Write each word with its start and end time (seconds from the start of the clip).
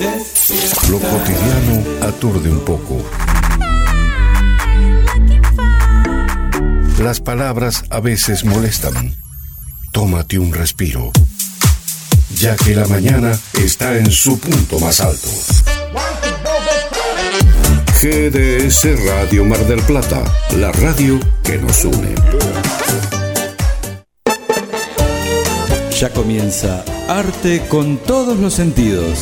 Lo 0.00 0.98
cotidiano 0.98 1.84
aturde 2.08 2.50
un 2.50 2.60
poco. 2.60 3.04
Las 6.98 7.20
palabras 7.20 7.84
a 7.90 8.00
veces 8.00 8.46
molestan. 8.46 9.14
Tómate 9.92 10.38
un 10.38 10.54
respiro, 10.54 11.12
ya 12.36 12.56
que 12.56 12.74
la 12.74 12.86
mañana 12.86 13.38
está 13.62 13.98
en 13.98 14.10
su 14.10 14.38
punto 14.38 14.78
más 14.78 15.00
alto. 15.00 15.28
GDS 18.00 19.04
Radio 19.04 19.44
Mar 19.44 19.66
del 19.66 19.82
Plata, 19.82 20.22
la 20.56 20.72
radio 20.72 21.20
que 21.42 21.58
nos 21.58 21.84
une. 21.84 22.14
Ya 25.98 26.08
comienza 26.08 26.82
Arte 27.08 27.66
con 27.68 27.98
todos 27.98 28.38
los 28.38 28.54
sentidos. 28.54 29.18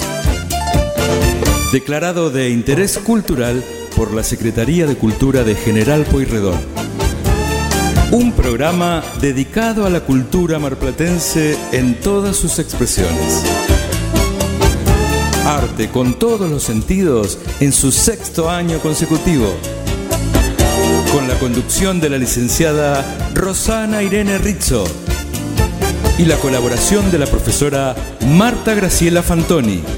Declarado 1.72 2.30
de 2.30 2.48
interés 2.48 2.96
cultural 2.96 3.62
por 3.94 4.14
la 4.14 4.22
Secretaría 4.22 4.86
de 4.86 4.96
Cultura 4.96 5.44
de 5.44 5.54
General 5.54 6.02
Pueyrredón. 6.06 6.58
Un 8.10 8.32
programa 8.32 9.04
dedicado 9.20 9.84
a 9.84 9.90
la 9.90 10.00
cultura 10.00 10.58
marplatense 10.58 11.58
en 11.72 12.00
todas 12.00 12.36
sus 12.36 12.58
expresiones. 12.58 13.42
Arte 15.44 15.90
con 15.90 16.18
todos 16.18 16.50
los 16.50 16.62
sentidos 16.62 17.38
en 17.60 17.72
su 17.72 17.92
sexto 17.92 18.48
año 18.48 18.78
consecutivo. 18.78 19.52
Con 21.12 21.28
la 21.28 21.38
conducción 21.38 22.00
de 22.00 22.08
la 22.08 22.16
licenciada 22.16 23.04
Rosana 23.34 24.02
Irene 24.02 24.38
Rizzo 24.38 24.84
y 26.16 26.24
la 26.24 26.36
colaboración 26.36 27.10
de 27.10 27.18
la 27.18 27.26
profesora 27.26 27.94
Marta 28.26 28.72
Graciela 28.72 29.22
Fantoni. 29.22 29.97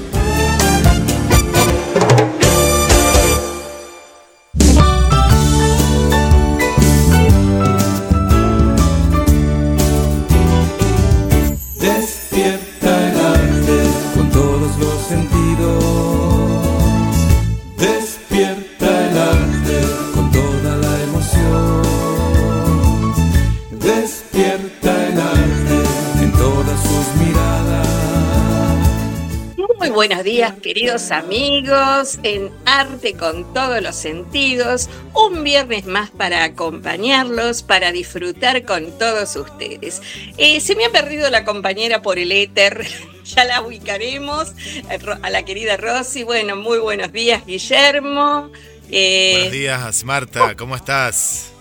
Queridos 30.61 31.11
amigos, 31.11 32.19
en 32.23 32.51
Arte 32.65 33.13
con 33.13 33.53
todos 33.53 33.81
los 33.81 33.95
sentidos, 33.95 34.89
un 35.13 35.43
viernes 35.43 35.85
más 35.85 36.09
para 36.09 36.43
acompañarlos, 36.43 37.63
para 37.63 37.91
disfrutar 37.91 38.65
con 38.65 38.97
todos 38.97 39.35
ustedes. 39.35 40.01
Eh, 40.37 40.59
se 40.59 40.75
me 40.75 40.85
ha 40.85 40.89
perdido 40.89 41.29
la 41.29 41.45
compañera 41.45 42.01
por 42.01 42.19
el 42.19 42.31
éter, 42.31 42.85
ya 43.23 43.45
la 43.45 43.61
ubicaremos, 43.61 44.53
a 45.21 45.29
la 45.29 45.43
querida 45.43 45.77
Rosy. 45.77 46.23
Bueno, 46.23 46.55
muy 46.55 46.79
buenos 46.79 47.11
días, 47.11 47.45
Guillermo. 47.45 48.51
Eh, 48.89 49.31
buenos 49.35 49.53
días, 49.53 50.03
Marta, 50.03 50.55
¿cómo 50.55 50.75
estás? 50.75 51.53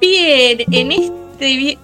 Bien, 0.00 0.64
en 0.70 0.92
este 0.92 1.27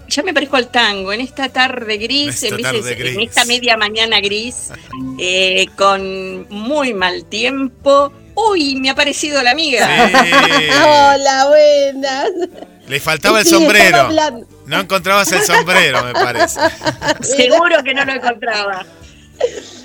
ya 0.09 0.23
me 0.23 0.35
parezco 0.35 0.57
al 0.57 0.69
tango, 0.69 1.13
en 1.13 1.21
esta 1.21 1.49
tarde 1.49 1.97
gris, 1.99 2.43
en, 2.43 3.21
esta 3.21 3.45
media 3.45 3.77
mañana 3.77 4.21
gris, 4.21 4.71
eh, 5.19 5.67
con 5.77 6.49
muy 6.49 6.95
mal 6.95 7.25
tiempo. 7.27 8.13
Uy, 8.35 8.77
me 8.77 8.89
ha 8.89 8.93
aparecido 8.93 9.43
la 9.43 9.53
amiga. 9.53 9.87
Hola, 10.85 11.47
buenas. 11.49 12.31
Le 12.89 13.01
faltaba 13.01 13.41
el 13.41 13.47
sombrero. 13.47 14.09
No 14.67 14.81
encontrabas 14.81 15.31
el 15.33 15.43
sombrero, 15.43 16.03
me 16.05 16.13
parece. 16.13 16.61
Seguro 17.23 17.83
que 17.85 17.95
no 17.95 18.05
lo 18.05 18.13
encontraba. 18.13 18.85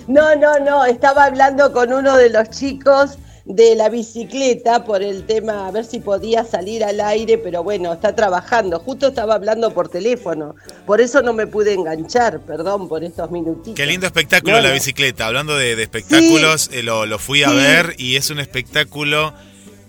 No, 0.08 0.36
no, 0.36 0.58
no, 0.60 0.86
estaba 0.86 1.26
hablando 1.26 1.72
con 1.72 1.94
uno 1.94 2.18
de 2.18 2.32
los 2.32 2.50
chicos 2.50 3.18
de 3.50 3.76
la 3.76 3.90
bicicleta 3.90 4.86
por 4.86 5.02
el 5.02 5.26
tema, 5.26 5.68
a 5.68 5.72
ver 5.72 5.84
si 5.84 6.00
podía 6.00 6.46
salir 6.46 6.84
al 6.84 7.02
aire, 7.02 7.40
pero 7.40 7.64
bueno, 7.64 7.92
está 7.92 8.16
trabajando. 8.16 8.80
Justo 8.80 9.08
estaba 9.08 9.34
hablando 9.34 9.74
por 9.74 9.90
teléfono, 9.90 10.56
por 10.86 11.02
eso 11.02 11.24
no 11.24 11.34
me 11.34 11.48
pude 11.48 11.74
enganchar, 11.74 12.42
perdón 12.42 12.88
por 12.88 13.04
estos 13.04 13.32
minutitos. 13.32 13.74
Qué 13.74 13.88
lindo 13.88 14.06
espectáculo 14.06 14.62
la 14.62 14.72
bicicleta. 14.72 15.26
Hablando 15.26 15.58
de, 15.58 15.82
espectáculos, 15.82 16.70
eh, 16.72 16.84
lo, 16.84 17.18
fui 17.18 17.42
a 17.42 17.50
ver 17.50 17.96
y 17.98 18.18
es 18.18 18.30
un 18.30 18.40
espectáculo 18.40 19.34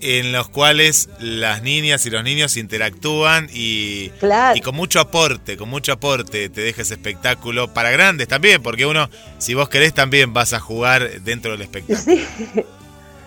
en 0.00 0.32
los 0.32 0.48
cuales 0.48 1.10
las 1.19 1.62
niñas 1.62 2.06
y 2.06 2.10
los 2.10 2.25
niños 2.25 2.56
interactúan 2.56 3.50
y, 3.53 4.10
y, 4.54 4.60
con 4.62 4.75
mucho 4.75 5.00
aporte, 5.00 5.59
con 5.59 5.69
mucho 5.69 5.92
aporte 5.92 6.48
te 6.48 6.62
deja 6.62 6.81
ese 6.81 6.94
espectáculo 6.94 7.75
para 7.75 7.91
grandes 7.91 8.27
también, 8.27 8.62
porque 8.62 8.87
uno, 8.87 9.10
si 9.37 9.53
vos 9.53 9.69
querés, 9.69 9.92
también 9.92 10.32
vas 10.32 10.54
a 10.54 10.60
jugar 10.60 11.21
dentro 11.21 11.53
del 11.53 11.60
espectáculo. 11.60 11.98
Sí. 11.98 12.65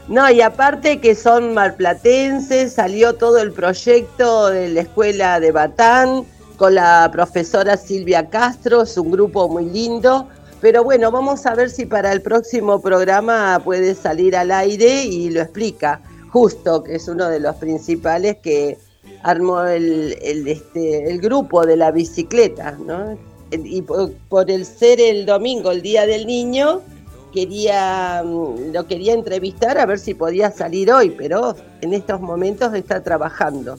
No, 0.07 0.29
y 0.29 0.41
aparte 0.41 0.99
que 0.99 1.15
son 1.15 1.53
malplatenses, 1.53 2.73
salió 2.73 3.15
todo 3.15 3.37
el 3.37 3.53
proyecto 3.53 4.49
de 4.49 4.67
la 4.69 4.81
escuela 4.81 5.39
de 5.39 5.51
Batán 5.51 6.25
con 6.57 6.75
la 6.75 7.09
profesora 7.11 7.77
Silvia 7.77 8.29
Castro, 8.29 8.81
es 8.81 8.97
un 8.97 9.11
grupo 9.11 9.47
muy 9.47 9.65
lindo. 9.65 10.27
Pero 10.59 10.83
bueno, 10.83 11.11
vamos 11.11 11.45
a 11.45 11.55
ver 11.55 11.69
si 11.69 11.85
para 11.85 12.11
el 12.11 12.21
próximo 12.21 12.81
programa 12.81 13.61
puede 13.63 13.95
salir 13.95 14.35
al 14.35 14.51
aire 14.51 15.03
y 15.03 15.29
lo 15.29 15.41
explica. 15.41 16.01
Justo, 16.31 16.83
que 16.83 16.95
es 16.95 17.07
uno 17.07 17.29
de 17.29 17.39
los 17.39 17.55
principales 17.55 18.37
que 18.37 18.77
armó 19.23 19.63
el, 19.63 20.17
este, 20.21 21.09
el 21.09 21.19
grupo 21.19 21.65
de 21.65 21.77
la 21.77 21.91
bicicleta, 21.91 22.71
¿no? 22.71 23.17
Y 23.51 23.83
por 23.83 24.49
el 24.49 24.65
ser 24.65 24.99
el 24.99 25.25
domingo, 25.25 25.71
el 25.71 25.81
Día 25.81 26.07
del 26.07 26.25
Niño, 26.25 26.81
quería, 27.33 28.23
mm, 28.23 28.71
lo 28.73 28.87
quería 28.87 29.13
entrevistar 29.13 29.77
a 29.77 29.85
ver 29.85 29.99
si 29.99 30.13
podía 30.13 30.51
salir 30.51 30.91
hoy, 30.91 31.09
pero 31.09 31.55
en 31.81 31.93
estos 31.93 32.21
momentos 32.21 32.73
está 32.73 33.01
trabajando. 33.03 33.77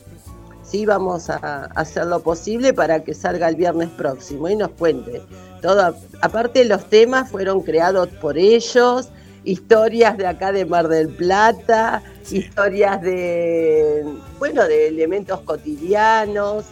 Sí, 0.62 0.86
vamos 0.86 1.30
a 1.30 1.66
hacer 1.76 2.06
lo 2.06 2.20
posible 2.20 2.74
para 2.74 3.04
que 3.04 3.14
salga 3.14 3.48
el 3.48 3.56
viernes 3.56 3.90
próximo 3.90 4.48
y 4.48 4.56
nos 4.56 4.70
cuente. 4.70 5.22
Todo, 5.62 5.94
aparte 6.20 6.64
los 6.64 6.84
temas 6.86 7.30
fueron 7.30 7.60
creados 7.60 8.08
por 8.20 8.36
ellos, 8.36 9.08
historias 9.44 10.16
de 10.18 10.26
acá 10.26 10.52
de 10.52 10.64
Mar 10.64 10.88
del 10.88 11.08
Plata, 11.08 12.02
historias 12.30 13.00
de, 13.02 14.04
bueno, 14.38 14.66
de 14.66 14.88
elementos 14.88 15.40
cotidianos, 15.40 16.64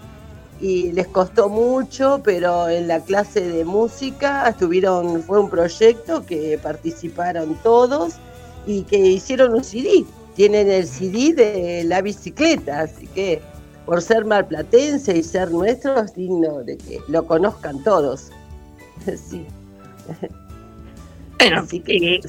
y 0.62 0.92
les 0.92 1.08
costó 1.08 1.48
mucho, 1.48 2.20
pero 2.22 2.68
en 2.68 2.86
la 2.86 3.00
clase 3.00 3.40
de 3.40 3.64
música 3.64 4.48
estuvieron, 4.48 5.20
fue 5.24 5.40
un 5.40 5.50
proyecto 5.50 6.24
que 6.24 6.56
participaron 6.62 7.58
todos 7.64 8.14
y 8.64 8.84
que 8.84 8.96
hicieron 8.96 9.54
un 9.54 9.64
CD. 9.64 10.04
Tienen 10.36 10.70
el 10.70 10.86
CD 10.86 11.34
de 11.34 11.84
la 11.84 12.00
bicicleta, 12.00 12.82
así 12.82 13.08
que 13.08 13.42
por 13.84 14.00
ser 14.00 14.24
malplatense 14.24 15.18
y 15.18 15.24
ser 15.24 15.50
nuestro 15.50 16.00
es 16.00 16.14
digno 16.14 16.62
de 16.62 16.78
que 16.78 17.00
lo 17.08 17.26
conozcan 17.26 17.82
todos. 17.82 18.30
sí. 19.04 19.44
Bueno, 21.40 21.66
que, 21.66 22.20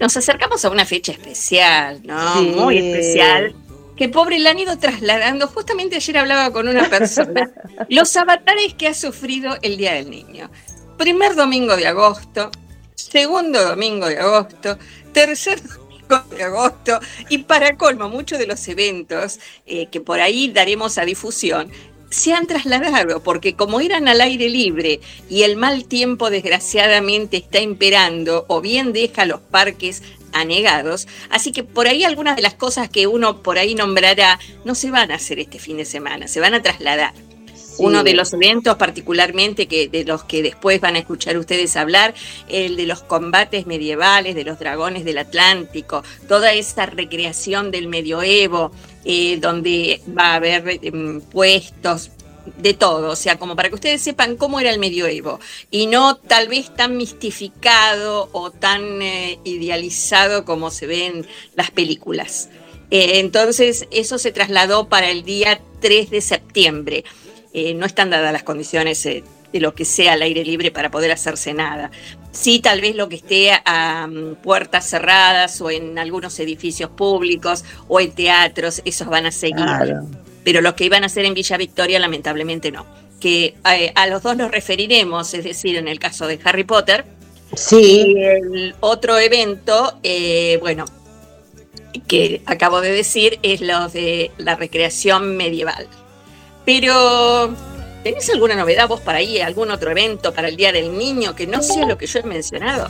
nos 0.00 0.16
acercamos 0.16 0.64
a 0.64 0.70
una 0.70 0.84
fecha 0.84 1.12
especial, 1.12 2.00
¿no? 2.04 2.42
Muy 2.42 2.78
especial 2.78 3.54
que 3.98 4.08
pobre 4.08 4.38
la 4.38 4.50
han 4.50 4.58
ido 4.60 4.78
trasladando. 4.78 5.48
Justamente 5.48 5.96
ayer 5.96 6.18
hablaba 6.18 6.52
con 6.52 6.68
una 6.68 6.88
persona, 6.88 7.50
los 7.88 8.16
avatares 8.16 8.74
que 8.74 8.86
ha 8.86 8.94
sufrido 8.94 9.58
el 9.60 9.76
Día 9.76 9.94
del 9.94 10.08
Niño. 10.08 10.50
Primer 10.96 11.34
domingo 11.34 11.76
de 11.76 11.88
agosto, 11.88 12.50
segundo 12.94 13.62
domingo 13.62 14.06
de 14.06 14.18
agosto, 14.18 14.78
tercer 15.12 15.60
domingo 15.62 16.22
de 16.30 16.42
agosto 16.44 17.00
y 17.28 17.38
para 17.38 17.76
colmo 17.76 18.08
muchos 18.08 18.38
de 18.38 18.46
los 18.46 18.66
eventos 18.68 19.40
eh, 19.66 19.86
que 19.86 20.00
por 20.00 20.20
ahí 20.20 20.50
daremos 20.50 20.96
a 20.98 21.04
difusión 21.04 21.70
se 22.10 22.32
han 22.32 22.46
trasladado, 22.46 23.22
porque 23.22 23.54
como 23.54 23.80
eran 23.80 24.08
al 24.08 24.20
aire 24.20 24.48
libre 24.48 25.00
y 25.28 25.42
el 25.42 25.56
mal 25.56 25.84
tiempo 25.84 26.30
desgraciadamente 26.30 27.36
está 27.36 27.60
imperando 27.60 28.46
o 28.48 28.60
bien 28.60 28.92
deja 28.92 29.26
los 29.26 29.40
parques 29.40 30.02
anegados. 30.40 31.06
Así 31.30 31.52
que 31.52 31.64
por 31.64 31.86
ahí 31.86 32.04
algunas 32.04 32.36
de 32.36 32.42
las 32.42 32.54
cosas 32.54 32.88
que 32.88 33.06
uno 33.06 33.42
por 33.42 33.58
ahí 33.58 33.74
nombrará 33.74 34.38
no 34.64 34.74
se 34.74 34.90
van 34.90 35.10
a 35.10 35.16
hacer 35.16 35.38
este 35.38 35.58
fin 35.58 35.76
de 35.76 35.84
semana, 35.84 36.28
se 36.28 36.40
van 36.40 36.54
a 36.54 36.62
trasladar. 36.62 37.14
Uno 37.78 38.02
de 38.02 38.12
los 38.12 38.32
eventos 38.32 38.76
particularmente 38.76 39.68
que 39.68 39.88
de 39.88 40.04
los 40.04 40.24
que 40.24 40.42
después 40.42 40.80
van 40.80 40.96
a 40.96 40.98
escuchar 40.98 41.38
ustedes 41.38 41.76
hablar, 41.76 42.12
el 42.48 42.76
de 42.76 42.86
los 42.86 43.02
combates 43.02 43.66
medievales, 43.66 44.34
de 44.34 44.42
los 44.42 44.58
dragones 44.58 45.04
del 45.04 45.18
Atlántico, 45.18 46.02
toda 46.26 46.52
esa 46.52 46.86
recreación 46.86 47.70
del 47.70 47.86
medioevo, 47.86 48.72
eh, 49.04 49.38
donde 49.40 50.02
va 50.16 50.32
a 50.32 50.34
haber 50.34 50.80
em, 50.82 51.20
puestos 51.20 52.10
de 52.56 52.74
todo, 52.74 53.10
o 53.10 53.16
sea, 53.16 53.38
como 53.38 53.56
para 53.56 53.68
que 53.68 53.74
ustedes 53.74 54.00
sepan 54.00 54.36
cómo 54.36 54.60
era 54.60 54.70
el 54.70 54.78
medioevo 54.78 55.40
y 55.70 55.86
no 55.86 56.16
tal 56.16 56.48
vez 56.48 56.74
tan 56.74 56.96
mistificado 56.96 58.28
o 58.32 58.50
tan 58.50 59.02
eh, 59.02 59.38
idealizado 59.44 60.44
como 60.44 60.70
se 60.70 60.86
ve 60.86 61.06
en 61.06 61.26
las 61.54 61.70
películas. 61.70 62.48
Eh, 62.90 63.18
entonces, 63.20 63.86
eso 63.90 64.18
se 64.18 64.32
trasladó 64.32 64.88
para 64.88 65.10
el 65.10 65.22
día 65.22 65.60
3 65.80 66.10
de 66.10 66.20
septiembre. 66.20 67.04
Eh, 67.52 67.74
no 67.74 67.86
están 67.86 68.10
dadas 68.10 68.32
las 68.32 68.42
condiciones 68.42 69.02
de 69.04 69.22
lo 69.60 69.74
que 69.74 69.84
sea 69.84 70.14
al 70.14 70.22
aire 70.22 70.44
libre 70.44 70.70
para 70.70 70.90
poder 70.90 71.10
hacerse 71.12 71.54
nada. 71.54 71.90
Sí, 72.32 72.60
tal 72.60 72.80
vez 72.80 72.94
lo 72.94 73.08
que 73.08 73.16
esté 73.16 73.50
a 73.64 74.06
mm, 74.06 74.36
puertas 74.36 74.88
cerradas 74.88 75.60
o 75.60 75.70
en 75.70 75.98
algunos 75.98 76.38
edificios 76.38 76.90
públicos 76.90 77.64
o 77.88 78.00
en 78.00 78.12
teatros, 78.12 78.82
esos 78.84 79.08
van 79.08 79.26
a 79.26 79.32
seguir. 79.32 79.66
Pero 80.48 80.62
los 80.62 80.72
que 80.72 80.86
iban 80.86 81.02
a 81.02 81.08
hacer 81.08 81.26
en 81.26 81.34
Villa 81.34 81.58
Victoria, 81.58 81.98
lamentablemente 81.98 82.72
no. 82.72 82.86
Que 83.20 83.54
eh, 83.70 83.92
a 83.94 84.06
los 84.06 84.22
dos 84.22 84.34
nos 84.34 84.50
referiremos, 84.50 85.34
es 85.34 85.44
decir, 85.44 85.76
en 85.76 85.88
el 85.88 85.98
caso 85.98 86.26
de 86.26 86.40
Harry 86.42 86.64
Potter. 86.64 87.04
Sí. 87.54 88.14
Y 88.16 88.24
el 88.24 88.74
otro 88.80 89.18
evento, 89.18 89.98
eh, 90.02 90.56
bueno, 90.62 90.86
que 92.06 92.40
acabo 92.46 92.80
de 92.80 92.92
decir, 92.92 93.38
es 93.42 93.60
lo 93.60 93.90
de 93.90 94.30
la 94.38 94.56
recreación 94.56 95.36
medieval. 95.36 95.86
Pero 96.64 97.54
¿Tenés 98.02 98.30
alguna 98.30 98.54
novedad 98.54 98.88
vos 98.88 99.02
para 99.02 99.18
ahí, 99.18 99.42
algún 99.42 99.70
otro 99.70 99.90
evento 99.90 100.32
para 100.32 100.48
el 100.48 100.56
Día 100.56 100.72
del 100.72 100.96
Niño 100.96 101.36
que 101.36 101.46
no 101.46 101.62
sea 101.62 101.84
lo 101.84 101.98
que 101.98 102.06
yo 102.06 102.20
he 102.20 102.22
mencionado? 102.22 102.88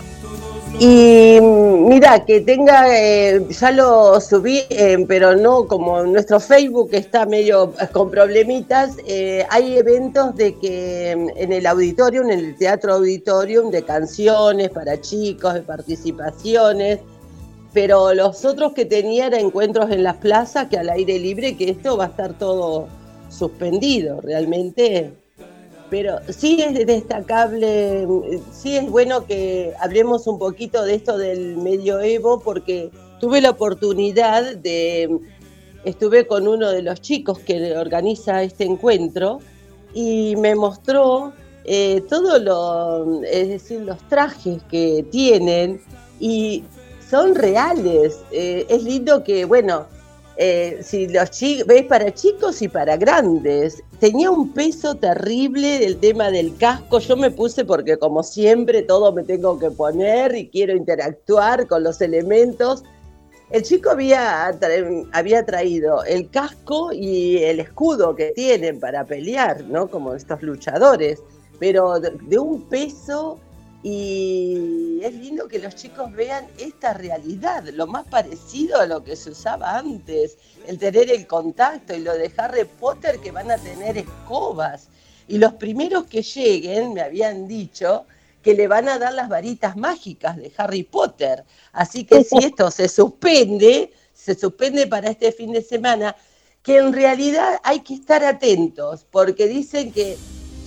Y 0.80 1.40
mira, 1.40 2.24
que 2.24 2.40
tenga, 2.40 2.86
eh, 2.96 3.44
ya 3.50 3.72
lo 3.72 4.20
subí, 4.20 4.62
eh, 4.70 5.04
pero 5.08 5.34
no 5.34 5.66
como 5.66 6.04
nuestro 6.04 6.38
Facebook 6.38 6.90
está 6.92 7.26
medio 7.26 7.72
con 7.92 8.10
problemitas, 8.10 8.96
eh, 9.04 9.44
hay 9.50 9.76
eventos 9.76 10.36
de 10.36 10.54
que 10.54 11.10
en 11.10 11.52
el 11.52 11.66
auditorium, 11.66 12.30
en 12.30 12.38
el 12.38 12.56
teatro 12.56 12.94
auditorium, 12.94 13.70
de 13.72 13.82
canciones 13.82 14.70
para 14.70 15.00
chicos, 15.00 15.54
de 15.54 15.62
participaciones, 15.62 17.00
pero 17.72 18.14
los 18.14 18.44
otros 18.44 18.72
que 18.72 18.84
tenía 18.84 19.26
encuentros 19.26 19.90
en 19.90 20.04
las 20.04 20.18
plazas, 20.18 20.68
que 20.68 20.78
al 20.78 20.90
aire 20.90 21.18
libre, 21.18 21.56
que 21.56 21.70
esto 21.70 21.96
va 21.96 22.04
a 22.04 22.08
estar 22.08 22.38
todo 22.38 22.86
suspendido 23.28 24.20
realmente. 24.20 25.12
Pero 25.90 26.18
sí 26.28 26.60
es 26.60 26.86
destacable, 26.86 28.06
sí 28.52 28.76
es 28.76 28.90
bueno 28.90 29.26
que 29.26 29.72
hablemos 29.80 30.26
un 30.26 30.38
poquito 30.38 30.84
de 30.84 30.94
esto 30.94 31.16
del 31.16 31.56
medioevo 31.56 32.40
porque 32.40 32.90
tuve 33.20 33.40
la 33.40 33.50
oportunidad 33.50 34.56
de, 34.56 35.18
estuve 35.84 36.26
con 36.26 36.46
uno 36.46 36.70
de 36.70 36.82
los 36.82 37.00
chicos 37.00 37.38
que 37.38 37.76
organiza 37.76 38.42
este 38.42 38.64
encuentro 38.64 39.40
y 39.94 40.36
me 40.36 40.54
mostró 40.54 41.32
eh, 41.64 42.02
todo 42.08 43.22
es 43.24 43.48
decir, 43.48 43.80
los 43.80 43.98
trajes 44.08 44.62
que 44.70 45.04
tienen 45.10 45.80
y 46.20 46.64
son 47.08 47.34
reales. 47.34 48.18
Eh, 48.30 48.66
es 48.68 48.82
lindo 48.82 49.24
que, 49.24 49.44
bueno, 49.44 49.86
eh, 50.40 50.78
si 50.82 51.08
los 51.08 51.32
chicos, 51.32 51.66
para 51.88 52.14
chicos 52.14 52.62
y 52.62 52.68
para 52.68 52.96
grandes. 52.96 53.82
Tenía 53.98 54.30
un 54.30 54.52
peso 54.52 54.94
terrible 54.94 55.84
el 55.84 55.98
tema 55.98 56.30
del 56.30 56.56
casco. 56.56 57.00
Yo 57.00 57.16
me 57.16 57.32
puse 57.32 57.64
porque 57.64 57.96
como 57.96 58.22
siempre 58.22 58.82
todo 58.82 59.12
me 59.12 59.24
tengo 59.24 59.58
que 59.58 59.72
poner 59.72 60.36
y 60.36 60.48
quiero 60.48 60.76
interactuar 60.76 61.66
con 61.66 61.82
los 61.82 62.00
elementos. 62.00 62.84
El 63.50 63.64
chico 63.64 63.90
había, 63.90 64.56
había 65.10 65.44
traído 65.44 66.04
el 66.04 66.30
casco 66.30 66.92
y 66.92 67.38
el 67.38 67.58
escudo 67.58 68.14
que 68.14 68.30
tienen 68.30 68.78
para 68.78 69.04
pelear, 69.04 69.64
¿no? 69.64 69.88
Como 69.88 70.14
estos 70.14 70.40
luchadores, 70.42 71.20
pero 71.58 71.98
de 71.98 72.38
un 72.38 72.62
peso 72.68 73.40
y 73.82 75.00
es 75.02 75.14
lindo 75.14 75.46
que 75.46 75.60
los 75.60 75.76
chicos 75.76 76.12
vean 76.12 76.46
esta 76.58 76.92
realidad, 76.94 77.64
lo 77.68 77.86
más 77.86 78.06
parecido 78.06 78.80
a 78.80 78.86
lo 78.86 79.04
que 79.04 79.14
se 79.14 79.30
usaba 79.30 79.78
antes, 79.78 80.36
el 80.66 80.78
tener 80.78 81.10
el 81.10 81.26
contacto 81.26 81.94
y 81.94 82.00
lo 82.00 82.14
de 82.14 82.32
Harry 82.36 82.64
Potter 82.64 83.20
que 83.20 83.30
van 83.30 83.50
a 83.50 83.58
tener 83.58 83.96
escobas. 83.96 84.88
Y 85.28 85.38
los 85.38 85.54
primeros 85.54 86.06
que 86.06 86.22
lleguen 86.22 86.94
me 86.94 87.02
habían 87.02 87.46
dicho 87.46 88.06
que 88.42 88.54
le 88.54 88.66
van 88.66 88.88
a 88.88 88.98
dar 88.98 89.12
las 89.14 89.28
varitas 89.28 89.76
mágicas 89.76 90.36
de 90.36 90.52
Harry 90.56 90.82
Potter. 90.82 91.44
Así 91.72 92.04
que 92.04 92.24
si 92.24 92.38
esto 92.38 92.70
se 92.70 92.88
suspende, 92.88 93.92
se 94.12 94.34
suspende 94.34 94.86
para 94.86 95.10
este 95.10 95.30
fin 95.30 95.52
de 95.52 95.62
semana, 95.62 96.16
que 96.62 96.78
en 96.78 96.92
realidad 96.92 97.60
hay 97.62 97.80
que 97.80 97.94
estar 97.94 98.24
atentos, 98.24 99.06
porque 99.10 99.46
dicen 99.46 99.92
que 99.92 100.16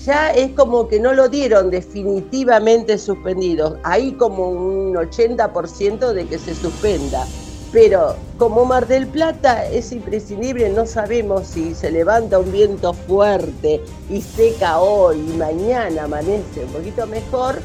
ya 0.06 0.31
es 0.31 0.51
como 0.53 0.88
que 0.88 1.00
no 1.00 1.13
lo 1.13 1.30
dieron 1.30 1.69
definitivamente 1.69 2.98
suspendido. 2.98 3.77
Hay 3.83 4.13
como 4.13 4.50
un 4.50 4.95
80% 4.95 6.13
de 6.13 6.25
que 6.25 6.39
se 6.39 6.56
suspenda. 6.56 7.25
Pero 7.71 8.15
como 8.38 8.65
Mar 8.65 8.86
del 8.86 9.07
Plata 9.07 9.65
es 9.65 9.94
imprescindible, 9.94 10.69
no 10.69 10.86
sabemos 10.86 11.48
si 11.48 11.74
se 11.74 11.89
levanta 11.89 12.39
un 12.39 12.51
viento 12.51 12.94
fuerte 12.94 13.81
y 14.09 14.19
seca 14.21 14.80
hoy 14.80 15.19
y 15.19 15.38
mañana 15.38 16.03
amanece 16.03 16.65
un 16.65 16.71
poquito 16.74 17.07
mejor. 17.07 17.62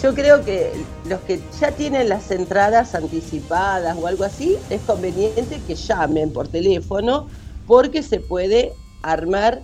Yo 0.00 0.14
creo 0.14 0.44
que 0.44 0.70
los 1.08 1.20
que 1.20 1.40
ya 1.60 1.72
tienen 1.72 2.08
las 2.08 2.30
entradas 2.30 2.94
anticipadas 2.94 3.96
o 4.00 4.06
algo 4.06 4.24
así, 4.24 4.58
es 4.70 4.80
conveniente 4.82 5.60
que 5.66 5.74
llamen 5.74 6.32
por 6.32 6.46
teléfono 6.46 7.26
porque 7.66 8.02
se 8.04 8.20
puede 8.20 8.72
armar 9.02 9.62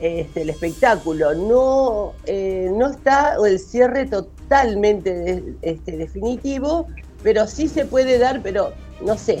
este, 0.00 0.42
el 0.42 0.50
espectáculo. 0.50 1.34
No, 1.34 2.12
eh, 2.26 2.70
no 2.72 2.88
está 2.88 3.36
el 3.44 3.58
cierre 3.58 4.06
totalmente 4.06 5.44
este, 5.62 5.96
definitivo, 5.96 6.86
pero 7.22 7.46
sí 7.46 7.68
se 7.68 7.84
puede 7.84 8.18
dar, 8.18 8.42
pero 8.42 8.72
no 9.02 9.18
sé, 9.18 9.40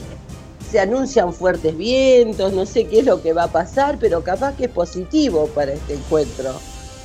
se 0.70 0.78
anuncian 0.78 1.32
fuertes 1.32 1.76
vientos, 1.76 2.52
no 2.52 2.66
sé 2.66 2.86
qué 2.86 3.00
es 3.00 3.06
lo 3.06 3.22
que 3.22 3.32
va 3.32 3.44
a 3.44 3.52
pasar, 3.52 3.98
pero 3.98 4.22
capaz 4.22 4.56
que 4.56 4.66
es 4.66 4.70
positivo 4.70 5.48
para 5.48 5.72
este 5.72 5.94
encuentro. 5.94 6.54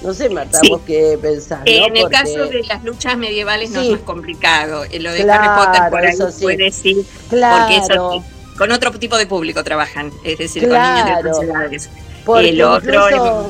No 0.02 0.14
sé, 0.14 0.30
Marta, 0.30 0.60
vos 0.70 0.82
qué 0.86 1.18
pensás. 1.20 1.62
En 1.66 1.96
el 1.96 2.10
caso 2.10 2.46
de 2.48 2.62
las 2.64 2.84
luchas 2.84 3.18
medievales 3.18 3.72
no 3.72 3.82
es 3.82 3.92
más 3.92 4.02
complicado. 4.02 4.84
En 4.92 5.02
lo 5.02 5.12
de 5.12 5.24
Harry 5.32 5.66
Potter 5.66 5.90
por 5.90 6.06
ahí 6.06 6.18
puede 6.42 6.72
sí. 6.72 7.06
Porque 7.30 7.78
eso, 7.78 8.24
con 8.58 8.72
otro 8.72 8.92
tipo 8.92 9.18
de 9.18 9.26
público 9.26 9.64
trabajan, 9.64 10.12
es 10.24 10.38
decir, 10.38 10.68
con 10.68 10.78
niños 10.78 11.06
de 11.06 11.16
otras 11.16 11.42
edades. 11.42 11.90
Porque 12.26 12.50
el 12.50 12.62
otro 12.62 13.48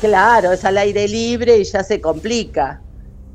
claro, 0.00 0.52
es 0.52 0.64
al 0.64 0.78
aire 0.78 1.08
libre 1.08 1.58
y 1.58 1.64
ya 1.64 1.82
se 1.82 2.00
complica. 2.00 2.80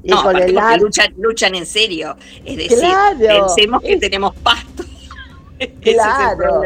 Y 0.03 0.09
no, 0.09 0.21
con 0.21 0.35
el 0.37 0.55
luchan, 0.79 1.13
luchan 1.17 1.55
en 1.55 1.65
serio. 1.65 2.15
Es 2.43 2.57
decir, 2.57 2.89
pensemos 3.17 3.81
que 3.81 3.97
tenemos 3.97 4.35
pasto. 4.35 4.83
Claro. 5.81 6.61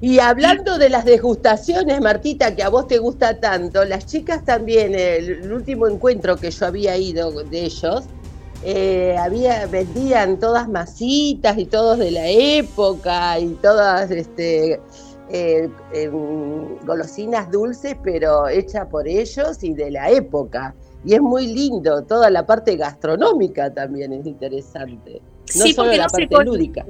y 0.00 0.18
hablando 0.18 0.78
de 0.78 0.88
las 0.88 1.04
degustaciones, 1.04 2.00
Martita, 2.00 2.56
que 2.56 2.64
a 2.64 2.70
vos 2.70 2.88
te 2.88 2.98
gusta 2.98 3.38
tanto, 3.38 3.84
las 3.84 4.06
chicas 4.06 4.44
también, 4.44 4.96
el, 4.96 5.52
último 5.52 5.86
encuentro 5.86 6.36
que 6.36 6.50
yo 6.50 6.66
había 6.66 6.96
ido 6.96 7.30
de 7.44 7.66
ellos, 7.66 8.02
eh, 8.64 9.14
había, 9.16 9.66
vendían 9.66 10.40
todas 10.40 10.68
masitas 10.68 11.56
y 11.56 11.66
todos 11.66 12.00
de 12.00 12.10
la 12.10 12.26
época 12.26 13.38
y 13.38 13.50
todas 13.62 14.10
este, 14.10 14.80
eh, 15.28 15.68
golosinas 16.84 17.50
dulces, 17.50 17.96
pero 18.02 18.48
hechas 18.48 18.86
por 18.86 19.08
ellos 19.08 19.62
y 19.62 19.74
de 19.74 19.90
la 19.90 20.10
época. 20.10 20.74
Y 21.04 21.14
es 21.14 21.20
muy 21.20 21.46
lindo, 21.46 22.02
toda 22.02 22.30
la 22.30 22.46
parte 22.46 22.76
gastronómica 22.76 23.72
también 23.72 24.12
es 24.12 24.26
interesante, 24.26 25.20
no 25.56 25.64
sí, 25.64 25.72
solo 25.72 25.92
la 25.92 26.08
parte 26.08 26.44
lúdica. 26.44 26.84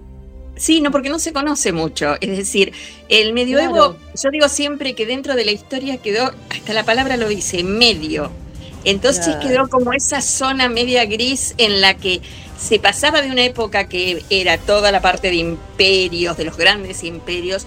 Sí, 0.57 0.81
no, 0.81 0.91
porque 0.91 1.11
no 1.11 1.19
se 1.19 1.35
conoce 1.35 1.73
mucho. 1.73 2.15
Es 2.21 2.37
decir, 2.37 2.73
el 3.11 3.35
medioevo, 3.35 3.97
yo 4.15 4.31
digo 4.31 4.49
siempre 4.49 4.95
que 4.95 5.05
dentro 5.05 5.35
de 5.35 5.45
la 5.45 5.51
historia 5.51 5.99
quedó, 5.99 6.33
hasta 6.51 6.73
la 6.73 6.85
palabra 6.85 7.19
lo 7.19 7.29
dice, 7.29 7.63
medio. 7.63 8.31
Entonces 8.85 9.37
quedó 9.37 9.69
como 9.69 9.93
esa 9.93 10.23
zona 10.23 10.69
media 10.69 11.05
gris 11.05 11.55
en 11.59 11.81
la 11.81 11.95
que 11.95 12.23
se 12.57 12.79
pasaba 12.79 13.21
de 13.21 13.31
una 13.31 13.45
época 13.45 13.89
que 13.89 14.23
era 14.31 14.59
toda 14.59 14.93
la 14.93 15.03
parte 15.03 15.29
de 15.29 15.37
imperios, 15.37 16.37
de 16.37 16.45
los 16.45 16.57
grandes 16.57 17.05
imperios, 17.05 17.67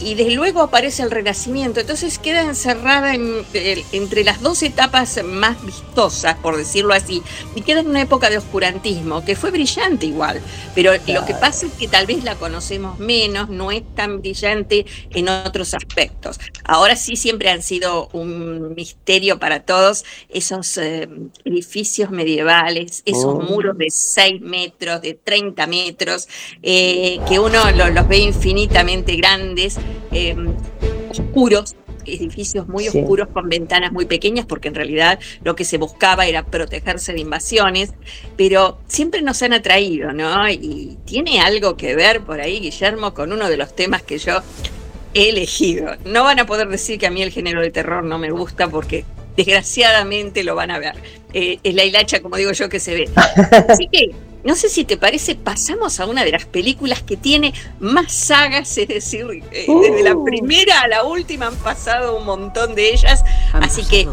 y 0.00 0.14
desde 0.14 0.32
luego 0.32 0.60
aparece 0.60 1.02
el 1.02 1.10
Renacimiento, 1.10 1.80
entonces 1.80 2.18
queda 2.18 2.42
encerrada 2.42 3.14
entre 3.14 4.24
las 4.24 4.40
dos 4.40 4.62
etapas 4.62 5.22
más 5.24 5.64
vistosas, 5.64 6.36
por 6.36 6.56
decirlo 6.56 6.94
así, 6.94 7.22
y 7.54 7.62
queda 7.62 7.80
en 7.80 7.88
una 7.88 8.02
época 8.02 8.30
de 8.30 8.38
oscurantismo, 8.38 9.24
que 9.24 9.36
fue 9.36 9.50
brillante 9.50 10.06
igual, 10.06 10.40
pero 10.74 10.92
lo 11.06 11.26
que 11.26 11.34
pasa 11.34 11.66
es 11.66 11.72
que 11.72 11.88
tal 11.88 12.06
vez 12.06 12.24
la 12.24 12.36
conocemos 12.36 12.98
menos, 12.98 13.48
no 13.48 13.70
es 13.70 13.82
tan 13.94 14.20
brillante 14.20 14.86
en 15.10 15.28
otros 15.28 15.74
aspectos. 15.74 16.38
Ahora 16.64 16.96
sí 16.96 17.16
siempre 17.16 17.50
han 17.50 17.62
sido 17.62 18.08
un 18.12 18.74
misterio 18.74 19.38
para 19.38 19.60
todos 19.60 20.04
esos 20.28 20.76
eh, 20.78 21.08
edificios 21.44 22.10
medievales, 22.10 23.02
esos 23.04 23.24
oh. 23.24 23.40
muros 23.40 23.76
de 23.78 23.90
6 23.90 24.40
metros, 24.40 25.02
de 25.02 25.14
30 25.14 25.66
metros, 25.66 26.28
eh, 26.62 27.18
que 27.28 27.38
uno 27.38 27.58
los 27.70 28.08
ve 28.08 28.18
infinitamente 28.18 29.16
grandes 29.16 29.78
Em, 30.10 30.54
oscuros, 31.10 31.76
edificios 32.04 32.68
muy 32.68 32.88
oscuros 32.88 33.28
con 33.28 33.48
ventanas 33.48 33.92
muy 33.92 34.06
pequeñas, 34.06 34.46
porque 34.46 34.68
en 34.68 34.74
realidad 34.74 35.18
lo 35.42 35.54
que 35.54 35.64
se 35.64 35.78
buscaba 35.78 36.26
era 36.26 36.44
protegerse 36.44 37.12
de 37.12 37.20
invasiones, 37.20 37.92
pero 38.36 38.78
siempre 38.86 39.22
nos 39.22 39.42
han 39.42 39.52
atraído, 39.52 40.12
¿no? 40.12 40.48
Y 40.48 40.96
tiene 41.04 41.40
algo 41.40 41.76
que 41.76 41.94
ver 41.94 42.22
por 42.22 42.40
ahí, 42.40 42.60
Guillermo, 42.60 43.14
con 43.14 43.32
uno 43.32 43.48
de 43.48 43.56
los 43.56 43.74
temas 43.74 44.02
que 44.02 44.18
yo 44.18 44.40
he 45.14 45.30
elegido. 45.30 45.96
No 46.04 46.24
van 46.24 46.38
a 46.38 46.46
poder 46.46 46.68
decir 46.68 46.98
que 46.98 47.06
a 47.06 47.10
mí 47.10 47.22
el 47.22 47.30
género 47.30 47.60
de 47.60 47.70
terror 47.70 48.04
no 48.04 48.18
me 48.18 48.30
gusta 48.30 48.68
porque 48.68 49.04
desgraciadamente 49.36 50.42
lo 50.44 50.54
van 50.54 50.70
a 50.70 50.78
ver. 50.78 50.94
Eh, 51.32 51.58
es 51.62 51.74
la 51.74 51.84
hilacha, 51.84 52.20
como 52.20 52.36
digo 52.36 52.52
yo, 52.52 52.68
que 52.68 52.80
se 52.80 52.94
ve. 52.94 53.10
Así 53.68 53.88
que 53.90 54.10
no 54.44 54.54
sé 54.54 54.68
si 54.68 54.84
te 54.84 54.96
parece, 54.96 55.34
pasamos 55.34 56.00
a 56.00 56.06
una 56.06 56.24
de 56.24 56.32
las 56.32 56.44
películas 56.44 57.02
que 57.02 57.16
tiene 57.16 57.52
más 57.80 58.12
sagas, 58.12 58.76
es 58.78 58.88
decir, 58.88 59.26
eh, 59.52 59.66
desde 59.68 60.02
la 60.02 60.14
uh. 60.14 60.24
primera 60.24 60.82
a 60.82 60.88
la 60.88 61.04
última 61.04 61.48
han 61.48 61.56
pasado 61.56 62.16
un 62.16 62.24
montón 62.24 62.74
de 62.74 62.90
ellas. 62.90 63.24
Así 63.52 63.84
que, 63.84 64.08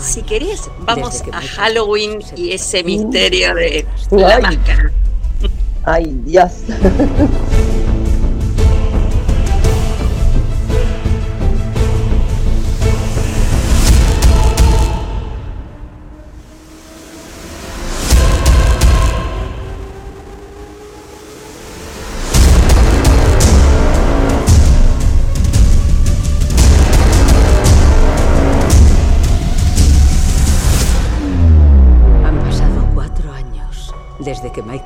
si 0.00 0.22
querés, 0.22 0.70
vamos 0.80 1.22
a 1.32 1.40
Halloween 1.40 2.18
y 2.36 2.52
ese 2.52 2.82
misterio 2.82 3.54
de, 3.54 3.86
la 4.10 4.40
máscara. 4.40 4.92
Ay, 5.84 6.06
Dios. 6.24 6.52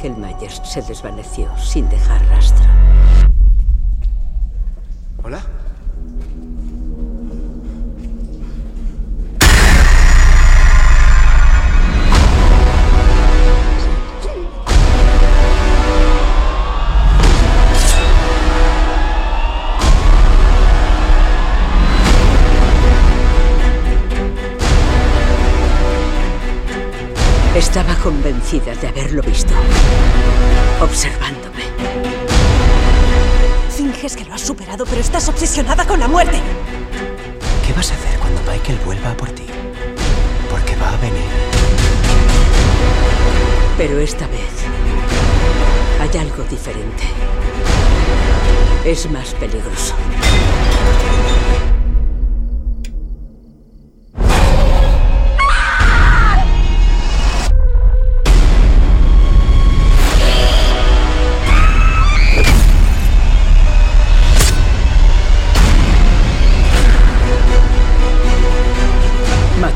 Michael 0.02 0.16
Myers 0.20 0.60
se 0.64 0.82
desvaneció 0.82 1.56
sin 1.56 1.88
dejar 1.88 2.26
rastro. 2.26 2.81
Estaba 27.74 27.94
convencida 28.02 28.74
de 28.74 28.88
haberlo 28.88 29.22
visto. 29.22 29.54
Observándome. 30.82 31.62
Finges 33.74 34.14
que 34.14 34.26
lo 34.26 34.34
has 34.34 34.42
superado, 34.42 34.84
pero 34.84 35.00
estás 35.00 35.26
obsesionada 35.30 35.86
con 35.86 35.98
la 35.98 36.06
muerte. 36.06 36.38
¿Qué 37.66 37.72
vas 37.72 37.90
a 37.90 37.94
hacer 37.94 38.18
cuando 38.18 38.42
Michael 38.42 38.78
vuelva 38.84 39.16
por 39.16 39.30
ti? 39.30 39.46
Porque 40.50 40.76
va 40.76 40.90
a 40.90 40.96
venir. 40.98 41.30
Pero 43.78 44.00
esta 44.00 44.26
vez 44.26 44.50
hay 45.98 46.20
algo 46.20 46.44
diferente. 46.44 47.04
Es 48.84 49.10
más 49.10 49.32
peligroso. 49.32 49.94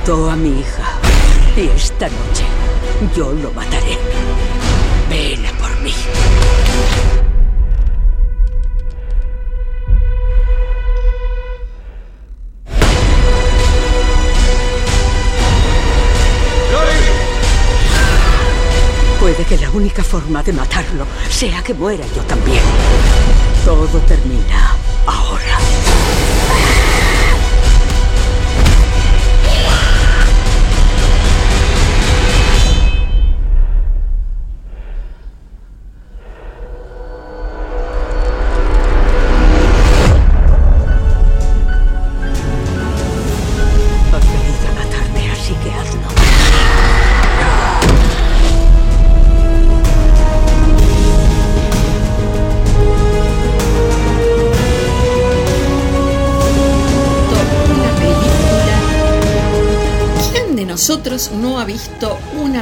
A 0.09 0.37
mi 0.37 0.61
hija. 0.61 0.85
Y 1.57 1.69
esta 1.77 2.07
noche 2.09 2.45
yo 3.17 3.33
lo 3.33 3.51
mataré. 3.51 3.99
Ven 5.11 5.43
por 5.59 5.81
mí. 5.81 5.93
Puede 19.19 19.45
que 19.45 19.59
la 19.59 19.71
única 19.73 20.05
forma 20.05 20.41
de 20.45 20.53
matarlo 20.53 21.05
sea 21.29 21.65
que 21.65 21.75
muera 21.75 22.05
yo 22.15 22.23
también. 22.23 22.63
Todo 23.65 23.99
termina 24.07 24.77
ahora. 25.05 26.06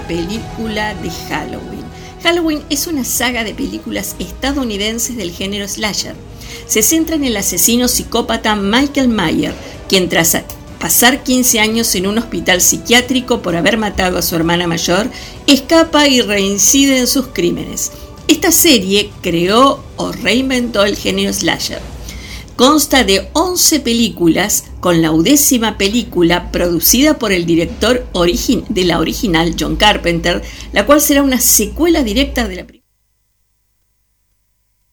Película 0.06 0.94
de 0.94 1.10
Halloween. 1.10 1.84
Halloween 2.22 2.62
es 2.70 2.86
una 2.86 3.04
saga 3.04 3.44
de 3.44 3.54
películas 3.54 4.16
estadounidenses 4.18 5.16
del 5.16 5.30
género 5.30 5.68
slasher. 5.68 6.14
Se 6.66 6.82
centra 6.82 7.16
en 7.16 7.24
el 7.24 7.36
asesino 7.36 7.88
psicópata 7.88 8.56
Michael 8.56 9.08
Mayer, 9.08 9.54
quien 9.88 10.08
tras 10.08 10.36
pasar 10.78 11.22
15 11.22 11.60
años 11.60 11.94
en 11.94 12.06
un 12.06 12.18
hospital 12.18 12.60
psiquiátrico 12.60 13.42
por 13.42 13.56
haber 13.56 13.76
matado 13.76 14.18
a 14.18 14.22
su 14.22 14.36
hermana 14.36 14.66
mayor, 14.66 15.08
escapa 15.46 16.08
y 16.08 16.20
reincide 16.20 16.98
en 16.98 17.06
sus 17.06 17.28
crímenes. 17.28 17.92
Esta 18.28 18.50
serie 18.52 19.10
creó 19.22 19.82
o 19.96 20.12
reinventó 20.12 20.84
el 20.84 20.96
género 20.96 21.32
slasher 21.32 21.93
Consta 22.56 23.02
de 23.02 23.28
11 23.32 23.80
películas, 23.80 24.66
con 24.78 25.02
la 25.02 25.10
undécima 25.10 25.76
película 25.76 26.52
producida 26.52 27.18
por 27.18 27.32
el 27.32 27.46
director 27.46 28.06
de 28.68 28.84
la 28.84 29.00
original 29.00 29.56
John 29.58 29.74
Carpenter, 29.74 30.40
la 30.72 30.86
cual 30.86 31.00
será 31.00 31.24
una 31.24 31.40
secuela 31.40 32.04
directa 32.04 32.46
de 32.46 32.54
la 32.54 32.64
primera. 32.64 32.86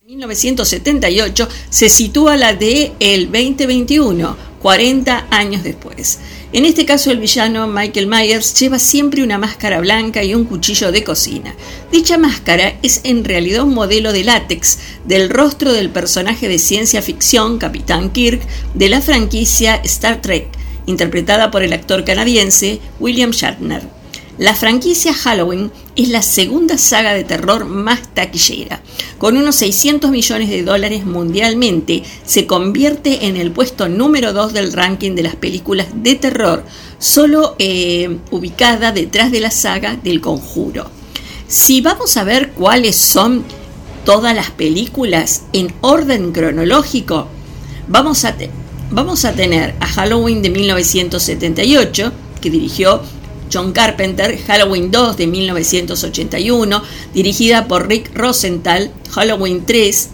En 0.02 0.08
1978 0.08 1.48
se 1.70 1.90
sitúa 1.90 2.36
la 2.36 2.56
de 2.56 2.94
el 3.00 3.26
2021, 3.26 4.38
40 4.60 5.28
años 5.30 5.62
después. 5.62 6.20
En 6.54 6.66
este 6.66 6.86
caso 6.86 7.12
el 7.12 7.20
villano 7.20 7.66
Michael 7.68 8.08
Myers 8.08 8.60
lleva 8.60 8.78
siempre 8.78 9.24
una 9.24 9.38
máscara 9.38 9.80
blanca 9.80 10.22
y 10.22 10.36
un 10.36 10.44
cuchillo 10.44 10.92
de 10.92 11.02
cocina. 11.02 11.56
Dicha 11.94 12.18
máscara 12.18 12.74
es 12.82 13.02
en 13.06 13.24
realidad 13.24 13.64
un 13.64 13.74
modelo 13.74 14.12
de 14.12 14.26
látex 14.26 14.80
del 15.06 15.30
rostro 15.30 15.72
del 15.72 15.90
personaje 15.90 16.50
de 16.50 16.60
ciencia 16.60 17.02
ficción 17.02 17.58
Capitán 17.58 18.12
Kirk 18.12 18.42
de 18.74 18.90
la 18.90 19.00
franquicia 19.00 19.76
Star 19.86 20.22
Trek, 20.22 20.50
interpretada 20.88 21.52
por 21.52 21.64
el 21.64 21.72
actor 21.72 22.04
canadiense 22.04 22.82
William 23.00 23.32
Shatner. 23.32 24.01
La 24.38 24.56
franquicia 24.56 25.14
Halloween 25.14 25.72
es 25.96 26.08
la 26.08 26.22
segunda 26.22 26.78
saga 26.78 27.14
de 27.14 27.24
terror 27.24 27.66
más 27.66 28.14
taquillera. 28.14 28.82
Con 29.18 29.36
unos 29.38 29.56
600 29.58 30.10
millones 30.10 30.50
de 30.50 30.64
dólares 30.64 31.06
mundialmente, 31.06 32.04
se 32.26 32.48
convierte 32.48 33.28
en 33.28 33.36
el 33.36 33.52
puesto 33.52 33.90
número 33.90 34.32
2 34.32 34.54
del 34.54 34.74
ranking 34.74 35.16
de 35.16 35.24
las 35.24 35.36
películas 35.36 35.88
de 35.94 36.16
terror, 36.16 36.64
solo 36.98 37.56
eh, 37.60 38.18
ubicada 38.32 38.92
detrás 38.92 39.32
de 39.32 39.42
la 39.42 39.52
saga 39.52 39.98
del 40.02 40.22
conjuro. 40.22 40.90
Si 41.48 41.82
vamos 41.82 42.16
a 42.16 42.24
ver 42.24 42.52
cuáles 42.54 42.96
son 42.96 43.44
todas 44.06 44.34
las 44.34 44.50
películas 44.50 45.44
en 45.52 45.74
orden 45.82 46.32
cronológico, 46.32 47.28
vamos 47.90 48.24
a, 48.24 48.36
vamos 48.90 49.26
a 49.26 49.34
tener 49.34 49.76
a 49.82 49.88
Halloween 49.88 50.42
de 50.42 50.50
1978, 50.50 52.12
que 52.40 52.50
dirigió 52.50 53.02
John 53.52 53.74
Carpenter, 53.74 54.40
Halloween 54.48 54.92
2 54.92 55.18
de 55.18 55.28
1981, 55.28 56.82
dirigida 57.14 57.68
por 57.68 57.88
Rick 57.88 58.12
Rosenthal, 58.16 58.92
Halloween 59.12 59.66
3, 59.66 60.10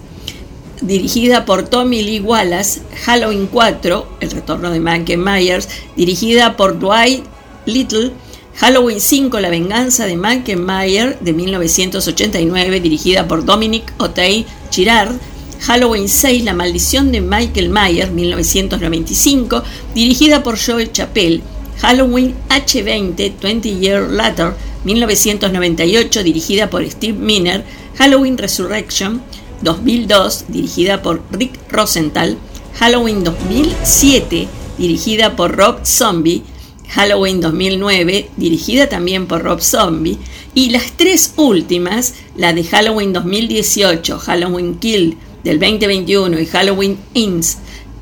dirigida 0.81 1.45
por 1.45 1.63
Tommy 1.63 2.01
Lee 2.01 2.19
Wallace, 2.19 2.81
Halloween 3.05 3.47
4, 3.47 4.07
El 4.19 4.31
retorno 4.31 4.71
de 4.71 4.79
Michael 4.79 5.19
Myers, 5.19 5.69
dirigida 5.95 6.57
por 6.57 6.79
Dwight 6.79 7.23
Little, 7.65 8.11
Halloween 8.55 8.99
5, 8.99 9.39
La 9.39 9.49
venganza 9.49 10.07
de 10.07 10.17
Michael 10.17 10.59
Myers 10.59 11.17
de 11.21 11.33
1989, 11.33 12.79
dirigida 12.79 13.27
por 13.27 13.45
Dominic 13.45 13.93
Otey 13.99 14.47
Girard, 14.71 15.15
Halloween 15.61 16.09
6, 16.09 16.43
La 16.43 16.53
maldición 16.53 17.11
de 17.11 17.21
Michael 17.21 17.69
Myers, 17.69 18.11
1995, 18.11 19.63
dirigida 19.93 20.41
por 20.41 20.57
Joel 20.57 20.91
Chappell, 20.91 21.43
Halloween 21.81 22.35
H20, 22.49 23.33
20 23.39 23.79
Years 23.79 24.11
Later, 24.11 24.53
1998, 24.83 26.23
dirigida 26.23 26.69
por 26.69 26.83
Steve 26.89 27.17
Miner, 27.17 27.63
Halloween 27.97 28.37
Resurrection, 28.37 29.21
2002, 29.61 30.45
dirigida 30.47 31.01
por 31.01 31.21
Rick 31.31 31.59
Rosenthal, 31.69 32.37
Halloween 32.79 33.23
2007, 33.23 34.47
dirigida 34.77 35.35
por 35.35 35.55
Rob 35.55 35.85
Zombie, 35.85 36.43
Halloween 36.89 37.41
2009, 37.41 38.29
dirigida 38.37 38.87
también 38.87 39.27
por 39.27 39.43
Rob 39.43 39.61
Zombie, 39.61 40.17
y 40.53 40.69
las 40.69 40.93
tres 40.93 41.33
últimas, 41.37 42.15
la 42.35 42.53
de 42.53 42.63
Halloween 42.63 43.13
2018, 43.13 44.19
Halloween 44.19 44.75
Kill 44.79 45.17
del 45.43 45.59
2021 45.59 46.39
y 46.39 46.45
Halloween 46.45 46.97
Inns 47.13 47.57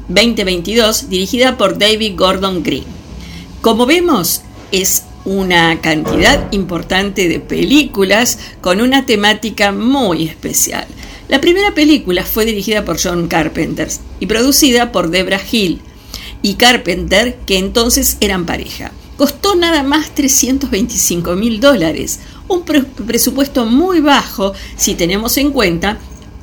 2022, 0.07 1.09
dirigida 1.09 1.57
por 1.57 1.77
David 1.77 2.13
Gordon 2.15 2.63
Green. 2.63 3.04
Como 3.65 3.87
vemos, 3.87 4.43
es 4.71 5.05
una 5.25 5.81
cantidad 5.81 6.51
importante 6.51 7.27
de 7.27 7.39
películas 7.39 8.37
con 8.61 8.79
una 8.79 9.07
temática 9.07 9.71
muy 9.71 10.27
especial. 10.27 10.85
La 11.29 11.41
primera 11.41 11.73
película 11.73 12.23
fue 12.23 12.45
dirigida 12.45 12.85
por 12.85 13.01
John 13.01 13.27
Carpenter 13.27 13.87
y 14.19 14.27
producida 14.27 14.91
por 14.91 15.09
Debra 15.09 15.41
Hill 15.51 15.81
y 16.43 16.53
Carpenter, 16.53 17.37
que 17.47 17.57
entonces 17.57 18.17
eran 18.19 18.45
pareja. 18.45 18.91
Costó 19.17 19.55
nada 19.55 19.81
más 19.81 20.13
325 20.13 21.35
mil 21.35 21.59
dólares, 21.59 22.19
un 22.47 22.65
presupuesto 22.65 23.65
muy 23.65 23.99
bajo 23.99 24.53
si 24.77 24.93
tenemos 24.93 25.37
en 25.37 25.49
cuenta 25.49 25.97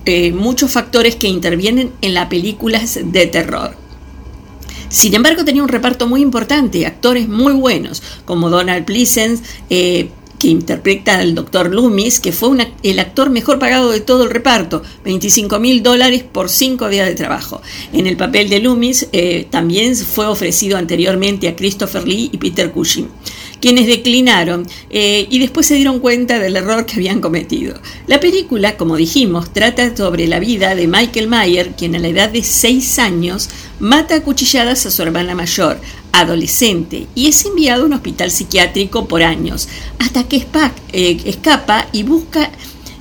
eh, 0.07 0.33
muchos 0.33 0.73
factores 0.73 1.15
que 1.15 1.29
intervienen 1.29 1.93
en 2.01 2.15
las 2.15 2.27
películas 2.27 2.99
de 3.01 3.27
terror. 3.29 3.82
Sin 4.93 5.15
embargo, 5.15 5.43
tenía 5.43 5.63
un 5.63 5.71
reparto 5.71 6.07
muy 6.07 6.21
importante, 6.21 6.85
actores 6.85 7.27
muy 7.27 7.55
buenos, 7.55 8.03
como 8.27 8.51
Donald 8.51 8.85
Pleasence, 8.85 9.43
eh, 9.71 10.11
que 10.39 10.49
interpreta 10.49 11.19
al 11.19 11.35
doctor 11.35 11.73
Loomis, 11.73 12.21
que 12.21 12.31
fue 12.31 12.51
el 12.83 12.99
actor 12.99 13.31
mejor 13.31 13.59
pagado 13.59 13.91
de 13.91 14.01
todo 14.01 14.25
el 14.25 14.31
reparto, 14.31 14.83
25 15.03 15.59
mil 15.61 15.83
dólares 15.83 16.25
por 16.31 16.51
cinco 16.51 16.91
días 16.91 17.09
de 17.09 17.15
trabajo. 17.15 17.63
En 17.95 18.07
el 18.07 18.19
papel 18.19 18.51
de 18.51 18.59
Loomis 18.59 19.09
eh, 19.13 19.47
también 19.49 19.97
fue 19.97 20.27
ofrecido 20.27 20.77
anteriormente 20.77 21.49
a 21.49 21.57
Christopher 21.57 22.07
Lee 22.07 22.29
y 22.31 22.37
Peter 22.37 22.71
Cushing 22.71 23.09
quienes 23.63 23.87
declinaron 23.87 24.67
eh, 24.91 25.27
y 25.31 25.39
después 25.39 25.67
se 25.67 25.77
dieron 25.77 26.01
cuenta 26.01 26.41
del 26.41 26.57
error 26.57 26.85
que 26.85 26.97
habían 26.97 27.21
cometido. 27.21 27.81
La 28.09 28.19
película, 28.19 28.77
como 28.77 28.97
dijimos, 28.97 29.53
trata 29.53 29.97
sobre 29.97 30.27
la 30.27 30.41
vida 30.41 30.75
de 30.75 30.89
Michael 30.89 31.29
Mayer, 31.29 31.71
quien 31.71 31.95
a 31.95 32.01
la 32.01 32.09
edad 32.09 32.29
de 32.29 32.43
6 32.43 32.99
años 32.99 33.49
mata 33.79 34.17
a 34.17 34.23
cuchilladas 34.23 34.85
a 34.85 34.91
su 34.91 35.01
hermana 35.03 35.37
mayor, 35.37 35.81
adolescente, 36.11 37.07
y 37.15 37.29
es 37.29 37.47
enviado 37.47 37.85
a 37.85 37.87
un 37.87 37.93
hospital 37.93 38.33
psiquiátrico 38.33 39.07
por 39.07 39.23
años, 39.23 39.69
hasta 40.01 40.25
que 40.25 40.45
eh, 40.93 41.21
escapa 41.25 41.87
y 41.93 42.03
busca 42.03 42.51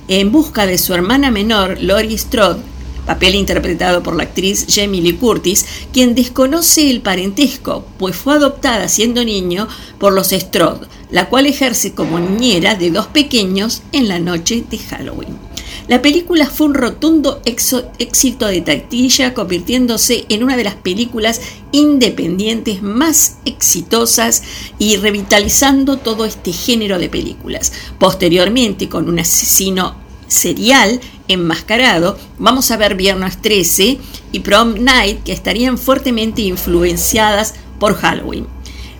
en 0.08 0.30
busca 0.30 0.66
de 0.66 0.78
su 0.78 0.94
hermana 0.94 1.30
menor, 1.30 1.78
Lori 1.80 2.16
Strode, 2.18 2.60
papel 3.06 3.34
interpretado 3.34 4.02
por 4.02 4.16
la 4.16 4.24
actriz 4.24 4.66
Jamie 4.68 5.02
Lee 5.02 5.14
Curtis, 5.14 5.66
quien 5.92 6.14
desconoce 6.14 6.90
el 6.90 7.00
parentesco, 7.00 7.84
pues 7.98 8.16
fue 8.16 8.34
adoptada 8.34 8.88
siendo 8.88 9.24
niño 9.24 9.68
por 9.98 10.12
los 10.12 10.30
Strode, 10.30 10.86
la 11.10 11.28
cual 11.28 11.46
ejerce 11.46 11.94
como 11.94 12.18
niñera 12.18 12.74
de 12.74 12.90
dos 12.90 13.06
pequeños 13.06 13.82
en 13.92 14.08
la 14.08 14.18
noche 14.18 14.64
de 14.70 14.78
Halloween. 14.78 15.52
La 15.88 16.00
película 16.00 16.46
fue 16.46 16.68
un 16.68 16.74
rotundo 16.74 17.42
éxito 17.44 18.46
de 18.46 18.60
taquilla, 18.60 19.34
convirtiéndose 19.34 20.26
en 20.28 20.44
una 20.44 20.56
de 20.56 20.64
las 20.64 20.76
películas 20.76 21.40
independientes 21.72 22.82
más 22.82 23.38
exitosas 23.44 24.44
y 24.78 24.96
revitalizando 24.96 25.98
todo 25.98 26.24
este 26.24 26.52
género 26.52 27.00
de 27.00 27.08
películas. 27.08 27.72
Posteriormente, 27.98 28.88
con 28.88 29.08
un 29.08 29.18
asesino 29.18 29.96
serial 30.28 31.00
enmascarado, 31.32 32.18
vamos 32.38 32.70
a 32.70 32.76
ver 32.76 32.94
Viernes 32.94 33.40
13 33.40 33.98
y 34.32 34.40
Prom 34.40 34.74
Night, 34.80 35.22
que 35.24 35.32
estarían 35.32 35.78
fuertemente 35.78 36.42
influenciadas 36.42 37.54
por 37.78 37.94
Halloween. 37.94 38.46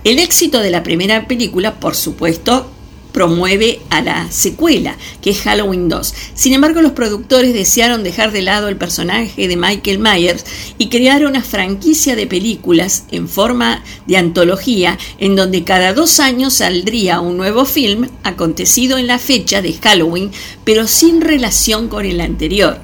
El 0.04 0.18
éxito 0.18 0.58
de 0.58 0.70
la 0.70 0.82
primera 0.82 1.28
película, 1.28 1.78
por 1.78 1.94
supuesto, 1.94 2.70
promueve 3.12 3.80
a 3.90 4.02
la 4.02 4.30
secuela, 4.30 4.96
que 5.20 5.30
es 5.30 5.42
Halloween 5.42 5.88
2. 5.88 6.14
Sin 6.34 6.52
embargo, 6.52 6.82
los 6.82 6.92
productores 6.92 7.54
desearon 7.54 8.02
dejar 8.02 8.32
de 8.32 8.42
lado 8.42 8.68
el 8.68 8.76
personaje 8.76 9.48
de 9.48 9.56
Michael 9.56 9.98
Myers 9.98 10.44
y 10.78 10.88
crear 10.88 11.24
una 11.24 11.42
franquicia 11.42 12.16
de 12.16 12.26
películas 12.26 13.04
en 13.10 13.28
forma 13.28 13.84
de 14.06 14.16
antología, 14.16 14.98
en 15.18 15.36
donde 15.36 15.64
cada 15.64 15.92
dos 15.92 16.20
años 16.20 16.54
saldría 16.54 17.20
un 17.20 17.36
nuevo 17.36 17.64
film 17.64 18.08
acontecido 18.24 18.98
en 18.98 19.06
la 19.06 19.18
fecha 19.18 19.62
de 19.62 19.74
Halloween, 19.74 20.30
pero 20.64 20.86
sin 20.86 21.20
relación 21.20 21.88
con 21.88 22.06
el 22.06 22.20
anterior. 22.20 22.78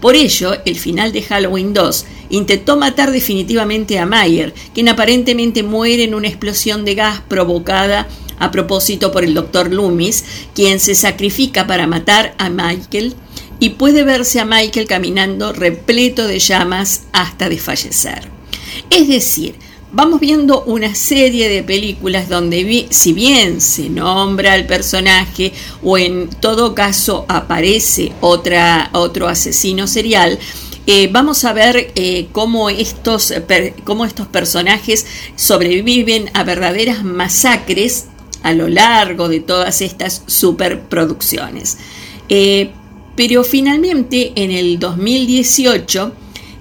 Por 0.00 0.14
ello, 0.14 0.56
el 0.64 0.76
final 0.76 1.12
de 1.12 1.22
Halloween 1.22 1.72
2 1.72 2.06
intentó 2.30 2.76
matar 2.76 3.12
definitivamente 3.12 3.98
a 3.98 4.06
Myers, 4.06 4.52
quien 4.74 4.88
aparentemente 4.88 5.62
muere 5.62 6.04
en 6.04 6.14
una 6.14 6.28
explosión 6.28 6.84
de 6.84 6.94
gas 6.94 7.22
provocada 7.28 8.06
a 8.38 8.50
propósito 8.50 9.12
por 9.12 9.24
el 9.24 9.34
doctor 9.34 9.72
Loomis, 9.72 10.24
quien 10.54 10.80
se 10.80 10.94
sacrifica 10.94 11.66
para 11.66 11.86
matar 11.86 12.34
a 12.38 12.50
Michael 12.50 13.14
y 13.58 13.70
puede 13.70 14.04
verse 14.04 14.40
a 14.40 14.44
Michael 14.44 14.86
caminando 14.86 15.52
repleto 15.52 16.26
de 16.26 16.38
llamas 16.38 17.02
hasta 17.12 17.48
desfallecer. 17.48 18.28
Es 18.90 19.08
decir, 19.08 19.54
vamos 19.92 20.20
viendo 20.20 20.62
una 20.64 20.94
serie 20.94 21.48
de 21.48 21.62
películas 21.62 22.28
donde 22.28 22.86
si 22.90 23.12
bien 23.12 23.60
se 23.60 23.88
nombra 23.88 24.52
al 24.52 24.66
personaje 24.66 25.52
o 25.82 25.96
en 25.96 26.28
todo 26.28 26.74
caso 26.74 27.24
aparece 27.28 28.12
otro 28.20 29.28
asesino 29.28 29.86
serial, 29.86 30.38
eh, 30.88 31.08
vamos 31.10 31.44
a 31.44 31.52
ver 31.52 31.90
eh, 31.96 32.28
cómo, 32.30 32.70
estos, 32.70 33.32
cómo 33.84 34.04
estos 34.04 34.28
personajes 34.28 35.06
sobreviven 35.34 36.30
a 36.32 36.44
verdaderas 36.44 37.02
masacres 37.02 38.06
a 38.46 38.52
lo 38.52 38.68
largo 38.68 39.28
de 39.28 39.40
todas 39.40 39.82
estas 39.82 40.22
superproducciones. 40.28 41.78
Eh, 42.28 42.70
pero 43.16 43.42
finalmente 43.42 44.32
en 44.36 44.52
el 44.52 44.78
2018 44.78 46.12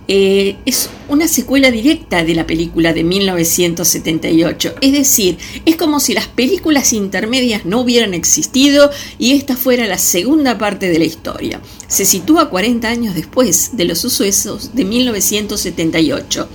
eh, 0.07 0.55
es 0.65 0.89
una 1.09 1.27
secuela 1.27 1.69
directa 1.69 2.23
de 2.23 2.33
la 2.33 2.47
película 2.47 2.91
de 2.91 3.03
1978. 3.03 4.75
Es 4.81 4.93
decir, 4.93 5.37
es 5.65 5.75
como 5.75 5.99
si 5.99 6.15
las 6.15 6.27
películas 6.27 6.91
intermedias 6.91 7.65
no 7.65 7.81
hubieran 7.81 8.15
existido 8.15 8.89
y 9.19 9.33
esta 9.33 9.55
fuera 9.55 9.85
la 9.85 9.99
segunda 9.99 10.57
parte 10.57 10.89
de 10.89 10.97
la 10.97 11.05
historia. 11.05 11.61
Se 11.87 12.05
sitúa 12.05 12.49
40 12.49 12.87
años 12.87 13.13
después 13.13 13.77
de 13.77 13.85
los 13.85 13.99
sucesos 13.99 14.73
de 14.73 14.85
1978 14.85 16.49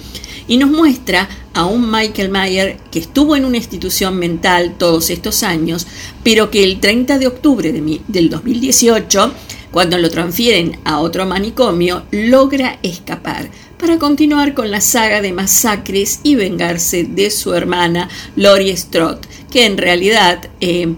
y 0.48 0.56
nos 0.56 0.70
muestra 0.70 1.28
a 1.54 1.66
un 1.66 1.90
Michael 1.90 2.30
Mayer 2.30 2.78
que 2.90 2.98
estuvo 2.98 3.36
en 3.36 3.44
una 3.44 3.56
institución 3.56 4.16
mental 4.18 4.74
todos 4.78 5.10
estos 5.10 5.42
años, 5.42 5.86
pero 6.22 6.50
que 6.50 6.64
el 6.64 6.80
30 6.80 7.18
de 7.18 7.26
octubre 7.26 7.72
del 7.72 8.30
2018, 8.30 9.32
cuando 9.70 9.98
lo 9.98 10.10
transfieren 10.10 10.78
a 10.84 11.00
otro 11.00 11.26
manicomio, 11.26 12.04
logra 12.10 12.78
escapar 12.82 13.50
para 13.78 13.98
continuar 13.98 14.54
con 14.54 14.70
la 14.70 14.80
saga 14.80 15.22
de 15.22 15.32
masacres 15.32 16.20
y 16.22 16.34
vengarse 16.34 17.04
de 17.04 17.30
su 17.30 17.54
hermana 17.54 18.08
Lori 18.36 18.76
Strode, 18.76 19.20
que 19.50 19.64
en 19.64 19.78
realidad 19.78 20.50
eh, 20.60 20.94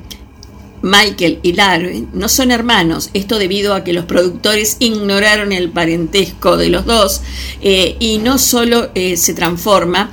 Michael 0.83 1.38
y 1.43 1.53
Larry 1.53 2.09
no 2.12 2.29
son 2.29 2.51
hermanos, 2.51 3.11
esto 3.15 3.38
debido 3.38 3.75
a 3.75 3.85
que 3.85 3.93
los 3.93 4.05
productores 4.05 4.77
ignoraron 4.81 5.53
el 5.53 5.71
parentesco 5.71 6.57
de 6.57 6.71
los 6.71 6.85
dos 6.85 7.23
eh, 7.61 7.97
y 8.01 8.19
no 8.19 8.37
solo 8.38 8.91
eh, 8.95 9.17
se 9.17 9.33
transforma 9.33 10.11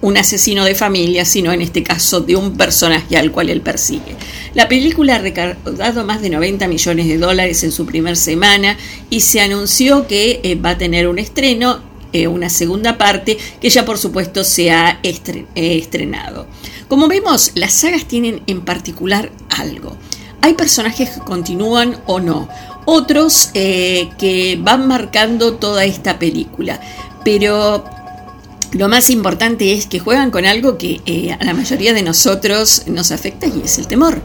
un 0.00 0.16
asesino 0.18 0.64
de 0.64 0.74
familia, 0.74 1.24
sino 1.24 1.52
en 1.52 1.62
este 1.62 1.82
caso 1.82 2.20
de 2.20 2.36
un 2.36 2.56
personaje 2.58 3.16
al 3.16 3.32
cual 3.32 3.48
él 3.48 3.62
persigue. 3.62 4.16
La 4.52 4.68
película 4.68 5.16
ha 5.16 5.18
recaudado 5.18 6.04
más 6.04 6.20
de 6.20 6.28
90 6.28 6.68
millones 6.68 7.08
de 7.08 7.16
dólares 7.16 7.64
en 7.64 7.72
su 7.72 7.86
primera 7.86 8.14
semana 8.14 8.76
y 9.08 9.20
se 9.20 9.40
anunció 9.40 10.06
que 10.06 10.40
eh, 10.42 10.56
va 10.56 10.70
a 10.70 10.78
tener 10.78 11.08
un 11.08 11.18
estreno, 11.18 11.80
una 12.28 12.48
segunda 12.48 12.96
parte, 12.96 13.36
que 13.60 13.70
ya 13.70 13.84
por 13.84 13.98
supuesto 13.98 14.44
se 14.44 14.70
ha 14.70 15.00
estrenado. 15.02 16.46
Como 16.86 17.08
vemos, 17.08 17.50
las 17.54 17.72
sagas 17.72 18.04
tienen 18.04 18.42
en 18.46 18.60
particular 18.60 19.32
algo. 19.48 19.96
hay 20.40 20.54
personajes 20.54 21.10
que 21.10 21.20
continúan 21.20 21.96
o 22.06 22.20
no, 22.20 22.48
otros 22.84 23.50
eh, 23.54 24.10
que 24.18 24.58
van 24.60 24.86
marcando 24.86 25.54
toda 25.54 25.84
esta 25.84 26.18
película, 26.18 26.80
pero 27.24 27.84
lo 28.74 28.88
más 28.88 29.08
importante 29.10 29.72
es 29.72 29.86
que 29.86 30.00
juegan 30.00 30.30
con 30.30 30.44
algo 30.44 30.78
que 30.78 31.00
eh, 31.06 31.32
a 31.32 31.44
la 31.44 31.54
mayoría 31.54 31.94
de 31.94 32.02
nosotros 32.02 32.82
nos 32.86 33.12
afecta 33.12 33.46
y 33.46 33.62
es 33.64 33.78
el 33.78 33.86
temor. 33.86 34.20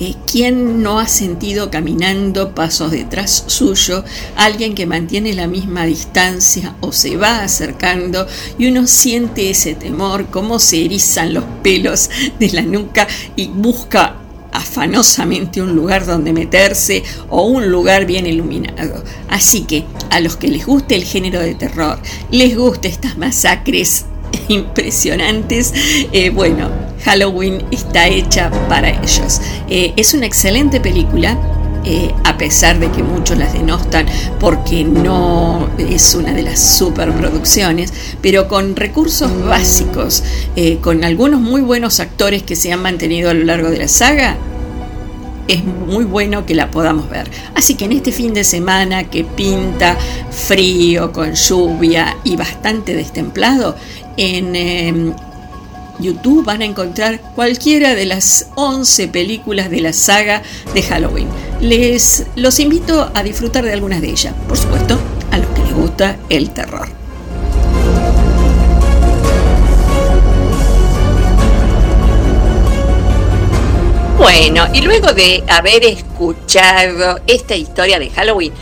Eh, 0.00 0.14
¿Quién 0.26 0.82
no 0.82 0.98
ha 0.98 1.06
sentido 1.06 1.70
caminando 1.70 2.52
pasos 2.52 2.90
detrás 2.90 3.44
suyo 3.46 4.04
alguien 4.36 4.74
que 4.74 4.86
mantiene 4.86 5.34
la 5.34 5.46
misma 5.46 5.84
distancia 5.84 6.74
o 6.80 6.90
se 6.90 7.16
va 7.16 7.44
acercando 7.44 8.26
y 8.58 8.66
uno 8.66 8.88
siente 8.88 9.50
ese 9.50 9.74
temor, 9.74 10.26
cómo 10.30 10.58
se 10.58 10.84
erizan 10.84 11.32
los 11.32 11.44
pelos 11.62 12.10
de 12.40 12.50
la 12.50 12.62
nuca 12.62 13.06
y 13.36 13.46
busca 13.46 14.23
afanosamente 14.54 15.60
un 15.60 15.74
lugar 15.74 16.06
donde 16.06 16.32
meterse 16.32 17.02
o 17.28 17.42
un 17.42 17.70
lugar 17.70 18.06
bien 18.06 18.26
iluminado. 18.26 19.04
Así 19.28 19.64
que 19.64 19.84
a 20.10 20.20
los 20.20 20.36
que 20.36 20.48
les 20.48 20.64
guste 20.64 20.94
el 20.94 21.04
género 21.04 21.40
de 21.40 21.54
terror, 21.54 21.98
les 22.30 22.56
guste 22.56 22.88
estas 22.88 23.18
masacres 23.18 24.06
impresionantes, 24.48 25.74
eh, 26.12 26.30
bueno, 26.30 26.70
Halloween 27.04 27.64
está 27.70 28.08
hecha 28.08 28.50
para 28.68 28.90
ellos. 28.90 29.40
Eh, 29.68 29.92
es 29.96 30.14
una 30.14 30.26
excelente 30.26 30.80
película. 30.80 31.36
Eh, 31.86 32.14
a 32.24 32.38
pesar 32.38 32.78
de 32.78 32.90
que 32.90 33.02
muchos 33.02 33.36
las 33.36 33.52
denostan 33.52 34.06
porque 34.40 34.84
no 34.84 35.68
es 35.76 36.14
una 36.14 36.32
de 36.32 36.42
las 36.42 36.58
superproducciones, 36.58 37.92
pero 38.22 38.48
con 38.48 38.74
recursos 38.74 39.30
básicos, 39.44 40.24
con 40.80 41.04
algunos 41.04 41.40
muy 41.40 41.60
buenos 41.60 42.00
actores 42.00 42.42
que 42.42 42.56
se 42.56 42.72
han 42.72 42.80
mantenido 42.80 43.28
a 43.28 43.34
lo 43.34 43.44
largo 43.44 43.68
de 43.70 43.78
la 43.78 43.88
saga, 43.88 44.38
es 45.48 45.64
muy 45.64 46.04
bueno 46.04 46.46
que 46.46 46.54
la 46.54 46.70
podamos 46.70 47.08
ver. 47.10 47.30
Así 47.54 47.74
que 47.74 47.84
en 47.84 47.92
este 47.92 48.12
fin 48.12 48.34
de 48.34 48.44
semana 48.44 49.04
que 49.04 49.24
pinta 49.24 49.96
frío, 50.30 51.12
con 51.12 51.34
lluvia 51.34 52.16
y 52.24 52.36
bastante 52.36 52.94
destemplado, 52.94 53.76
en 54.16 54.56
em, 54.56 55.12
YouTube 55.98 56.44
van 56.44 56.62
a 56.62 56.64
encontrar 56.64 57.20
cualquiera 57.34 57.94
de 57.94 58.06
las 58.06 58.48
11 58.56 59.08
películas 59.08 59.70
de 59.70 59.80
la 59.80 59.92
saga 59.92 60.42
de 60.74 60.82
Halloween. 60.82 61.28
Les 61.60 62.26
los 62.36 62.58
invito 62.58 63.10
a 63.14 63.22
disfrutar 63.22 63.64
de 63.64 63.72
algunas 63.72 64.00
de 64.00 64.10
ellas, 64.10 64.34
por 64.48 64.56
supuesto, 64.56 64.98
a 65.30 65.38
los 65.38 65.46
que 65.48 65.62
les 65.62 65.74
gusta 65.74 66.16
el 66.28 66.50
terror. 66.50 66.88
Bueno, 74.18 74.66
y 74.72 74.80
luego 74.80 75.12
de 75.12 75.44
haber 75.48 75.84
escuchado 75.84 77.20
esta 77.26 77.56
historia 77.56 77.98
de 77.98 78.10
Halloween, 78.10 78.52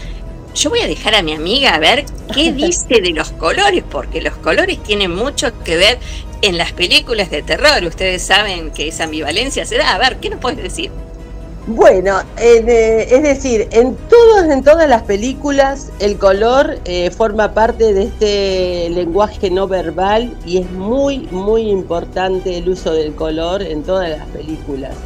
yo 0.55 0.71
voy 0.71 0.81
a 0.81 0.87
dejar 0.87 1.15
a 1.15 1.23
mi 1.23 1.35
amiga 1.35 1.75
a 1.75 1.79
ver 1.79 2.05
qué 2.35 2.53
dice 2.57 3.01
de 3.01 3.11
los 3.11 3.31
colores, 3.33 3.85
porque 3.89 4.21
los 4.21 4.35
colores 4.37 4.83
tienen 4.83 5.15
mucho 5.15 5.53
que 5.63 5.77
ver 5.77 5.99
en 6.43 6.59
las 6.59 6.73
películas 6.73 7.31
de 7.31 7.43
terror. 7.43 7.85
Ustedes 7.85 8.23
saben 8.23 8.71
que 8.73 8.89
esa 8.89 9.05
ambivalencia 9.05 9.65
se 9.65 9.79
da. 9.79 9.95
A 9.95 9.99
ver, 9.99 10.19
¿qué 10.19 10.29
nos 10.31 10.41
puedes 10.41 10.63
decir? 10.63 10.91
Bueno, 11.69 12.19
eh, 12.39 13.07
es 13.09 13.23
decir, 13.23 13.69
en, 13.71 13.95
todos, 13.95 14.51
en 14.51 14.65
todas 14.65 14.89
las 14.89 15.03
películas 15.03 15.93
el 16.01 16.19
color 16.19 16.81
eh, 16.85 17.13
forma 17.13 17.55
parte 17.55 17.95
de 17.95 18.03
este 18.03 18.91
lenguaje 18.91 19.49
no 19.49 19.69
verbal 19.69 20.37
y 20.45 20.59
es 20.59 20.69
muy, 20.73 21.21
muy 21.31 21.71
importante 21.71 22.59
el 22.59 22.69
uso 22.69 22.93
del 22.93 23.15
color 23.15 23.63
en 23.63 23.85
todas 23.85 24.11
las 24.11 24.27
películas. 24.31 24.97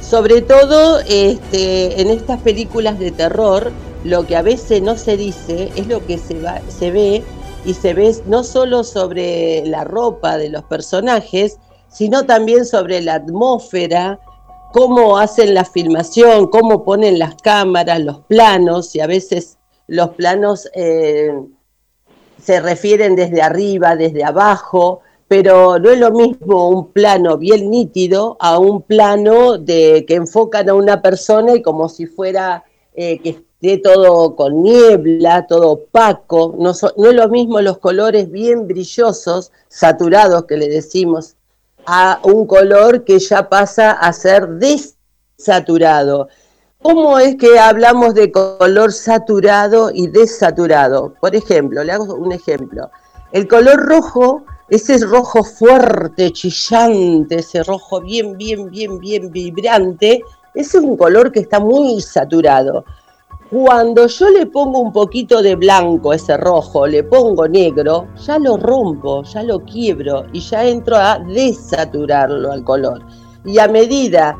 Sobre 0.00 0.40
todo 0.40 1.00
este, 1.00 2.00
en 2.00 2.10
estas 2.10 2.40
películas 2.42 3.00
de 3.00 3.10
terror, 3.10 3.72
lo 4.04 4.24
que 4.24 4.36
a 4.36 4.42
veces 4.42 4.80
no 4.80 4.96
se 4.96 5.16
dice 5.16 5.72
es 5.74 5.88
lo 5.88 6.06
que 6.06 6.18
se, 6.18 6.40
va, 6.40 6.60
se 6.68 6.92
ve 6.92 7.24
y 7.64 7.74
se 7.74 7.94
ve 7.94 8.14
no 8.26 8.44
solo 8.44 8.84
sobre 8.84 9.64
la 9.66 9.84
ropa 9.84 10.38
de 10.38 10.48
los 10.48 10.64
personajes, 10.64 11.58
sino 11.88 12.24
también 12.24 12.64
sobre 12.64 13.00
la 13.00 13.14
atmósfera, 13.14 14.20
cómo 14.72 15.18
hacen 15.18 15.54
la 15.54 15.64
filmación, 15.64 16.48
cómo 16.48 16.84
ponen 16.84 17.18
las 17.18 17.34
cámaras, 17.36 18.00
los 18.00 18.20
planos, 18.20 18.94
y 18.94 19.00
a 19.00 19.06
veces 19.06 19.58
los 19.86 20.10
planos 20.10 20.68
eh, 20.74 21.32
se 22.42 22.60
refieren 22.60 23.16
desde 23.16 23.42
arriba, 23.42 23.96
desde 23.96 24.24
abajo, 24.24 25.00
pero 25.26 25.78
no 25.78 25.90
es 25.90 25.98
lo 25.98 26.10
mismo 26.10 26.68
un 26.68 26.92
plano 26.92 27.36
bien 27.36 27.70
nítido 27.70 28.36
a 28.40 28.58
un 28.58 28.82
plano 28.82 29.58
de 29.58 30.04
que 30.06 30.14
enfocan 30.14 30.68
a 30.68 30.74
una 30.74 31.02
persona 31.02 31.54
y 31.54 31.62
como 31.62 31.88
si 31.88 32.06
fuera 32.06 32.64
eh, 32.94 33.18
que 33.20 33.47
esté 33.60 33.78
todo 33.78 34.36
con 34.36 34.62
niebla, 34.62 35.46
todo 35.46 35.70
opaco, 35.72 36.54
no, 36.58 36.72
no 36.96 37.10
es 37.10 37.14
lo 37.14 37.28
mismo 37.28 37.60
los 37.60 37.78
colores 37.78 38.30
bien 38.30 38.68
brillosos, 38.68 39.50
saturados 39.68 40.44
que 40.44 40.56
le 40.56 40.68
decimos, 40.68 41.34
a 41.86 42.20
un 42.22 42.46
color 42.46 43.04
que 43.04 43.18
ya 43.18 43.48
pasa 43.48 43.92
a 43.92 44.12
ser 44.12 44.48
desaturado. 44.48 46.28
¿Cómo 46.80 47.18
es 47.18 47.34
que 47.36 47.58
hablamos 47.58 48.14
de 48.14 48.30
color 48.30 48.92
saturado 48.92 49.90
y 49.92 50.06
desaturado? 50.06 51.14
Por 51.20 51.34
ejemplo, 51.34 51.82
le 51.82 51.92
hago 51.92 52.14
un 52.14 52.30
ejemplo. 52.30 52.90
El 53.32 53.48
color 53.48 53.86
rojo, 53.86 54.44
ese 54.68 54.98
rojo 54.98 55.42
fuerte, 55.42 56.32
chillante, 56.32 57.40
ese 57.40 57.64
rojo 57.64 58.00
bien, 58.00 58.38
bien, 58.38 58.70
bien, 58.70 59.00
bien 59.00 59.32
vibrante, 59.32 60.22
es 60.54 60.74
un 60.74 60.96
color 60.96 61.32
que 61.32 61.40
está 61.40 61.58
muy 61.58 62.00
saturado. 62.00 62.84
Cuando 63.50 64.06
yo 64.06 64.28
le 64.28 64.44
pongo 64.44 64.78
un 64.78 64.92
poquito 64.92 65.40
de 65.40 65.56
blanco, 65.56 66.12
ese 66.12 66.36
rojo, 66.36 66.86
le 66.86 67.02
pongo 67.02 67.48
negro, 67.48 68.08
ya 68.16 68.38
lo 68.38 68.58
rompo, 68.58 69.22
ya 69.22 69.42
lo 69.42 69.64
quiebro 69.64 70.26
y 70.34 70.40
ya 70.40 70.66
entro 70.66 70.96
a 70.96 71.18
desaturarlo 71.18 72.52
al 72.52 72.62
color. 72.62 73.02
Y 73.46 73.58
a 73.58 73.66
medida 73.66 74.36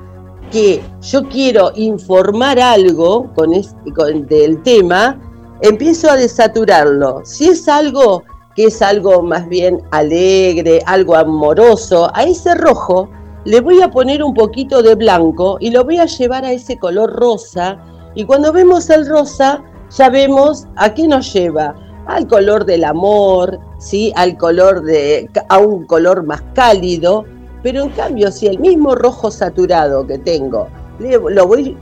que 0.51 0.83
yo 1.01 1.27
quiero 1.29 1.73
informar 1.77 2.59
algo 2.59 3.33
con, 3.35 3.55
este, 3.55 3.91
del 4.29 4.63
tema, 4.63 5.19
empiezo 5.63 6.11
a 6.11 6.17
desaturarlo. 6.17 7.23
Si 7.25 7.49
es 7.49 7.67
algo 7.67 8.25
que 8.55 8.65
es 8.65 8.83
algo 8.83 9.23
más 9.23 9.49
bien 9.49 9.81
alegre, 9.91 10.83
algo 10.85 11.17
amoroso, 11.17 12.11
a 12.13 12.25
ese 12.25 12.55
rojo 12.57 13.09
le 13.47 13.61
voy 13.63 13.81
a 13.81 13.91
poner 13.91 14.23
un 14.23 14.35
poquito 14.35 14.83
de 14.83 14.97
blanco 14.97 15.57
y 15.61 15.71
lo 15.71 15.85
voy 15.85 15.99
a 15.99 16.05
llevar 16.05 16.45
a 16.45 16.53
ese 16.53 16.79
color 16.79 17.11
rosa. 17.15 17.79
Y 18.19 18.25
cuando 18.25 18.53
vemos 18.53 18.91
el 18.91 19.07
rosa, 19.07 19.63
ya 19.97 20.11
vemos 20.11 20.67
a 20.75 20.93
qué 20.93 21.07
nos 21.07 21.33
lleva. 21.33 21.77
Al 22.09 22.27
color 22.27 22.65
del 22.65 22.83
amor, 22.83 23.61
¿sí? 23.79 24.13
al 24.17 24.37
color 24.37 24.83
de, 24.83 25.31
a 25.49 25.59
un 25.59 25.87
color 25.87 26.25
más 26.25 26.43
cálido. 26.53 27.25
Pero 27.63 27.85
en 27.85 27.91
cambio, 27.91 28.33
si 28.33 28.49
el 28.49 28.59
mismo 28.59 28.97
rojo 28.97 29.31
saturado 29.31 30.05
que 30.05 30.19
tengo, 30.19 30.67
le, 30.99 31.17
lo 31.17 31.47
voy, 31.47 31.77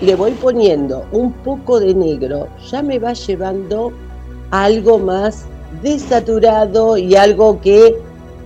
le 0.00 0.16
voy 0.16 0.32
poniendo 0.32 1.04
un 1.12 1.32
poco 1.32 1.78
de 1.78 1.94
negro, 1.94 2.48
ya 2.68 2.82
me 2.82 2.98
va 2.98 3.12
llevando 3.12 3.92
algo 4.50 4.98
más 4.98 5.44
desaturado 5.80 6.96
y 6.96 7.14
algo 7.14 7.60
que 7.60 7.96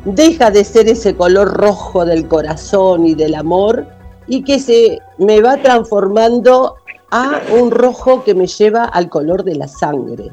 deja 0.05 0.51
de 0.51 0.64
ser 0.64 0.87
ese 0.87 1.16
color 1.16 1.55
rojo 1.55 2.05
del 2.05 2.29
corazón 2.29 3.07
y 3.07 3.14
del 3.14 3.35
amor 3.37 3.87
y 4.27 4.45
que 4.45 4.59
se 4.59 4.99
me 5.16 5.40
va 5.40 5.57
transformando 5.57 6.77
a 7.12 7.42
un 7.61 7.70
rojo 7.70 8.25
que 8.25 8.35
me 8.35 8.46
lleva 8.46 8.85
al 8.85 9.11
color 9.11 9.44
de 9.44 9.55
la 9.55 9.68
sangre. 9.68 10.33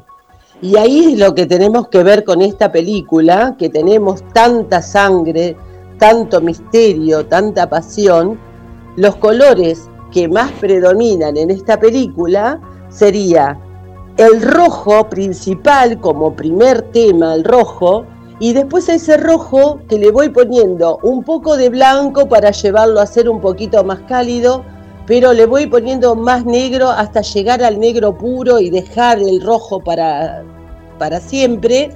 Y 0.62 0.76
ahí 0.76 1.12
es 1.12 1.18
lo 1.18 1.34
que 1.34 1.44
tenemos 1.44 1.88
que 1.88 2.02
ver 2.02 2.24
con 2.24 2.40
esta 2.40 2.72
película, 2.72 3.54
que 3.58 3.68
tenemos 3.68 4.24
tanta 4.32 4.80
sangre, 4.80 5.56
tanto 5.98 6.40
misterio, 6.40 7.26
tanta 7.26 7.68
pasión. 7.68 8.40
Los 8.96 9.16
colores 9.16 9.90
que 10.10 10.26
más 10.26 10.50
predominan 10.52 11.36
en 11.36 11.50
esta 11.50 11.78
película 11.78 12.58
sería 12.88 13.60
el 14.16 14.40
rojo 14.40 15.08
principal 15.10 16.00
como 16.00 16.34
primer 16.34 16.80
tema, 16.92 17.34
el 17.34 17.44
rojo, 17.44 18.06
y 18.38 18.54
después 18.54 18.88
ese 18.88 19.18
rojo 19.18 19.80
que 19.86 19.98
le 19.98 20.10
voy 20.10 20.30
poniendo 20.30 20.98
un 21.02 21.24
poco 21.24 21.58
de 21.58 21.68
blanco 21.68 22.26
para 22.26 22.52
llevarlo 22.52 23.00
a 23.00 23.06
ser 23.06 23.28
un 23.28 23.40
poquito 23.40 23.84
más 23.84 24.00
cálido, 24.08 24.64
pero 25.10 25.32
le 25.32 25.44
voy 25.44 25.66
poniendo 25.66 26.14
más 26.14 26.44
negro 26.44 26.88
hasta 26.88 27.20
llegar 27.22 27.64
al 27.64 27.80
negro 27.80 28.16
puro 28.16 28.60
y 28.60 28.70
dejar 28.70 29.18
el 29.18 29.40
rojo 29.40 29.80
para, 29.80 30.44
para 31.00 31.18
siempre, 31.18 31.90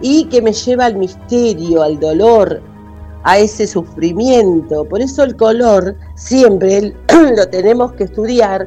y 0.00 0.24
que 0.24 0.40
me 0.40 0.54
lleva 0.54 0.86
al 0.86 0.96
misterio, 0.96 1.82
al 1.82 2.00
dolor, 2.00 2.62
a 3.24 3.36
ese 3.36 3.66
sufrimiento. 3.66 4.86
Por 4.86 5.02
eso 5.02 5.22
el 5.22 5.36
color 5.36 5.96
siempre 6.14 6.94
lo 7.36 7.46
tenemos 7.50 7.92
que 7.92 8.04
estudiar 8.04 8.66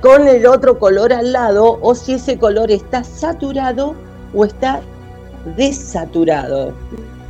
con 0.00 0.28
el 0.28 0.46
otro 0.46 0.78
color 0.78 1.12
al 1.12 1.32
lado 1.32 1.80
o 1.82 1.96
si 1.96 2.12
ese 2.12 2.38
color 2.38 2.70
está 2.70 3.02
saturado 3.02 3.96
o 4.32 4.44
está 4.44 4.80
desaturado. 5.56 6.72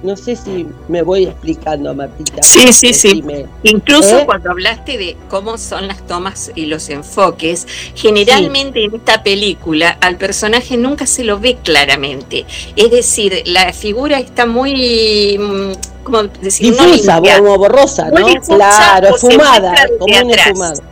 No 0.02 0.16
sé 0.16 0.36
si 0.36 0.64
me 0.86 1.02
voy 1.02 1.24
explicando, 1.24 1.92
Martita. 1.92 2.40
Sí, 2.42 2.72
sí, 2.72 2.94
sí. 2.94 3.24
Incluso 3.64 4.20
¿Eh? 4.20 4.26
cuando 4.26 4.52
hablaste 4.52 4.96
de 4.96 5.16
cómo 5.28 5.58
son 5.58 5.88
las 5.88 6.06
tomas 6.06 6.52
y 6.54 6.66
los 6.66 6.88
enfoques, 6.88 7.66
generalmente 7.96 8.84
en 8.84 8.94
esta 8.94 9.24
película 9.24 9.98
al 10.00 10.16
personaje 10.16 10.76
nunca 10.76 11.04
se 11.04 11.24
lo 11.24 11.40
ve 11.40 11.58
claramente. 11.64 12.46
Es 12.76 12.92
decir, 12.92 13.42
la 13.46 13.72
figura 13.72 14.20
está 14.20 14.46
muy 14.46 15.36
mm, 15.36 15.72
como 16.04 16.22
decir, 16.22 16.72
difusa, 16.72 17.20
como 17.20 17.58
borrosa, 17.58 18.08
¿no? 18.10 18.26
claro, 18.42 19.16
fumada, 19.16 19.74
como 19.98 20.14
una 20.14 20.44
fumada. 20.44 20.82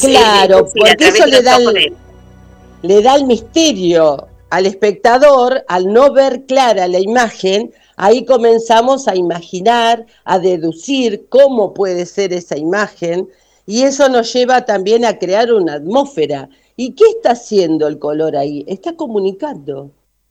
claro, 0.00 0.68
porque 0.76 1.08
eso 1.08 1.26
le 1.26 1.42
da, 1.42 1.56
el, 1.56 1.92
le 2.82 3.02
da 3.02 3.16
el 3.16 3.24
misterio 3.24 4.27
al 4.50 4.66
espectador, 4.66 5.64
al 5.68 5.92
no 5.92 6.12
ver 6.12 6.46
clara 6.46 6.88
la 6.88 7.00
imagen, 7.00 7.72
Ahí 8.00 8.24
comenzamos 8.24 9.08
a 9.08 9.16
imaginar, 9.16 10.06
a 10.24 10.38
deducir 10.38 11.26
cómo 11.28 11.74
puede 11.74 12.06
ser 12.06 12.32
esa 12.32 12.56
imagen 12.56 13.28
y 13.66 13.82
eso 13.82 14.08
nos 14.08 14.32
lleva 14.32 14.64
también 14.64 15.04
a 15.04 15.18
crear 15.18 15.52
una 15.52 15.74
atmósfera. 15.74 16.48
¿Y 16.76 16.92
qué 16.92 17.06
está 17.16 17.32
haciendo 17.32 17.88
el 17.88 17.98
color 17.98 18.36
ahí? 18.36 18.64
Está 18.68 18.94
comunicando. 18.94 19.90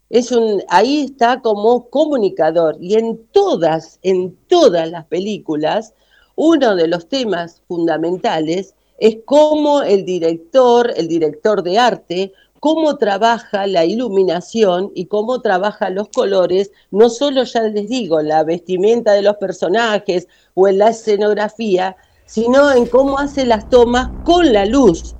Es 0.10 0.32
un, 0.32 0.64
ahí 0.70 1.02
está 1.02 1.42
como 1.42 1.90
comunicador 1.90 2.78
y 2.80 2.96
en 2.96 3.28
todas, 3.34 4.00
en 4.02 4.38
todas 4.48 4.90
las 4.90 5.06
películas, 5.08 5.94
uno 6.38 6.74
de 6.78 6.88
los 6.88 7.10
temas 7.10 7.64
fundamentales 7.68 8.76
es 8.98 9.18
cómo 9.26 9.82
el 9.82 10.06
director, 10.06 10.94
el 10.96 11.10
director 11.10 11.64
de 11.64 11.78
arte, 11.78 12.34
cómo 12.60 12.98
trabaja 12.98 13.68
la 13.68 13.86
iluminación 13.86 14.92
y 14.96 15.06
cómo 15.06 15.42
trabaja 15.42 15.90
los 15.90 16.10
colores, 16.10 16.72
no 16.92 17.10
solo 17.10 17.44
ya 17.44 17.62
les 17.64 17.88
digo, 17.88 18.22
la 18.22 18.44
vestimenta 18.44 19.14
de 19.14 19.22
los 19.22 19.38
personajes 19.38 20.28
o 20.54 20.68
en 20.68 20.80
la 20.80 20.90
escenografía, 20.90 21.96
sino 22.26 22.72
en 22.72 22.86
cómo 22.86 23.20
hace 23.20 23.46
las 23.46 23.70
tomas 23.70 24.10
con 24.24 24.52
la 24.52 24.66
luz, 24.66 25.16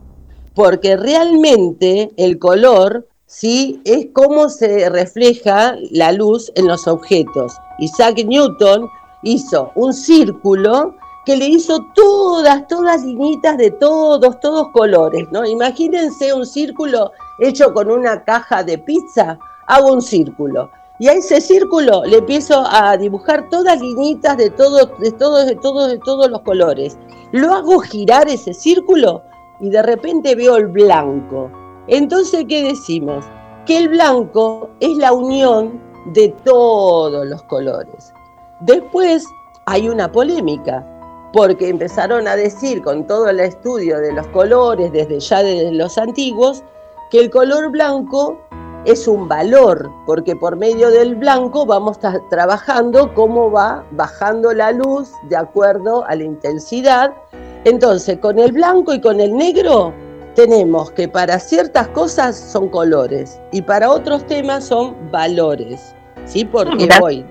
porque 0.54 0.98
realmente 0.98 2.12
el 2.18 2.40
color, 2.40 3.08
sí, 3.26 3.82
es 3.86 4.08
cómo 4.14 4.50
se 4.50 4.90
refleja 4.90 5.76
la 5.92 6.12
luz 6.12 6.52
en 6.56 6.68
los 6.68 6.88
objetos. 6.88 7.54
Isaac 7.80 8.24
Newton 8.26 8.90
hizo 9.24 9.72
un 9.76 9.94
círculo 9.94 10.96
que 11.28 11.36
le 11.36 11.46
hizo 11.46 11.84
todas, 11.94 12.70
todas 12.70 13.04
linitas 13.04 13.58
de 13.58 13.70
todos, 13.70 14.40
todos 14.40 14.70
colores, 14.70 15.28
¿no? 15.30 15.46
Imagínense 15.46 16.34
un 16.34 16.46
círculo 16.46 17.12
hecho 17.40 17.74
con 17.74 17.92
una 17.92 18.24
caja 18.24 18.64
de 18.64 18.78
pizza, 18.78 19.38
hago 19.68 19.92
un 19.92 20.02
círculo. 20.02 20.72
Y 21.00 21.10
a 21.10 21.16
ese 21.16 21.42
círculo 21.42 22.06
le 22.06 22.20
empiezo 22.20 22.64
a 22.72 22.96
dibujar 22.96 23.50
todas 23.50 23.82
linitas 23.82 24.38
de 24.38 24.52
todos, 24.52 24.98
de 25.00 25.12
todos, 25.12 25.46
de 25.48 25.56
todos, 25.56 25.90
de 25.90 26.00
todos 26.00 26.30
los 26.30 26.40
colores. 26.44 26.98
Lo 27.34 27.54
hago 27.54 27.80
girar 27.80 28.30
ese 28.30 28.54
círculo 28.54 29.22
y 29.60 29.70
de 29.70 29.84
repente 29.84 30.34
veo 30.34 30.56
el 30.56 30.68
blanco. 30.68 31.52
Entonces, 31.88 32.46
¿qué 32.48 32.64
decimos? 32.64 33.26
Que 33.66 33.80
el 33.80 33.90
blanco 33.90 34.70
es 34.80 34.96
la 34.96 35.12
unión 35.12 35.78
de 36.14 36.30
todos 36.46 37.28
los 37.28 37.44
colores. 37.44 38.14
Después 38.62 39.26
hay 39.66 39.90
una 39.90 40.10
polémica, 40.10 40.88
porque 41.34 41.70
empezaron 41.70 42.28
a 42.28 42.36
decir 42.36 42.82
con 42.82 43.06
todo 43.06 43.30
el 43.30 43.40
estudio 43.40 44.00
de 44.00 44.14
los 44.14 44.28
colores 44.28 44.92
desde 44.92 45.20
ya 45.20 45.44
de 45.44 45.72
los 45.72 45.98
antiguos, 45.98 46.64
que 47.12 47.20
el 47.20 47.30
color 47.30 47.70
blanco 47.70 48.40
es 48.86 49.08
un 49.08 49.28
valor, 49.28 49.92
porque 50.06 50.36
por 50.36 50.56
medio 50.56 50.90
del 50.90 51.16
blanco 51.16 51.66
vamos 51.66 52.00
trabajando 52.30 53.14
cómo 53.14 53.52
va 53.52 53.84
bajando 53.92 54.54
la 54.54 54.72
luz 54.72 55.12
de 55.30 55.36
acuerdo 55.36 56.06
a 56.06 56.16
la 56.16 56.24
intensidad. 56.24 57.14
Entonces, 57.66 58.18
con 58.20 58.40
el 58.40 58.54
blanco 58.54 58.94
y 58.94 59.02
con 59.02 59.20
el 59.20 59.36
negro 59.36 59.94
tenemos 60.36 60.92
que 60.92 61.08
para 61.10 61.40
ciertas 61.40 61.90
cosas 61.90 62.38
son 62.38 62.70
colores 62.70 63.42
y 63.52 63.62
para 63.62 63.90
otros 63.90 64.26
temas 64.26 64.66
son 64.66 64.96
valores, 65.12 65.94
¿sí? 66.26 66.46
Porque 66.46 66.88
hoy 67.02 67.26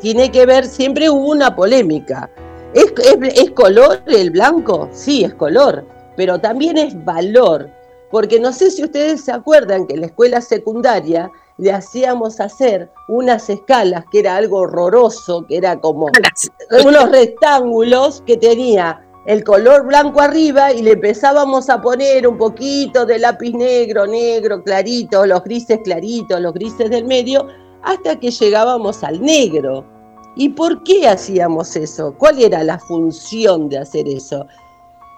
tiene 0.00 0.32
que 0.32 0.46
ver, 0.46 0.64
siempre 0.64 1.10
hubo 1.10 1.30
una 1.30 1.54
polémica. 1.54 2.30
¿Es 2.76 3.50
color 3.52 4.02
el 4.06 4.30
blanco? 4.30 4.90
Sí, 4.92 5.24
es 5.24 5.32
color, 5.34 5.86
pero 6.14 6.38
también 6.38 6.76
es 6.76 7.04
valor. 7.06 7.70
Porque 8.10 8.38
no 8.38 8.52
sé 8.52 8.70
si 8.70 8.84
ustedes 8.84 9.24
se 9.24 9.32
acuerdan 9.32 9.86
que 9.86 9.94
en 9.94 10.00
la 10.00 10.06
escuela 10.06 10.42
secundaria 10.42 11.30
le 11.56 11.72
hacíamos 11.72 12.38
hacer 12.38 12.90
unas 13.08 13.48
escalas 13.48 14.04
que 14.12 14.18
era 14.18 14.36
algo 14.36 14.58
horroroso, 14.58 15.46
que 15.46 15.56
era 15.56 15.80
como 15.80 16.10
unos 16.84 17.10
rectángulos 17.10 18.22
que 18.26 18.36
tenía 18.36 19.02
el 19.24 19.42
color 19.42 19.86
blanco 19.86 20.20
arriba 20.20 20.70
y 20.70 20.82
le 20.82 20.92
empezábamos 20.92 21.70
a 21.70 21.80
poner 21.80 22.28
un 22.28 22.36
poquito 22.36 23.06
de 23.06 23.18
lápiz 23.18 23.54
negro, 23.54 24.06
negro, 24.06 24.62
clarito, 24.62 25.24
los 25.24 25.42
grises 25.44 25.80
claritos, 25.82 26.40
los 26.42 26.52
grises 26.52 26.90
del 26.90 27.06
medio, 27.06 27.46
hasta 27.82 28.20
que 28.20 28.30
llegábamos 28.30 29.02
al 29.02 29.22
negro. 29.22 29.95
¿Y 30.36 30.50
por 30.50 30.82
qué 30.84 31.08
hacíamos 31.08 31.74
eso? 31.76 32.14
¿Cuál 32.16 32.40
era 32.42 32.62
la 32.62 32.78
función 32.78 33.68
de 33.68 33.78
hacer 33.78 34.06
eso? 34.08 34.46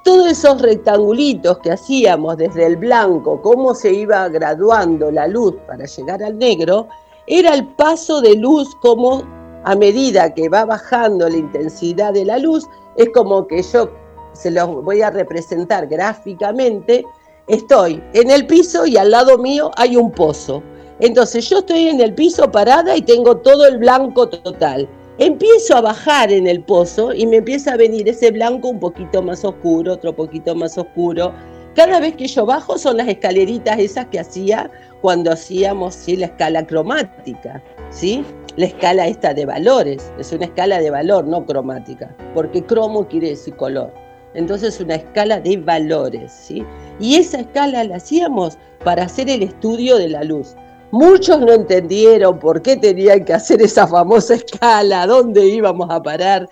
todos 0.09 0.29
esos 0.29 0.63
rectangulitos 0.63 1.59
que 1.59 1.73
hacíamos 1.73 2.39
desde 2.39 2.65
el 2.65 2.79
blanco, 2.79 3.43
cómo 3.43 3.75
se 3.75 3.93
iba 3.93 4.27
graduando 4.31 5.11
la 5.11 5.29
luz 5.29 5.55
para 5.67 5.85
llegar 5.85 6.23
al 6.23 6.39
negro, 6.39 6.89
era 7.27 7.53
el 7.53 7.67
paso 7.75 8.23
de 8.23 8.35
luz 8.35 8.75
como 8.81 9.23
a 9.65 9.75
medida 9.75 10.33
que 10.33 10.49
va 10.49 10.65
bajando 10.65 11.29
la 11.29 11.37
intensidad 11.37 12.15
de 12.15 12.25
la 12.25 12.39
luz, 12.39 12.67
es 12.97 13.11
como 13.11 13.47
que 13.47 13.63
yo 13.63 13.91
se 14.33 14.51
los 14.51 14.83
voy 14.83 15.03
a 15.03 15.11
representar 15.11 15.87
gráficamente, 15.89 17.05
estoy 17.47 18.03
en 18.15 18.31
el 18.31 18.47
piso 18.47 18.87
y 18.87 18.97
al 18.97 19.11
lado 19.11 19.37
mío 19.37 19.71
hay 19.77 19.97
un 19.97 20.11
pozo. 20.11 20.63
Entonces 21.01 21.49
yo 21.51 21.59
estoy 21.59 21.89
en 21.89 22.01
el 22.01 22.15
piso 22.15 22.51
parada 22.51 22.97
y 22.97 23.03
tengo 23.03 23.37
todo 23.37 23.67
el 23.67 23.77
blanco 23.77 24.27
total. 24.27 24.89
Empiezo 25.21 25.77
a 25.77 25.81
bajar 25.81 26.31
en 26.31 26.47
el 26.47 26.63
pozo 26.63 27.13
y 27.13 27.27
me 27.27 27.39
empieza 27.39 27.73
a 27.73 27.77
venir 27.77 28.09
ese 28.09 28.31
blanco 28.31 28.69
un 28.69 28.79
poquito 28.79 29.21
más 29.21 29.45
oscuro, 29.45 29.95
otro 29.95 30.15
poquito 30.15 30.55
más 30.55 30.79
oscuro. 30.79 31.35
Cada 31.75 31.99
vez 31.99 32.15
que 32.15 32.29
yo 32.29 32.47
bajo 32.47 32.79
son 32.79 32.99
las 32.99 33.09
escaleritas 33.09 33.81
esas 33.81 34.07
que 34.07 34.21
hacía 34.21 34.71
cuando 35.01 35.33
hacíamos 35.33 36.07
la 36.07 36.27
escala 36.27 36.65
cromática, 36.65 37.61
¿sí? 37.91 38.25
La 38.55 38.67
escala 38.67 39.09
esta 39.09 39.35
de 39.35 39.45
valores, 39.45 40.13
es 40.21 40.33
una 40.33 40.45
escala 40.45 40.79
de 40.79 40.91
valor, 40.91 41.27
no 41.27 41.45
cromática, 41.45 42.15
porque 42.33 42.63
cromo 42.63 43.09
quiere 43.09 43.31
decir 43.31 43.57
color. 43.57 43.93
Entonces 44.35 44.79
una 44.79 44.95
escala 44.95 45.41
de 45.41 45.57
valores, 45.57 46.31
¿sí? 46.31 46.65
Y 47.01 47.17
esa 47.17 47.41
escala 47.41 47.83
la 47.83 47.97
hacíamos 47.97 48.57
para 48.85 49.03
hacer 49.03 49.29
el 49.29 49.43
estudio 49.43 49.97
de 49.97 50.11
la 50.11 50.23
luz. 50.23 50.55
Muchos 50.91 51.41
no 51.41 51.53
entendieron 51.53 52.39
por 52.39 52.63
qué 52.63 52.77
tenían 52.77 53.25
que 53.25 53.35
hacer 53.35 53.61
esa 53.61 53.87
famosa 53.87 54.35
escala, 54.35 55.07
dónde 55.07 55.47
íbamos 55.47 55.91
a 55.91 56.03
parar. 56.03 56.49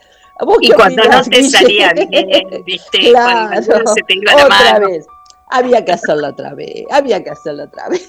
y 0.60 0.70
cuando 0.72 1.02
no 1.04 1.22
te 1.22 1.42
salía 1.48 1.92
bien, 1.92 2.64
¿viste? 2.64 2.98
Claro, 3.10 3.62
se 3.62 4.02
te 4.02 4.14
iba 4.14 4.34
la 4.34 4.44
otra 4.46 4.78
vez. 4.80 5.06
Había 5.48 5.84
que 5.84 5.92
hacerlo 5.92 6.28
otra 6.28 6.54
vez, 6.54 6.84
había 6.90 7.22
que 7.22 7.30
hacerlo 7.30 7.64
otra 7.64 7.88
vez. 7.88 8.08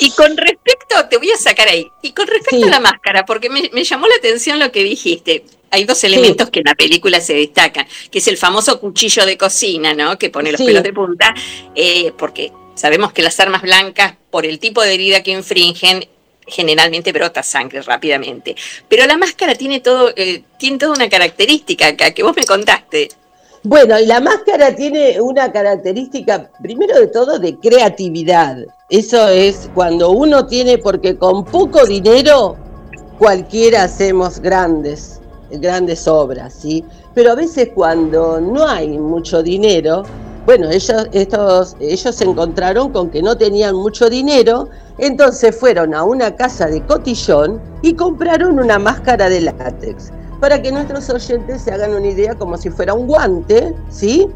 Y 0.00 0.10
con 0.12 0.36
respecto, 0.36 1.08
te 1.08 1.16
voy 1.16 1.30
a 1.30 1.36
sacar 1.36 1.68
ahí, 1.68 1.90
y 2.02 2.12
con 2.12 2.26
respecto 2.26 2.66
a 2.66 2.70
la 2.70 2.80
máscara, 2.80 3.24
porque 3.24 3.50
me, 3.50 3.84
llamó 3.84 4.06
la 4.06 4.16
atención 4.16 4.58
lo 4.58 4.70
que 4.70 4.84
dijiste. 4.84 5.44
Hay 5.70 5.84
dos 5.84 6.02
elementos 6.04 6.50
que 6.50 6.60
en 6.60 6.66
la 6.66 6.74
película 6.74 7.20
se 7.20 7.34
destacan, 7.34 7.86
que 8.10 8.18
es 8.18 8.28
el 8.28 8.36
famoso 8.36 8.78
cuchillo 8.80 9.26
de 9.26 9.36
cocina, 9.36 9.94
¿no? 9.94 10.18
Que 10.18 10.30
pone 10.30 10.52
los 10.52 10.60
pelos 10.60 10.82
de 10.82 10.92
punta, 10.92 11.34
eh, 11.74 12.12
porque 12.16 12.52
sabemos 12.74 13.12
que 13.12 13.22
las 13.22 13.38
armas 13.40 13.62
blancas, 13.62 14.14
por 14.30 14.46
el 14.46 14.58
tipo 14.58 14.82
de 14.82 14.94
herida 14.94 15.22
que 15.22 15.32
infringen, 15.32 16.06
generalmente 16.46 17.12
brota 17.12 17.42
sangre 17.42 17.82
rápidamente. 17.82 18.54
Pero 18.88 19.06
la 19.06 19.16
máscara 19.16 19.54
tiene 19.54 19.80
todo, 19.80 20.12
eh, 20.16 20.44
tiene 20.58 20.78
toda 20.78 20.92
una 20.92 21.08
característica 21.08 21.88
acá, 21.88 22.12
que 22.12 22.22
vos 22.22 22.36
me 22.36 22.44
contaste. 22.44 23.08
Bueno, 23.62 23.98
la 23.98 24.20
máscara 24.20 24.76
tiene 24.76 25.20
una 25.20 25.50
característica, 25.50 26.48
primero 26.62 27.00
de 27.00 27.08
todo, 27.08 27.40
de 27.40 27.56
creatividad. 27.56 28.58
Eso 28.88 29.26
es 29.26 29.68
cuando 29.74 30.12
uno 30.12 30.46
tiene, 30.46 30.78
porque 30.78 31.16
con 31.16 31.44
poco 31.44 31.84
dinero 31.84 32.54
cualquiera 33.18 33.82
hacemos 33.82 34.38
grandes, 34.38 35.20
grandes 35.50 36.06
obras, 36.06 36.54
¿sí? 36.54 36.84
Pero 37.12 37.32
a 37.32 37.34
veces 37.34 37.70
cuando 37.74 38.40
no 38.40 38.64
hay 38.64 38.96
mucho 38.96 39.42
dinero, 39.42 40.04
bueno, 40.44 40.70
ellos, 40.70 41.08
estos, 41.10 41.76
ellos 41.80 42.14
se 42.14 42.24
encontraron 42.24 42.92
con 42.92 43.10
que 43.10 43.22
no 43.22 43.36
tenían 43.36 43.74
mucho 43.74 44.08
dinero, 44.08 44.68
entonces 44.98 45.56
fueron 45.56 45.92
a 45.92 46.04
una 46.04 46.36
casa 46.36 46.68
de 46.68 46.80
cotillón 46.86 47.60
y 47.82 47.94
compraron 47.94 48.60
una 48.60 48.78
máscara 48.78 49.28
de 49.28 49.40
látex 49.40 50.12
para 50.40 50.62
que 50.62 50.70
nuestros 50.70 51.10
oyentes 51.10 51.62
se 51.62 51.72
hagan 51.72 51.92
una 51.92 52.06
idea 52.06 52.36
como 52.36 52.56
si 52.56 52.70
fuera 52.70 52.94
un 52.94 53.08
guante, 53.08 53.74
¿sí? 53.90 54.28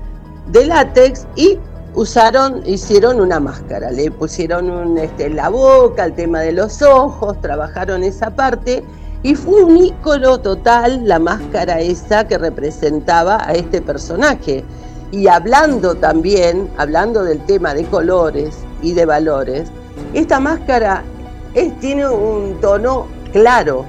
De 0.49 0.67
látex 0.67 1.25
y 1.37 1.57
usaron, 1.95 2.63
hicieron 2.67 3.21
una 3.21 3.41
máscara, 3.41 3.91
le 3.91 4.11
pusieron 4.11 4.71
un, 4.71 4.99
este, 4.99 5.31
la 5.31 5.49
boca, 5.49 6.05
el 6.05 6.15
tema 6.15 6.41
de 6.41 6.53
los 6.53 6.83
ojos, 6.83 7.41
trabajaron 7.41 8.05
esa 8.05 8.31
parte 8.31 8.85
y 9.23 9.35
fue 9.35 9.65
un 9.65 9.77
ícono 9.77 10.39
total 10.39 11.07
la 11.07 11.19
máscara 11.19 11.81
esa 11.81 12.27
que 12.27 12.39
representaba 12.39 13.39
a 13.47 13.53
este 13.53 13.83
personaje. 13.83 14.65
Y 15.13 15.27
hablando 15.27 15.95
también, 15.95 16.71
hablando 16.79 17.25
del 17.25 17.45
tema 17.45 17.75
de 17.75 17.85
colores 17.85 18.57
y 18.81 18.95
de 18.95 19.05
valores, 19.05 19.69
esta 20.15 20.39
máscara 20.39 21.03
es, 21.55 21.79
tiene 21.81 22.09
un 22.09 22.61
tono 22.61 23.07
claro, 23.33 23.85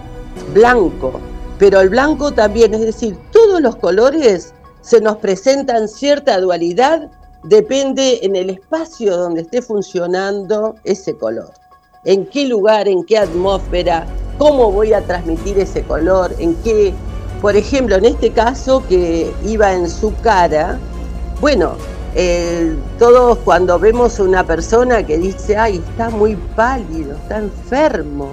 blanco, 0.54 1.20
pero 1.60 1.80
el 1.80 1.90
blanco 1.90 2.32
también, 2.32 2.74
es 2.74 2.82
decir, 2.82 3.16
todos 3.32 3.62
los 3.62 3.76
colores 3.76 4.54
se 4.82 5.00
nos 5.00 5.18
presentan 5.18 5.88
cierta 5.88 6.40
dualidad, 6.40 7.10
depende 7.44 8.20
en 8.24 8.36
el 8.36 8.50
espacio 8.50 9.18
donde 9.18 9.42
esté 9.42 9.62
funcionando 9.62 10.76
ese 10.84 11.16
color. 11.16 11.52
En 12.04 12.26
qué 12.26 12.46
lugar, 12.46 12.88
en 12.88 13.04
qué 13.04 13.18
atmósfera, 13.18 14.06
cómo 14.38 14.72
voy 14.72 14.94
a 14.94 15.02
transmitir 15.02 15.60
ese 15.60 15.84
color, 15.84 16.34
en 16.40 16.56
qué, 16.64 16.94
por 17.42 17.56
ejemplo, 17.56 17.96
en 17.96 18.06
este 18.06 18.32
caso 18.32 18.84
que 18.88 19.32
iba 19.46 19.74
en 19.74 19.90
su 19.90 20.14
cara, 20.22 20.80
bueno, 21.40 21.74
todos 23.00 23.38
cuando 23.40 23.80
vemos 23.80 24.20
una 24.20 24.46
persona 24.46 25.06
que 25.06 25.18
dice, 25.18 25.58
ay, 25.58 25.78
está 25.78 26.10
muy 26.10 26.36
pálido, 26.56 27.14
está 27.16 27.38
enfermo, 27.38 28.32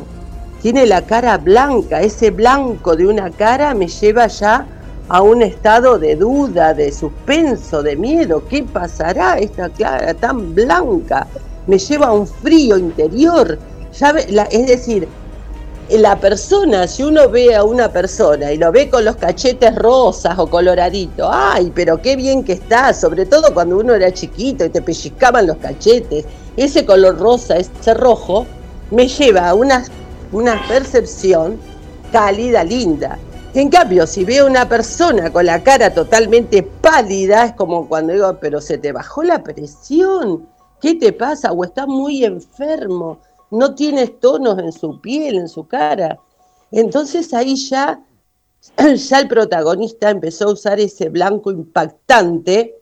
tiene 0.63 0.87
la 0.87 1.03
cara 1.03 1.37
blanca, 1.39 2.01
ese 2.01 2.31
blanco 2.31 2.97
de 2.97 3.07
una 3.07 3.31
cara 3.31 3.75
me 3.75 3.87
lleva 3.87 4.27
ya 4.27 4.67
a 5.09 5.23
un 5.23 5.43
estado 5.43 5.99
de 5.99 6.17
duda, 6.17 6.75
de 6.75 6.93
suspenso, 6.93 7.83
de 7.83 7.97
miedo. 7.97 8.43
¿Qué 8.49 8.63
pasará 8.63 9.39
esta 9.39 9.69
cara 9.71 10.15
tan 10.15 10.55
blanca? 10.55 11.27
Me 11.67 11.79
lleva 11.79 12.09
a 12.09 12.13
un 12.13 12.27
frío 12.27 12.77
interior. 12.77 13.59
es 14.51 14.67
decir, 14.67 15.09
la 15.91 16.21
persona, 16.21 16.87
si 16.87 17.03
uno 17.03 17.31
ve 17.31 17.55
a 17.55 17.65
una 17.65 17.91
persona 17.91 18.53
y 18.53 18.59
lo 18.59 18.71
ve 18.71 18.91
con 18.91 19.07
los 19.07 19.17
cachetes 19.17 19.75
rosas 19.75 20.39
o 20.39 20.47
coloraditos, 20.47 21.27
ay, 21.33 21.73
pero 21.75 22.03
qué 22.03 22.15
bien 22.15 22.45
que 22.45 22.53
está, 22.53 22.93
sobre 22.93 23.25
todo 23.25 23.55
cuando 23.55 23.79
uno 23.79 23.95
era 23.95 24.13
chiquito 24.13 24.67
y 24.67 24.69
te 24.69 24.83
pellizcaban 24.83 25.47
los 25.47 25.57
cachetes, 25.57 26.27
ese 26.59 26.85
color 26.85 27.19
rosa, 27.19 27.57
ese 27.57 27.95
rojo, 27.95 28.47
me 28.91 29.09
lleva 29.09 29.49
a 29.49 29.55
una, 29.55 29.85
una 30.33 30.61
percepción 30.69 31.59
cálida, 32.13 32.65
linda. 32.65 33.19
En 33.55 33.71
cambio, 33.71 34.07
si 34.07 34.25
veo 34.25 34.47
una 34.47 34.69
persona 34.69 35.33
con 35.33 35.47
la 35.47 35.63
cara 35.63 35.93
totalmente 35.93 36.63
pálida, 36.63 37.47
es 37.47 37.53
como 37.55 37.89
cuando 37.89 38.13
digo, 38.13 38.37
pero 38.41 38.61
se 38.61 38.77
te 38.77 38.93
bajó 38.93 39.23
la 39.23 39.43
presión, 39.43 40.47
¿qué 40.83 40.95
te 40.95 41.15
pasa? 41.15 41.53
O 41.53 41.65
estás 41.65 41.87
muy 41.89 42.25
enfermo, 42.25 43.21
no 43.51 43.75
tienes 43.75 44.21
tonos 44.21 44.59
en 44.59 44.71
su 44.71 45.01
piel, 45.01 45.37
en 45.37 45.49
su 45.49 45.67
cara. 45.67 46.19
Entonces 46.71 47.33
ahí 47.33 47.57
ya, 47.57 48.01
ya 48.77 49.19
el 49.19 49.29
protagonista 49.29 50.11
empezó 50.11 50.49
a 50.49 50.53
usar 50.53 50.79
ese 50.79 51.09
blanco 51.09 51.51
impactante 51.51 52.75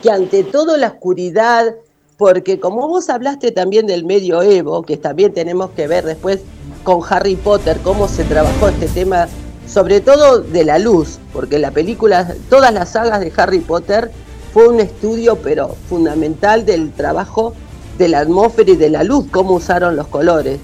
que 0.00 0.10
ante 0.10 0.44
todo 0.44 0.76
la 0.76 0.88
oscuridad, 0.88 1.74
porque 2.16 2.60
como 2.60 2.86
vos 2.86 3.10
hablaste 3.10 3.50
también 3.50 3.88
del 3.88 4.04
medioevo, 4.04 4.82
que 4.82 4.96
también 4.96 5.34
tenemos 5.34 5.70
que 5.72 5.88
ver 5.88 6.04
después 6.04 6.42
con 6.84 7.00
Harry 7.10 7.34
Potter, 7.34 7.78
cómo 7.82 8.06
se 8.06 8.22
trabajó 8.22 8.68
este 8.68 8.86
tema 8.86 9.26
sobre 9.66 10.00
todo 10.00 10.40
de 10.40 10.64
la 10.64 10.78
luz, 10.78 11.18
porque 11.32 11.58
la 11.58 11.70
película, 11.70 12.34
todas 12.48 12.72
las 12.72 12.90
sagas 12.90 13.20
de 13.20 13.32
Harry 13.36 13.60
Potter 13.60 14.10
fue 14.52 14.68
un 14.68 14.80
estudio 14.80 15.36
pero 15.36 15.76
fundamental 15.88 16.64
del 16.64 16.92
trabajo 16.92 17.52
de 17.98 18.08
la 18.08 18.20
atmósfera 18.20 18.70
y 18.70 18.76
de 18.76 18.90
la 18.90 19.04
luz, 19.04 19.26
cómo 19.30 19.54
usaron 19.54 19.96
los 19.96 20.06
colores. 20.06 20.58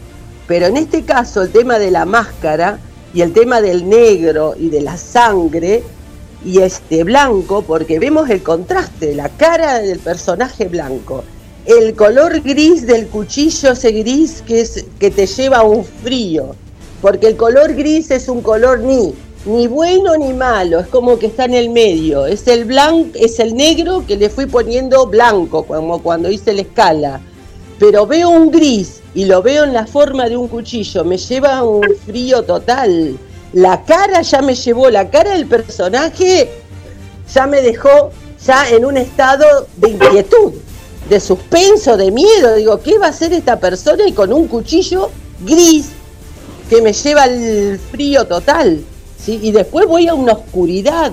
Pero 0.46 0.66
en 0.66 0.76
este 0.76 1.02
caso 1.04 1.42
el 1.42 1.50
tema 1.50 1.78
de 1.78 1.90
la 1.90 2.04
máscara 2.04 2.78
y 3.14 3.22
el 3.22 3.32
tema 3.32 3.60
del 3.60 3.88
negro 3.88 4.54
y 4.58 4.70
de 4.70 4.80
la 4.80 4.96
sangre 4.96 5.82
y 6.44 6.58
este 6.58 7.04
blanco, 7.04 7.62
porque 7.62 7.98
vemos 7.98 8.28
el 8.30 8.42
contraste, 8.42 9.14
la 9.14 9.28
cara 9.28 9.78
del 9.78 9.98
personaje 9.98 10.66
blanco, 10.68 11.22
el 11.66 11.94
color 11.94 12.40
gris 12.40 12.86
del 12.86 13.06
cuchillo, 13.06 13.72
ese 13.72 13.92
gris 13.92 14.42
que, 14.46 14.60
es, 14.60 14.84
que 14.98 15.10
te 15.10 15.26
lleva 15.26 15.58
a 15.58 15.62
un 15.62 15.84
frío, 15.84 16.56
porque 17.02 17.26
el 17.26 17.36
color 17.36 17.74
gris 17.74 18.10
es 18.12 18.28
un 18.28 18.40
color 18.40 18.78
ni, 18.78 19.12
ni 19.44 19.66
bueno 19.66 20.16
ni 20.16 20.32
malo, 20.32 20.78
es 20.78 20.86
como 20.86 21.18
que 21.18 21.26
está 21.26 21.44
en 21.44 21.54
el 21.54 21.68
medio, 21.68 22.26
es 22.26 22.46
el 22.46 22.64
blanco, 22.64 23.10
es 23.16 23.40
el 23.40 23.56
negro 23.56 24.04
que 24.06 24.16
le 24.16 24.30
fui 24.30 24.46
poniendo 24.46 25.06
blanco, 25.08 25.64
como 25.64 26.00
cuando 26.00 26.30
hice 26.30 26.52
la 26.52 26.62
escala. 26.62 27.20
Pero 27.80 28.06
veo 28.06 28.30
un 28.30 28.52
gris 28.52 29.00
y 29.14 29.24
lo 29.24 29.42
veo 29.42 29.64
en 29.64 29.72
la 29.72 29.84
forma 29.84 30.28
de 30.28 30.36
un 30.36 30.46
cuchillo, 30.46 31.04
me 31.04 31.18
lleva 31.18 31.58
a 31.58 31.64
un 31.64 31.82
frío 32.06 32.44
total. 32.44 33.18
La 33.52 33.84
cara 33.84 34.22
ya 34.22 34.40
me 34.40 34.54
llevó, 34.54 34.88
la 34.88 35.10
cara 35.10 35.32
del 35.32 35.46
personaje 35.46 36.48
ya 37.34 37.46
me 37.48 37.60
dejó 37.62 38.12
ya 38.46 38.68
en 38.70 38.84
un 38.84 38.96
estado 38.96 39.66
de 39.76 39.90
inquietud, 39.90 40.52
de 41.10 41.18
suspenso, 41.18 41.96
de 41.96 42.12
miedo. 42.12 42.54
Digo, 42.54 42.80
¿qué 42.80 42.96
va 42.98 43.06
a 43.06 43.10
hacer 43.10 43.32
esta 43.32 43.58
persona? 43.58 44.06
Y 44.06 44.12
con 44.12 44.32
un 44.32 44.46
cuchillo 44.46 45.10
gris, 45.40 45.90
que 46.68 46.82
me 46.82 46.92
lleva 46.92 47.24
al 47.24 47.78
frío 47.90 48.26
total. 48.26 48.82
Y 49.26 49.52
después 49.52 49.86
voy 49.86 50.08
a 50.08 50.14
una 50.14 50.32
oscuridad 50.32 51.12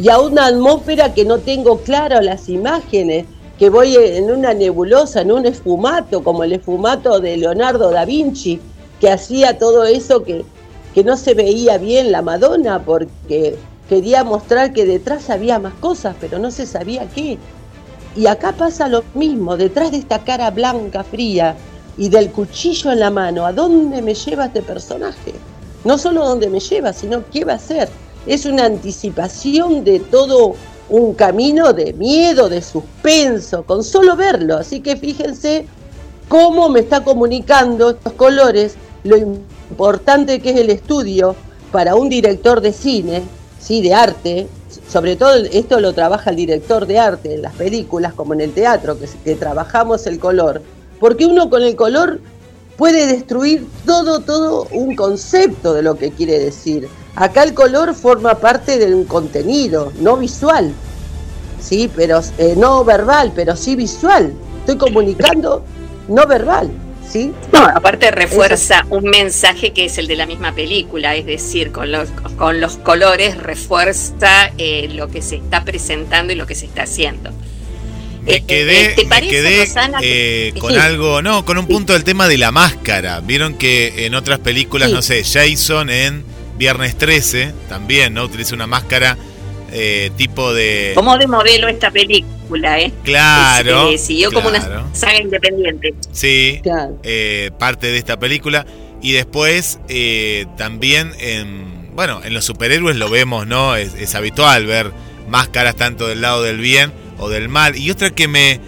y 0.00 0.08
a 0.08 0.20
una 0.20 0.46
atmósfera 0.46 1.12
que 1.12 1.24
no 1.24 1.38
tengo 1.38 1.78
claro 1.78 2.20
las 2.20 2.48
imágenes, 2.48 3.26
que 3.58 3.68
voy 3.68 3.96
en 3.96 4.30
una 4.30 4.54
nebulosa, 4.54 5.22
en 5.22 5.32
un 5.32 5.44
esfumato, 5.44 6.22
como 6.22 6.44
el 6.44 6.52
esfumato 6.52 7.18
de 7.18 7.36
Leonardo 7.36 7.90
da 7.90 8.04
Vinci, 8.04 8.60
que 9.00 9.10
hacía 9.10 9.58
todo 9.58 9.84
eso 9.84 10.22
que, 10.22 10.44
que 10.94 11.02
no 11.02 11.16
se 11.16 11.34
veía 11.34 11.78
bien 11.78 12.12
la 12.12 12.22
Madonna 12.22 12.84
porque 12.84 13.56
quería 13.88 14.22
mostrar 14.22 14.72
que 14.72 14.84
detrás 14.84 15.28
había 15.30 15.58
más 15.58 15.74
cosas, 15.74 16.14
pero 16.20 16.38
no 16.38 16.52
se 16.52 16.66
sabía 16.66 17.08
qué. 17.12 17.38
Y 18.14 18.26
acá 18.26 18.52
pasa 18.52 18.88
lo 18.88 19.02
mismo, 19.14 19.56
detrás 19.56 19.90
de 19.90 19.98
esta 19.98 20.20
cara 20.20 20.50
blanca, 20.50 21.02
fría, 21.02 21.56
y 21.98 22.08
del 22.08 22.30
cuchillo 22.30 22.92
en 22.92 23.00
la 23.00 23.10
mano, 23.10 23.44
¿a 23.44 23.52
dónde 23.52 24.00
me 24.00 24.14
lleva 24.14 24.46
este 24.46 24.62
personaje? 24.62 25.34
No 25.84 25.98
solo 25.98 26.24
dónde 26.24 26.48
me 26.48 26.60
lleva, 26.60 26.92
sino 26.92 27.24
qué 27.30 27.44
va 27.44 27.54
a 27.54 27.56
hacer. 27.56 27.88
Es 28.26 28.46
una 28.46 28.64
anticipación 28.64 29.84
de 29.84 29.98
todo 29.98 30.54
un 30.88 31.14
camino 31.14 31.72
de 31.72 31.92
miedo, 31.92 32.48
de 32.48 32.62
suspenso, 32.62 33.64
con 33.64 33.82
solo 33.82 34.16
verlo. 34.16 34.56
Así 34.56 34.80
que 34.80 34.96
fíjense 34.96 35.66
cómo 36.28 36.68
me 36.68 36.80
está 36.80 37.02
comunicando 37.02 37.90
estos 37.90 38.12
colores, 38.12 38.76
lo 39.02 39.16
importante 39.16 40.40
que 40.40 40.50
es 40.50 40.56
el 40.56 40.70
estudio 40.70 41.34
para 41.72 41.96
un 41.96 42.08
director 42.08 42.60
de 42.60 42.72
cine, 42.72 43.22
¿sí? 43.58 43.82
de 43.82 43.94
arte, 43.94 44.46
sobre 44.88 45.16
todo 45.16 45.34
esto 45.34 45.80
lo 45.80 45.92
trabaja 45.92 46.30
el 46.30 46.36
director 46.36 46.86
de 46.86 46.98
arte 46.98 47.34
en 47.34 47.42
las 47.42 47.54
películas 47.54 48.14
como 48.14 48.34
en 48.34 48.40
el 48.40 48.52
teatro, 48.52 48.96
que 49.24 49.34
trabajamos 49.34 50.06
el 50.06 50.18
color 50.18 50.62
porque 51.00 51.26
uno 51.26 51.50
con 51.50 51.62
el 51.62 51.76
color 51.76 52.20
puede 52.76 53.06
destruir 53.06 53.66
todo, 53.84 54.20
todo 54.20 54.68
un 54.70 54.94
concepto 54.94 55.74
de 55.74 55.82
lo 55.82 55.96
que 55.96 56.10
quiere 56.10 56.38
decir. 56.38 56.88
Acá 57.16 57.42
el 57.42 57.54
color 57.54 57.94
forma 57.94 58.36
parte 58.36 58.78
de 58.78 58.94
un 58.94 59.04
contenido, 59.04 59.92
no 60.00 60.16
visual, 60.16 60.72
sí, 61.60 61.90
pero 61.94 62.20
eh, 62.38 62.54
no 62.56 62.84
verbal, 62.84 63.32
pero 63.34 63.56
sí 63.56 63.74
visual. 63.76 64.32
Estoy 64.60 64.76
comunicando 64.76 65.64
no 66.08 66.26
verbal. 66.26 66.70
¿Sí? 67.08 67.32
No, 67.54 67.64
aparte 67.64 68.10
refuerza 68.10 68.84
un 68.90 69.04
mensaje 69.04 69.72
que 69.72 69.86
es 69.86 69.96
el 69.96 70.08
de 70.08 70.16
la 70.16 70.26
misma 70.26 70.54
película, 70.54 71.14
es 71.14 71.24
decir, 71.24 71.72
con 71.72 71.90
los, 71.90 72.10
con 72.36 72.60
los 72.60 72.76
colores 72.76 73.38
refuerza 73.38 74.52
eh, 74.58 74.90
lo 74.92 75.08
que 75.08 75.22
se 75.22 75.36
está 75.36 75.64
presentando 75.64 76.34
y 76.34 76.36
lo 76.36 76.46
que 76.46 76.54
se 76.54 76.66
está 76.66 76.82
haciendo. 76.82 77.30
Me 78.28 78.34
eh, 78.34 78.44
quedé, 78.46 78.94
eh, 78.94 79.68
eh, 80.02 80.54
con 80.58 80.76
algo, 80.76 81.22
no, 81.22 81.46
con 81.46 81.56
un 81.56 81.66
punto 81.66 81.94
del 81.94 82.04
tema 82.04 82.28
de 82.28 82.36
la 82.36 82.52
máscara. 82.52 83.20
Vieron 83.20 83.54
que 83.54 84.04
en 84.04 84.14
otras 84.14 84.38
películas, 84.38 84.90
no 84.90 85.00
sé, 85.00 85.24
Jason 85.24 85.88
en 85.88 86.24
Viernes 86.58 86.98
13 86.98 87.54
también, 87.70 88.12
¿no? 88.12 88.24
Utiliza 88.24 88.54
una 88.54 88.66
máscara 88.66 89.16
tipo 90.16 90.52
de... 90.52 90.92
Como 90.94 91.16
de 91.16 91.26
modelo 91.26 91.68
esta 91.68 91.90
película, 91.90 92.80
¿eh? 92.80 92.92
Claro. 93.02 93.96
siguió 93.96 94.30
como 94.30 94.48
una 94.48 94.86
saga 94.92 95.20
independiente. 95.20 95.94
Sí, 96.12 96.60
parte 97.58 97.86
de 97.86 97.96
esta 97.96 98.18
película. 98.18 98.66
Y 99.00 99.12
después 99.12 99.78
también 100.58 101.12
en, 101.18 101.94
bueno, 101.94 102.20
en 102.22 102.34
los 102.34 102.44
superhéroes 102.44 102.96
lo 102.96 103.08
vemos, 103.08 103.46
¿no? 103.46 103.74
es 103.74 104.14
habitual 104.14 104.66
ver 104.66 104.92
máscaras 105.30 105.76
tanto 105.76 106.06
del 106.06 106.20
lado 106.20 106.42
del 106.42 106.58
bien 106.58 106.92
o 107.18 107.28
del 107.28 107.48
mal. 107.48 107.76
Y 107.76 107.90
otra 107.90 108.10
que 108.10 108.28
me 108.28 108.60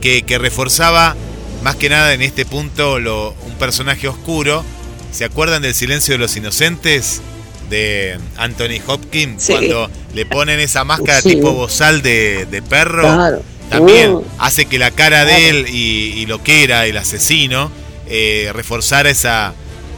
que, 0.00 0.22
reforzaba 0.38 1.16
más 1.62 1.76
que 1.76 1.88
nada 1.88 2.14
en 2.14 2.22
este 2.22 2.44
punto 2.44 2.98
lo, 3.00 3.34
un 3.46 3.54
personaje 3.54 4.08
oscuro. 4.08 4.64
¿Se 5.12 5.24
acuerdan 5.24 5.62
del 5.62 5.74
silencio 5.74 6.14
de 6.14 6.18
los 6.18 6.36
inocentes? 6.36 7.22
de 7.70 8.18
Anthony 8.38 8.80
Hopkins 8.86 9.44
cuando 9.46 9.90
le 10.14 10.24
ponen 10.24 10.58
esa 10.58 10.84
máscara 10.84 11.20
tipo 11.20 11.52
bozal 11.52 12.00
de, 12.00 12.62
perro 12.66 13.42
también 13.68 14.12
uh. 14.12 14.24
hace 14.38 14.64
que 14.64 14.78
la 14.78 14.90
cara 14.90 15.24
de 15.24 15.50
él 15.50 15.66
y, 15.68 16.24
lo 16.24 16.42
que 16.42 16.64
era 16.64 16.86
el 16.86 16.96
asesino 16.96 17.70
eh, 18.06 18.50
reforzara 18.54 19.10
esa, 19.10 19.52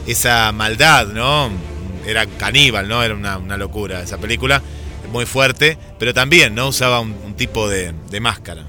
esa 0.07 0.51
maldad, 0.51 1.07
¿no? 1.07 1.49
Era 2.05 2.25
caníbal, 2.25 2.87
¿no? 2.87 3.03
Era 3.03 3.15
una, 3.15 3.57
locura 3.57 4.01
esa 4.01 4.17
película, 4.17 4.61
muy 5.11 5.25
fuerte, 5.25 5.77
pero 5.99 6.13
también, 6.13 6.55
¿no? 6.55 6.69
Usaba 6.69 6.99
un, 6.99 7.33
tipo 7.35 7.67
de, 7.67 7.93
máscara. 8.19 8.65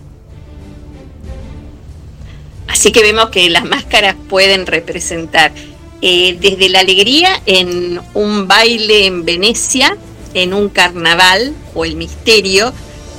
Así 2.69 2.91
que 2.91 3.03
vemos 3.03 3.31
que 3.31 3.51
las 3.51 3.65
máscaras 3.65 4.17
pueden 4.29 4.67
representar 4.67 5.53
eh, 6.01 6.37
desde 6.41 6.69
la 6.69 6.81
alegría 6.81 7.43
en 7.47 8.01
un 8.15 8.49
baile 8.49 9.07
en 9.07 9.25
Venecia, 9.25 9.97
en 10.35 10.55
un 10.55 10.69
carnaval 10.69 11.55
o 11.75 11.85
el 11.85 11.97
misterio, 11.97 12.73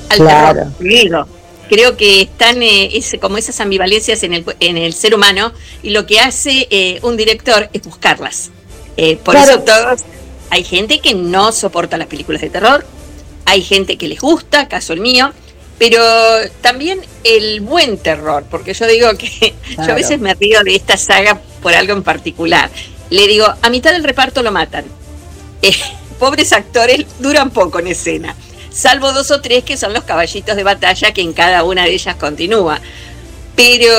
al 0.10 0.18
claro. 0.18 0.72
terror 0.80 1.28
creo 1.74 1.98
que 1.98 2.22
están 2.22 2.62
eh, 2.62 3.02
como 3.20 3.38
esas 3.38 3.60
ambivalencias 3.60 4.22
en 4.24 4.34
el, 4.34 4.46
en 4.60 4.78
el 4.78 4.94
ser 4.94 5.16
humano 5.16 5.54
y 5.82 5.90
lo 5.90 6.06
que 6.06 6.20
hace 6.20 6.68
eh, 6.70 7.00
un 7.02 7.18
director 7.18 7.70
es 7.74 7.82
buscarlas. 7.84 8.52
Eh, 8.96 9.18
por 9.18 9.36
eso 9.36 9.60
todos, 9.62 10.02
hay 10.52 10.64
gente 10.64 11.00
que 11.00 11.16
no 11.16 11.52
soporta 11.52 11.98
las 11.98 12.08
películas 12.08 12.42
de 12.42 12.52
terror, 12.52 12.86
hay 13.46 13.62
gente 13.62 13.98
que 13.98 14.08
les 14.08 14.20
gusta, 14.20 14.68
caso 14.68 14.94
el 14.94 15.00
mío, 15.00 15.32
pero 15.78 16.02
también 16.62 17.02
el 17.24 17.62
buen 17.62 17.98
terror, 17.98 18.46
porque 18.50 18.74
yo 18.74 18.88
digo 18.88 19.10
que 19.18 19.54
yo 19.78 19.84
a 19.84 19.96
veces 19.96 20.20
me 20.20 20.34
río 20.34 20.64
de 20.64 20.76
esta 20.76 20.98
saga 20.98 21.40
por 21.62 21.74
algo 21.74 21.94
en 21.94 22.04
particular. 22.04 22.70
Le 23.10 23.28
digo, 23.28 23.46
a 23.62 23.70
mitad 23.70 23.92
del 23.92 24.04
reparto 24.04 24.44
lo 24.44 24.52
matan. 24.52 24.86
pobres 26.20 26.54
actores 26.54 27.06
duran 27.20 27.50
poco 27.50 27.80
en 27.80 27.88
escena 27.88 28.36
salvo 28.74 29.14
dos 29.14 29.32
o 29.32 29.40
tres 29.40 29.64
que 29.64 29.78
son 29.78 29.94
los 29.94 30.04
caballitos 30.04 30.56
de 30.56 30.64
batalla 30.64 31.14
que 31.14 31.22
en 31.22 31.34
cada 31.34 31.64
una 31.64 31.86
de 31.86 31.94
ellas 31.94 32.16
continúa. 32.16 32.82
Pero 33.56 33.94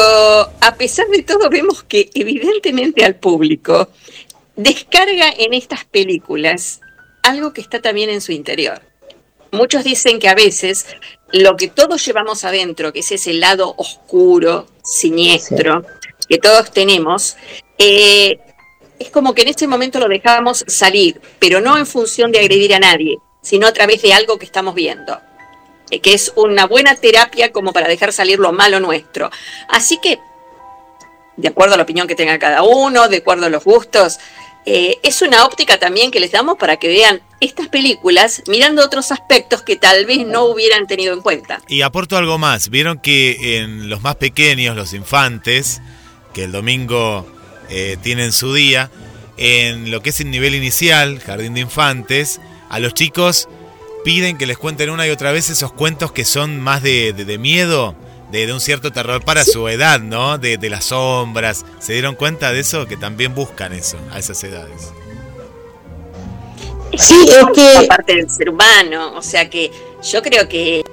a 0.60 0.74
pesar 0.76 1.06
de 1.08 1.22
todo 1.22 1.48
vemos 1.48 1.84
que 1.84 2.10
evidentemente 2.14 3.04
al 3.04 3.14
público 3.14 3.88
descarga 4.56 5.32
en 5.38 5.54
estas 5.54 5.84
películas 5.84 6.80
algo 7.22 7.52
que 7.52 7.60
está 7.60 7.80
también 7.80 8.10
en 8.10 8.20
su 8.20 8.32
interior. 8.32 8.82
Muchos 9.54 9.84
dicen 9.84 10.18
que 10.18 10.28
a 10.28 10.34
veces 10.34 10.84
lo 11.32 11.56
que 11.56 11.68
todos 11.68 12.04
llevamos 12.04 12.44
adentro, 12.44 12.92
que 12.92 13.00
es 13.00 13.12
ese 13.12 13.32
lado 13.34 13.74
oscuro, 13.76 14.66
siniestro, 14.82 15.84
que 16.28 16.38
todos 16.38 16.72
tenemos, 16.72 17.36
eh, 17.78 18.38
es 18.98 19.10
como 19.10 19.32
que 19.32 19.42
en 19.42 19.48
ese 19.48 19.68
momento 19.68 20.00
lo 20.00 20.08
dejamos 20.08 20.64
salir, 20.66 21.20
pero 21.38 21.60
no 21.60 21.78
en 21.78 21.86
función 21.86 22.32
de 22.32 22.40
agredir 22.40 22.74
a 22.74 22.80
nadie, 22.80 23.18
sino 23.42 23.68
a 23.68 23.72
través 23.72 24.02
de 24.02 24.12
algo 24.12 24.38
que 24.38 24.44
estamos 24.44 24.74
viendo, 24.74 25.20
eh, 25.90 26.00
que 26.00 26.14
es 26.14 26.32
una 26.34 26.66
buena 26.66 26.96
terapia 26.96 27.52
como 27.52 27.72
para 27.72 27.86
dejar 27.86 28.12
salir 28.12 28.40
lo 28.40 28.52
malo 28.52 28.80
nuestro. 28.80 29.30
Así 29.68 29.98
que, 29.98 30.18
de 31.36 31.48
acuerdo 31.48 31.74
a 31.74 31.76
la 31.76 31.84
opinión 31.84 32.08
que 32.08 32.16
tenga 32.16 32.38
cada 32.40 32.64
uno, 32.64 33.08
de 33.08 33.18
acuerdo 33.18 33.46
a 33.46 33.50
los 33.50 33.62
gustos, 33.62 34.18
eh, 34.66 34.98
es 35.02 35.22
una 35.22 35.44
óptica 35.44 35.78
también 35.78 36.10
que 36.10 36.20
les 36.20 36.32
damos 36.32 36.56
para 36.58 36.76
que 36.76 36.88
vean 36.88 37.20
estas 37.40 37.68
películas 37.68 38.42
mirando 38.48 38.84
otros 38.84 39.12
aspectos 39.12 39.62
que 39.62 39.76
tal 39.76 40.06
vez 40.06 40.26
no 40.26 40.44
hubieran 40.44 40.86
tenido 40.86 41.12
en 41.12 41.20
cuenta. 41.20 41.60
Y 41.68 41.82
aporto 41.82 42.16
algo 42.16 42.38
más, 42.38 42.70
vieron 42.70 42.98
que 42.98 43.58
en 43.58 43.88
los 43.88 44.02
más 44.02 44.16
pequeños, 44.16 44.76
los 44.76 44.94
infantes, 44.94 45.82
que 46.32 46.44
el 46.44 46.52
domingo 46.52 47.26
eh, 47.68 47.96
tienen 48.02 48.32
su 48.32 48.54
día, 48.54 48.90
en 49.36 49.90
lo 49.90 50.02
que 50.02 50.10
es 50.10 50.20
el 50.20 50.30
nivel 50.30 50.54
inicial, 50.54 51.20
jardín 51.20 51.54
de 51.54 51.60
infantes, 51.60 52.40
a 52.70 52.78
los 52.78 52.94
chicos 52.94 53.48
piden 54.04 54.36
que 54.36 54.46
les 54.46 54.58
cuenten 54.58 54.90
una 54.90 55.06
y 55.06 55.10
otra 55.10 55.32
vez 55.32 55.50
esos 55.50 55.72
cuentos 55.72 56.12
que 56.12 56.24
son 56.24 56.60
más 56.60 56.82
de, 56.82 57.38
miedo, 57.40 57.96
de, 58.34 58.52
un 58.52 58.60
cierto 58.60 58.90
terror 58.90 59.24
para 59.24 59.44
su 59.44 59.68
edad, 59.68 60.00
¿no? 60.00 60.38
De, 60.38 60.58
las 60.68 60.86
sombras. 60.86 61.64
¿Se 61.78 61.92
dieron 61.92 62.16
cuenta 62.16 62.52
de 62.52 62.60
eso? 62.60 62.86
Que 62.86 62.96
también 62.96 63.34
buscan 63.34 63.72
eso 63.72 63.96
a 64.10 64.18
esas 64.18 64.42
edades. 64.42 64.92
Sí, 66.98 67.28
es 67.28 67.46
que... 67.54 67.86
Parte 67.86 68.14
del 68.16 68.30
ser 68.30 68.50
humano, 68.50 69.14
o 69.16 69.22
sea 69.22 69.48
que 69.48 69.70
yo 70.02 70.22
creo 70.22 70.48
que 70.48 70.84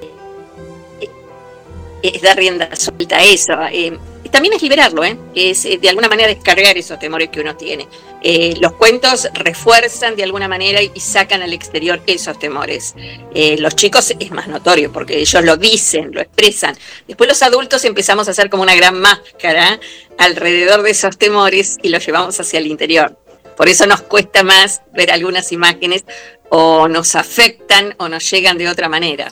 es 2.02 2.22
dar 2.22 2.36
rienda 2.36 2.68
suelta 2.74 3.18
a 3.18 3.24
eso. 3.24 3.52
Eh, 3.70 3.98
también 4.32 4.54
es 4.54 4.62
liberarlo, 4.62 5.04
¿eh? 5.04 5.16
es 5.34 5.66
eh, 5.66 5.78
de 5.80 5.90
alguna 5.90 6.08
manera 6.08 6.26
descargar 6.26 6.76
esos 6.78 6.98
temores 6.98 7.28
que 7.28 7.40
uno 7.40 7.54
tiene. 7.54 7.86
Eh, 8.22 8.54
los 8.60 8.72
cuentos 8.72 9.28
refuerzan 9.34 10.16
de 10.16 10.24
alguna 10.24 10.48
manera 10.48 10.80
y 10.80 10.98
sacan 11.00 11.42
al 11.42 11.52
exterior 11.52 12.00
esos 12.06 12.38
temores. 12.38 12.94
Eh, 13.34 13.56
los 13.58 13.76
chicos 13.76 14.14
es 14.18 14.30
más 14.30 14.48
notorio 14.48 14.90
porque 14.90 15.18
ellos 15.18 15.44
lo 15.44 15.58
dicen, 15.58 16.12
lo 16.12 16.22
expresan. 16.22 16.76
Después 17.06 17.28
los 17.28 17.42
adultos 17.42 17.84
empezamos 17.84 18.26
a 18.26 18.30
hacer 18.30 18.48
como 18.48 18.62
una 18.62 18.74
gran 18.74 18.98
máscara 18.98 19.78
alrededor 20.16 20.82
de 20.82 20.92
esos 20.92 21.18
temores 21.18 21.76
y 21.82 21.90
los 21.90 22.04
llevamos 22.04 22.40
hacia 22.40 22.58
el 22.58 22.66
interior. 22.66 23.18
Por 23.56 23.68
eso 23.68 23.86
nos 23.86 24.00
cuesta 24.00 24.42
más 24.42 24.80
ver 24.94 25.12
algunas 25.12 25.52
imágenes 25.52 26.04
o 26.48 26.88
nos 26.88 27.16
afectan 27.16 27.94
o 27.98 28.08
nos 28.08 28.30
llegan 28.30 28.56
de 28.56 28.68
otra 28.68 28.88
manera. 28.88 29.30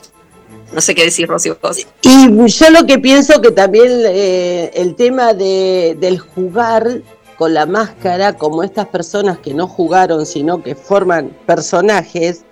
No 0.73 0.81
sé 0.81 0.95
qué 0.95 1.05
decir, 1.05 1.29
Rocío. 1.29 1.57
Y 2.03 2.47
yo 2.49 2.71
lo 2.71 2.87
que 2.87 2.99
pienso 2.99 3.41
que 3.41 3.51
también 3.51 4.03
eh, 4.07 4.71
el 4.75 4.95
tema 4.95 5.35
de, 5.35 5.97
del 6.01 6.19
jugar 6.19 7.03
con 7.37 7.55
la 7.55 7.67
máscara, 7.67 8.35
como 8.35 8.63
estas 8.63 8.87
personas 8.87 9.39
que 9.39 9.55
no 9.55 9.67
jugaron, 9.67 10.27
sino 10.27 10.63
que 10.63 10.75
forman 10.75 11.31
personajes, 11.47 12.45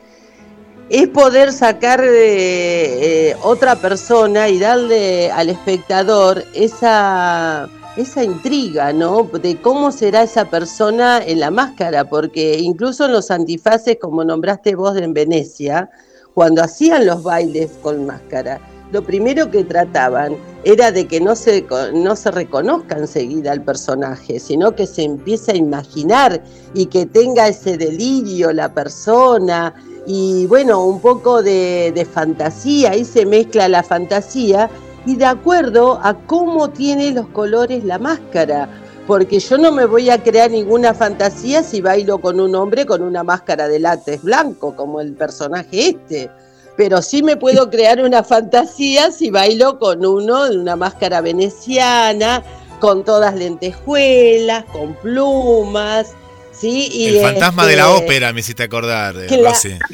es 0.88 1.08
poder 1.08 1.52
sacar 1.52 2.00
de 2.00 3.30
eh, 3.30 3.36
otra 3.42 3.76
persona 3.76 4.48
y 4.48 4.58
darle 4.58 5.30
al 5.30 5.50
espectador 5.50 6.44
esa, 6.54 7.68
esa 7.96 8.24
intriga, 8.24 8.92
¿no? 8.92 9.24
De 9.24 9.60
cómo 9.60 9.92
será 9.92 10.22
esa 10.22 10.46
persona 10.46 11.22
en 11.24 11.40
la 11.40 11.50
máscara, 11.50 12.04
porque 12.04 12.58
incluso 12.58 13.04
en 13.04 13.12
los 13.12 13.30
antifaces, 13.30 13.98
como 14.00 14.24
nombraste 14.24 14.74
vos 14.74 14.96
en 14.96 15.12
Venecia, 15.12 15.90
cuando 16.38 16.62
hacían 16.62 17.04
los 17.04 17.24
bailes 17.24 17.68
con 17.82 18.06
máscara, 18.06 18.60
lo 18.92 19.02
primero 19.02 19.50
que 19.50 19.64
trataban 19.64 20.36
era 20.62 20.92
de 20.92 21.08
que 21.08 21.20
no 21.20 21.34
se, 21.34 21.66
no 21.92 22.14
se 22.14 22.30
reconozca 22.30 22.96
enseguida 22.96 23.50
al 23.50 23.64
personaje, 23.64 24.38
sino 24.38 24.76
que 24.76 24.86
se 24.86 25.02
empiece 25.02 25.50
a 25.50 25.56
imaginar 25.56 26.40
y 26.74 26.86
que 26.86 27.06
tenga 27.06 27.48
ese 27.48 27.76
delirio 27.76 28.52
la 28.52 28.72
persona 28.72 29.74
y 30.06 30.46
bueno, 30.46 30.84
un 30.84 31.00
poco 31.00 31.42
de, 31.42 32.06
fantasía, 32.08 32.92
ahí 32.92 33.04
se 33.04 33.26
mezcla 33.26 33.68
la 33.68 33.82
fantasía 33.82 34.70
y 35.06 35.16
de 35.16 35.24
acuerdo 35.24 35.98
a 36.04 36.14
cómo 36.14 36.70
tiene 36.70 37.10
los 37.10 37.26
colores 37.30 37.82
la 37.82 37.98
máscara 37.98 38.68
porque 39.08 39.40
yo 39.40 39.56
no 39.56 39.72
me 39.72 39.86
voy 39.86 40.10
a 40.10 40.22
crear 40.22 40.50
ninguna 40.50 40.92
fantasía 40.92 41.62
si 41.62 41.80
bailo 41.80 42.18
con 42.18 42.38
un 42.38 42.54
hombre 42.54 42.84
con 42.84 43.00
una 43.00 43.24
máscara 43.24 43.66
de 43.66 43.78
látex 43.78 44.22
blanco, 44.22 44.76
como 44.76 45.00
el 45.00 45.14
personaje 45.14 45.88
este. 45.88 46.30
Pero 46.76 47.00
sí 47.00 47.22
me 47.22 47.38
puedo 47.38 47.70
crear 47.70 48.02
una 48.04 48.22
fantasía 48.22 49.10
si 49.10 49.30
bailo 49.30 49.78
con 49.78 50.04
uno 50.04 50.50
de 50.50 50.58
una 50.58 50.76
máscara 50.76 51.22
veneciana, 51.22 52.42
con 52.80 53.02
todas 53.02 53.34
lentejuelas, 53.34 54.66
con 54.66 54.94
plumas. 54.96 56.08
¿sí? 56.52 56.90
Y 56.92 57.16
el 57.16 57.22
fantasma 57.22 57.66
de 57.66 57.76
la 57.76 57.90
este, 57.90 58.04
ópera, 58.04 58.32
me 58.34 58.40
hiciste 58.40 58.64
acordar, 58.64 59.16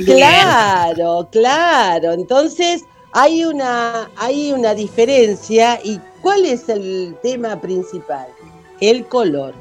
Claro, 0.05 1.29
claro. 1.31 2.13
Entonces 2.15 2.83
hay 3.13 3.45
una, 3.45 4.11
hay 4.17 4.53
una 4.53 4.75
diferencia. 4.75 5.79
¿Y 5.85 6.01
cuál 6.21 6.45
es 6.45 6.69
el 6.69 7.17
tema 7.23 7.61
principal? 7.61 8.27
El 8.81 9.07
color. 9.07 9.55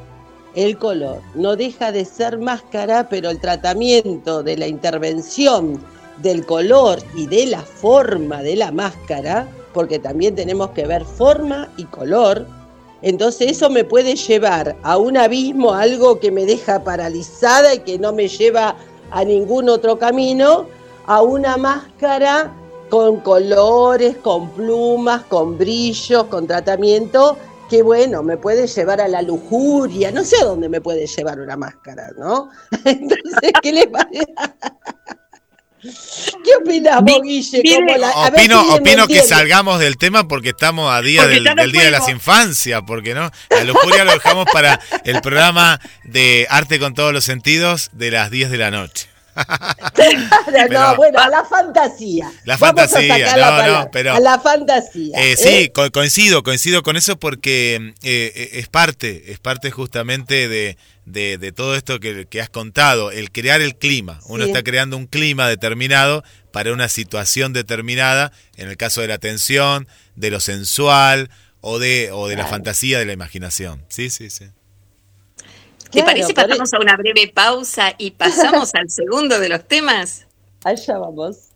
El 0.55 0.77
color 0.77 1.21
no 1.33 1.55
deja 1.55 1.91
de 1.91 2.05
ser 2.05 2.37
máscara, 2.37 3.09
pero 3.09 3.29
el 3.29 3.39
tratamiento 3.39 4.43
de 4.43 4.57
la 4.57 4.67
intervención 4.67 5.83
del 6.21 6.45
color 6.45 6.99
y 7.15 7.25
de 7.25 7.47
la 7.47 7.61
forma 7.61 8.43
de 8.43 8.55
la 8.55 8.71
máscara, 8.71 9.47
porque 9.73 9.97
también 9.97 10.35
tenemos 10.35 10.69
que 10.71 10.85
ver 10.85 11.03
forma 11.05 11.69
y 11.77 11.85
color, 11.85 12.45
entonces 13.03 13.51
eso 13.51 13.69
me 13.69 13.83
puede 13.83 14.15
llevar 14.15 14.77
a 14.81 14.97
un 14.97 15.17
abismo, 15.17 15.73
algo 15.73 16.19
que 16.19 16.31
me 16.31 16.45
deja 16.45 16.83
paralizada 16.83 17.73
y 17.75 17.79
que 17.79 17.99
no 17.99 18.13
me 18.13 18.29
lleva 18.29 18.75
a 19.11 19.25
ningún 19.25 19.67
otro 19.69 19.99
camino, 19.99 20.67
a 21.05 21.21
una 21.21 21.57
máscara 21.57 22.53
con 22.89 23.17
colores, 23.19 24.15
con 24.17 24.49
plumas, 24.51 25.23
con 25.23 25.57
brillos, 25.57 26.23
con 26.25 26.47
tratamiento 26.47 27.37
que 27.73 27.81
bueno, 27.81 28.21
me 28.21 28.37
puede 28.37 28.67
llevar 28.67 29.01
a 29.01 29.07
la 29.07 29.23
lujuria, 29.23 30.11
no 30.11 30.23
sé 30.23 30.35
a 30.39 30.45
dónde 30.45 30.69
me 30.69 30.79
puede 30.79 31.07
llevar 31.07 31.39
una 31.39 31.57
máscara, 31.57 32.11
¿no? 32.19 32.51
Entonces, 32.85 33.51
¿qué 33.63 33.73
le 33.73 33.87
parece? 33.87 34.27
¿Qué 35.81 36.55
opinas 36.61 37.01
vos, 37.01 37.21
Guille? 37.23 37.63
opino, 38.69 39.07
que 39.07 39.23
salgamos 39.23 39.79
del 39.79 39.97
tema 39.97 40.27
porque 40.27 40.49
estamos 40.49 40.93
a 40.93 41.01
día 41.01 41.25
del, 41.25 41.45
Día 41.71 41.85
de 41.85 41.89
las 41.89 42.07
Infancias, 42.09 42.83
porque 42.85 43.15
no, 43.15 43.31
la 43.49 43.63
lujuria 43.63 44.05
lo 44.05 44.11
dejamos 44.11 44.45
para 44.53 44.79
el 45.03 45.19
programa 45.21 45.81
de 46.03 46.45
Arte 46.51 46.77
con 46.77 46.93
todos 46.93 47.11
los 47.11 47.23
sentidos 47.23 47.89
de 47.91 48.11
las 48.11 48.29
10 48.29 48.51
de 48.51 48.57
la 48.59 48.69
noche. 48.69 49.12
no, 50.71 50.95
bueno, 50.95 51.19
a 51.19 51.29
la 51.29 51.43
fantasía. 51.45 52.31
La 52.45 52.57
fantasía, 52.57 53.35
no, 53.37 53.67
no, 53.67 53.91
pero. 53.91 54.13
A 54.13 54.19
la 54.19 54.39
fantasía. 54.39 55.17
Eh, 55.19 55.35
sí, 55.37 55.49
¿eh? 55.49 55.71
coincido, 55.91 56.43
coincido 56.43 56.83
con 56.83 56.97
eso 56.97 57.17
porque 57.17 57.93
eh, 58.03 58.49
es 58.53 58.67
parte, 58.67 59.31
es 59.31 59.39
parte 59.39 59.71
justamente 59.71 60.47
de, 60.47 60.77
de, 61.05 61.51
todo 61.51 61.75
esto 61.75 61.99
que, 61.99 62.41
has 62.41 62.49
contado, 62.49 63.11
el 63.11 63.31
crear 63.31 63.61
el 63.61 63.75
clima. 63.75 64.19
Uno 64.25 64.45
está 64.45 64.63
creando 64.63 64.97
un 64.97 65.07
clima 65.07 65.47
determinado 65.47 66.23
para 66.51 66.71
una 66.73 66.89
situación 66.89 67.53
determinada, 67.53 68.31
en 68.57 68.69
el 68.69 68.77
caso 68.77 69.01
de 69.01 69.07
la 69.07 69.17
tensión, 69.17 69.87
de 70.15 70.29
lo 70.29 70.39
sensual 70.39 71.29
o 71.61 71.79
de, 71.79 72.11
o 72.11 72.27
de 72.27 72.35
la 72.35 72.45
fantasía, 72.45 72.99
de 72.99 73.05
la 73.05 73.13
imaginación. 73.13 73.85
Sí, 73.89 74.09
sí, 74.09 74.29
sí. 74.29 74.45
¿Te 75.93 76.03
parece 76.03 76.33
pasamos 76.33 76.73
a 76.73 76.79
una 76.79 76.97
breve 76.97 77.31
pausa 77.33 77.93
y 77.97 78.11
pasamos 78.11 78.73
al 78.73 78.89
segundo 78.89 79.39
de 79.39 79.49
los 79.49 79.67
temas? 79.67 80.25
Allá 80.63 80.97
vamos. 80.97 81.49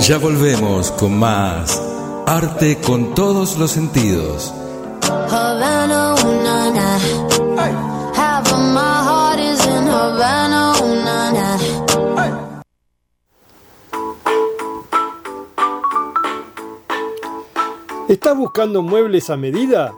Ya 0.00 0.18
volvemos 0.18 0.90
con 0.92 1.18
más 1.18 1.80
arte 2.26 2.78
con 2.80 3.14
todos 3.14 3.56
los 3.56 3.70
sentidos. 3.70 4.52
¿Estás 18.10 18.36
buscando 18.36 18.82
muebles 18.82 19.30
a 19.30 19.36
medida? 19.36 19.94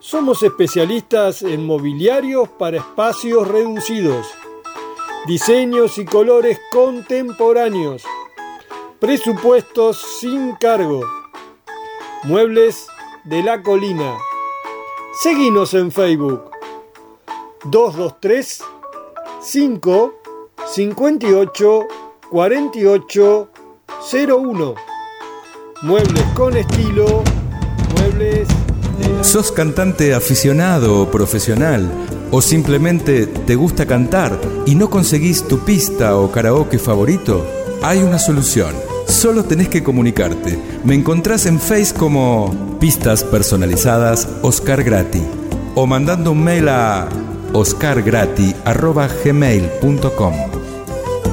Somos 0.00 0.42
especialistas 0.42 1.42
en 1.42 1.64
mobiliarios 1.64 2.48
para 2.48 2.78
espacios 2.78 3.46
reducidos, 3.46 4.26
diseños 5.28 5.98
y 5.98 6.04
colores 6.04 6.58
contemporáneos, 6.72 8.02
presupuestos 8.98 10.04
sin 10.18 10.56
cargo, 10.56 11.02
muebles 12.24 12.88
de 13.22 13.44
la 13.44 13.62
colina. 13.62 14.18
Seguinos 15.22 15.74
en 15.74 15.92
Facebook 15.92 16.50
223 17.66 18.64
5 19.40 20.14
58 20.66 21.86
48 22.30 23.48
01 24.10 24.87
Muebles 25.82 26.24
con 26.34 26.56
estilo, 26.56 27.22
muebles... 27.96 28.48
¿Sos 29.22 29.52
cantante 29.52 30.12
aficionado 30.12 31.02
o 31.02 31.08
profesional? 31.08 31.88
¿O 32.32 32.42
simplemente 32.42 33.26
te 33.26 33.54
gusta 33.54 33.86
cantar 33.86 34.36
y 34.66 34.74
no 34.74 34.90
conseguís 34.90 35.46
tu 35.46 35.60
pista 35.60 36.16
o 36.16 36.32
karaoke 36.32 36.80
favorito? 36.80 37.46
Hay 37.80 38.02
una 38.02 38.18
solución. 38.18 38.74
Solo 39.06 39.44
tenés 39.44 39.68
que 39.68 39.84
comunicarte. 39.84 40.58
Me 40.82 40.96
encontrás 40.96 41.46
en 41.46 41.60
Face 41.60 41.94
como 41.94 42.76
Pistas 42.80 43.22
Personalizadas 43.22 44.28
Oscar 44.42 44.82
Grati 44.82 45.22
o 45.76 45.86
mandando 45.86 46.32
un 46.32 46.42
mail 46.42 46.70
a 46.70 47.08
oscargrati.gmail.com 47.52 50.34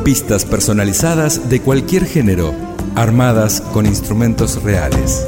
Pistas 0.04 0.46
personalizadas 0.46 1.50
de 1.50 1.62
cualquier 1.62 2.06
género 2.06 2.75
armadas 2.96 3.62
con 3.74 3.86
instrumentos 3.86 4.62
reales. 4.64 5.26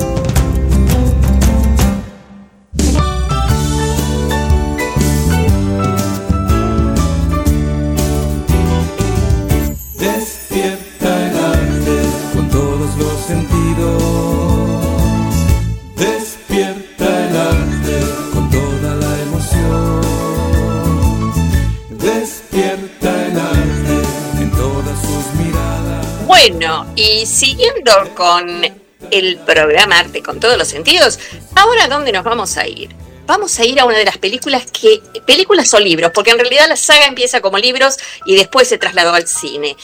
Con 28.16 28.64
el 29.12 29.38
programa 29.38 30.00
Arte 30.00 30.22
con 30.22 30.40
todos 30.40 30.58
los 30.58 30.68
sentidos, 30.68 31.20
ahora 31.56 31.88
¿dónde 31.88 32.12
nos 32.12 32.24
vamos 32.24 32.58
a 32.58 32.68
ir? 32.68 32.94
Vamos 33.26 33.58
a 33.60 33.66
ir 33.66 33.80
a 33.80 33.86
una 33.86 33.98
de 33.98 34.06
las 34.06 34.18
películas 34.18 34.70
que, 34.72 35.02
películas 35.26 35.74
o 35.74 35.80
libros, 35.80 36.12
porque 36.14 36.32
en 36.32 36.40
realidad 36.40 36.68
la 36.68 36.76
saga 36.76 37.06
empieza 37.06 37.40
como 37.40 37.58
libros 37.58 37.98
y 38.26 38.36
después 38.36 38.68
se 38.68 38.78
trasladó 38.78 39.14
al 39.14 39.28
cine. 39.28 39.76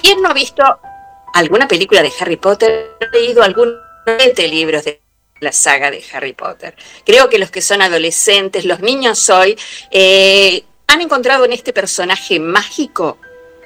¿Quién 0.00 0.22
no 0.22 0.28
ha 0.28 0.34
visto 0.34 0.62
alguna 1.34 1.66
película 1.66 2.02
de 2.02 2.12
Harry 2.20 2.36
Potter? 2.36 2.96
¿Ha 3.00 3.16
leído 3.16 3.42
algún 3.42 3.74
de 4.06 4.48
libros 4.48 4.84
de 4.84 5.00
la 5.40 5.52
saga 5.52 5.90
de 5.90 6.04
Harry 6.12 6.32
Potter? 6.32 6.76
Creo 7.04 7.28
que 7.28 7.38
los 7.38 7.50
que 7.50 7.62
son 7.62 7.82
adolescentes, 7.82 8.64
los 8.64 8.80
niños 8.80 9.28
hoy, 9.28 9.58
eh, 9.90 10.62
han 10.86 11.00
encontrado 11.00 11.44
en 11.44 11.52
este 11.52 11.72
personaje 11.72 12.38
mágico 12.38 13.18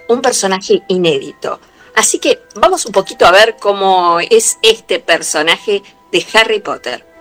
un 0.08 0.22
personaje 0.22 0.82
inédito 0.88 1.60
Así 1.94 2.18
que 2.18 2.42
vamos 2.54 2.86
un 2.86 2.92
poquito 2.92 3.26
a 3.26 3.30
ver 3.30 3.56
cómo 3.56 4.18
es 4.20 4.58
este 4.62 4.98
personaje 4.98 5.82
de 6.10 6.26
Harry 6.34 6.60
Potter. 6.60 7.14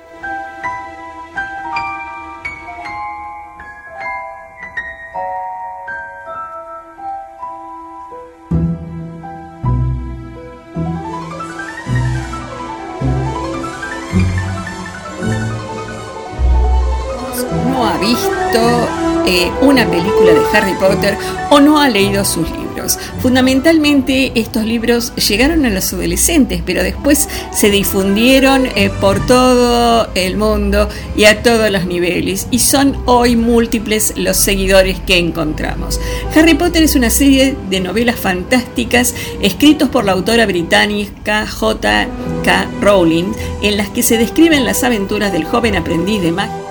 visto 18.03 19.02
eh, 19.25 19.51
una 19.61 19.89
película 19.89 20.33
de 20.33 20.41
Harry 20.53 20.73
Potter 20.73 21.17
o 21.49 21.59
no 21.59 21.79
ha 21.79 21.89
leído 21.89 22.25
sus 22.25 22.49
libros. 22.49 22.99
Fundamentalmente 23.21 24.31
estos 24.35 24.65
libros 24.65 25.13
llegaron 25.15 25.65
a 25.65 25.69
los 25.69 25.93
adolescentes, 25.93 26.61
pero 26.65 26.83
después 26.83 27.29
se 27.51 27.69
difundieron 27.69 28.65
eh, 28.75 28.89
por 28.99 29.25
todo 29.25 30.09
el 30.15 30.37
mundo 30.37 30.89
y 31.15 31.25
a 31.25 31.41
todos 31.43 31.71
los 31.71 31.85
niveles 31.85 32.47
y 32.51 32.59
son 32.59 32.97
hoy 33.05 33.35
múltiples 33.35 34.13
los 34.17 34.37
seguidores 34.37 34.99
que 34.99 35.17
encontramos. 35.17 35.99
Harry 36.35 36.55
Potter 36.55 36.83
es 36.83 36.95
una 36.95 37.09
serie 37.09 37.55
de 37.69 37.79
novelas 37.79 38.19
fantásticas 38.19 39.15
escritos 39.41 39.89
por 39.89 40.03
la 40.03 40.13
autora 40.13 40.45
británica 40.45 41.47
J.K. 41.47 42.67
Rowling 42.81 43.31
en 43.61 43.77
las 43.77 43.89
que 43.89 44.03
se 44.03 44.17
describen 44.17 44.65
las 44.65 44.83
aventuras 44.83 45.31
del 45.31 45.45
joven 45.45 45.75
aprendiz 45.75 46.21
de 46.21 46.31
magia 46.31 46.63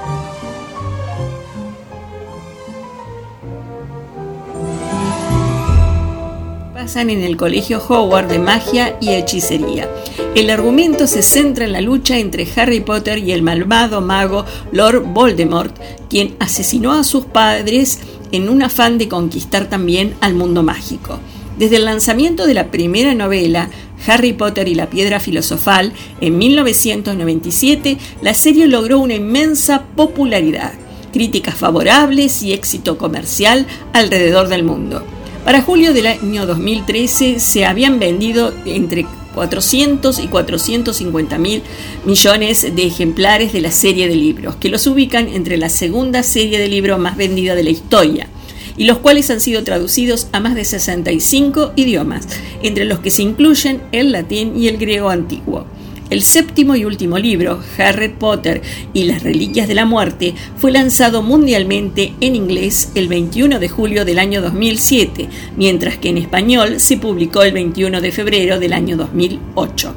en 6.83 7.23
el 7.23 7.37
Colegio 7.37 7.81
Howard 7.89 8.27
de 8.27 8.41
Magia 8.41 8.97
y 9.01 9.11
Hechicería. 9.11 9.89
El 10.35 10.51
argumento 10.51 11.07
se 11.07 11.23
centra 11.23 11.65
en 11.65 11.71
la 11.71 11.81
lucha 11.81 12.19
entre 12.19 12.45
Harry 12.57 12.81
Potter 12.81 13.19
y 13.19 13.31
el 13.31 13.43
malvado 13.43 14.01
mago 14.01 14.45
Lord 14.73 15.05
Voldemort, 15.05 15.77
quien 16.11 16.35
asesinó 16.41 16.93
a 16.93 17.05
sus 17.05 17.25
padres 17.25 18.01
en 18.33 18.49
un 18.49 18.65
afán 18.65 18.99
de 18.99 19.07
conquistar 19.07 19.71
también 19.71 20.15
al 20.21 20.35
mundo 20.35 20.65
mágico. 20.65 21.21
Desde 21.57 21.77
el 21.77 21.85
lanzamiento 21.85 22.47
de 22.47 22.55
la 22.55 22.73
primera 22.73 23.15
novela, 23.15 23.71
Harry 24.09 24.33
Potter 24.33 24.67
y 24.67 24.75
la 24.75 24.91
Piedra 24.91 25.21
Filosofal, 25.21 25.93
en 26.21 26.37
1997, 26.37 27.97
la 28.23 28.35
serie 28.35 28.67
logró 28.67 28.99
una 28.99 29.15
inmensa 29.15 29.85
popularidad, 29.95 30.73
críticas 31.13 31.55
favorables 31.55 32.43
y 32.43 32.53
éxito 32.53 32.99
comercial 32.99 33.69
alrededor 33.93 34.49
del 34.49 34.65
mundo. 34.65 35.05
Para 35.45 35.61
julio 35.61 35.93
del 35.93 36.07
año 36.07 36.47
2013 36.47 37.41
se 37.41 37.65
habían 37.65 37.99
vendido 37.99 38.55
entre 38.65 39.07
400 39.35 40.21
y 40.21 40.29
450 40.29 41.37
mil 41.39 41.63
millones 42.05 42.63
de 42.77 42.87
ejemplares 42.87 43.53
de 43.53 43.61
la 43.61 43.73
serie 43.73 44.07
de 44.07 44.15
libros, 44.15 44.55
que 44.55 44.69
los 44.69 44.87
ubican 44.87 45.27
entre 45.27 45.57
la 45.57 45.69
segunda 45.69 46.23
serie 46.23 46.61
de 46.61 46.69
libros 46.69 47.01
más 47.01 47.17
vendida 47.17 47.57
de 47.57 47.65
la 47.65 47.71
historia, 47.71 48.29
y 48.77 48.85
los 48.85 48.99
cuales 48.99 49.31
han 49.31 49.41
sido 49.41 49.65
traducidos 49.65 50.29
a 50.31 50.39
más 50.39 50.55
de 50.55 50.65
65 50.65 51.73
idiomas, 51.75 52.29
entre 52.63 52.85
los 52.85 53.01
que 53.01 53.11
se 53.11 53.23
incluyen 53.23 53.83
el 53.91 54.13
latín 54.13 54.57
y 54.57 54.69
el 54.69 54.79
griego 54.79 55.11
antiguo. 55.11 55.67
El 56.13 56.23
séptimo 56.23 56.77
y 56.77 56.85
último 56.85 57.19
libro, 57.19 57.63
Harry 57.79 58.11
Potter 58.11 58.61
y 58.93 59.05
las 59.05 59.23
Reliquias 59.23 59.67
de 59.67 59.75
la 59.75 59.87
Muerte, 59.87 60.35
fue 60.59 60.71
lanzado 60.71 61.23
mundialmente 61.23 62.13
en 62.21 62.37
inglés 62.37 62.91
el 62.95 63.09
21 63.09 63.59
de 63.59 63.71
julio 63.71 64.05
del 64.05 64.19
año 64.19 64.43
2007, 64.43 65.31
mientras 65.57 65.97
que 65.97 66.11
en 66.11 66.19
español 66.19 66.81
se 66.81 66.99
publicó 66.99 67.45
el 67.45 67.53
21 67.53 68.03
de 68.03 68.13
febrero 68.13 68.61
del 68.61 68.75
año 68.75 68.99
2008. 68.99 69.95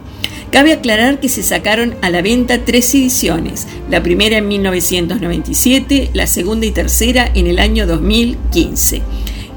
Cabe 0.54 0.72
aclarar 0.72 1.20
que 1.20 1.28
se 1.28 1.44
sacaron 1.44 1.96
a 2.02 2.10
la 2.10 2.22
venta 2.22 2.64
tres 2.64 2.96
ediciones, 2.96 3.68
la 3.90 4.02
primera 4.02 4.38
en 4.38 4.48
1997, 4.48 6.12
la 6.14 6.28
segunda 6.28 6.66
y 6.66 6.72
tercera 6.72 7.30
en 7.36 7.48
el 7.48 7.60
año 7.60 7.86
2015. 7.86 9.02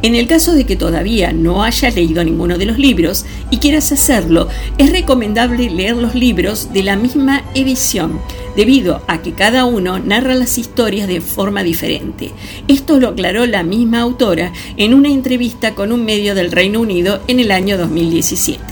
En 0.01 0.15
el 0.15 0.29
caso 0.29 0.55
de 0.55 0.65
que 0.65 0.77
todavía 0.77 1.33
no 1.33 1.65
haya 1.65 1.91
leído 1.91 2.23
ninguno 2.23 2.57
de 2.57 2.67
los 2.67 2.79
libros 2.79 3.25
y 3.51 3.57
quieras 3.57 3.91
hacerlo, 3.91 4.49
es 4.79 4.93
recomendable 4.93 5.69
leer 5.71 5.97
los 5.97 6.15
libros 6.15 6.73
de 6.73 6.85
la 6.85 6.95
misma 6.95 7.43
edición, 7.55 8.21
debido 8.55 9.03
a 9.09 9.23
que 9.23 9.33
cada 9.33 9.65
uno 9.65 9.99
narra 9.99 10.37
las 10.37 10.57
historias 10.57 11.09
de 11.09 11.21
forma 11.21 11.65
diferente. 11.65 12.31
Esto 12.69 13.01
lo 13.01 13.09
aclaró 13.09 13.45
la 13.47 13.65
misma 13.65 14.01
autora 14.01 14.53
en 14.77 14.95
una 14.95 15.09
entrevista 15.09 15.75
con 15.75 15.91
un 15.91 16.05
medio 16.05 16.37
del 16.37 16.53
Reino 16.53 16.81
Unido 16.81 17.21
en 17.27 17.41
el 17.41 17.51
año 17.51 17.77
2017. 17.77 18.63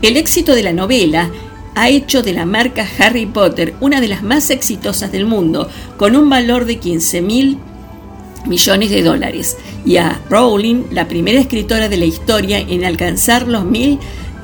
El 0.00 0.16
éxito 0.16 0.54
de 0.54 0.62
la 0.62 0.72
novela 0.72 1.30
ha 1.74 1.90
hecho 1.90 2.22
de 2.22 2.32
la 2.32 2.46
marca 2.46 2.88
Harry 2.98 3.26
Potter 3.26 3.74
una 3.80 4.00
de 4.00 4.08
las 4.08 4.22
más 4.22 4.48
exitosas 4.48 5.12
del 5.12 5.26
mundo, 5.26 5.68
con 5.98 6.16
un 6.16 6.30
valor 6.30 6.64
de 6.64 6.78
15 6.78 7.20
mil 7.20 7.58
millones 8.46 8.90
de 8.90 9.02
dólares, 9.02 9.56
y 9.84 9.96
a 9.96 10.20
Rowling, 10.30 10.84
la 10.90 11.08
primera 11.08 11.40
escritora 11.40 11.88
de 11.88 11.96
la 11.96 12.04
historia 12.04 12.58
en 12.58 12.84
alcanzar 12.84 13.48
los 13.48 13.64
mil 13.64 13.98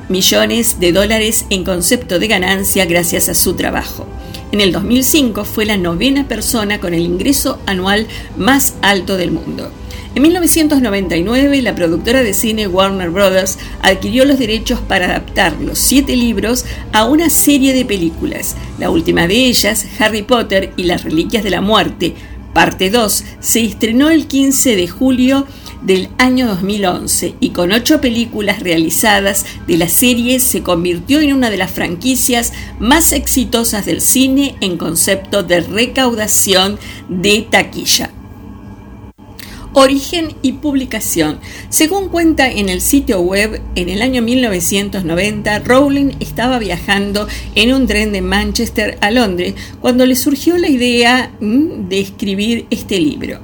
millones 0.09 0.79
de 0.79 0.91
dólares 0.91 1.45
en 1.49 1.63
concepto 1.63 2.19
de 2.19 2.27
ganancia 2.27 2.85
gracias 2.85 3.29
a 3.29 3.33
su 3.33 3.53
trabajo. 3.53 4.05
En 4.51 4.59
el 4.59 4.73
2005 4.73 5.45
fue 5.45 5.65
la 5.65 5.77
novena 5.77 6.27
persona 6.27 6.79
con 6.79 6.93
el 6.93 7.01
ingreso 7.01 7.59
anual 7.65 8.07
más 8.37 8.75
alto 8.81 9.15
del 9.15 9.31
mundo. 9.31 9.71
En 10.13 10.23
1999, 10.23 11.61
la 11.61 11.73
productora 11.73 12.21
de 12.21 12.33
cine 12.33 12.67
Warner 12.67 13.11
Bros. 13.11 13.57
adquirió 13.81 14.25
los 14.25 14.39
derechos 14.39 14.81
para 14.81 15.05
adaptar 15.05 15.53
los 15.61 15.79
siete 15.79 16.17
libros 16.17 16.65
a 16.91 17.05
una 17.05 17.29
serie 17.29 17.73
de 17.73 17.85
películas. 17.85 18.57
La 18.77 18.89
última 18.89 19.25
de 19.25 19.35
ellas, 19.35 19.85
Harry 19.99 20.23
Potter 20.23 20.73
y 20.75 20.83
las 20.83 21.05
Reliquias 21.05 21.45
de 21.45 21.49
la 21.49 21.61
Muerte, 21.61 22.13
parte 22.53 22.89
2, 22.89 23.23
se 23.39 23.63
estrenó 23.63 24.09
el 24.09 24.27
15 24.27 24.75
de 24.75 24.87
julio 24.87 25.45
del 25.81 26.09
año 26.17 26.47
2011 26.47 27.35
y 27.39 27.49
con 27.49 27.71
ocho 27.71 28.01
películas 28.01 28.59
realizadas 28.59 29.45
de 29.67 29.77
la 29.77 29.87
serie 29.87 30.39
se 30.39 30.61
convirtió 30.61 31.19
en 31.21 31.33
una 31.33 31.49
de 31.49 31.57
las 31.57 31.71
franquicias 31.71 32.53
más 32.79 33.13
exitosas 33.13 33.85
del 33.85 34.01
cine 34.01 34.55
en 34.61 34.77
concepto 34.77 35.43
de 35.43 35.61
recaudación 35.61 36.77
de 37.09 37.47
taquilla. 37.49 38.11
Origen 39.73 40.35
y 40.41 40.53
publicación. 40.53 41.39
Según 41.69 42.09
cuenta 42.09 42.49
en 42.49 42.69
el 42.69 42.81
sitio 42.81 43.21
web, 43.21 43.61
en 43.75 43.89
el 43.89 44.01
año 44.01 44.21
1990, 44.21 45.59
Rowling 45.59 46.11
estaba 46.19 46.59
viajando 46.59 47.27
en 47.55 47.73
un 47.73 47.87
tren 47.87 48.11
de 48.11 48.21
Manchester 48.21 48.97
a 49.01 49.11
Londres 49.11 49.55
cuando 49.79 50.05
le 50.05 50.15
surgió 50.15 50.57
la 50.57 50.67
idea 50.67 51.31
mm, 51.39 51.87
de 51.87 51.99
escribir 51.99 52.65
este 52.69 52.99
libro 52.99 53.39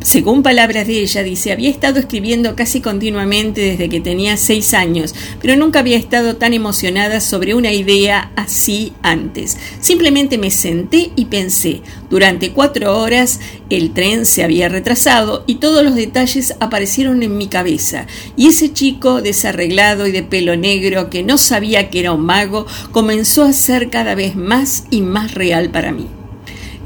según 0.00 0.42
palabras 0.42 0.86
de 0.86 1.00
ella, 1.00 1.22
dice, 1.22 1.52
había 1.52 1.68
estado 1.68 1.98
escribiendo 1.98 2.54
casi 2.54 2.80
continuamente 2.80 3.60
desde 3.60 3.88
que 3.88 4.00
tenía 4.00 4.36
seis 4.36 4.72
años, 4.72 5.14
pero 5.40 5.56
nunca 5.56 5.80
había 5.80 5.96
estado 5.96 6.36
tan 6.36 6.54
emocionada 6.54 7.20
sobre 7.20 7.54
una 7.54 7.72
idea 7.72 8.30
así 8.36 8.92
antes. 9.02 9.58
Simplemente 9.80 10.38
me 10.38 10.50
senté 10.50 11.10
y 11.16 11.26
pensé. 11.26 11.82
Durante 12.10 12.52
cuatro 12.52 12.98
horas 12.98 13.40
el 13.70 13.92
tren 13.92 14.24
se 14.24 14.44
había 14.44 14.68
retrasado 14.68 15.44
y 15.46 15.56
todos 15.56 15.84
los 15.84 15.94
detalles 15.94 16.54
aparecieron 16.60 17.22
en 17.22 17.36
mi 17.36 17.48
cabeza. 17.48 18.06
Y 18.36 18.46
ese 18.46 18.72
chico 18.72 19.20
desarreglado 19.20 20.06
y 20.06 20.12
de 20.12 20.22
pelo 20.22 20.56
negro 20.56 21.10
que 21.10 21.22
no 21.22 21.38
sabía 21.38 21.90
que 21.90 22.00
era 22.00 22.12
un 22.12 22.24
mago 22.24 22.66
comenzó 22.92 23.42
a 23.42 23.52
ser 23.52 23.90
cada 23.90 24.14
vez 24.14 24.36
más 24.36 24.84
y 24.90 25.02
más 25.02 25.34
real 25.34 25.70
para 25.70 25.92
mí. 25.92 26.06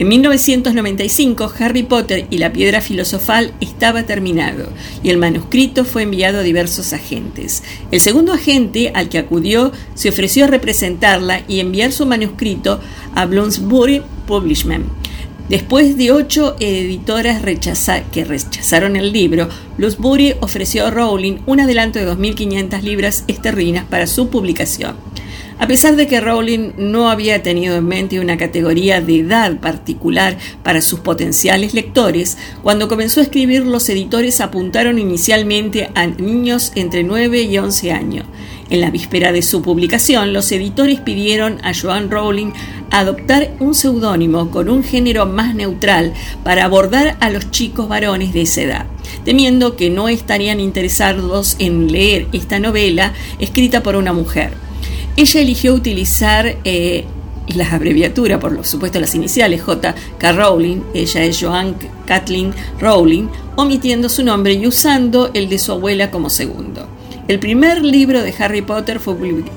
En 0.02 0.08
1995, 0.08 1.52
Harry 1.60 1.84
Potter 1.84 2.26
y 2.28 2.38
la 2.38 2.52
piedra 2.52 2.80
filosofal 2.80 3.52
estaba 3.60 4.02
terminado 4.02 4.68
y 5.00 5.10
el 5.10 5.16
manuscrito 5.16 5.84
fue 5.84 6.02
enviado 6.02 6.40
a 6.40 6.42
diversos 6.42 6.92
agentes. 6.92 7.62
El 7.92 8.00
segundo 8.00 8.32
agente 8.32 8.90
al 8.96 9.08
que 9.08 9.18
acudió 9.18 9.70
se 9.94 10.08
ofreció 10.08 10.46
a 10.46 10.48
representarla 10.48 11.42
y 11.46 11.60
enviar 11.60 11.92
su 11.92 12.04
manuscrito 12.04 12.80
a 13.14 13.26
Bloomsbury 13.26 14.02
Publishment. 14.26 14.86
Después 15.48 15.96
de 15.96 16.10
ocho 16.10 16.56
editoras 16.58 17.40
que 18.10 18.24
rechazaron 18.24 18.96
el 18.96 19.12
libro, 19.12 19.48
Bloomsbury 19.78 20.34
ofreció 20.40 20.84
a 20.84 20.90
Rowling 20.90 21.42
un 21.46 21.60
adelanto 21.60 22.00
de 22.00 22.10
2.500 22.10 22.82
libras 22.82 23.22
esterlinas 23.28 23.84
para 23.84 24.08
su 24.08 24.30
publicación. 24.30 24.96
A 25.62 25.68
pesar 25.68 25.94
de 25.94 26.08
que 26.08 26.20
Rowling 26.20 26.72
no 26.76 27.08
había 27.08 27.44
tenido 27.44 27.76
en 27.76 27.86
mente 27.86 28.18
una 28.18 28.36
categoría 28.36 29.00
de 29.00 29.20
edad 29.20 29.60
particular 29.60 30.36
para 30.64 30.80
sus 30.80 30.98
potenciales 30.98 31.72
lectores, 31.72 32.36
cuando 32.64 32.88
comenzó 32.88 33.20
a 33.20 33.22
escribir 33.22 33.64
los 33.64 33.88
editores 33.88 34.40
apuntaron 34.40 34.98
inicialmente 34.98 35.88
a 35.94 36.08
niños 36.08 36.72
entre 36.74 37.04
9 37.04 37.42
y 37.42 37.58
11 37.58 37.92
años. 37.92 38.26
En 38.70 38.80
la 38.80 38.90
víspera 38.90 39.30
de 39.30 39.42
su 39.42 39.62
publicación, 39.62 40.32
los 40.32 40.50
editores 40.50 40.98
pidieron 40.98 41.64
a 41.64 41.72
Joan 41.80 42.10
Rowling 42.10 42.50
adoptar 42.90 43.52
un 43.60 43.76
seudónimo 43.76 44.50
con 44.50 44.68
un 44.68 44.82
género 44.82 45.26
más 45.26 45.54
neutral 45.54 46.12
para 46.42 46.64
abordar 46.64 47.16
a 47.20 47.30
los 47.30 47.52
chicos 47.52 47.88
varones 47.88 48.32
de 48.32 48.42
esa 48.42 48.62
edad, 48.62 48.86
temiendo 49.24 49.76
que 49.76 49.90
no 49.90 50.08
estarían 50.08 50.58
interesados 50.58 51.54
en 51.60 51.92
leer 51.92 52.26
esta 52.32 52.58
novela 52.58 53.12
escrita 53.38 53.84
por 53.84 53.94
una 53.94 54.12
mujer. 54.12 54.61
Ella 55.16 55.40
eligió 55.40 55.74
utilizar 55.74 56.56
eh, 56.64 57.04
las 57.48 57.72
abreviaturas, 57.72 58.40
por 58.40 58.64
supuesto 58.64 58.98
las 58.98 59.14
iniciales, 59.14 59.62
J.K. 59.62 60.32
Rowling, 60.32 60.80
ella 60.94 61.24
es 61.24 61.38
Joan 61.40 61.76
Kathleen 62.06 62.54
Rowling, 62.80 63.28
omitiendo 63.56 64.08
su 64.08 64.24
nombre 64.24 64.54
y 64.54 64.66
usando 64.66 65.30
el 65.34 65.48
de 65.48 65.58
su 65.58 65.72
abuela 65.72 66.10
como 66.10 66.30
segundo. 66.30 66.88
El 67.28 67.38
primer 67.38 67.84
libro 67.84 68.22
de 68.22 68.34
Harry 68.38 68.62
Potter 68.62 69.00
fue 69.00 69.14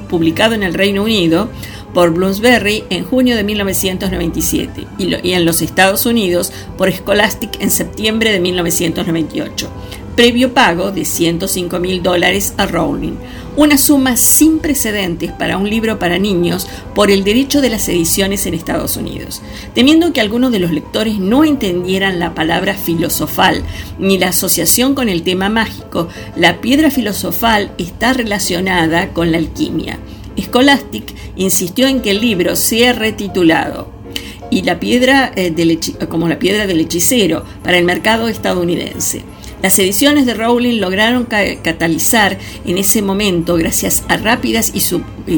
publicado 0.10 0.53
en 0.53 0.64
el 0.64 0.74
Reino 0.74 1.03
Unido 1.03 1.49
por 1.93 2.12
Bloomsbury 2.12 2.84
en 2.89 3.06
junio 3.06 3.36
de 3.36 3.43
1997 3.43 4.86
y, 4.97 5.34
en 5.34 5.45
los 5.45 5.62
Estados 5.62 6.06
Unidos 6.06 6.51
por 6.78 6.91
Scholastic 6.91 7.60
en 7.62 7.72
septiembre 7.72 8.32
de 8.32 8.39
1998 8.39 9.70
previo 10.16 10.53
pago 10.53 10.91
de 10.91 11.06
105 11.06 11.80
mil 11.80 12.01
dólares 12.01 12.53
a 12.58 12.66
Rowling, 12.66 13.16
una 13.58 13.78
suma 13.78 14.18
sin 14.18 14.60
precedentes 14.60 15.32
para 15.32 15.58
un 15.58 15.70
libro 15.70 15.97
para 15.97 16.20
niños 16.20 16.68
por 16.93 17.12
el 17.12 17.24
derecho 17.24 17.62
de 17.62 17.70
las 17.70 17.88
ediciones 17.88 18.45
en 18.45 18.53
Estados 18.53 18.97
Unidos. 18.97 19.41
Temiendo 19.74 20.12
que 20.14 20.22
algunos 20.22 20.51
de 20.51 20.60
los 20.60 20.72
lectores 20.72 21.20
no 21.20 21.43
entendieran 21.43 22.20
la 22.20 22.34
palabra 22.34 22.74
filosofal 22.74 23.64
ni 23.97 24.18
la 24.18 24.30
asociación 24.30 24.95
con 24.95 25.10
el 25.10 25.24
tema 25.24 25.49
mágico, 25.49 26.10
la 26.36 26.60
piedra 26.62 26.91
filosofal 26.91 27.72
está 27.78 28.14
relacionada 28.14 29.10
con 29.10 29.32
la 29.32 29.38
alquimia. 29.38 29.99
Scholastic 30.38 31.16
insistió 31.36 31.88
en 31.88 32.01
que 32.01 32.12
el 32.12 32.20
libro 32.20 32.56
sea 32.56 32.93
retitulado 32.93 33.89
y 34.49 34.64
la 34.64 34.80
piedra 34.80 35.32
eh, 35.36 35.53
como 36.10 36.28
la 36.28 36.39
piedra 36.39 36.68
del 36.68 36.82
hechicero 36.82 37.45
para 37.64 37.78
el 37.78 37.86
mercado 37.86 38.28
estadounidense. 38.28 39.24
Las 39.62 39.80
ediciones 39.80 40.26
de 40.26 40.34
Rowling 40.34 40.80
lograron 40.80 41.26
catalizar 41.26 42.38
en 42.66 42.78
ese 42.78 43.01
momento, 43.01 43.56
gracias 43.56 44.03
a 44.08 44.18
rápidas 44.18 44.72
y, 44.74 44.82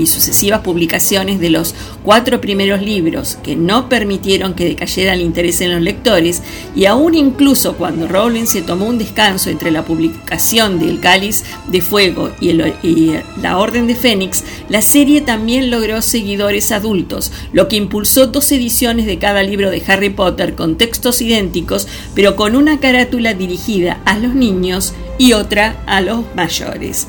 sucesivas 0.06 0.62
publicaciones 0.62 1.40
de 1.40 1.50
los 1.50 1.74
cuatro 2.04 2.42
primeros 2.42 2.82
libros, 2.82 3.38
que 3.44 3.56
no 3.56 3.90
permitieron 3.90 4.54
que 4.54 4.66
decayera 4.66 5.14
el 5.14 5.22
interés 5.22 5.62
en 5.62 5.72
los 5.72 5.82
lectores, 5.82 6.42
y 6.76 6.86
aún 6.86 7.16
incluso 7.16 7.76
cuando 7.78 8.08
Rowling 8.08 8.46
se 8.46 8.62
tomó 8.62 8.86
un 8.86 8.98
descanso 8.98 9.50
entre 9.50 9.72
la 9.72 9.86
publicación 9.86 10.80
de 10.80 10.90
El 10.90 11.00
Cáliz 11.00 11.44
de 11.72 11.82
Fuego 11.82 12.32
y, 12.40 12.50
y 12.84 13.20
La 13.42 13.58
Orden 13.58 13.88
de 13.88 13.96
Fénix, 13.96 14.44
la 14.70 14.82
serie 14.82 15.22
también 15.22 15.72
logró 15.72 16.02
seguidores 16.02 16.72
adultos, 16.72 17.32
lo 17.54 17.68
que 17.68 17.78
impulsó 17.78 18.28
dos 18.28 18.52
ediciones 18.52 19.06
de 19.06 19.18
cada 19.18 19.44
libro 19.44 19.70
de 19.72 19.84
Harry 19.88 20.10
Potter 20.10 20.56
con 20.56 20.78
textos 20.78 21.22
idénticos, 21.22 21.88
pero 22.14 22.36
con 22.36 22.56
una 22.56 22.80
carátula 22.80 23.34
dirigida 23.34 24.02
a 24.06 24.18
los 24.18 24.36
niños 24.36 24.94
y 25.18 25.34
otra 25.34 25.82
a 25.86 26.02
los 26.02 26.24
mayores. 26.36 27.08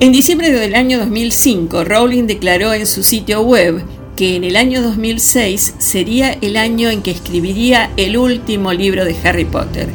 En 0.00 0.12
diciembre 0.12 0.52
del 0.52 0.76
año 0.76 1.00
2005, 1.00 1.82
Rowling 1.82 2.28
declaró 2.28 2.72
en 2.72 2.86
su 2.86 3.02
sitio 3.02 3.40
web 3.40 3.82
que 4.14 4.36
en 4.36 4.44
el 4.44 4.54
año 4.54 4.80
2006 4.80 5.74
sería 5.78 6.38
el 6.40 6.56
año 6.56 6.88
en 6.88 7.02
que 7.02 7.10
escribiría 7.10 7.90
el 7.96 8.16
último 8.16 8.72
libro 8.72 9.04
de 9.04 9.16
Harry 9.24 9.44
Potter. 9.44 9.88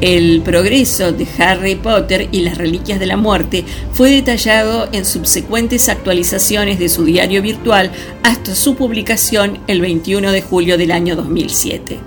El 0.00 0.40
progreso 0.40 1.12
de 1.12 1.26
Harry 1.36 1.74
Potter 1.74 2.30
y 2.32 2.40
las 2.40 2.56
Reliquias 2.56 2.98
de 3.00 3.04
la 3.04 3.18
Muerte 3.18 3.64
fue 3.92 4.10
detallado 4.10 4.88
en 4.92 5.04
subsecuentes 5.04 5.90
actualizaciones 5.90 6.78
de 6.78 6.88
su 6.88 7.04
diario 7.04 7.42
virtual 7.42 7.90
hasta 8.22 8.54
su 8.54 8.76
publicación 8.76 9.58
el 9.66 9.82
21 9.82 10.32
de 10.32 10.40
julio 10.40 10.78
del 10.78 10.90
año 10.90 11.16
2007. 11.16 11.98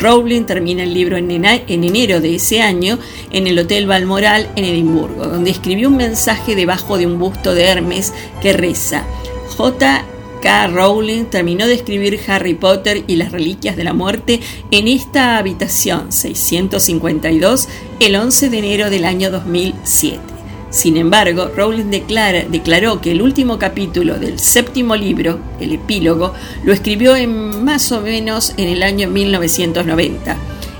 Rowling 0.00 0.44
termina 0.44 0.82
el 0.82 0.94
libro 0.94 1.16
en, 1.16 1.30
enero 1.30 2.20
de 2.20 2.34
ese 2.34 2.62
año 2.62 2.98
en 3.30 3.46
el 3.46 3.58
Hotel 3.58 3.86
Balmoral 3.86 4.50
en 4.56 4.64
Edimburgo, 4.64 5.26
donde 5.26 5.50
escribió 5.50 5.88
un 5.88 5.96
mensaje 5.96 6.56
debajo 6.56 6.98
de 6.98 7.06
un 7.06 7.18
busto 7.18 7.54
de 7.54 7.64
Hermes 7.64 8.12
que 8.42 8.52
reza, 8.52 9.04
J. 9.56 10.04
K. 10.42 10.66
Rowling 10.66 11.24
terminó 11.24 11.66
de 11.66 11.72
escribir 11.72 12.20
Harry 12.28 12.52
Potter 12.52 13.02
y 13.06 13.16
las 13.16 13.32
Reliquias 13.32 13.76
de 13.76 13.84
la 13.84 13.94
Muerte 13.94 14.40
en 14.70 14.88
esta 14.88 15.38
habitación 15.38 16.12
652 16.12 17.68
el 18.00 18.16
11 18.16 18.50
de 18.50 18.58
enero 18.58 18.90
del 18.90 19.06
año 19.06 19.30
2007. 19.30 20.33
Sin 20.74 20.96
embargo, 20.96 21.52
Rowling 21.56 21.84
declaró 22.50 23.00
que 23.00 23.12
el 23.12 23.22
último 23.22 23.60
capítulo 23.60 24.18
del 24.18 24.40
séptimo 24.40 24.96
libro, 24.96 25.38
el 25.60 25.72
epílogo, 25.72 26.34
lo 26.64 26.72
escribió 26.72 27.14
en 27.14 27.64
más 27.64 27.92
o 27.92 28.00
menos 28.00 28.54
en 28.56 28.68
el 28.68 28.82
año 28.82 29.08
1990 29.08 30.36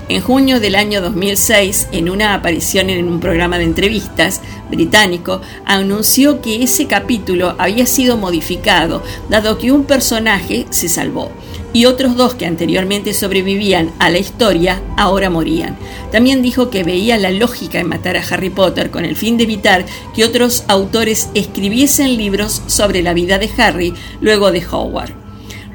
en 0.07 0.21
junio 0.21 0.59
del 0.59 0.75
año 0.75 1.01
2006, 1.01 1.89
en 1.91 2.09
una 2.09 2.33
aparición 2.33 2.89
en 2.89 3.07
un 3.07 3.19
programa 3.19 3.57
de 3.57 3.63
entrevistas 3.63 4.41
británico, 4.69 5.41
anunció 5.65 6.41
que 6.41 6.63
ese 6.63 6.87
capítulo 6.87 7.55
había 7.57 7.85
sido 7.85 8.17
modificado, 8.17 9.03
dado 9.29 9.57
que 9.57 9.71
un 9.71 9.85
personaje 9.85 10.67
se 10.69 10.89
salvó 10.89 11.31
y 11.75 11.87
otros 11.87 12.15
dos 12.15 12.35
que 12.35 12.45
anteriormente 12.45 13.13
sobrevivían 13.13 13.91
a 13.99 14.09
la 14.09 14.17
historia 14.17 14.81
ahora 14.95 15.29
morían. 15.29 15.75
También 16.09 16.41
dijo 16.41 16.69
que 16.69 16.83
veía 16.83 17.17
la 17.17 17.31
lógica 17.31 17.79
en 17.79 17.89
matar 17.89 18.15
a 18.15 18.23
Harry 18.29 18.49
Potter 18.49 18.91
con 18.91 19.03
el 19.03 19.17
fin 19.17 19.35
de 19.35 19.43
evitar 19.43 19.85
que 20.15 20.23
otros 20.23 20.63
autores 20.69 21.29
escribiesen 21.33 22.15
libros 22.15 22.61
sobre 22.67 23.01
la 23.01 23.13
vida 23.13 23.39
de 23.39 23.49
Harry 23.57 23.93
luego 24.21 24.53
de 24.53 24.65
Howard. 24.65 25.11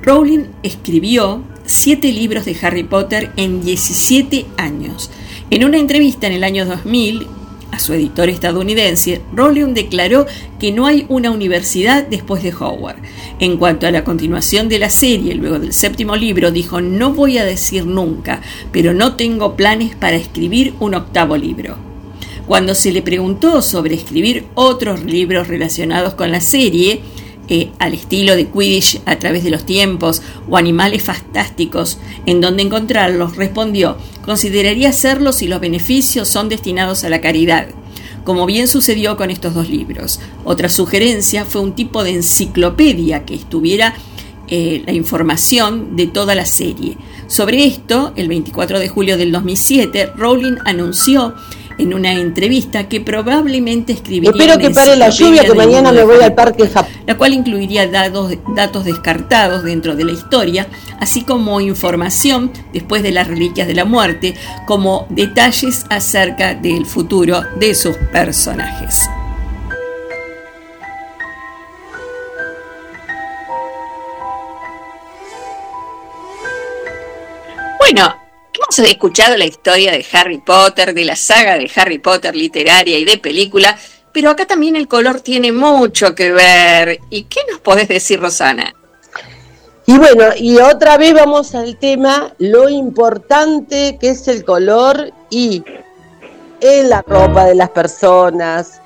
Rowling 0.02 0.46
escribió 0.62 1.42
siete 1.70 2.12
libros 2.12 2.44
de 2.44 2.56
Harry 2.62 2.82
Potter 2.82 3.30
en 3.36 3.62
17 3.62 4.44
años. 4.56 5.10
En 5.50 5.64
una 5.64 5.78
entrevista 5.78 6.26
en 6.26 6.32
el 6.32 6.42
año 6.42 6.66
2000 6.66 7.28
a 7.70 7.78
su 7.78 7.94
editor 7.94 8.28
estadounidense, 8.28 9.22
Rowling 9.32 9.72
declaró 9.72 10.26
que 10.58 10.72
no 10.72 10.86
hay 10.86 11.06
una 11.08 11.30
universidad 11.30 12.04
después 12.04 12.42
de 12.42 12.52
Howard. 12.52 12.96
En 13.38 13.56
cuanto 13.56 13.86
a 13.86 13.92
la 13.92 14.02
continuación 14.02 14.68
de 14.68 14.80
la 14.80 14.90
serie, 14.90 15.36
luego 15.36 15.60
del 15.60 15.72
séptimo 15.72 16.16
libro, 16.16 16.50
dijo, 16.50 16.80
no 16.80 17.12
voy 17.12 17.38
a 17.38 17.44
decir 17.44 17.86
nunca, 17.86 18.42
pero 18.72 18.92
no 18.92 19.14
tengo 19.14 19.54
planes 19.54 19.94
para 19.94 20.16
escribir 20.16 20.74
un 20.80 20.96
octavo 20.96 21.36
libro. 21.36 21.76
Cuando 22.48 22.74
se 22.74 22.90
le 22.90 23.00
preguntó 23.00 23.62
sobre 23.62 23.94
escribir 23.94 24.46
otros 24.54 25.04
libros 25.04 25.46
relacionados 25.46 26.14
con 26.14 26.32
la 26.32 26.40
serie, 26.40 27.00
al 27.78 27.94
estilo 27.94 28.36
de 28.36 28.46
Quidditch 28.46 29.00
a 29.06 29.18
través 29.18 29.42
de 29.42 29.50
los 29.50 29.66
tiempos 29.66 30.22
o 30.48 30.56
animales 30.56 31.02
fantásticos 31.02 31.98
en 32.26 32.40
donde 32.40 32.62
encontrarlos, 32.62 33.36
respondió, 33.36 33.96
consideraría 34.24 34.90
hacerlo 34.90 35.32
si 35.32 35.48
los 35.48 35.60
beneficios 35.60 36.28
son 36.28 36.48
destinados 36.48 37.02
a 37.02 37.08
la 37.08 37.20
caridad, 37.20 37.68
como 38.24 38.46
bien 38.46 38.68
sucedió 38.68 39.16
con 39.16 39.30
estos 39.30 39.54
dos 39.54 39.68
libros. 39.68 40.20
Otra 40.44 40.68
sugerencia 40.68 41.44
fue 41.44 41.60
un 41.60 41.74
tipo 41.74 42.04
de 42.04 42.10
enciclopedia 42.10 43.24
que 43.24 43.34
estuviera 43.34 43.94
eh, 44.46 44.82
la 44.86 44.92
información 44.92 45.96
de 45.96 46.06
toda 46.06 46.34
la 46.34 46.44
serie. 46.44 46.96
Sobre 47.26 47.64
esto, 47.64 48.12
el 48.16 48.28
24 48.28 48.78
de 48.78 48.88
julio 48.88 49.16
del 49.16 49.32
2007, 49.32 50.10
Rowling 50.16 50.56
anunció 50.64 51.34
en 51.80 51.94
una 51.94 52.12
entrevista 52.12 52.88
que 52.88 53.00
probablemente 53.00 53.92
escribiría. 53.92 54.30
Espero 54.30 54.58
que 54.58 54.70
pare 54.70 54.96
la 54.96 55.08
lluvia, 55.08 55.44
que 55.44 55.54
mañana 55.54 55.92
me 55.92 56.04
voy 56.04 56.22
al 56.22 56.34
parque 56.34 56.68
Japón. 56.68 56.92
La 57.06 57.16
cual 57.16 57.32
incluiría 57.32 57.86
datos, 57.88 58.34
datos 58.54 58.84
descartados 58.84 59.64
dentro 59.64 59.96
de 59.96 60.04
la 60.04 60.12
historia, 60.12 60.68
así 61.00 61.22
como 61.22 61.60
información 61.60 62.52
después 62.72 63.02
de 63.02 63.12
las 63.12 63.26
reliquias 63.26 63.66
de 63.66 63.74
la 63.74 63.84
muerte, 63.84 64.34
como 64.66 65.06
detalles 65.08 65.86
acerca 65.88 66.54
del 66.54 66.86
futuro 66.86 67.42
de 67.58 67.74
sus 67.74 67.96
personajes. 68.12 69.08
Bueno, 77.78 78.19
Hemos 78.78 78.88
escuchado 78.88 79.36
la 79.36 79.46
historia 79.46 79.90
de 79.90 80.06
Harry 80.12 80.38
Potter, 80.38 80.94
de 80.94 81.04
la 81.04 81.16
saga 81.16 81.58
de 81.58 81.68
Harry 81.74 81.98
Potter 81.98 82.36
literaria 82.36 83.00
y 83.00 83.04
de 83.04 83.18
película, 83.18 83.76
pero 84.12 84.30
acá 84.30 84.46
también 84.46 84.76
el 84.76 84.86
color 84.86 85.22
tiene 85.22 85.50
mucho 85.50 86.14
que 86.14 86.30
ver. 86.30 87.00
¿Y 87.10 87.24
qué 87.24 87.40
nos 87.50 87.58
podés 87.58 87.88
decir, 87.88 88.20
Rosana? 88.20 88.72
Y 89.86 89.98
bueno, 89.98 90.22
y 90.36 90.58
otra 90.58 90.98
vez 90.98 91.14
vamos 91.14 91.56
al 91.56 91.78
tema, 91.78 92.32
lo 92.38 92.68
importante 92.68 93.98
que 94.00 94.10
es 94.10 94.28
el 94.28 94.44
color 94.44 95.12
y 95.30 95.64
en 96.60 96.90
la 96.90 97.02
ropa 97.02 97.46
de 97.46 97.56
las 97.56 97.70
personas, 97.70 98.79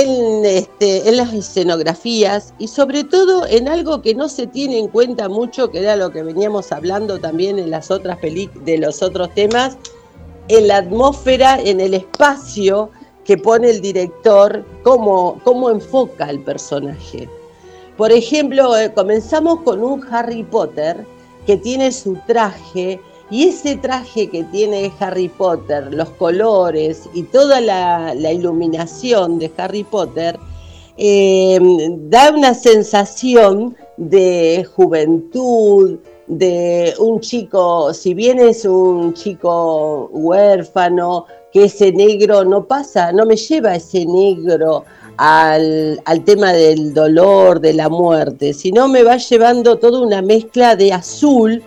en, 0.00 0.44
este, 0.44 1.08
en 1.08 1.16
las 1.16 1.32
escenografías 1.32 2.54
y 2.58 2.68
sobre 2.68 3.04
todo 3.04 3.46
en 3.46 3.68
algo 3.68 4.02
que 4.02 4.14
no 4.14 4.28
se 4.28 4.46
tiene 4.46 4.78
en 4.78 4.88
cuenta 4.88 5.28
mucho, 5.28 5.70
que 5.70 5.80
era 5.80 5.96
lo 5.96 6.10
que 6.10 6.22
veníamos 6.22 6.72
hablando 6.72 7.18
también 7.18 7.58
en 7.58 7.70
las 7.70 7.90
otras 7.90 8.18
de 8.20 8.78
los 8.78 9.02
otros 9.02 9.34
temas, 9.34 9.76
en 10.48 10.68
la 10.68 10.78
atmósfera, 10.78 11.60
en 11.60 11.80
el 11.80 11.94
espacio 11.94 12.90
que 13.24 13.36
pone 13.36 13.70
el 13.70 13.80
director, 13.80 14.64
cómo, 14.82 15.40
cómo 15.44 15.70
enfoca 15.70 16.30
el 16.30 16.40
personaje. 16.40 17.28
Por 17.96 18.12
ejemplo, 18.12 18.76
eh, 18.76 18.92
comenzamos 18.94 19.60
con 19.62 19.82
un 19.82 20.02
Harry 20.10 20.44
Potter 20.44 21.04
que 21.46 21.56
tiene 21.56 21.92
su 21.92 22.16
traje 22.26 23.00
y 23.30 23.48
ese 23.48 23.76
traje 23.76 24.28
que 24.28 24.44
tiene 24.44 24.90
Harry 25.00 25.28
Potter, 25.28 25.92
los 25.92 26.10
colores 26.10 27.08
y 27.12 27.24
toda 27.24 27.60
la, 27.60 28.14
iluminación 28.32 29.38
de 29.38 29.50
Harry 29.56 29.84
Potter, 29.84 30.38
eh, 30.96 31.58
da 32.08 32.30
una 32.30 32.54
sensación 32.54 33.76
de 33.96 34.66
juventud, 34.74 35.98
de 36.26 36.94
un 36.98 37.20
chico, 37.20 37.92
si 37.94 38.14
bien 38.14 38.38
es 38.38 38.64
un 38.64 39.14
chico 39.14 40.08
huérfano, 40.12 41.26
que 41.52 41.64
ese 41.64 41.92
negro 41.92 42.44
no 42.44 42.64
pasa, 42.64 43.12
no 43.12 43.24
me 43.24 43.36
lleva 43.36 43.74
ese 43.74 44.04
negro 44.04 44.84
al, 45.16 46.00
al, 46.04 46.24
tema 46.24 46.52
del 46.52 46.92
dolor, 46.92 47.60
de 47.60 47.72
la 47.72 47.88
muerte, 47.88 48.52
sino 48.52 48.88
me 48.88 49.02
va 49.02 49.16
llevando 49.16 49.78
toda 49.78 50.00
una 50.00 50.20
mezcla 50.20 50.76
de 50.76 50.92
azul 50.92 51.62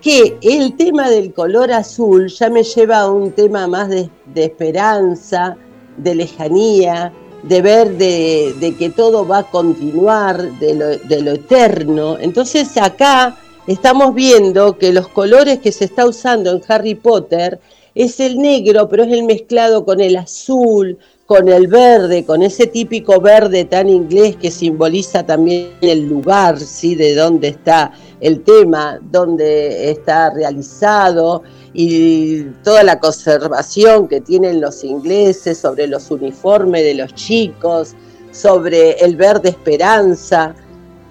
que 0.00 0.38
el 0.42 0.76
tema 0.76 1.10
del 1.10 1.32
color 1.32 1.72
azul 1.72 2.28
ya 2.28 2.48
me 2.48 2.62
lleva 2.62 3.00
a 3.00 3.10
un 3.10 3.32
tema 3.32 3.66
más 3.66 3.88
de, 3.88 4.10
esperanza, 4.34 5.56
de 5.96 6.14
lejanía, 6.14 7.12
de 7.42 7.62
ver 7.62 7.96
de, 7.96 8.74
que 8.78 8.90
todo 8.90 9.26
va 9.26 9.38
a 9.38 9.50
continuar, 9.50 10.58
de 10.58 10.74
lo, 10.74 10.86
de 10.96 11.22
lo 11.22 11.32
eterno. 11.32 12.18
Entonces 12.18 12.76
acá 12.76 13.38
estamos 13.66 14.14
viendo 14.14 14.78
que 14.78 14.92
los 14.92 15.08
colores 15.08 15.58
que 15.58 15.72
se 15.72 15.84
está 15.84 16.06
usando 16.06 16.50
en 16.50 16.62
Harry 16.68 16.94
Potter 16.94 17.60
es 17.94 18.20
el 18.20 18.38
negro, 18.38 18.88
pero 18.88 19.04
es 19.04 19.12
el 19.12 19.24
mezclado 19.24 19.84
con 19.84 20.00
el 20.00 20.16
azul, 20.16 20.98
con 21.26 21.48
el 21.48 21.68
verde, 21.68 22.24
con 22.24 22.42
ese 22.42 22.66
típico 22.66 23.20
verde 23.20 23.64
tan 23.64 23.88
inglés 23.88 24.36
que 24.36 24.50
simboliza 24.50 25.24
también 25.24 25.70
el 25.80 26.08
lugar, 26.08 26.58
¿sí? 26.58 26.94
De 26.94 27.14
dónde 27.14 27.48
está 27.48 27.92
el 28.20 28.42
tema, 28.42 28.98
dónde 29.10 29.90
está 29.90 30.30
realizado 30.30 31.42
y 31.72 32.42
toda 32.64 32.82
la 32.82 32.98
conservación 32.98 34.08
que 34.08 34.20
tienen 34.20 34.60
los 34.60 34.84
ingleses 34.84 35.58
sobre 35.58 35.86
los 35.86 36.10
uniformes 36.10 36.82
de 36.84 36.94
los 36.94 37.14
chicos, 37.14 37.94
sobre 38.32 38.92
el 39.04 39.16
verde 39.16 39.50
esperanza. 39.50 40.54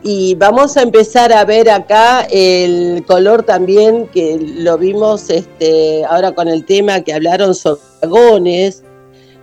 Y 0.02 0.36
vamos 0.36 0.78
a 0.78 0.82
empezar 0.82 1.34
a 1.34 1.44
ver 1.44 1.70
acá 1.70 2.26
el 2.32 3.04
color 3.06 3.44
también 3.44 4.08
que 4.08 4.38
lo 4.40 4.78
vimos 4.78 5.30
este, 5.30 6.06
ahora 6.06 6.34
con 6.34 6.48
el 6.48 6.66
tema 6.66 7.02
que 7.02 7.14
hablaron 7.14 7.54
sobre 7.54 7.82
dragones, 8.02 8.84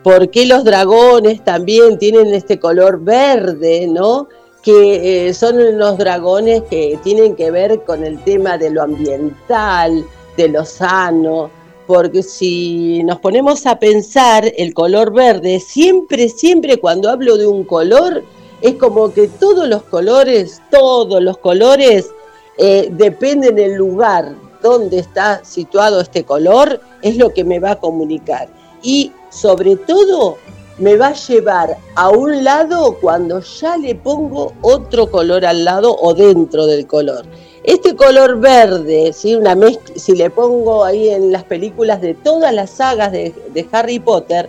por 0.03 0.31
qué 0.31 0.47
los 0.47 0.65
dragones 0.65 1.45
también 1.45 1.99
tienen 1.99 2.33
este 2.33 2.59
color 2.59 3.03
verde, 3.03 3.87
¿no? 3.87 4.29
Que 4.67 5.29
eh, 5.29 5.33
son 5.33 5.59
unos 5.59 5.97
dragones 5.97 6.63
que 6.69 6.99
tienen 7.05 7.37
que 7.37 7.53
ver 7.53 7.85
con 7.85 8.05
el 8.05 8.19
tema 8.25 8.59
de 8.59 8.71
lo 8.71 8.83
ambiental, 8.83 10.05
de 10.37 10.49
lo 10.49 10.65
sano, 10.65 11.51
porque 11.87 12.23
si 12.23 13.03
nos 13.05 13.21
ponemos 13.21 13.65
a 13.67 13.79
pensar 13.79 14.53
el 14.57 14.75
color 14.75 15.13
verde, 15.13 15.61
siempre, 15.61 16.29
siempre 16.29 16.79
cuando 16.79 17.09
hablo 17.09 17.37
de 17.37 17.47
un 17.47 17.63
color, 17.63 18.25
es 18.61 18.75
como 18.75 19.13
que 19.13 19.29
todos 19.29 19.69
los 19.69 19.85
colores, 19.85 20.61
todos 20.71 21.23
los 21.23 21.39
colores 21.39 22.11
eh, 22.59 22.89
dependen 22.91 23.55
del 23.55 23.75
lugar 23.75 24.35
donde 24.63 24.99
está 24.99 25.45
situado 25.45 26.01
este 26.01 26.25
color, 26.25 26.81
es 27.03 27.17
lo 27.17 27.33
que 27.33 27.45
me 27.45 27.61
va 27.61 27.73
a 27.73 27.79
comunicar. 27.79 28.49
Y 28.83 29.13
sobre 29.31 29.77
todo 29.77 30.39
me 30.79 30.97
va 30.97 31.09
a 31.09 31.15
llevar 31.15 31.77
a 31.95 32.11
un 32.11 32.45
lado 32.45 32.99
cuando 33.01 33.41
ya 33.41 33.77
le 33.77 33.95
pongo 33.95 34.53
otro 34.61 35.11
color 35.11 35.45
al 35.47 35.65
lado 35.65 35.97
o 35.97 36.15
dentro 36.15 36.67
del 36.67 36.87
color. 36.87 37.25
Este 37.65 37.97
color 37.97 38.39
verde, 38.39 39.13
si 39.13 40.15
le 40.15 40.31
pongo 40.31 40.85
ahí 40.85 41.09
en 41.09 41.33
las 41.33 41.45
películas 41.45 42.01
de 42.01 42.15
todas 42.15 42.55
las 42.55 42.71
sagas 42.71 43.11
de, 43.11 43.35
de 43.53 43.67
Harry 43.73 43.99
Potter, 43.99 44.49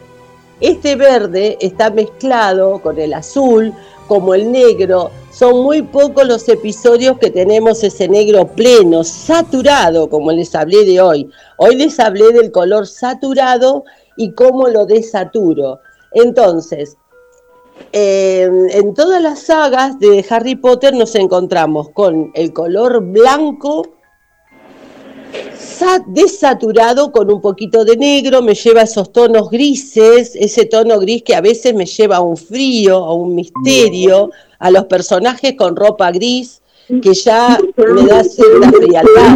este 0.59 0.95
verde 0.95 1.57
está 1.61 1.89
mezclado 1.89 2.79
con 2.79 2.99
el 2.99 3.13
azul, 3.13 3.73
como 4.07 4.33
el 4.33 4.51
negro, 4.51 5.11
son 5.31 5.61
muy 5.61 5.83
pocos 5.83 6.25
los 6.25 6.49
episodios 6.49 7.19
que 7.19 7.29
tenemos 7.29 7.83
ese 7.83 8.07
negro 8.07 8.47
pleno, 8.47 9.03
saturado, 9.03 10.09
como 10.09 10.31
les 10.31 10.55
hablé 10.55 10.83
de 10.85 10.99
hoy. 10.99 11.29
Hoy 11.57 11.75
les 11.75 11.99
hablé 11.99 12.31
del 12.31 12.51
color 12.51 12.87
saturado 12.87 13.83
y 14.15 14.31
cómo 14.31 14.67
lo 14.67 14.85
desaturo. 14.87 15.81
Entonces, 16.13 16.97
en 17.91 18.93
todas 18.93 19.21
las 19.21 19.43
sagas 19.43 19.99
de 19.99 20.25
Harry 20.29 20.55
Potter 20.55 20.93
nos 20.93 21.15
encontramos 21.15 21.89
con 21.91 22.31
el 22.33 22.53
color 22.53 23.01
blanco 23.01 23.83
desaturado 26.07 27.11
con 27.11 27.31
un 27.31 27.41
poquito 27.41 27.85
de 27.85 27.97
negro, 27.97 28.41
me 28.41 28.55
lleva 28.55 28.81
esos 28.81 29.11
tonos 29.11 29.49
grises, 29.49 30.35
ese 30.35 30.65
tono 30.65 30.99
gris 30.99 31.23
que 31.23 31.35
a 31.35 31.41
veces 31.41 31.73
me 31.73 31.85
lleva 31.85 32.17
a 32.17 32.21
un 32.21 32.37
frío, 32.37 32.97
a 32.97 33.13
un 33.13 33.35
misterio, 33.35 34.31
a 34.59 34.71
los 34.71 34.85
personajes 34.85 35.55
con 35.55 35.75
ropa 35.75 36.11
gris, 36.11 36.61
que 37.01 37.13
ya 37.13 37.59
me 37.77 38.05
da 38.05 38.23
cierta 38.23 38.71
frialdad. 38.71 39.35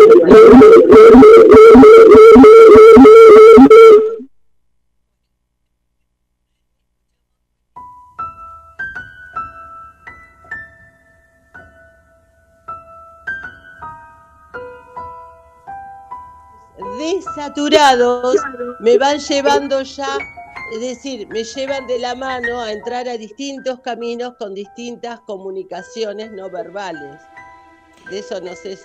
Desaturados 17.15 18.37
me 18.79 18.97
van 18.97 19.19
llevando 19.19 19.81
ya, 19.81 20.17
es 20.73 20.81
decir, 20.81 21.27
me 21.27 21.43
llevan 21.43 21.87
de 21.87 21.99
la 21.99 22.15
mano 22.15 22.61
a 22.61 22.71
entrar 22.71 23.07
a 23.07 23.17
distintos 23.17 23.79
caminos 23.81 24.35
con 24.37 24.53
distintas 24.53 25.19
comunicaciones 25.21 26.31
no 26.31 26.49
verbales. 26.49 27.19
De 28.09 28.19
eso 28.19 28.39
no 28.41 28.55
sé, 28.55 28.77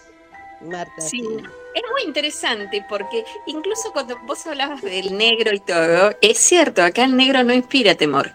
Marta. 0.61 1.01
Sí. 1.01 1.23
Es 1.75 1.83
muy 1.93 2.03
interesante 2.05 2.85
porque 2.89 3.25
incluso 3.47 3.93
cuando 3.93 4.17
vos 4.27 4.47
hablabas 4.47 4.83
del 4.83 5.17
negro 5.17 5.55
y 5.55 5.61
todo, 5.61 6.13
es 6.21 6.39
cierto, 6.39 6.83
acá 6.83 7.05
el 7.05 7.17
negro 7.17 7.43
no 7.45 7.53
inspira 7.53 7.95
temor. 7.95 8.33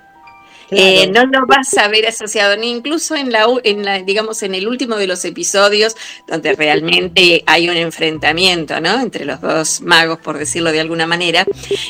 Eh, 0.71 1.07
no 1.13 1.25
lo 1.25 1.45
vas 1.45 1.77
a 1.77 1.87
ver 1.89 2.07
asociado, 2.07 2.55
ni 2.55 2.71
incluso 2.71 3.15
en 3.15 3.31
la, 3.31 3.45
en 3.63 3.83
la, 3.83 3.99
digamos, 3.99 4.41
en 4.41 4.55
el 4.55 4.67
último 4.67 4.95
de 4.95 5.05
los 5.05 5.23
episodios, 5.25 5.95
donde 6.27 6.53
realmente 6.53 7.43
hay 7.45 7.69
un 7.69 7.75
enfrentamiento, 7.75 8.79
¿no? 8.79 8.99
Entre 9.01 9.25
los 9.25 9.41
dos 9.41 9.81
magos, 9.81 10.19
por 10.19 10.37
decirlo 10.37 10.71
de 10.71 10.79
alguna 10.79 11.05
manera, 11.05 11.45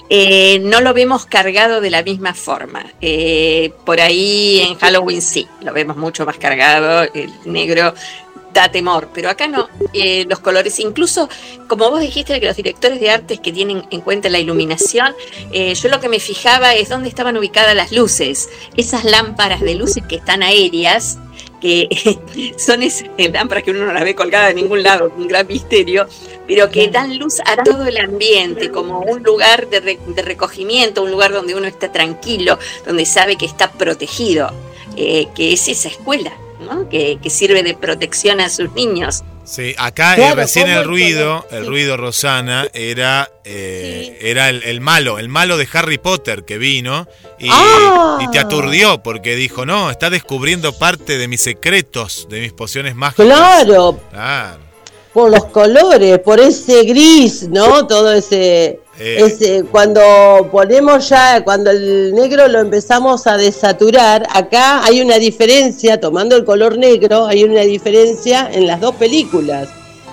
eh, 0.09 0.59
no 0.59 0.82
lo 0.82 0.93
vemos 0.93 1.25
cargado 1.25 1.79
de 1.79 1.91
la 1.91 2.01
misma 2.01 2.34
forma. 2.34 2.84
Eh, 3.01 3.71
por 3.86 4.01
ahí 4.01 4.61
en 4.67 4.75
Halloween 4.79 5.21
sí, 5.21 5.47
lo 5.61 5.73
vemos 5.73 5.95
mucho 5.95 6.25
más 6.25 6.38
cargado, 6.38 7.03
el 7.13 7.32
negro 7.45 7.93
da 8.54 8.72
temor, 8.72 9.10
pero 9.14 9.30
acá 9.30 9.47
no. 9.47 9.68
Eh, 9.93 10.26
los 10.30 10.39
colores, 10.39 10.80
incluso 10.80 11.30
como 11.68 11.89
vos 11.89 12.02
dijiste 12.02 12.39
que 12.39 12.45
los 12.45 12.56
directores 12.56 12.99
de 12.99 13.10
artes 13.10 13.39
que 13.39 13.52
tienen 13.52 13.84
en 13.91 14.02
cuenta 14.02 14.30
la 14.30 14.39
iluminación, 14.39 15.14
eh, 15.52 15.74
yo 15.74 15.89
lo 15.89 15.99
que 15.99 16.10
me 16.10 16.20
fijaba 16.20 16.74
es 16.76 16.89
dónde 16.89 17.10
estaban 17.10 17.38
ubicadas 17.38 17.76
las 17.76 17.91
luces, 17.91 18.49
esas 18.76 19.04
lámparas 19.04 19.62
de 19.62 19.76
luces 19.76 20.04
que 20.08 20.16
están 20.16 20.43
aéreas, 20.43 21.18
que 21.60 21.88
son 22.58 22.84
esas 22.84 23.08
lámparas 23.18 23.64
que 23.64 23.72
uno 23.72 23.86
no 23.86 23.93
las 23.93 24.04
ve 24.04 24.16
colgadas 24.16 24.52
en 24.52 24.58
ningún 24.58 24.84
lado, 24.84 25.12
un 25.16 25.28
gran 25.28 25.47
misterio, 25.47 26.08
pero 26.47 26.70
que 26.70 26.89
dan 26.89 27.18
luz 27.18 27.39
a 27.45 27.64
todo 27.64 27.86
el 27.86 27.97
ambiente, 27.97 28.72
como 28.72 28.99
un 28.99 29.24
lugar 29.24 29.70
de, 29.70 29.97
recogimiento, 30.24 31.04
un 31.04 31.12
lugar 31.12 31.32
donde 31.32 31.56
uno 31.56 31.68
está 31.68 31.91
tranquilo, 31.91 32.58
donde 32.86 33.06
sabe 33.06 33.38
que 33.38 33.45
está 33.45 33.72
protegido, 33.72 34.52
eh, 34.97 35.28
que 35.36 35.54
es 35.54 35.68
esa 35.68 35.88
escuela 35.88 36.34
que, 36.89 37.19
sirve 37.30 37.63
de 37.63 37.74
protección 37.76 38.41
a 38.41 38.49
sus 38.49 38.72
niños. 38.74 39.24
Sí, 39.43 39.74
acá 39.78 40.15
eh, 40.15 40.36
recién 40.36 40.69
el 40.69 40.84
ruido, 40.84 41.45
el 41.51 41.65
ruido 41.65 41.97
Rosana, 41.97 42.67
era, 42.74 43.30
eh, 43.43 44.17
era 44.22 44.49
el, 44.49 44.82
malo, 44.82 45.17
el 45.19 45.30
malo 45.30 45.57
de 45.57 45.67
Harry 45.74 45.97
Potter 45.97 46.45
que 46.45 46.57
vino 46.57 47.07
y, 47.39 47.49
ah. 47.51 48.19
y, 48.22 48.30
te 48.30 48.39
aturdió 48.39 49.01
porque 49.01 49.36
dijo, 49.36 49.65
no, 49.65 49.89
está 49.89 50.09
descubriendo 50.09 50.74
parte 50.78 51.17
de 51.17 51.28
mis 51.28 51.41
secretos, 51.41 52.28
de 52.30 52.41
mis 52.41 52.53
pociones 52.53 52.95
mágicas. 52.95 53.26
Claro. 53.26 53.99
Claro. 54.11 54.59
Por 55.13 55.32
los 55.32 55.45
colores, 55.45 56.19
por 56.19 56.39
ese 56.39 56.84
gris, 56.84 57.49
¿no? 57.49 57.86
Todo 57.88 58.13
ese 58.13 58.80
eh, 59.04 59.64
cuando 59.72 60.02
ponemos 60.52 61.10
ya, 61.10 61.43
cuando 61.43 61.72
el 61.72 62.14
negro 62.14 62.47
lo 62.47 62.60
empezamos 62.60 63.26
a 63.26 63.36
desaturar, 63.36 64.28
acá 64.32 64.84
hay 64.86 65.02
una 65.02 65.16
diferencia, 65.16 65.99
tomando 65.99 66.36
el 66.36 66.45
color 66.45 66.78
negro, 66.78 67.26
hay 67.26 67.43
una 67.43 67.62
diferencia 67.62 68.49
en 68.52 68.68
las 68.68 68.80
dos 68.80 68.95
películas. 68.95 69.70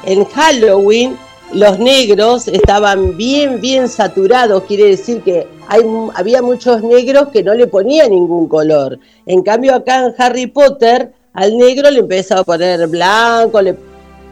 En 0.06 0.24
Halloween 0.24 1.18
los 1.52 1.78
negros 1.78 2.48
estaban 2.48 3.16
bien, 3.16 3.60
bien 3.60 3.88
saturados, 3.88 4.62
quiere 4.64 4.84
decir 4.84 5.22
que 5.22 5.46
hay, 5.66 5.82
había 6.14 6.40
muchos 6.40 6.82
negros 6.82 7.28
que 7.28 7.42
no 7.42 7.52
le 7.52 7.66
ponían 7.66 8.10
ningún 8.10 8.48
color. 8.48 8.98
En 9.26 9.42
cambio 9.42 9.74
acá 9.74 10.06
en 10.06 10.14
Harry 10.16 10.46
Potter, 10.46 11.12
al 11.34 11.58
negro 11.58 11.90
le 11.90 12.00
empezó 12.00 12.38
a 12.38 12.44
poner 12.44 12.86
blanco, 12.86 13.60
le 13.60 13.76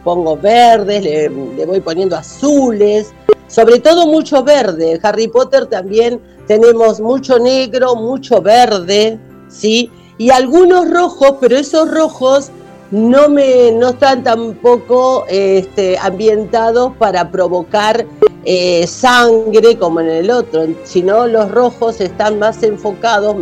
pongo 0.03 0.35
verdes, 0.35 1.03
le 1.03 1.65
voy 1.65 1.79
poniendo 1.81 2.15
azules 2.15 3.13
sobre 3.47 3.79
todo 3.79 4.07
mucho 4.07 4.43
verde. 4.43 4.93
En 4.93 4.99
Harry 5.03 5.27
Potter 5.27 5.65
también 5.65 6.19
tenemos 6.47 6.99
mucho 6.99 7.39
negro, 7.39 7.95
mucho 7.95 8.41
verde, 8.41 9.19
¿sí? 9.49 9.91
Y 10.17 10.29
algunos 10.31 10.89
rojos, 10.89 11.35
pero 11.39 11.57
esos 11.57 11.91
rojos 11.91 12.51
no, 12.91 13.29
me, 13.29 13.71
no 13.71 13.89
están 13.89 14.23
tampoco 14.23 15.25
este, 15.27 15.97
ambientados 15.97 16.93
para 16.97 17.29
provocar 17.29 18.05
eh, 18.45 18.87
sangre 18.87 19.77
como 19.77 19.99
en 19.99 20.09
el 20.09 20.31
otro, 20.31 20.67
sino 20.83 21.27
los 21.27 21.51
rojos 21.51 21.99
están 21.99 22.39
más 22.39 22.63
enfocados, 22.63 23.35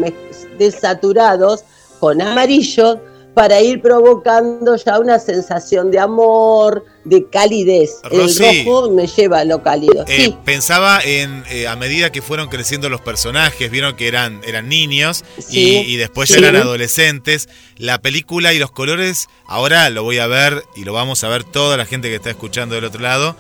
desaturados 0.57 1.63
con 1.99 2.21
amarillo 2.21 2.99
para 3.35 3.61
ir 3.61 3.81
provocando 3.81 4.77
ya 4.77 4.97
una 4.97 5.19
sensación 5.19 5.91
de 5.91 5.99
amor, 5.99 6.85
de 7.03 7.29
calidez. 7.29 7.99
el 8.09 8.65
rojo 8.65 8.89
me 8.91 9.07
lleva 9.07 9.39
a 9.39 9.45
lo 9.45 9.61
cálido. 9.61 10.05
Eh, 10.07 10.33
pensaba 10.45 11.01
en, 11.03 11.43
eh, 11.49 11.67
a 11.67 11.75
medida 11.75 12.13
que 12.13 12.21
fueron 12.21 12.47
creciendo 12.47 12.89
los 12.89 13.01
personajes, 13.01 13.69
vieron 13.69 13.97
que 13.97 14.07
eran, 14.07 14.41
eran 14.45 14.69
niños 14.69 15.25
y, 15.49 15.97
después 15.97 16.31
eran 16.31 16.55
adolescentes. 16.55 17.49
La 17.77 18.01
película 18.01 18.53
y 18.53 18.57
los 18.57 18.71
colores, 18.71 19.27
ahora 19.45 19.89
lo 19.89 20.03
voy 20.03 20.19
a 20.19 20.27
ver 20.27 20.63
y 20.77 20.85
lo 20.85 20.93
vamos 20.93 21.25
a 21.25 21.27
ver 21.27 21.43
toda 21.43 21.75
la 21.75 21.85
gente 21.85 22.07
que 22.07 22.15
está 22.15 22.29
escuchando 22.29 22.75
del 22.75 22.85
otro 22.85 23.01
lado, 23.01 23.35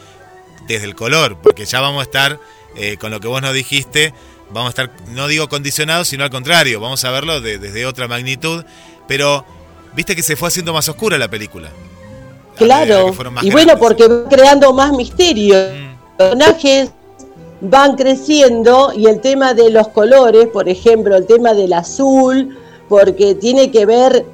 desde 0.67 0.85
el 0.85 0.95
color, 0.95 1.37
porque 1.41 1.65
ya 1.65 1.79
vamos 1.79 2.01
a 2.01 2.03
estar, 2.03 2.39
eh, 2.75 2.97
con 2.97 3.11
lo 3.11 3.21
que 3.21 3.29
vos 3.29 3.41
nos 3.41 3.53
dijiste, 3.53 4.13
vamos 4.49 4.67
a 4.67 4.69
estar, 4.83 4.91
no 5.11 5.29
digo 5.29 5.47
condicionados, 5.47 6.09
sino 6.09 6.25
al 6.25 6.31
contrario, 6.31 6.81
vamos 6.81 7.05
a 7.05 7.11
verlo 7.11 7.39
desde 7.39 7.85
otra 7.85 8.09
magnitud. 8.09 8.65
Pero 9.07 9.45
viste 9.95 10.15
que 10.15 10.23
se 10.23 10.35
fue 10.35 10.47
haciendo 10.47 10.73
más 10.73 10.87
oscura 10.89 11.17
la 11.17 11.29
película. 11.29 11.69
Claro, 12.55 13.13
y 13.41 13.51
bueno, 13.51 13.77
porque 13.77 14.07
va 14.07 14.29
creando 14.29 14.73
más 14.73 14.93
misterio. 14.93 15.55
Mm. 15.55 15.95
Los 16.17 16.29
personajes 16.29 16.91
van 17.61 17.95
creciendo 17.95 18.91
y 18.95 19.07
el 19.07 19.19
tema 19.21 19.53
de 19.53 19.69
los 19.69 19.87
colores, 19.89 20.47
por 20.47 20.69
ejemplo, 20.69 21.15
el 21.15 21.25
tema 21.25 21.53
del 21.53 21.73
azul, 21.73 22.57
porque 22.87 23.35
tiene 23.35 23.71
que 23.71 23.85
ver 23.85 24.25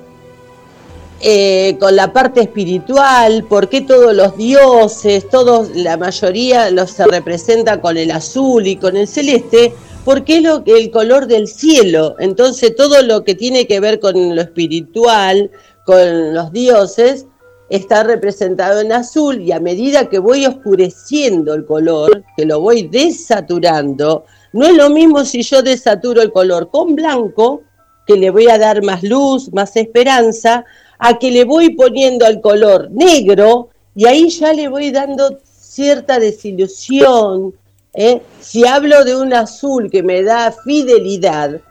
eh, 1.22 1.78
con 1.80 1.96
la 1.96 2.12
parte 2.14 2.42
espiritual, 2.42 3.46
porque 3.48 3.82
todos 3.82 4.16
los 4.16 4.36
dioses, 4.38 5.30
todos, 5.30 5.70
la 5.76 5.98
mayoría 5.98 6.70
los 6.72 6.92
se 6.92 7.06
representa 7.06 7.80
con 7.80 7.98
el 7.98 8.12
azul 8.12 8.66
y 8.66 8.76
con 8.76 8.98
el 8.98 9.08
celeste, 9.08 9.74
porque 10.04 10.38
es 10.38 10.44
lo, 10.44 10.64
el 10.66 10.92
color 10.92 11.28
del 11.28 11.48
cielo. 11.48 12.16
Entonces 12.20 12.76
todo 12.76 13.02
lo 13.02 13.24
que 13.24 13.36
tiene 13.36 13.68
que 13.68 13.80
ver 13.80 14.00
con 14.00 14.36
lo 14.36 14.42
espiritual, 14.42 15.52
con 15.86 16.34
los 16.34 16.52
dioses, 16.52 17.26
está 17.70 18.04
representado 18.04 18.82
en 18.82 18.92
azul 18.92 19.40
y 19.42 19.54
a 19.54 19.60
medida 19.60 20.10
que 20.10 20.20
voy 20.20 20.46
oscureciendo 20.46 21.54
el 21.54 21.66
color, 21.66 22.24
que 22.36 22.46
lo 22.46 22.60
voy 22.60 22.88
desaturando, 22.88 24.26
no 24.54 24.66
es 24.66 24.76
lo 24.76 24.90
mismo 24.90 25.24
si 25.24 25.42
yo 25.44 25.62
desaturo 25.62 26.22
el 26.22 26.32
color 26.32 26.70
con 26.70 26.96
blanco, 26.96 27.62
que 28.06 28.18
le 28.18 28.30
voy 28.30 28.50
a 28.50 28.58
dar 28.58 28.84
más 28.84 29.04
luz, 29.04 29.52
más 29.54 29.78
esperanza, 29.78 30.66
a 31.00 31.18
que 31.18 31.32
le 31.32 31.46
voy 31.46 31.74
poniendo 31.74 32.26
al 32.26 32.42
color 32.42 32.92
negro 32.92 33.70
y 33.96 34.06
ahí 34.06 34.30
ya 34.30 34.52
le 34.52 34.68
voy 34.68 34.92
dando 34.92 35.40
cierta 35.44 36.20
desilusión, 36.20 37.54
¿eh? 37.94 38.22
Si 38.40 38.66
hablo 38.66 39.04
de 39.04 39.16
un 39.16 39.34
azul 39.34 39.90
que 39.90 40.04
me 40.04 40.24
da 40.24 40.52
fidelidad, 40.52 41.62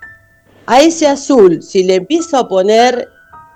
a 0.67 0.81
ese 0.81 1.07
azul, 1.09 1.63
si 1.63 1.83
le 1.83 1.97
empiezo 1.97 2.39
a 2.39 2.49
poner 2.49 3.09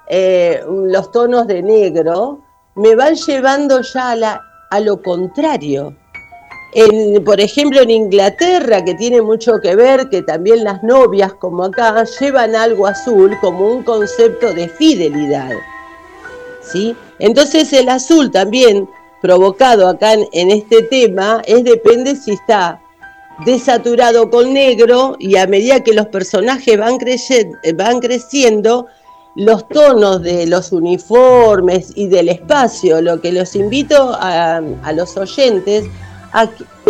eh, 0.09 0.61
los 0.67 1.13
tonos 1.13 1.47
de 1.47 1.63
negro, 1.63 2.43
me 2.75 2.97
van 2.97 3.15
llevando 3.15 3.81
ya 3.83 4.41
a, 4.71 4.81
lo 4.81 5.01
contrario. 5.01 5.95
Por 7.25 7.41
ejemplo, 7.41 7.81
en 7.83 7.91
Inglaterra, 7.91 8.85
que 8.85 8.95
tiene 8.95 9.23
mucho 9.23 9.61
que 9.63 9.77
ver, 9.77 10.09
que 10.09 10.23
también 10.23 10.65
las 10.65 10.83
novias, 10.83 11.33
como 11.35 11.63
acá, 11.63 12.03
llevan 12.19 12.57
algo 12.57 12.89
azul 12.89 13.37
como 13.41 13.69
un 13.69 13.85
concepto 13.85 14.53
de 14.53 14.69
fidelidad. 14.69 15.53
¿sí? 16.63 16.97
Entonces 17.21 17.73
el 17.73 17.89
azul 17.89 18.31
también 18.31 18.89
provocado 19.25 19.89
acá 19.89 20.13
en, 20.13 20.51
este 20.51 20.83
tema 20.83 21.41
es 21.47 21.65
depende 21.65 22.15
si 22.15 22.33
está 22.33 22.79
desaturado 23.47 24.29
con 24.29 24.53
negro 24.53 25.17
y 25.19 25.37
a 25.39 25.47
medida 25.47 25.83
que 25.83 25.95
los 25.95 26.09
personajes 26.09 26.79
van, 26.79 26.99
van 27.75 28.01
creciendo, 28.01 28.87
los 29.35 29.67
tonos 29.67 30.21
de 30.21 30.47
los 30.47 30.73
uniformes 30.73 31.91
y 31.95 32.09
del 32.09 32.29
espacio, 32.29 33.01
lo 33.01 33.23
que 33.23 33.33
los 33.33 33.57
invito 33.57 34.15
a, 34.21 34.61
los 34.95 35.17
oyentes 35.17 35.87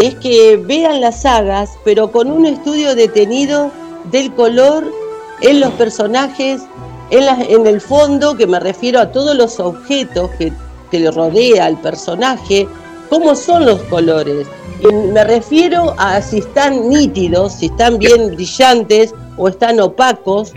es 0.02 0.14
que 0.16 0.56
vean 0.56 1.00
las 1.00 1.22
sagas, 1.22 1.70
pero 1.84 2.10
con 2.10 2.32
un 2.32 2.46
estudio 2.46 2.96
detenido 2.96 3.70
del 4.10 4.34
color 4.34 4.92
en 5.40 5.60
los 5.60 5.72
personajes, 5.74 6.62
en, 7.10 7.64
el 7.68 7.80
fondo, 7.80 8.36
que 8.36 8.48
me 8.48 8.58
refiero 8.58 8.98
a 8.98 9.12
todos 9.12 9.36
los 9.36 9.60
objetos 9.60 10.32
que, 10.32 10.52
que 10.94 11.00
le 11.00 11.10
rodea 11.10 11.64
al 11.64 11.80
personaje, 11.80 12.68
cómo 13.10 13.34
son 13.34 13.66
los 13.66 13.82
colores. 13.82 14.46
Y 14.78 14.86
me 14.94 15.24
refiero 15.24 15.92
a 15.98 16.22
si 16.22 16.38
están 16.38 16.88
nítidos, 16.88 17.54
si 17.54 17.66
están 17.66 17.98
bien 17.98 18.36
brillantes 18.36 19.12
o 19.36 19.48
están 19.48 19.80
opacos, 19.80 20.52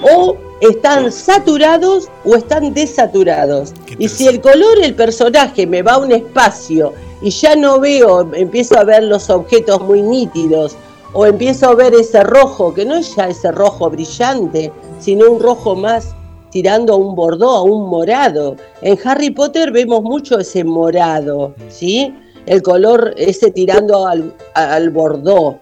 o 0.00 0.34
están 0.62 1.12
saturados 1.12 2.08
o 2.24 2.36
están 2.36 2.72
desaturados. 2.72 3.74
Y 3.98 4.08
si 4.08 4.26
el 4.26 4.40
color 4.40 4.78
el 4.82 4.94
personaje 4.94 5.66
me 5.66 5.82
va 5.82 5.92
a 5.92 5.98
un 5.98 6.12
espacio 6.12 6.94
y 7.20 7.28
ya 7.28 7.54
no 7.54 7.78
veo, 7.78 8.32
empiezo 8.32 8.78
a 8.78 8.84
ver 8.84 9.02
los 9.02 9.28
objetos 9.28 9.82
muy 9.82 10.00
nítidos, 10.00 10.74
o 11.12 11.26
empiezo 11.26 11.68
a 11.68 11.74
ver 11.74 11.94
ese 11.94 12.22
rojo, 12.22 12.72
que 12.72 12.86
no 12.86 12.96
es 12.96 13.14
ya 13.14 13.28
ese 13.28 13.52
rojo 13.52 13.90
brillante, 13.90 14.72
sino 15.00 15.30
un 15.30 15.38
rojo 15.38 15.76
más 15.76 16.14
tirando 16.50 16.94
a 16.94 16.96
un 16.96 17.14
bordó, 17.14 17.50
a 17.50 17.62
un 17.62 17.88
morado. 17.88 18.56
En 18.82 18.98
Harry 19.04 19.30
Potter 19.30 19.70
vemos 19.72 20.02
mucho 20.02 20.38
ese 20.38 20.64
morado, 20.64 21.54
¿sí? 21.68 22.14
El 22.46 22.62
color 22.62 23.14
ese 23.16 23.50
tirando 23.50 24.06
al, 24.06 24.32
al 24.54 24.90
bordó 24.90 25.60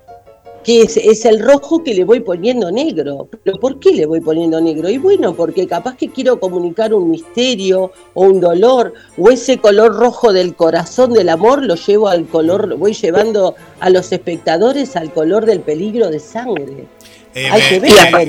que 0.64 0.80
es, 0.82 1.24
el 1.26 1.40
rojo 1.40 1.84
que 1.84 1.94
le 1.94 2.04
voy 2.04 2.20
poniendo 2.20 2.72
negro. 2.72 3.28
¿Pero 3.44 3.60
por 3.60 3.78
qué 3.78 3.92
le 3.92 4.06
voy 4.06 4.20
poniendo 4.20 4.60
negro? 4.60 4.88
Y 4.88 4.96
bueno, 4.96 5.34
porque 5.34 5.66
capaz 5.66 5.94
que 5.96 6.08
quiero 6.08 6.40
comunicar 6.40 6.94
un 6.94 7.10
misterio 7.10 7.92
o 8.14 8.22
un 8.24 8.40
dolor, 8.40 8.94
o 9.18 9.30
ese 9.30 9.58
color 9.58 9.94
rojo 9.94 10.32
del 10.32 10.56
corazón 10.56 11.12
del 11.12 11.28
amor 11.28 11.62
lo 11.62 11.74
llevo 11.74 12.08
al 12.08 12.26
color, 12.26 12.76
voy 12.76 12.94
llevando 12.94 13.54
a 13.78 13.90
los 13.90 14.10
espectadores 14.10 14.96
al 14.96 15.12
color 15.12 15.44
del 15.44 15.60
peligro 15.60 16.08
de 16.08 16.18
sangre. 16.18 16.88
Eh, 17.34 17.48
Hay 17.50 17.62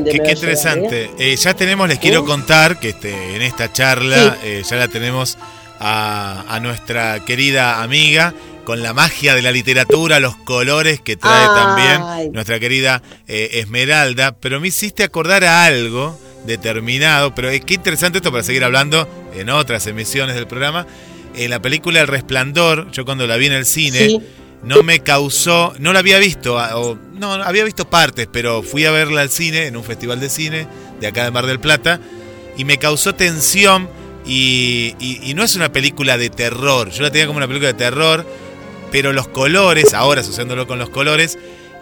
qué, 0.03 0.31
interesante. 0.31 1.03
¿eh? 1.03 1.11
Eh, 1.19 1.35
ya 1.35 1.53
tenemos, 1.53 1.87
les 1.87 1.99
quiero 1.99 2.25
contar 2.25 2.79
que 2.79 2.89
este, 2.89 3.35
en 3.35 3.41
esta 3.43 3.71
charla 3.71 4.37
ya 4.43 4.75
la 4.77 4.87
tenemos 4.87 5.37
a, 5.79 6.43
a 6.47 6.59
nuestra 6.59 7.23
querida 7.23 7.83
amiga 7.83 8.33
con 8.65 8.81
la 8.81 8.93
magia 8.93 9.35
de 9.35 9.43
la 9.43 9.51
literatura, 9.51 10.19
los 10.19 10.35
colores 10.37 10.99
que 10.99 11.15
trae 11.15 11.45
también 11.45 12.33
nuestra 12.33 12.59
querida 12.59 13.01
eh, 13.27 13.51
Esmeralda, 13.53 14.35
pero 14.35 14.59
me 14.59 14.69
hiciste 14.69 15.03
acordar 15.03 15.43
a 15.45 15.65
algo 15.65 16.19
determinado, 16.45 17.35
pero 17.35 17.49
es 17.49 17.63
qué 17.63 17.75
interesante 17.75 18.17
esto 18.17 18.31
para 18.31 18.43
seguir 18.43 18.63
hablando 18.63 19.07
en 19.35 19.49
otras 19.49 19.85
emisiones 19.87 20.35
del 20.35 20.47
programa. 20.47 20.87
La 21.37 21.61
película 21.61 21.99
El 22.01 22.07
Resplandor, 22.07 22.89
yo 22.91 23.03
cuando 23.05 23.27
la 23.27 23.35
vi 23.37 23.47
en 23.47 23.53
el 23.53 23.65
cine, 23.65 24.21
no 24.63 24.83
me 24.83 24.99
causó, 24.99 25.73
no 25.79 25.93
la 25.93 25.99
había 25.99 26.17
visto, 26.19 26.55
o, 26.55 26.97
no, 27.13 27.33
había 27.33 27.63
visto 27.63 27.89
partes, 27.89 28.27
pero 28.31 28.63
fui 28.63 28.85
a 28.85 28.91
verla 28.91 29.21
al 29.21 29.29
cine, 29.29 29.67
en 29.67 29.77
un 29.77 29.83
festival 29.83 30.19
de 30.19 30.29
cine 30.29 30.67
de 30.99 31.07
acá 31.07 31.23
de 31.23 31.31
Mar 31.31 31.45
del 31.45 31.59
Plata, 31.59 31.99
y 32.57 32.65
me 32.65 32.77
causó 32.77 33.15
tensión. 33.15 33.89
Y, 34.27 34.95
y 34.99 35.35
no 35.35 35.43
es 35.43 35.55
una 35.55 35.71
película 35.71 36.17
de 36.17 36.31
terror, 36.31 36.89
yo 36.89 37.03
la 37.03 37.11
tenía 37.11 37.27
como 37.27 37.37
una 37.37 37.47
película 37.47 37.73
de 37.73 37.77
terror, 37.77 38.25
pero 38.91 39.13
los 39.13 39.27
colores, 39.27 39.93
ahora 39.93 40.21
asociándolo 40.21 40.65
con 40.65 40.79
los 40.79 40.89
colores, 40.89 41.37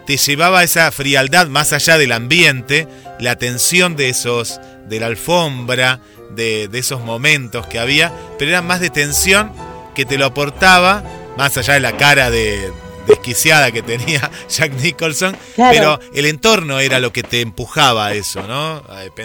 te 0.06 0.16
llevaba 0.16 0.60
a 0.60 0.64
esa 0.64 0.90
frialdad 0.92 1.46
más 1.48 1.72
allá 1.72 1.96
del 1.96 2.12
ambiente, 2.12 2.86
la 3.18 3.36
tensión 3.36 3.96
de 3.96 4.10
esos, 4.10 4.60
de 4.88 5.00
la 5.00 5.06
alfombra, 5.06 6.00
de, 6.34 6.68
esos 6.72 7.02
momentos 7.02 7.66
que 7.66 7.78
había, 7.78 8.12
pero 8.38 8.50
era 8.50 8.62
más 8.62 8.80
de 8.80 8.90
tensión 8.90 9.52
que 9.94 10.04
te 10.04 10.18
lo 10.18 10.26
aportaba, 10.26 11.02
más 11.36 11.56
allá 11.56 11.74
de 11.74 11.80
la 11.80 11.96
cara 11.96 12.30
de, 12.30 12.72
desquiciada 13.06 13.70
que 13.70 13.82
tenía 13.82 14.30
Jack 14.48 14.72
Nicholson, 14.80 15.36
pero 15.56 15.98
el 16.12 16.26
entorno 16.26 16.80
era 16.80 16.98
lo 16.98 17.12
que 17.12 17.22
te 17.22 17.40
empujaba 17.40 18.06
a 18.06 18.14
eso, 18.14 18.42
¿no? 18.42 18.82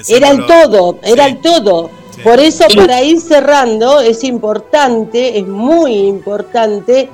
Era 0.07 0.32
el 0.32 0.45
todo, 0.45 0.99
era 1.03 1.26
el 1.26 1.41
todo. 1.41 1.89
Por 2.24 2.39
eso 2.39 2.66
para 2.76 3.01
ir 3.01 3.22
cerrando 3.22 4.01
es 4.01 4.24
importante, 4.24 5.39
es 5.39 5.47
muy 5.47 5.93
importante 5.93 7.10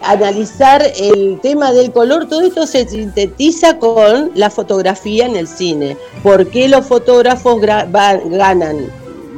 analizar 0.00 0.82
el 0.96 1.38
tema 1.42 1.72
del 1.72 1.92
color, 1.92 2.28
todo 2.28 2.42
esto 2.42 2.66
se 2.66 2.88
sintetiza 2.88 3.78
con 3.78 4.30
la 4.34 4.48
fotografía 4.48 5.26
en 5.26 5.36
el 5.36 5.48
cine. 5.48 5.96
¿Por 6.22 6.48
qué 6.48 6.68
los 6.68 6.86
fotógrafos 6.86 7.60
ganan 7.60 8.90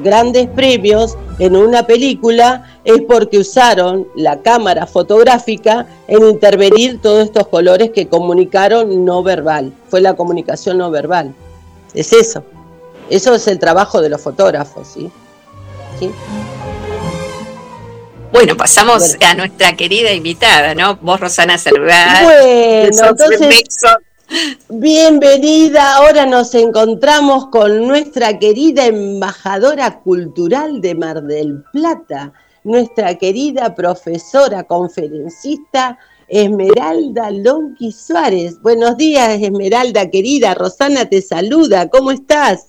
grandes 0.03 0.49
premios 0.49 1.17
en 1.39 1.57
una 1.57 1.87
película? 1.87 2.79
Es 2.85 3.03
porque 3.03 3.39
usaron 3.39 4.09
la 4.15 4.41
cámara 4.41 4.87
fotográfica 4.87 5.87
en 6.09 6.25
intervenir 6.25 7.01
todos 7.01 7.25
estos 7.25 7.49
colores 7.49 7.91
que 7.91 8.09
comunicaron 8.09 9.05
no 9.05 9.23
verbal. 9.23 9.73
Fue 9.89 10.01
la 10.01 10.15
comunicación 10.15 10.79
no 10.79 10.91
verbal. 10.91 11.35
Es 11.95 12.13
eso. 12.13 12.45
Eso 13.09 13.35
es 13.35 13.47
el 13.49 13.59
trabajo 13.59 14.01
de 14.01 14.09
los 14.09 14.21
fotógrafos, 14.21 14.89
¿sí? 14.89 15.11
¿Sí? 15.99 16.11
Bueno, 18.33 18.57
pasamos 18.57 19.17
a 19.21 19.35
nuestra 19.35 19.77
querida 19.77 20.13
invitada, 20.13 20.75
¿no? 20.75 20.97
Vos, 21.03 21.19
Rosana 21.19 21.59
Cerván. 21.59 22.25
Bueno, 22.25 23.09
entonces, 23.09 23.65
bienvenida. 24.69 25.97
Ahora 25.97 26.27
nos 26.27 26.55
encontramos 26.55 27.47
con 27.47 27.87
nuestra 27.87 28.39
querida 28.39 28.87
embajadora 28.87 30.01
cultural 30.01 30.81
de 30.81 30.95
Mar 30.95 31.23
del 31.23 31.63
Plata, 31.73 32.33
nuestra 32.65 33.15
querida 33.17 33.75
profesora 33.75 34.65
conferencista 34.65 35.99
Esmeralda 36.29 37.31
Lonqui 37.31 37.91
Suárez. 37.93 38.61
Buenos 38.63 38.97
días, 38.97 39.41
Esmeralda 39.41 40.11
querida. 40.11 40.55
Rosana 40.55 41.07
te 41.07 41.23
saluda. 41.23 41.89
¿Cómo 41.89 42.13
estás? 42.13 42.69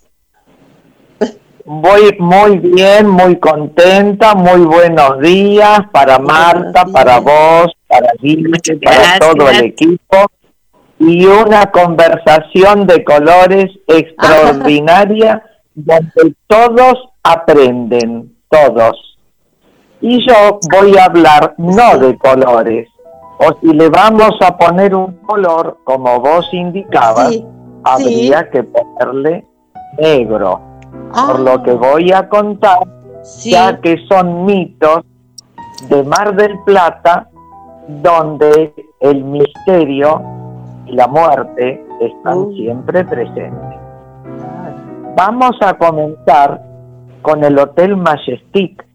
Voy 1.63 2.15
muy 2.17 2.57
bien, 2.57 3.07
muy 3.07 3.37
contenta, 3.37 4.33
muy 4.33 4.61
buenos 4.61 5.19
días 5.19 5.81
para 5.91 6.17
Marta, 6.17 6.85
para 6.85 7.19
vos, 7.19 7.71
para 7.87 8.11
Guille, 8.19 8.49
para 8.83 9.19
todo 9.19 9.47
el 9.49 9.65
equipo 9.65 10.25
y 11.01 11.25
una 11.25 11.65
conversación 11.71 12.85
de 12.85 13.03
colores 13.03 13.71
extraordinaria 13.87 15.43
donde 15.73 16.35
todos 16.45 17.09
aprenden, 17.23 18.35
todos. 18.49 19.17
Y 19.99 20.23
yo 20.27 20.59
voy 20.71 20.95
a 20.97 21.05
hablar 21.05 21.55
no 21.57 21.97
de 21.97 22.17
colores, 22.19 22.87
o 23.39 23.49
si 23.59 23.73
le 23.73 23.89
vamos 23.89 24.35
a 24.41 24.55
poner 24.55 24.93
un 24.93 25.13
color, 25.23 25.79
como 25.85 26.19
vos 26.19 26.47
indicabas, 26.51 27.35
habría 27.83 28.49
que 28.51 28.63
ponerle 28.63 29.45
negro. 29.97 30.61
Por 31.13 31.39
lo 31.39 31.63
que 31.63 31.73
voy 31.73 32.11
a 32.11 32.29
contar, 32.29 32.79
ya 33.43 33.79
que 33.81 33.97
son 34.07 34.45
mitos 34.45 35.01
de 35.89 36.03
Mar 36.03 36.35
del 36.35 36.59
Plata, 36.63 37.27
donde 37.87 38.73
el 38.99 39.23
misterio 39.23 40.40
y 40.91 40.95
la 40.95 41.07
muerte 41.07 41.83
están 42.01 42.37
uh. 42.37 42.53
siempre 42.53 43.03
presentes. 43.05 43.79
Vamos 45.15 45.55
a 45.61 45.73
comenzar 45.77 46.61
con 47.21 47.43
el 47.43 47.57
Hotel 47.57 47.95
Majestic, 47.95 48.85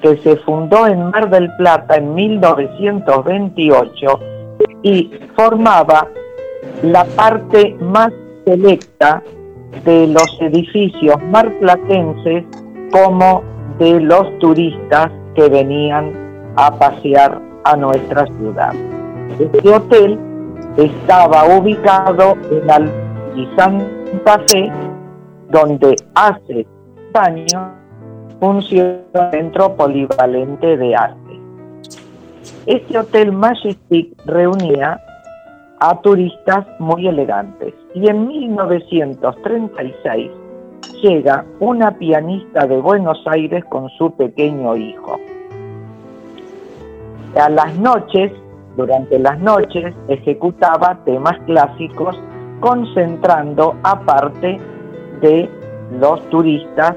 que 0.00 0.16
se 0.18 0.36
fundó 0.38 0.86
en 0.86 1.10
Mar 1.10 1.28
del 1.30 1.50
Plata 1.56 1.96
en 1.96 2.14
1928 2.14 4.20
y 4.82 5.10
formaba 5.34 6.06
la 6.82 7.04
parte 7.16 7.74
más 7.80 8.12
selecta 8.44 9.22
de 9.84 10.06
los 10.08 10.38
edificios 10.40 11.16
marplatenses 11.30 12.44
como 12.92 13.42
de 13.78 14.00
los 14.00 14.38
turistas 14.38 15.10
que 15.34 15.48
venían 15.48 16.12
a 16.56 16.70
pasear 16.78 17.40
a 17.64 17.76
nuestra 17.76 18.26
ciudad. 18.26 18.72
Este 19.40 19.68
hotel 19.68 20.18
estaba 20.76 21.44
ubicado 21.56 22.36
en 22.50 22.66
Santa 23.56 24.40
Fe, 24.48 24.72
donde 25.50 25.94
hace 26.14 26.66
años 27.14 27.72
funciona 28.40 28.98
un 29.14 29.30
centro 29.30 29.76
polivalente 29.76 30.76
de 30.76 30.96
arte. 30.96 31.40
Este 32.66 32.98
hotel 32.98 33.30
Majestic 33.32 34.12
reunía 34.26 35.00
a 35.80 36.00
turistas 36.00 36.66
muy 36.78 37.06
elegantes 37.06 37.74
y 37.94 38.08
en 38.08 38.26
1936 38.26 40.30
llega 41.02 41.44
una 41.60 41.96
pianista 41.98 42.66
de 42.66 42.78
Buenos 42.78 43.22
Aires 43.26 43.64
con 43.66 43.90
su 43.90 44.10
pequeño 44.12 44.76
hijo. 44.76 45.20
A 47.36 47.48
las 47.48 47.78
noches, 47.78 48.32
durante 48.76 49.18
las 49.18 49.38
noches, 49.40 49.94
ejecutaba 50.08 50.98
temas 51.04 51.38
clásicos 51.46 52.20
concentrando 52.60 53.76
aparte 53.82 54.58
de 55.20 55.48
los 56.00 56.20
turistas 56.30 56.96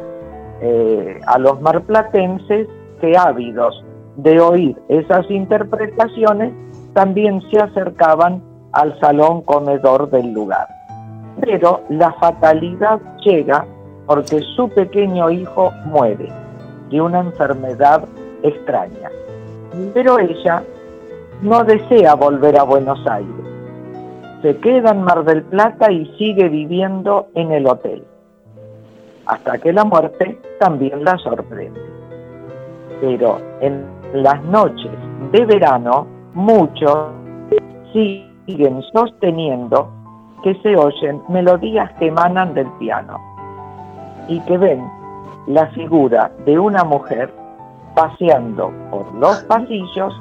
eh, 0.62 1.20
a 1.28 1.38
los 1.38 1.62
marplatenses 1.62 2.68
que 3.00 3.16
ávidos 3.16 3.84
de 4.16 4.40
oír 4.40 4.76
esas 4.88 5.30
interpretaciones 5.30 6.52
también 6.94 7.42
se 7.52 7.60
acercaban 7.60 8.42
al 8.72 9.00
salón 9.00 9.42
comedor 9.42 10.10
del 10.10 10.34
lugar. 10.34 10.68
Pero 11.40 11.82
la 11.90 12.12
fatalidad 12.14 13.00
llega 13.24 13.66
porque 14.08 14.40
su 14.56 14.70
pequeño 14.70 15.30
hijo 15.30 15.72
muere 15.86 16.32
de 16.90 17.02
una 17.02 17.20
enfermedad 17.20 18.06
extraña. 18.42 19.12
Pero 19.94 20.18
ella 20.18 20.64
no 21.42 21.64
desea 21.64 22.16
volver 22.16 22.58
a 22.58 22.64
Buenos 22.64 23.00
Aires. 23.08 23.36
Se 24.42 24.58
queda 24.58 24.92
en 24.92 25.02
Mar 25.02 25.24
del 25.24 25.44
Plata 25.44 25.92
y 25.92 26.06
sigue 26.18 26.50
viviendo 26.50 27.28
en 27.36 27.52
el 27.52 27.68
hotel. 27.68 28.04
Hasta 29.26 29.58
que 29.58 29.74
la 29.74 29.84
muerte 29.84 30.40
también 30.60 31.04
la 31.04 31.18
sorprende. 31.18 31.80
Pero 33.02 33.40
en 33.62 33.86
las 34.14 34.42
noches 34.46 34.92
de 35.32 35.46
verano, 35.46 36.08
muchos 36.34 37.10
siguen 37.94 38.82
sosteniendo 38.94 39.90
que 40.44 40.56
se 40.62 40.76
oyen 40.76 41.22
melodías 41.30 41.92
que 42.00 42.08
emanan 42.08 42.54
del 42.54 42.68
piano 42.80 43.20
y 44.28 44.40
que 44.42 44.58
ven 44.58 44.88
la 45.48 45.68
figura 45.68 46.32
de 46.46 46.60
una 46.60 46.84
mujer 46.84 47.34
paseando 47.96 48.72
por 48.92 49.12
los 49.16 49.38
pasillos 49.44 50.14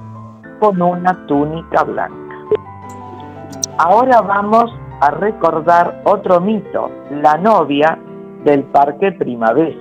con 0.59 0.81
una 0.81 1.27
túnica 1.27 1.85
blanca. 1.85 2.17
Ahora 3.79 4.23
vamos 4.23 4.73
a 5.01 5.11
recordar 5.11 6.01
otro 6.05 6.41
mito, 6.41 6.91
la 7.11 7.37
novia 7.37 7.99
del 8.45 8.63
Parque 8.65 9.13
Primavera. 9.13 9.77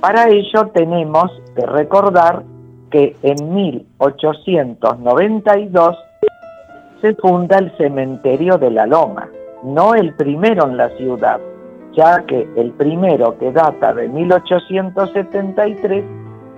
Para 0.00 0.28
ello 0.28 0.68
tenemos 0.72 1.30
que 1.56 1.66
recordar 1.66 2.42
que 2.90 3.16
en 3.22 3.54
1892 3.54 5.96
se 7.00 7.14
funda 7.16 7.58
el 7.58 7.76
cementerio 7.76 8.56
de 8.56 8.70
la 8.70 8.86
Loma, 8.86 9.28
no 9.62 9.94
el 9.94 10.14
primero 10.14 10.66
en 10.66 10.76
la 10.76 10.88
ciudad, 10.96 11.40
ya 11.92 12.24
que 12.26 12.48
el 12.56 12.70
primero 12.72 13.38
que 13.38 13.52
data 13.52 13.92
de 13.92 14.08
1873 14.08 16.04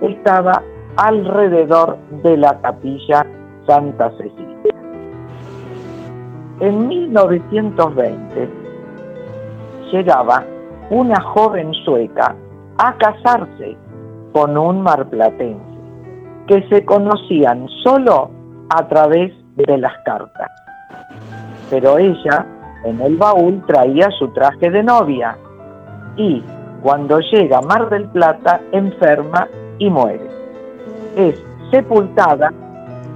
estaba 0.01 0.63
alrededor 0.97 1.97
de 2.23 2.37
la 2.37 2.59
capilla 2.59 3.25
Santa 3.67 4.11
Cecilia. 4.17 4.73
En 6.59 6.87
1920 6.87 8.49
llegaba 9.91 10.43
una 10.89 11.21
joven 11.21 11.73
sueca 11.85 12.35
a 12.77 12.93
casarse 12.97 13.77
con 14.33 14.57
un 14.57 14.81
marplatense, 14.81 15.77
que 16.47 16.67
se 16.69 16.83
conocían 16.85 17.67
solo 17.83 18.31
a 18.69 18.87
través 18.87 19.33
de 19.55 19.77
las 19.77 19.93
cartas. 20.03 20.51
Pero 21.69 21.97
ella 21.97 22.45
en 22.85 23.01
el 23.01 23.17
baúl 23.17 23.63
traía 23.67 24.09
su 24.17 24.29
traje 24.29 24.69
de 24.69 24.83
novia 24.83 25.37
y 26.15 26.43
cuando 26.81 27.19
llega 27.19 27.59
a 27.59 27.61
Mar 27.61 27.89
del 27.89 28.05
Plata 28.09 28.61
enferma 28.71 29.47
y 29.77 29.89
muere. 29.89 30.36
Es 31.17 31.43
sepultada 31.71 32.53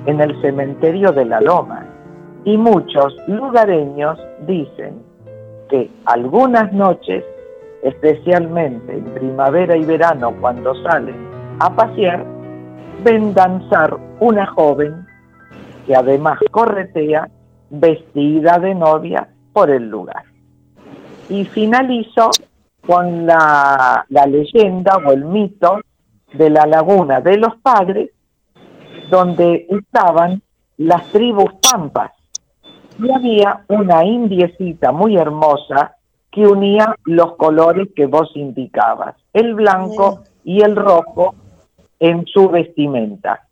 en 0.07 0.19
el 0.21 0.41
cementerio 0.41 1.11
de 1.11 1.23
la 1.23 1.39
Loma 1.39 1.85
y 2.43 2.57
muchos 2.57 3.15
lugareños 3.27 4.17
dicen 4.47 5.03
que 5.69 5.87
algunas 6.05 6.73
noches, 6.73 7.23
especialmente 7.83 8.97
en 8.97 9.05
primavera 9.13 9.77
y 9.77 9.85
verano 9.85 10.33
cuando 10.41 10.73
salen 10.81 11.15
a 11.59 11.75
pasear, 11.75 12.25
ven 13.03 13.35
danzar 13.35 13.95
una 14.19 14.47
joven 14.47 15.05
que 15.85 15.95
además 15.95 16.39
corretea 16.49 17.29
vestida 17.69 18.57
de 18.57 18.73
novia 18.73 19.27
por 19.53 19.69
el 19.69 19.87
lugar. 19.87 20.23
Y 21.29 21.45
finalizo 21.45 22.31
con 22.87 23.27
la, 23.27 24.03
la 24.09 24.25
leyenda 24.25 24.97
o 25.05 25.11
el 25.11 25.23
mito 25.23 25.81
de 26.33 26.49
la 26.49 26.65
laguna 26.65 27.21
de 27.21 27.37
los 27.37 27.55
padres, 27.57 28.11
donde 29.09 29.67
estaban 29.69 30.41
las 30.77 31.05
tribus 31.11 31.51
pampas. 31.61 32.11
Y 32.99 33.11
había 33.11 33.63
una 33.67 34.05
indiecita 34.05 34.91
muy 34.91 35.17
hermosa 35.17 35.95
que 36.31 36.47
unía 36.47 36.95
los 37.05 37.35
colores 37.35 37.89
que 37.95 38.05
vos 38.05 38.31
indicabas, 38.35 39.15
el 39.33 39.53
blanco 39.53 40.21
y 40.43 40.61
el 40.61 40.75
rojo 40.75 41.35
en 41.99 42.25
su 42.25 42.49
vestimenta. 42.49 43.47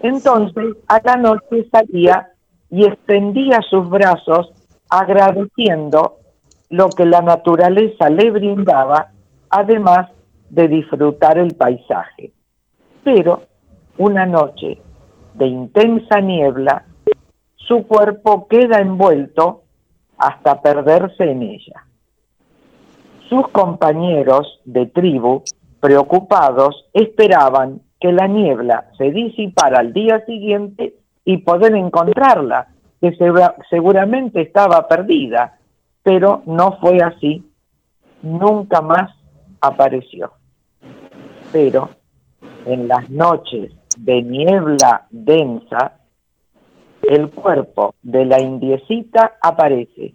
Entonces, 0.00 0.76
a 0.86 1.00
la 1.04 1.16
noche 1.16 1.68
salía 1.72 2.28
y 2.70 2.84
extendía 2.84 3.60
sus 3.68 3.88
brazos 3.88 4.52
agradeciendo 4.88 6.18
lo 6.70 6.88
que 6.90 7.04
la 7.04 7.20
naturaleza 7.20 8.08
le 8.10 8.30
brindaba, 8.30 9.08
además 9.50 10.10
de 10.50 10.68
disfrutar 10.68 11.38
el 11.38 11.54
paisaje. 11.54 12.32
Pero 13.04 13.42
una 13.98 14.26
noche 14.26 14.78
de 15.34 15.46
intensa 15.46 16.20
niebla, 16.20 16.84
su 17.56 17.86
cuerpo 17.86 18.48
queda 18.48 18.80
envuelto 18.80 19.62
hasta 20.16 20.60
perderse 20.60 21.30
en 21.30 21.42
ella. 21.42 21.84
Sus 23.28 23.48
compañeros 23.48 24.60
de 24.64 24.86
tribu, 24.86 25.42
preocupados, 25.80 26.86
esperaban 26.92 27.82
que 28.00 28.12
la 28.12 28.26
niebla 28.26 28.90
se 28.96 29.10
disipara 29.10 29.80
al 29.80 29.92
día 29.92 30.24
siguiente 30.24 30.94
y 31.24 31.38
poder 31.38 31.74
encontrarla, 31.74 32.68
que 33.00 33.16
seguramente 33.70 34.40
estaba 34.40 34.88
perdida, 34.88 35.58
pero 36.02 36.42
no 36.46 36.78
fue 36.80 36.98
así, 36.98 37.44
nunca 38.22 38.80
más 38.80 39.10
apareció. 39.60 40.32
Pero 41.52 41.90
en 42.66 42.88
las 42.88 43.08
noches 43.10 43.72
de 43.96 44.22
niebla 44.22 45.06
densa, 45.10 46.00
el 47.02 47.30
cuerpo 47.30 47.94
de 48.02 48.24
la 48.26 48.40
indiecita 48.40 49.38
aparece, 49.40 50.14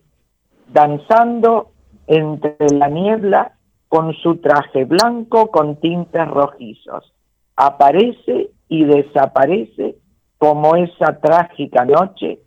danzando 0.71 1.71
entre 2.07 2.55
la 2.71 2.87
niebla 2.87 3.53
con 3.87 4.13
su 4.13 4.37
traje 4.37 4.85
blanco 4.85 5.47
con 5.47 5.79
tintes 5.79 6.27
rojizos 6.27 7.13
aparece 7.55 8.49
y 8.67 8.85
desaparece 8.85 9.95
como 10.37 10.75
esa 10.75 11.19
trágica 11.19 11.85
noche 11.85 12.39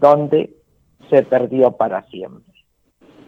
donde 0.00 0.54
se 1.10 1.22
perdió 1.22 1.72
para 1.72 2.02
siempre. 2.08 2.54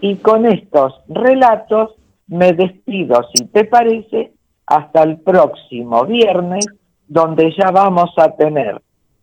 Y 0.00 0.16
con 0.16 0.46
estos 0.46 0.94
relatos 1.08 1.94
me 2.26 2.52
despido, 2.52 3.20
si 3.34 3.46
te 3.46 3.64
parece, 3.64 4.32
hasta 4.70 5.02
el 5.02 5.18
próximo 5.18 6.06
viernes, 6.06 6.64
donde 7.08 7.52
ya 7.58 7.72
vamos 7.72 8.10
a 8.16 8.30
tener 8.36 8.80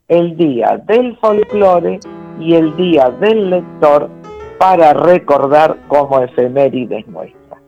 el 0.10 0.36
día 0.36 0.82
del 0.86 1.18
folclore 1.18 1.99
y 2.40 2.53
el 2.53 2.76
día 2.76 3.10
del 3.22 3.49
lector 3.49 4.10
para 4.60 4.94
recordar 4.94 5.78
como 5.88 6.19
efemérides 6.19 7.07
nuestras. 7.07 7.61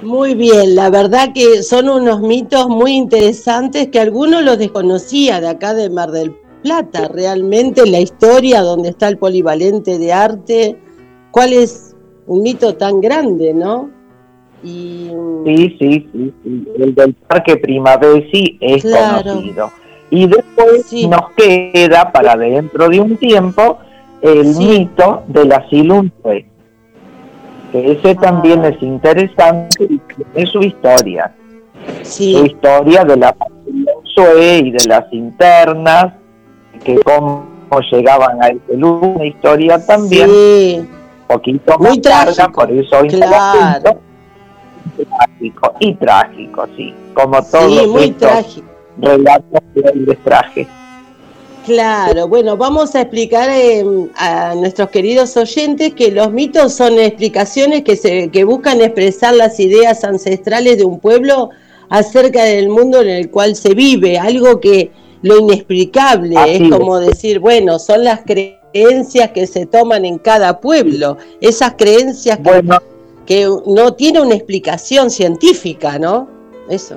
Muy 0.00 0.34
bien, 0.34 0.74
la 0.74 0.88
verdad 0.88 1.28
que 1.34 1.62
son 1.62 1.90
unos 1.90 2.20
mitos 2.20 2.68
muy 2.68 2.92
interesantes 2.92 3.88
que 3.88 4.00
algunos 4.00 4.42
los 4.42 4.58
desconocía 4.58 5.40
de 5.42 5.48
acá 5.48 5.74
de 5.74 5.90
Mar 5.90 6.10
del 6.10 6.34
Plata. 6.62 7.08
Realmente 7.08 7.84
la 7.86 8.00
historia 8.00 8.62
donde 8.62 8.90
está 8.90 9.08
el 9.08 9.18
polivalente 9.18 9.98
de 9.98 10.12
arte, 10.12 10.78
cuál 11.32 11.52
es 11.52 11.94
un 12.26 12.42
mito 12.42 12.76
tan 12.76 13.02
grande, 13.02 13.52
¿no? 13.52 13.97
Y... 14.62 15.10
Sí, 15.44 15.76
sí, 15.78 16.08
sí, 16.12 16.34
el 16.78 16.94
del 16.94 17.14
Parque 17.14 17.56
Primavesi 17.56 18.58
es 18.60 18.82
conocido. 18.82 19.70
Y 20.10 20.26
después 20.26 20.92
nos 21.08 21.30
queda 21.36 22.10
para 22.12 22.36
dentro 22.36 22.88
de 22.88 23.00
un 23.00 23.16
tiempo 23.16 23.78
el 24.22 24.54
mito 24.56 25.22
de 25.28 25.44
la 25.44 25.68
Silunte 25.68 26.48
que 27.72 27.92
ese 27.92 28.14
también 28.14 28.64
es 28.64 28.80
interesante 28.82 29.84
y 29.84 30.00
es 30.34 30.48
su 30.50 30.60
historia. 30.60 31.32
Su 32.02 32.44
historia 32.44 33.04
de 33.04 33.16
la 33.16 33.34
UNSUE 33.66 34.58
y 34.58 34.70
de 34.70 34.84
las 34.86 35.12
internas, 35.12 36.14
que 36.84 36.98
cómo 37.00 37.46
llegaban 37.90 38.42
a 38.42 38.48
ese 38.48 38.76
lugar, 38.76 39.10
una 39.16 39.26
historia 39.26 39.84
también 39.86 40.30
un 40.30 40.88
poquito 41.26 41.78
Muy 41.78 42.00
más 42.04 42.26
larga, 42.26 42.48
por 42.48 42.70
eso 42.70 42.98
hoy 42.98 43.08
claro. 43.08 44.00
Trágico 45.06 45.74
y 45.80 45.94
trágico, 45.94 46.66
sí, 46.76 46.94
como 47.14 47.42
todos 47.42 47.80
Sí, 47.80 47.86
muy 47.86 48.02
estos 48.04 48.18
trágico. 48.28 48.68
relatos 49.00 49.60
que 49.74 49.80
hoy 49.80 49.98
les 50.06 50.24
traje. 50.24 50.66
Claro, 51.64 52.28
bueno, 52.28 52.56
vamos 52.56 52.94
a 52.94 53.02
explicar 53.02 53.50
eh, 53.50 53.84
a 54.16 54.54
nuestros 54.54 54.88
queridos 54.88 55.36
oyentes 55.36 55.92
que 55.92 56.10
los 56.10 56.32
mitos 56.32 56.72
son 56.72 56.98
explicaciones 56.98 57.82
que, 57.84 57.94
se, 57.96 58.28
que 58.30 58.44
buscan 58.44 58.80
expresar 58.80 59.34
las 59.34 59.60
ideas 59.60 60.02
ancestrales 60.02 60.78
de 60.78 60.84
un 60.86 60.98
pueblo 60.98 61.50
acerca 61.90 62.44
del 62.44 62.70
mundo 62.70 63.02
en 63.02 63.10
el 63.10 63.30
cual 63.30 63.54
se 63.54 63.74
vive, 63.74 64.18
algo 64.18 64.60
que 64.60 64.90
lo 65.20 65.38
inexplicable 65.40 66.36
Así 66.38 66.50
es 66.52 66.60
es. 66.62 66.70
como 66.70 66.98
decir, 67.00 67.38
bueno, 67.38 67.78
son 67.78 68.02
las 68.04 68.20
creencias 68.22 69.30
que 69.32 69.46
se 69.46 69.66
toman 69.66 70.06
en 70.06 70.16
cada 70.18 70.60
pueblo, 70.60 71.18
esas 71.42 71.74
creencias 71.76 72.38
que, 72.38 72.62
que 73.28 73.46
no 73.66 73.92
tiene 73.92 74.22
una 74.22 74.34
explicación 74.34 75.10
científica, 75.10 75.98
¿no? 75.98 76.26
Eso. 76.70 76.96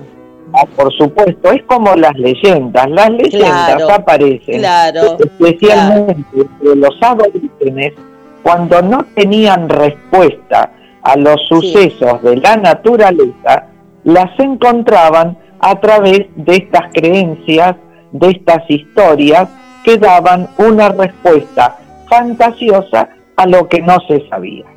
Ah, 0.54 0.66
por 0.78 0.90
supuesto, 0.94 1.52
es 1.52 1.62
como 1.64 1.94
las 1.98 2.18
leyendas. 2.18 2.90
Las 2.90 3.10
leyendas 3.10 3.76
Claro, 3.76 3.92
aparecen 3.94 4.60
claro, 4.60 5.18
especialmente 5.20 6.26
los 6.62 6.96
aborígenes 7.02 7.94
cuando 8.44 8.82
no 8.82 9.06
tenían 9.14 9.68
respuesta 9.68 10.72
a 11.04 11.18
los 11.18 11.36
sucesos 11.50 12.24
de 12.24 12.38
la 12.38 12.56
naturaleza, 12.56 13.68
las 14.06 14.32
encontraban 14.40 15.38
a 15.60 15.82
través 15.82 16.28
de 16.38 16.56
estas 16.56 16.94
creencias, 16.94 17.76
de 18.14 18.30
estas 18.30 18.64
historias 18.70 19.50
que 19.84 19.98
daban 19.98 20.48
una 20.58 20.90
respuesta 20.90 21.78
fantasiosa 22.10 23.10
a 23.36 23.46
lo 23.48 23.68
que 23.68 23.82
no 23.82 23.98
se 24.08 24.26
sabía. 24.30 24.71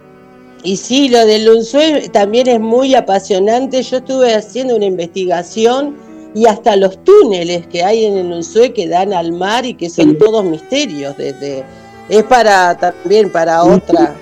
Y 0.65 0.77
sí, 0.79 1.11
lo 1.11 1.25
del 1.27 1.49
Unzué 1.49 2.09
también 2.09 2.49
es 2.49 2.59
muy 2.59 2.95
apasionante. 2.95 3.83
Yo 3.83 3.99
estuve 3.99 4.35
haciendo 4.35 4.75
una 4.77 4.87
investigación 4.87 5.95
y 6.35 6.47
hasta 6.47 6.75
los 6.77 7.05
túneles 7.05 7.67
que 7.67 7.85
hay 7.85 8.07
en 8.07 8.17
el 8.17 8.33
Unzué 8.33 8.73
que 8.73 8.89
dan 8.89 9.13
al 9.13 9.33
mar 9.33 9.67
y 9.67 9.75
que 9.75 9.91
son 9.91 10.17
todos 10.19 10.43
misterios. 10.45 11.17
Desde, 11.19 11.63
es 12.09 12.23
para 12.25 12.77
también 12.79 13.31
para 13.31 13.63
otra 13.63 14.15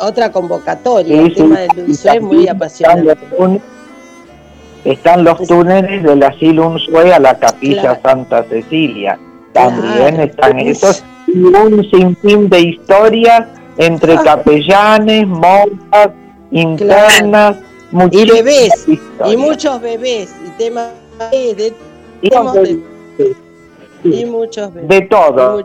otra 0.00 0.30
convocatoria. 0.30 1.20
El 1.22 1.28
Sí, 1.28 1.34
tema 1.36 1.60
del 1.60 1.84
Unzué 1.86 2.16
es 2.16 2.22
muy 2.22 2.48
apasionante. 2.48 3.16
Están 4.84 5.24
los 5.24 5.40
túneles 5.46 6.02
del 6.02 6.22
asilo 6.22 6.68
Unzué 6.68 7.12
a 7.14 7.18
la 7.20 7.38
capilla 7.38 7.80
Claro. 7.82 8.00
Santa 8.02 8.44
Cecilia. 8.48 9.18
También 9.52 10.14
Claro. 10.16 10.22
están 10.24 10.60
esos 10.60 11.04
y 11.28 11.38
un 11.38 11.88
sinfín 11.90 12.48
de 12.48 12.60
historias 12.60 13.46
entre 13.78 14.14
Ah. 14.14 14.22
capellanes, 14.24 15.26
monjas, 15.26 16.10
internas, 16.50 17.56
Y 17.92 17.96
muchísimas 17.96 18.34
bebés, 18.44 18.86
y 19.26 19.36
muchos 19.36 19.80
bebés, 19.80 20.34
y 20.46 20.50
temas 20.58 20.88
de, 21.30 21.74
Y 22.22 22.28
temas 22.30 22.54
de- 22.54 22.82
de- 23.18 23.36
y 24.04 24.24
muchos 24.24 24.72
bebés. 24.74 24.88
de 24.88 25.00
todo, 25.02 25.56
de 25.58 25.64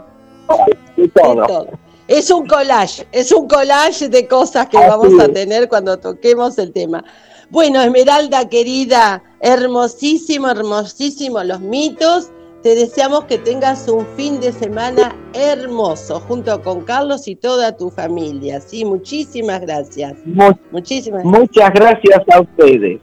todo. 1.09 1.35
de 1.35 1.47
todo. 1.47 1.67
Es 2.07 2.29
un 2.29 2.45
collage, 2.45 3.07
es 3.11 3.31
un 3.31 3.47
collage 3.47 4.09
de 4.09 4.27
cosas 4.27 4.67
que 4.67 4.77
Así 4.77 4.89
vamos 4.89 5.19
a 5.19 5.29
tener 5.29 5.69
cuando 5.69 5.97
toquemos 5.97 6.57
el 6.57 6.73
tema. 6.73 7.03
Bueno, 7.49 7.81
Esmeralda 7.81 8.47
querida, 8.49 9.23
hermosísimo, 9.39 10.49
hermosísimo 10.49 11.43
los 11.43 11.59
mitos. 11.61 12.29
Te 12.63 12.75
deseamos 12.75 13.23
que 13.25 13.39
tengas 13.39 13.87
un 13.87 14.05
fin 14.15 14.39
de 14.39 14.51
semana 14.51 15.15
hermoso 15.33 16.19
junto 16.19 16.61
con 16.61 16.81
Carlos 16.81 17.27
y 17.27 17.35
toda 17.35 17.75
tu 17.75 17.89
familia. 17.89 18.61
Sí, 18.61 18.85
muchísimas 18.85 19.61
gracias. 19.61 20.13
Mu- 20.25 20.53
Muchísimas 20.71 21.23
muchas 21.25 21.71
gracias 21.73 22.21
a 22.31 22.41
ustedes. 22.41 22.99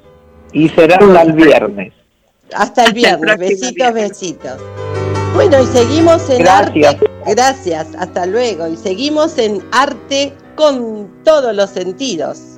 Y 0.52 0.68
será 0.68 0.96
hasta 0.96 1.22
el 1.22 1.32
viernes. 1.32 1.92
Hasta 2.54 2.84
el 2.84 2.92
viernes. 2.92 3.36
Besitos, 3.36 3.92
besitos. 3.92 4.58
Bueno, 5.34 5.60
y 5.62 5.66
seguimos 5.66 6.30
en 6.30 6.38
Gracias. 6.38 6.94
arte. 6.94 7.10
Gracias, 7.26 7.88
hasta 7.98 8.26
luego. 8.26 8.68
Y 8.68 8.76
seguimos 8.76 9.36
en 9.38 9.62
arte 9.72 10.32
con 10.54 11.10
todos 11.24 11.54
los 11.54 11.68
sentidos. 11.70 12.57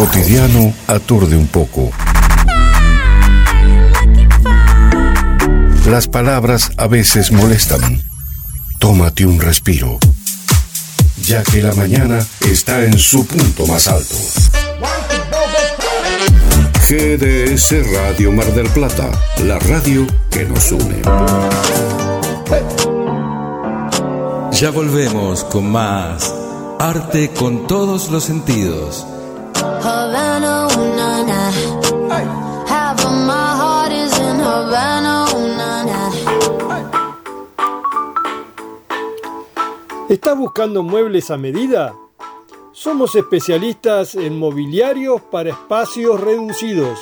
Cotidiano 0.00 0.72
aturde 0.86 1.36
un 1.36 1.46
poco. 1.46 1.90
Las 5.90 6.08
palabras 6.08 6.70
a 6.78 6.86
veces 6.86 7.30
molestan. 7.32 8.02
Tómate 8.78 9.26
un 9.26 9.38
respiro, 9.38 9.98
ya 11.26 11.42
que 11.42 11.60
la 11.60 11.74
mañana 11.74 12.18
está 12.40 12.82
en 12.82 12.98
su 12.98 13.26
punto 13.26 13.66
más 13.66 13.88
alto. 13.88 14.16
GDS 16.88 17.92
Radio 17.92 18.32
Mar 18.32 18.54
del 18.54 18.70
Plata, 18.70 19.10
la 19.44 19.58
radio 19.58 20.06
que 20.30 20.46
nos 20.46 20.72
une. 20.72 21.02
Ya 24.52 24.70
volvemos 24.70 25.44
con 25.44 25.70
más 25.70 26.34
arte 26.78 27.28
con 27.38 27.66
todos 27.66 28.08
los 28.10 28.24
sentidos. 28.24 29.06
¿Estás 40.10 40.36
buscando 40.36 40.82
muebles 40.82 41.30
a 41.30 41.36
medida? 41.36 41.94
Somos 42.72 43.14
especialistas 43.14 44.16
en 44.16 44.40
mobiliarios 44.40 45.20
para 45.20 45.50
espacios 45.50 46.20
reducidos, 46.20 46.98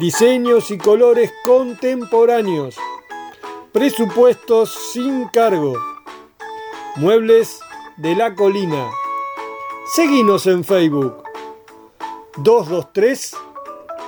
diseños 0.00 0.72
y 0.72 0.78
colores 0.78 1.32
contemporáneos, 1.44 2.74
presupuestos 3.70 4.76
sin 4.92 5.28
cargo, 5.28 5.74
muebles 6.96 7.60
de 7.96 8.16
la 8.16 8.34
colina. 8.34 8.90
Seguinos 9.94 10.48
en 10.48 10.64
Facebook 10.64 11.22
223 12.38 13.36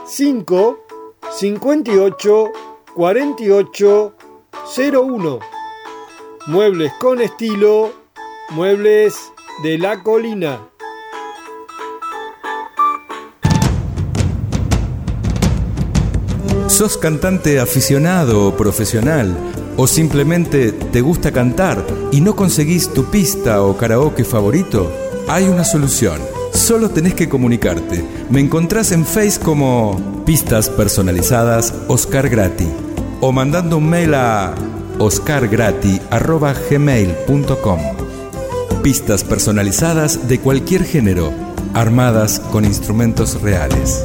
5 0.07 0.79
58 1.31 2.53
48 2.97 4.15
01 4.75 5.62
Muebles 6.49 6.93
con 6.99 7.21
estilo, 7.21 7.93
muebles 8.51 9.15
de 9.63 9.79
la 9.79 10.03
colina. 10.03 10.59
¿Sos 16.67 16.99
cantante 16.99 17.61
aficionado 17.61 18.49
o 18.49 18.57
profesional? 18.57 19.37
¿O 19.77 19.87
simplemente 19.87 20.73
te 20.73 21.01
gusta 21.01 21.31
cantar 21.31 21.87
y 22.11 22.21
no 22.21 22.35
conseguís 22.35 22.93
tu 22.93 23.05
pista 23.05 23.63
o 23.63 23.77
karaoke 23.77 24.25
favorito? 24.25 24.91
Hay 25.29 25.45
una 25.45 25.63
solución. 25.63 26.21
Solo 26.53 26.91
tenés 26.91 27.15
que 27.15 27.29
comunicarte. 27.29 28.05
Me 28.31 28.41
encontrás 28.41 28.91
en 28.91 29.07
Face 29.07 29.39
como 29.39 30.25
Pistas 30.27 30.69
Personalizadas 30.69 31.73
Oscar 31.87 32.29
Grati 32.29 32.67
o 33.21 33.31
mandando 33.31 33.77
un 33.77 33.89
mail 33.89 34.15
a 34.15 34.53
oscargrati.gmail.com 34.99 37.81
Pistas 38.83 39.25
personalizadas 39.25 40.29
de 40.29 40.41
cualquier 40.41 40.85
género, 40.85 41.33
armadas 41.75 42.41
con 42.41 42.65
instrumentos 42.65 43.41
reales. 43.41 44.05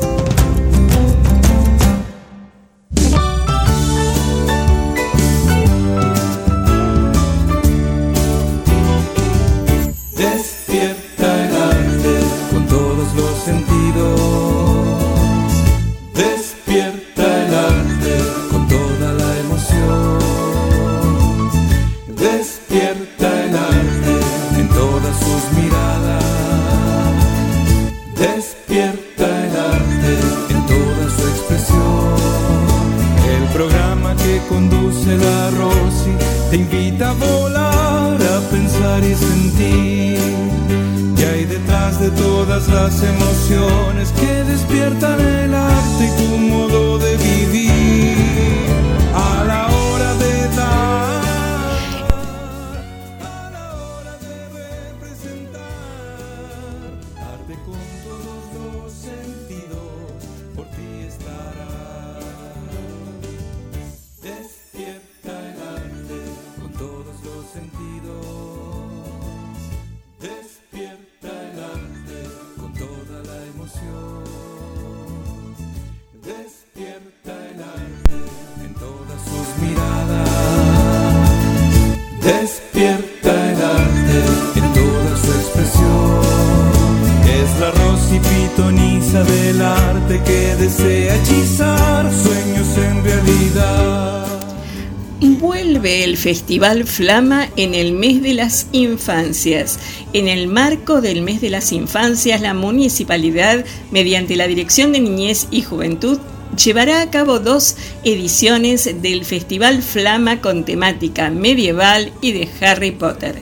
Festival 96.17 96.85
Flama 96.85 97.47
en 97.55 97.75
el 97.75 97.93
mes 97.93 98.21
de 98.21 98.33
las 98.33 98.67
infancias. 98.71 99.79
En 100.13 100.27
el 100.27 100.47
marco 100.47 100.99
del 100.99 101.21
mes 101.21 101.39
de 101.39 101.51
las 101.51 101.71
infancias, 101.71 102.41
la 102.41 102.53
municipalidad, 102.53 103.63
mediante 103.91 104.35
la 104.35 104.47
Dirección 104.47 104.91
de 104.91 104.99
Niñez 104.99 105.47
y 105.51 105.61
Juventud, 105.61 106.19
llevará 106.61 107.01
a 107.01 107.11
cabo 107.11 107.39
dos 107.39 107.77
ediciones 108.03 109.01
del 109.01 109.25
Festival 109.25 109.83
Flama 109.83 110.41
con 110.41 110.65
temática 110.65 111.29
medieval 111.29 112.11
y 112.19 112.31
de 112.31 112.49
Harry 112.61 112.91
Potter. 112.91 113.35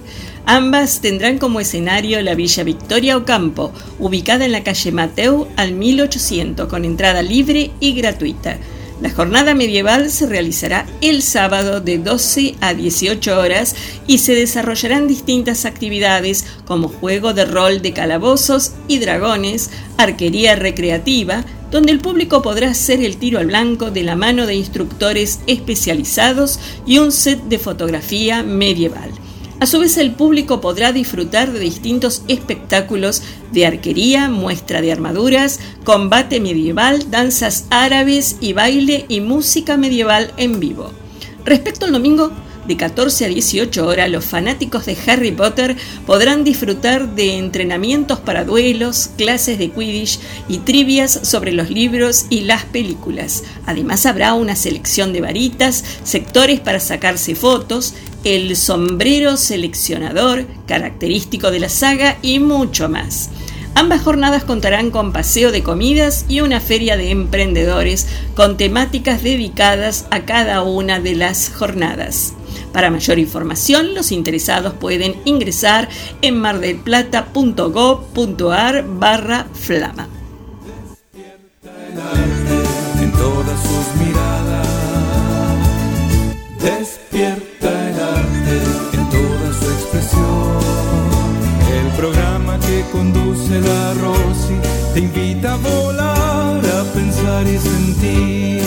Ambas 0.46 1.02
tendrán 1.02 1.40
como 1.40 1.60
escenario 1.60 2.22
la 2.22 2.36
Villa 2.36 2.64
Victoria 2.64 3.18
Ocampo, 3.18 3.72
ubicada 4.00 4.46
en 4.46 4.52
la 4.52 4.64
calle 4.64 4.92
Mateu 4.92 5.48
al 5.56 5.72
1800, 5.72 6.68
con 6.68 6.86
entrada 6.86 7.24
libre 7.24 7.72
y 7.80 7.94
gratuita. 7.94 8.58
La 9.02 9.10
jornada 9.10 9.54
medieval 9.54 10.10
se 10.10 10.26
realizará 10.26 10.86
el 11.02 11.22
sábado 11.22 11.82
de 11.82 11.98
12 11.98 12.56
a 12.62 12.74
18 12.74 13.38
horas 13.38 13.76
y 14.08 14.20
se 14.20 14.36
desarrollarán 14.36 15.08
distintas 15.08 15.66
actividades 15.66 16.46
como 16.66 16.88
juego 16.88 17.34
de 17.34 17.44
rol 17.44 17.82
de 17.82 17.92
calabozos 17.92 18.72
y 18.88 19.00
dragones, 19.00 19.70
arquería 19.98 20.56
recreativa, 20.56 21.44
donde 21.72 21.92
el 21.92 22.00
público 22.00 22.42
podrá 22.42 22.70
hacer 22.70 23.02
el 23.02 23.18
tiro 23.18 23.40
al 23.40 23.48
blanco 23.48 23.92
de 23.92 24.04
la 24.04 24.16
mano 24.16 24.46
de 24.46 24.56
instructores 24.56 25.42
especializados 25.46 26.58
y 26.86 27.00
un 27.00 27.12
set 27.12 27.42
de 27.44 27.60
fotografía 27.60 28.44
medieval. 28.44 29.12
A 29.60 29.66
su 29.66 29.80
vez, 29.80 29.98
el 29.98 30.12
público 30.12 30.60
podrá 30.60 30.92
disfrutar 30.92 31.54
de 31.54 31.60
distintos 31.60 32.24
espectáculos 32.28 33.22
de 33.54 33.66
arquería, 33.66 34.30
muestra 34.30 34.82
de 34.82 34.92
armaduras, 34.92 35.60
combate 35.86 36.42
medieval, 36.42 37.10
danzas 37.10 37.66
árabes 37.70 38.36
y 38.42 38.52
baile 38.52 39.06
y 39.08 39.22
música 39.22 39.78
medieval 39.78 40.34
en 40.36 40.60
vivo. 40.60 40.92
Respecto 41.46 41.86
al 41.86 41.94
domingo, 41.94 42.32
de 42.68 42.78
14 42.78 43.26
a 43.26 43.28
18 43.28 43.86
horas, 43.86 44.10
los 44.10 44.26
fanáticos 44.26 44.86
de 44.86 44.98
Harry 45.06 45.32
Potter 45.32 45.76
podrán 46.06 46.44
disfrutar 46.44 47.14
de 47.14 47.38
entrenamientos 47.38 48.20
para 48.20 48.44
duelos, 48.44 49.12
clases 49.18 49.60
de 49.60 49.70
Quidditch 49.70 50.20
y 50.50 50.58
trivias 50.60 51.20
sobre 51.24 51.52
los 51.52 51.70
libros 51.70 52.26
y 52.30 52.42
las 52.42 52.66
películas. 52.66 53.44
Además 53.68 54.06
habrá 54.08 54.34
una 54.34 54.56
selección 54.56 55.14
de 55.14 55.22
varitas, 55.22 55.84
sectores 56.04 56.60
para 56.60 56.80
sacarse 56.80 57.36
fotos, 57.36 57.94
el 58.26 58.58
sombrero 58.58 59.38
seleccionador, 59.38 60.46
característico 60.68 61.50
de 61.52 61.60
la 61.60 61.70
saga 61.70 62.18
y 62.22 62.40
mucho 62.40 62.90
más. 62.90 63.30
Ambas 63.76 64.02
jornadas 64.02 64.44
contarán 64.44 64.90
con 64.90 65.14
paseo 65.14 65.52
de 65.52 65.62
comidas 65.62 66.26
y 66.28 66.42
una 66.42 66.60
feria 66.60 66.98
de 66.98 67.12
emprendedores 67.12 68.08
con 68.36 68.58
temáticas 68.58 69.22
dedicadas 69.22 70.08
a 70.12 70.22
cada 70.22 70.64
una 70.64 71.00
de 71.00 71.14
las 71.16 71.50
jornadas. 71.50 72.34
Para 72.74 72.90
mayor 72.90 73.20
información, 73.20 73.94
los 73.94 74.12
interesados 74.12 74.74
pueden 74.74 75.18
ingresar 75.26 75.88
en 76.22 76.40
mardelplata.gov.ar 76.40 78.86
barra 78.88 79.46
flama. 79.54 80.08
en 83.02 83.12
todas 83.12 83.60
sus 83.62 83.96
miradas. 84.02 84.68
Despierta 86.60 87.85
conduce 92.92 93.60
la 93.62 93.94
Rosy 93.96 94.76
te 94.96 95.02
invita 95.02 95.56
a 95.56 95.58
volar, 95.58 96.66
a 96.66 96.84
pensar 96.94 97.46
y 97.46 97.58
sentir. 97.58 98.64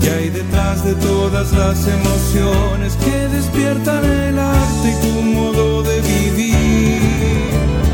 Y 0.00 0.08
hay 0.08 0.30
detrás 0.30 0.82
de 0.82 0.94
todas 0.94 1.52
las 1.52 1.86
emociones 1.86 2.96
que 2.96 3.28
despiertan 3.28 4.02
el 4.02 4.38
arte 4.38 4.88
y 4.88 5.02
tu 5.02 5.22
modo 5.22 5.82
de 5.82 6.00
vivir. 6.00 7.02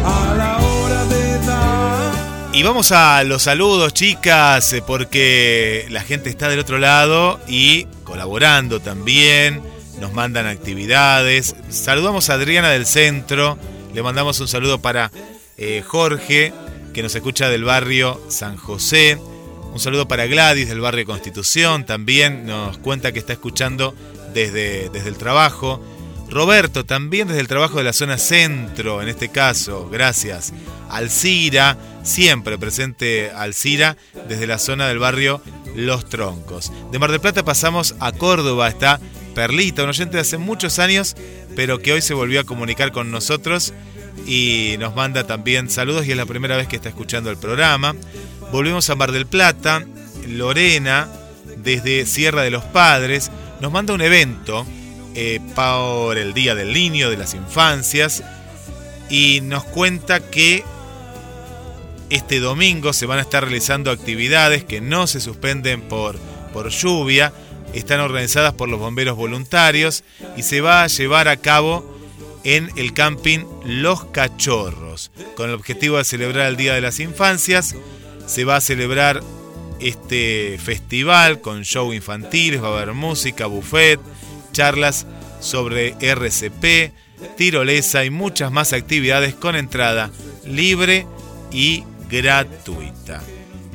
A 0.05 0.35
la 0.37 0.59
hora 0.59 1.05
de 1.07 1.39
dar. 1.45 2.13
Y 2.55 2.63
vamos 2.63 2.93
a 2.93 3.25
los 3.25 3.43
saludos, 3.43 3.93
chicas, 3.93 4.73
eh, 4.75 4.85
porque 4.87 5.87
la 5.91 6.03
gente 6.03 6.31
está 6.31 6.49
del 6.49 6.61
otro 6.61 6.79
lado 6.79 7.41
y 7.49 7.87
colaborando 8.05 8.79
también. 8.79 9.63
Nos 10.01 10.13
mandan 10.13 10.47
actividades. 10.47 11.57
Saludamos 11.71 12.31
a 12.31 12.35
Adriana 12.35 12.71
del 12.71 12.87
Centro. 12.87 13.59
Le 13.95 14.03
mandamos 14.03 14.41
un 14.41 14.49
saludo 14.49 14.81
para 14.81 15.11
eh, 15.59 15.83
Jorge, 15.87 16.53
que 16.95 17.03
nos 17.03 17.15
escucha 17.15 17.51
del 17.51 17.65
barrio 17.65 18.21
San 18.29 18.57
José. 18.57 19.19
Un 19.73 19.81
saludo 19.81 20.09
para 20.09 20.27
Gladys 20.27 20.69
del 20.69 20.81
barrio 20.81 21.05
Constitución. 21.05 21.85
También 21.85 22.47
nos 22.47 22.79
cuenta 22.79 23.13
que 23.13 23.19
está 23.19 23.35
escuchando 23.35 23.95
desde, 24.33 24.89
desde 24.89 25.09
el 25.09 25.17
trabajo. 25.17 25.83
Roberto, 26.31 26.87
también 26.87 27.29
desde 27.29 27.41
el 27.41 27.49
trabajo 27.49 27.77
de 27.77 27.85
la 27.85 27.93
zona 27.93 28.17
centro, 28.17 29.03
en 29.03 29.09
este 29.09 29.29
caso, 29.29 29.91
gracias. 29.91 30.55
Alcira, 30.89 31.77
siempre 32.03 32.57
presente 32.57 33.31
Alcira, 33.31 33.99
desde 34.29 34.47
la 34.47 34.59
zona 34.59 34.89
del 34.89 34.99
barrio 34.99 35.43
Los 35.77 36.09
Troncos. 36.09 36.73
De 36.91 36.99
Mar 36.99 37.11
del 37.11 37.21
Plata 37.21 37.45
pasamos 37.45 37.95
a 38.01 38.13
Córdoba, 38.13 38.69
está 38.69 38.99
Perlita, 39.35 39.83
un 39.83 39.91
oyente 39.91 40.17
de 40.17 40.23
hace 40.23 40.39
muchos 40.39 40.79
años, 40.79 41.17
pero 41.57 41.81
que 41.81 41.93
hoy 41.93 42.03
se 42.03 42.15
volvió 42.15 42.41
a 42.41 42.45
comunicar 42.45 42.93
con 42.93 43.11
nosotros 43.11 43.73
y 44.27 44.77
nos 44.79 44.95
manda 44.95 45.27
también 45.27 45.71
saludos 45.71 46.07
y 46.07 46.13
es 46.13 46.17
la 46.17 46.27
primera 46.27 46.57
vez 46.57 46.69
que 46.69 46.77
está 46.77 46.89
escuchando 46.89 47.31
el 47.31 47.37
programa. 47.37 47.95
Volvemos 48.51 48.89
a 48.91 48.95
Mar 48.95 49.13
del 49.13 49.27
Plata, 49.27 49.85
Lorena, 50.29 51.09
desde 51.57 52.07
Sierra 52.07 52.43
de 52.43 52.51
los 52.51 52.65
Padres, 52.65 53.31
nos 53.61 53.73
manda 53.73 53.95
un 53.95 54.01
evento 54.01 54.67
eh, 55.15 55.41
por 55.55 56.19
el 56.19 56.35
Día 56.35 56.55
del 56.55 56.73
Niño, 56.73 57.11
de 57.11 57.17
las 57.17 57.35
Infancias, 57.35 58.23
y 59.09 59.41
nos 59.43 59.65
cuenta 59.65 60.21
que 60.21 60.65
este 62.11 62.41
domingo 62.41 62.93
se 62.93 63.07
van 63.07 63.19
a 63.19 63.23
estar 63.23 63.43
realizando 63.45 63.91
actividades 63.91 64.65
que 64.65 64.81
no 64.81 65.07
se 65.07 65.21
suspenden 65.21 65.83
por, 65.83 66.19
por 66.53 66.69
lluvia, 66.71 67.33
están 67.73 68.01
organizadas 68.01 68.55
por 68.55 68.69
los 68.69 68.81
bomberos 68.81 69.17
voluntarios 69.17 70.05
y 70.37 70.43
se 70.43 70.61
va 70.61 70.83
a 70.83 70.89
llevar 70.89 71.29
a 71.29 71.37
cabo 71.37 71.93
en 72.45 72.71
el 72.77 72.93
camping 72.93 73.41
Los 73.65 74.05
Cachorros, 74.07 75.11
con 75.37 75.49
el 75.49 75.55
objetivo 75.55 75.99
de 75.99 76.05
celebrar 76.05 76.49
el 76.49 76.57
Día 76.57 76.75
de 76.75 76.81
las 76.81 77.01
Infancias. 77.01 77.75
Se 78.27 78.45
va 78.45 78.57
a 78.57 78.61
celebrar 78.61 79.23
este 79.81 80.59
festival 80.63 81.41
con 81.41 81.63
show 81.63 81.93
infantiles, 81.93 82.63
va 82.63 82.69
a 82.69 82.77
haber 82.77 82.95
música, 82.95 83.47
buffet, 83.47 84.01
charlas 84.53 85.07
sobre 85.41 85.95
RCP, 86.01 86.93
tirolesa 87.37 88.05
y 88.05 88.11
muchas 88.11 88.53
más 88.53 88.73
actividades 88.73 89.35
con 89.35 89.57
entrada 89.57 90.11
libre 90.45 91.07
y 91.51 91.85
gratuita. 92.09 93.23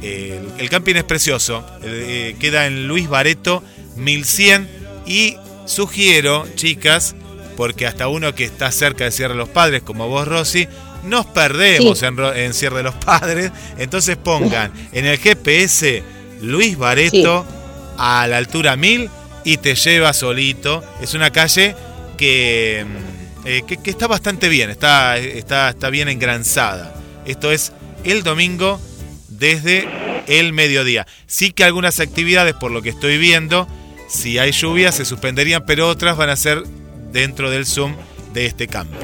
El, 0.02 0.70
camping 0.70 0.96
es 0.96 1.04
precioso, 1.04 1.66
eh, 1.82 2.36
queda 2.40 2.68
en 2.68 2.88
Luis 2.88 3.10
Bareto 3.10 3.64
1100 3.98 4.68
y 5.06 5.38
sugiero, 5.66 6.48
chicas, 6.56 7.16
porque 7.56 7.88
hasta 7.88 8.08
uno 8.08 8.34
que 8.36 8.44
está 8.44 8.72
cerca 8.72 9.06
de 9.06 9.12
Sierra 9.12 9.34
de 9.34 9.40
los 9.40 9.50
Padres, 9.50 9.82
como 9.82 10.08
vos, 10.08 10.28
Rosy, 10.28 10.68
nos 11.04 11.26
perdemos 11.26 12.00
Sí. 12.00 12.06
en, 12.06 12.54
Sierra 12.54 12.78
de 12.78 12.84
los 12.84 12.96
Padres. 12.96 13.52
Entonces 13.78 14.18
pongan 14.18 14.72
en 14.92 15.06
el 15.06 15.18
GPS 15.18 16.04
Luis 16.42 16.78
Bareto 16.78 17.46
a 17.98 18.28
la 18.28 18.38
altura 18.38 18.76
1000 18.76 19.10
y 19.44 19.58
te 19.58 19.76
lleva 19.76 20.14
solito. 20.14 20.84
Es 21.02 21.14
una 21.14 21.32
calle 21.32 21.76
que, 22.18 22.86
mm, 22.86 23.48
eh, 23.48 23.64
que, 23.66 23.90
está 23.90 24.08
bastante 24.08 24.50
bien, 24.50 24.70
está, 24.70 25.18
está, 25.18 25.70
está 25.70 25.90
bien 25.90 26.10
engranzada. 26.10 26.94
Esto 27.26 27.52
es 27.52 27.72
el 28.04 28.24
domingo 28.24 28.80
desde 29.30 29.88
el 30.28 30.54
mediodía. 30.54 31.08
Sí 31.26 31.52
que 31.52 31.64
algunas 31.64 32.00
actividades, 32.00 32.54
por 32.56 32.72
lo 32.72 32.82
que 32.82 32.90
estoy 32.90 33.18
viendo, 33.18 33.68
si 34.08 34.40
hay 34.40 34.52
lluvia 34.52 34.92
se 34.92 35.06
suspenderían, 35.06 35.66
pero 35.66 35.88
otras 35.88 36.18
van 36.18 36.30
a 36.30 36.36
ser 36.36 36.64
dentro 37.12 37.50
del 37.50 37.66
Zoom 37.66 37.96
de 38.34 38.46
este 38.46 38.68
campo. 38.68 38.98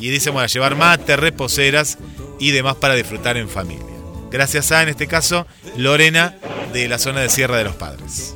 Y 0.00 0.08
dice, 0.08 0.30
bueno, 0.30 0.46
llevar 0.46 0.76
mate, 0.76 1.16
reposeras 1.16 1.98
y 2.38 2.50
demás 2.50 2.76
para 2.76 2.94
disfrutar 2.94 3.36
en 3.36 3.48
familia. 3.48 3.84
Gracias 4.30 4.72
a, 4.72 4.82
en 4.82 4.88
este 4.88 5.06
caso, 5.06 5.46
Lorena 5.76 6.34
de 6.72 6.88
la 6.88 6.98
zona 6.98 7.20
de 7.20 7.28
Sierra 7.28 7.56
de 7.56 7.64
los 7.64 7.76
Padres. 7.76 8.34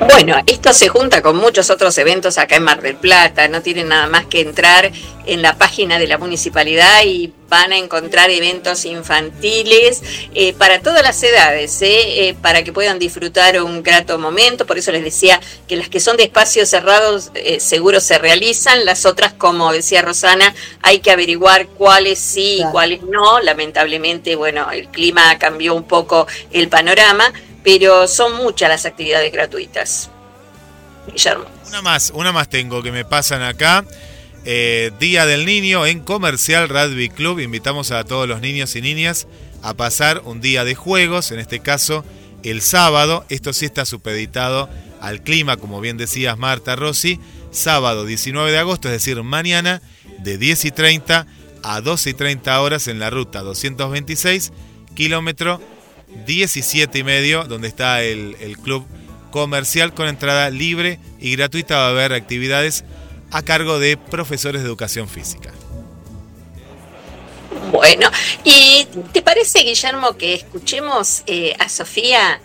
Bueno, 0.00 0.36
esto 0.46 0.72
se 0.72 0.88
junta 0.88 1.22
con 1.22 1.36
muchos 1.36 1.70
otros 1.70 1.98
eventos 1.98 2.38
acá 2.38 2.56
en 2.56 2.62
Mar 2.62 2.80
del 2.80 2.96
Plata. 2.96 3.48
No 3.48 3.62
tienen 3.62 3.88
nada 3.88 4.06
más 4.06 4.26
que 4.26 4.40
entrar 4.40 4.92
en 5.26 5.42
la 5.42 5.58
página 5.58 5.98
de 5.98 6.06
la 6.06 6.18
municipalidad 6.18 7.02
y 7.04 7.32
van 7.48 7.72
a 7.72 7.78
encontrar 7.78 8.30
eventos 8.30 8.84
infantiles 8.84 10.02
eh, 10.34 10.52
para 10.52 10.80
todas 10.80 11.02
las 11.02 11.20
edades, 11.22 11.82
eh, 11.82 12.28
eh, 12.28 12.36
para 12.40 12.62
que 12.62 12.72
puedan 12.72 12.98
disfrutar 12.98 13.60
un 13.60 13.82
grato 13.82 14.18
momento. 14.18 14.66
Por 14.66 14.78
eso 14.78 14.92
les 14.92 15.02
decía 15.02 15.40
que 15.66 15.76
las 15.76 15.88
que 15.88 15.98
son 15.98 16.16
de 16.16 16.24
espacios 16.24 16.68
cerrados 16.68 17.32
seguro 17.58 17.98
se 18.00 18.18
realizan. 18.18 18.84
Las 18.84 19.04
otras, 19.04 19.32
como 19.32 19.72
decía 19.72 20.02
Rosana, 20.02 20.54
hay 20.80 21.00
que 21.00 21.10
averiguar 21.10 21.66
cuáles 21.66 22.20
sí 22.20 22.60
y 22.60 22.64
cuáles 22.70 23.02
no. 23.02 23.40
Lamentablemente, 23.40 24.36
bueno, 24.36 24.70
el 24.70 24.88
clima 24.88 25.38
cambió 25.38 25.74
un 25.74 25.84
poco 25.84 26.28
el 26.52 26.68
panorama 26.68 27.32
pero 27.68 28.08
son 28.08 28.34
muchas 28.36 28.70
las 28.70 28.86
actividades 28.86 29.30
gratuitas. 29.30 30.08
Guillermo. 31.06 31.44
Una 31.66 31.82
más, 31.82 32.10
una 32.14 32.32
más 32.32 32.48
tengo 32.48 32.82
que 32.82 32.90
me 32.90 33.04
pasan 33.04 33.42
acá. 33.42 33.84
Eh, 34.46 34.90
Día 34.98 35.26
del 35.26 35.44
Niño 35.44 35.84
en 35.84 36.00
Comercial 36.00 36.70
Rugby 36.70 37.10
Club. 37.10 37.40
Invitamos 37.40 37.90
a 37.90 38.04
todos 38.04 38.26
los 38.26 38.40
niños 38.40 38.74
y 38.74 38.80
niñas 38.80 39.26
a 39.62 39.74
pasar 39.74 40.22
un 40.24 40.40
día 40.40 40.64
de 40.64 40.74
juegos, 40.74 41.30
en 41.30 41.40
este 41.40 41.60
caso 41.60 42.06
el 42.42 42.62
sábado. 42.62 43.26
Esto 43.28 43.52
sí 43.52 43.66
está 43.66 43.84
supeditado 43.84 44.70
al 45.02 45.20
clima, 45.20 45.58
como 45.58 45.82
bien 45.82 45.98
decías 45.98 46.38
Marta 46.38 46.74
Rossi. 46.74 47.20
Sábado 47.50 48.06
19 48.06 48.50
de 48.50 48.58
agosto, 48.60 48.88
es 48.88 48.92
decir, 48.92 49.22
mañana, 49.22 49.82
de 50.20 50.38
10 50.38 50.64
y 50.64 50.70
30 50.70 51.26
a 51.62 51.80
12 51.82 52.08
y 52.08 52.14
30 52.14 52.62
horas 52.62 52.88
en 52.88 52.98
la 52.98 53.10
ruta 53.10 53.40
226, 53.40 54.52
kilómetro 54.94 55.60
17 56.26 56.98
y 56.98 57.04
medio, 57.04 57.44
donde 57.44 57.68
está 57.68 58.02
el, 58.02 58.56
club 58.62 58.86
comercial 59.30 59.92
con 59.92 60.08
entrada 60.08 60.50
libre 60.50 60.98
y 61.20 61.36
gratuita. 61.36 61.76
Va 61.76 61.86
a 61.86 61.90
haber 61.90 62.12
actividades 62.12 62.84
a 63.30 63.42
cargo 63.42 63.78
de 63.78 63.96
profesores 63.96 64.62
de 64.62 64.68
educación 64.68 65.08
física. 65.08 65.52
Bueno, 67.70 68.10
¿y 68.44 68.86
te 69.12 69.20
parece, 69.20 69.60
Guillermo, 69.60 70.16
que 70.16 70.34
escuchemos 70.34 71.22
eh, 71.26 71.54
a 71.58 71.68
Sofía 71.68 72.40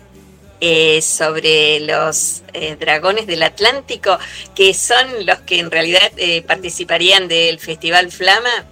eh, 0.60 1.00
sobre 1.00 1.80
los 1.80 2.42
eh, 2.52 2.76
dragones 2.78 3.26
del 3.26 3.42
Atlántico, 3.42 4.18
que 4.54 4.74
son 4.74 5.24
los 5.24 5.40
que 5.40 5.58
en 5.58 5.70
realidad 5.70 6.12
participarían 6.46 7.28
del 7.28 7.58
Festival 7.58 8.10
Flama? 8.12 8.66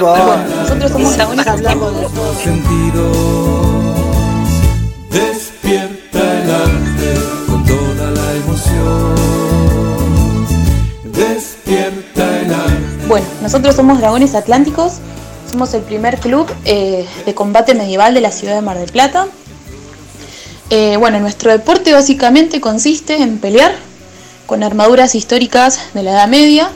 Nosotros 0.00 0.90
somos 0.90 1.16
dragones 1.16 1.46
hablamos 1.46 1.94
de 1.94 2.02
todo. 2.02 2.34
Sentidos, 2.42 3.16
despierta 5.10 6.18
el 6.18 6.50
arte 6.50 7.14
con 7.46 7.64
toda 7.64 8.10
la 8.10 8.34
emoción. 8.34 9.14
Despierta 11.04 12.40
el 12.40 12.54
arte. 12.54 13.06
Bueno, 13.08 13.26
nosotros 13.42 13.76
somos 13.76 13.98
Dragones 13.98 14.34
Atlánticos. 14.34 14.94
Somos 15.50 15.74
el 15.74 15.82
primer 15.82 16.18
club 16.18 16.50
eh, 16.64 17.06
de 17.26 17.34
combate 17.34 17.74
medieval 17.74 18.14
de 18.14 18.22
la 18.22 18.30
ciudad 18.30 18.54
de 18.54 18.62
Mar 18.62 18.78
del 18.78 18.90
Plata. 18.90 19.26
Eh, 20.70 20.96
bueno, 20.96 21.20
nuestro 21.20 21.50
deporte 21.50 21.92
básicamente 21.92 22.62
consiste 22.62 23.16
en 23.16 23.36
pelear 23.38 23.74
con 24.46 24.62
armaduras 24.62 25.14
históricas 25.14 25.78
de 25.92 26.02
la 26.02 26.12
Edad 26.12 26.28
Media. 26.28 26.70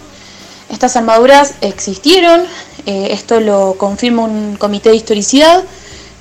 Estas 0.69 0.97
armaduras 0.97 1.55
existieron, 1.63 2.43
eh, 2.87 3.09
esto 3.11 3.41
lo 3.41 3.75
confirma 3.77 4.23
un 4.23 4.57
comité 4.57 4.91
de 4.91 4.97
historicidad 4.97 5.65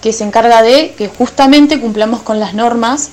que 0.02 0.12
se 0.12 0.24
encarga 0.24 0.64
de 0.64 0.96
que 0.98 1.08
justamente 1.08 1.80
cumplamos 1.80 2.24
con 2.24 2.40
las 2.40 2.56
normas 2.56 3.12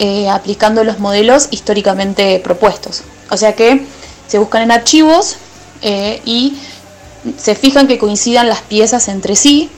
eh, 0.00 0.28
aplicando 0.28 0.82
los 0.82 0.98
modelos 0.98 1.48
históricamente 1.52 2.40
propuestos. 2.40 3.02
O 3.30 3.36
sea 3.36 3.54
que 3.54 3.84
se 4.26 4.38
buscan 4.38 4.62
en 4.62 4.72
archivos 4.72 5.36
eh, 5.82 6.20
y 6.24 6.56
se 7.36 7.54
fijan 7.54 7.86
que 7.86 7.98
coincidan 7.98 8.48
las 8.48 8.62
piezas 8.62 9.08
entre 9.08 9.36
sí. 9.36 9.70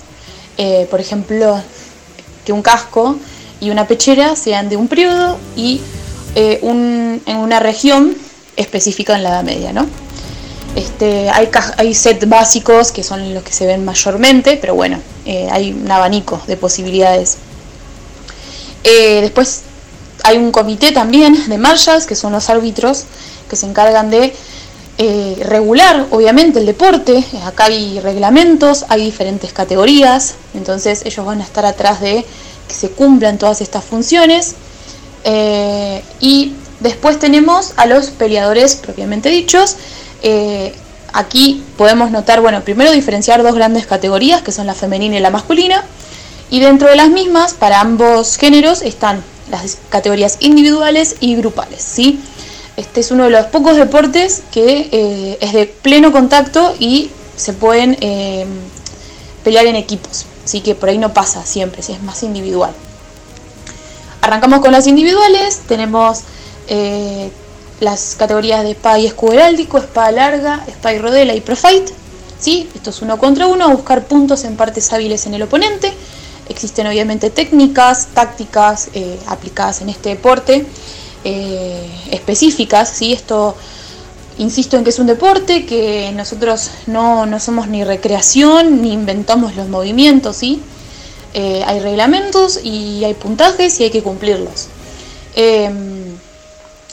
por 0.91 1.01
ejemplo, 1.01 1.63
que 2.45 2.53
un 2.53 2.61
casco 2.63 3.17
y 3.61 3.71
una 3.71 3.87
pechera 3.87 4.37
sean 4.37 4.69
de 4.69 4.77
un 4.77 4.89
periodo 4.89 5.39
y 5.57 5.81
en 6.35 7.37
una 7.37 7.61
región 7.61 8.15
específica 8.57 9.17
en 9.17 9.23
la 9.23 9.31
Edad 9.31 9.45
Media, 9.45 9.73
¿no? 9.73 9.87
Este, 10.77 11.29
hay, 11.31 11.49
hay 11.77 11.95
sets 11.95 12.29
básicos 12.29 12.93
que 12.93 13.03
son 13.03 13.35
los 13.35 13.43
que 13.43 13.53
se 13.53 13.67
ven 13.67 13.85
mayormente, 13.85 14.57
pero 14.57 14.75
bueno, 14.75 15.01
eh, 15.25 15.49
hay 15.51 15.73
un 15.73 15.91
abanico 15.91 16.41
de 16.47 16.57
posibilidades. 16.57 17.39
Eh, 18.85 19.21
después 19.21 19.63
hay 20.23 20.39
un 20.39 20.53
comité 20.53 20.93
también 20.93 21.49
de 21.49 21.59
marshals, 21.59 22.07
que 22.07 22.15
son 22.15 22.33
los 22.33 22.49
árbitros, 22.51 23.05
que 23.49 23.57
se 23.57 23.67
encargan 23.67 24.11
de 24.11 24.33
eh, 24.99 25.37
regular, 25.45 26.07
obviamente, 26.11 26.61
el 26.61 26.67
deporte. 26.67 27.25
Acá 27.45 27.65
hay 27.65 27.99
reglamentos, 28.01 28.85
hay 28.89 29.05
diferentes 29.05 29.53
categorías, 29.53 30.35
entonces 30.55 31.03
ellos 31.05 31.27
van 31.27 31.41
a 31.41 31.45
estar 31.45 31.67
atrás 31.67 32.01
de 32.01 32.25
que 32.69 32.75
se 32.75 32.91
cumplan 32.91 33.39
todas 33.39 33.61
estas 33.61 33.85
funciones. 33.85 34.55
y 36.21 36.55
después 36.81 37.19
tenemos 37.19 37.73
a 37.77 37.85
los 37.87 38.07
peleadores 38.11 38.75
propiamente 38.77 39.29
dichos, 39.29 39.77
eh, 40.23 40.75
aquí 41.13 41.63
podemos 41.77 42.11
notar, 42.11 42.41
bueno, 42.41 42.63
primero 42.63 42.93
diferenciar 42.93 43.43
dos 43.43 43.55
grandes 43.55 43.87
categorías, 43.87 44.43
que 44.43 44.53
son 44.53 44.67
la 44.67 44.75
femenina 44.75 45.17
y 45.17 45.21
la 45.21 45.31
masculina, 45.31 45.85
y 46.51 46.61
dentro 46.61 46.89
de 46.89 46.97
las 46.97 47.11
mismas, 47.11 47.55
para 47.55 47.81
ambos 47.81 48.37
géneros, 48.37 48.83
están 48.83 49.23
las 49.51 49.79
categorías 49.89 50.37
individuales 50.41 51.17
y 51.21 51.37
grupales, 51.37 51.83
¿sí? 51.83 52.21
Este 52.77 53.01
es 53.01 53.11
uno 53.11 53.25
de 53.25 53.31
los 53.31 53.47
pocos 53.47 53.77
deportes 53.77 54.43
que 54.53 54.89
eh, 54.93 55.39
es 55.41 55.53
de 55.53 55.67
pleno 55.67 56.13
contacto 56.13 56.75
y 56.79 57.11
se 57.37 57.53
pueden 57.53 57.97
eh, 58.01 58.47
pelear 59.45 59.67
en 59.67 59.77
equipos, 59.77 60.27
así 60.45 60.61
que 60.61 60.75
por 60.75 60.89
ahí 60.89 60.99
no 60.99 61.13
pasa 61.13 61.45
siempre, 61.45 61.83
si 61.83 61.93
es 61.93 62.03
más 62.03 62.23
individual. 62.23 62.73
Arrancamos 64.23 64.61
con 64.61 64.73
las 64.73 64.87
individuales, 64.87 65.63
tenemos 65.67 66.21
las 67.81 68.15
categorías 68.15 68.63
de 68.63 68.73
espada 68.73 68.99
y 68.99 69.07
escudo 69.07 69.33
heráldico, 69.33 69.79
espada 69.79 70.13
larga, 70.13 70.65
espada 70.69 70.95
y 70.95 70.99
rodela 70.99 71.35
y 71.35 71.41
profight. 71.41 71.91
¿sí? 72.39 72.69
Esto 72.75 72.91
es 72.91 73.03
uno 73.03 73.19
contra 73.19 73.47
uno, 73.47 73.69
buscar 73.71 74.05
puntos 74.05 74.45
en 74.45 74.57
partes 74.57 74.93
hábiles 74.93 75.27
en 75.27 75.35
el 75.35 75.43
oponente. 75.43 75.93
Existen 76.49 76.87
obviamente 76.87 77.31
técnicas, 77.31 78.09
tácticas 78.13 78.91
eh, 78.95 79.19
aplicadas 79.27 79.81
en 79.81 79.89
este 79.89 80.11
deporte 80.11 80.67
eh, 81.25 81.91
específicas. 82.11 82.91
¿sí? 82.91 83.13
Esto, 83.13 83.57
insisto 84.39 84.77
en 84.77 84.85
que 84.85 84.91
es 84.91 84.99
un 84.99 85.07
deporte, 85.07 85.65
que 85.65 86.13
nosotros 86.15 86.71
no, 86.87 87.27
somos 87.41 87.69
ni 87.69 87.85
recreación, 87.85 88.83
ni 88.83 88.93
inventamos 88.93 89.57
los 89.57 89.69
movimientos. 89.69 90.37
¿sí? 90.37 90.61
Eh, 91.33 91.63
hay 91.65 91.81
reglamentos 91.81 92.61
y 92.63 93.05
hay 93.05 93.15
puntajes 93.15 93.81
y 93.81 93.85
hay 93.85 93.91
que 93.91 94.03
cumplirlos. 94.03 94.67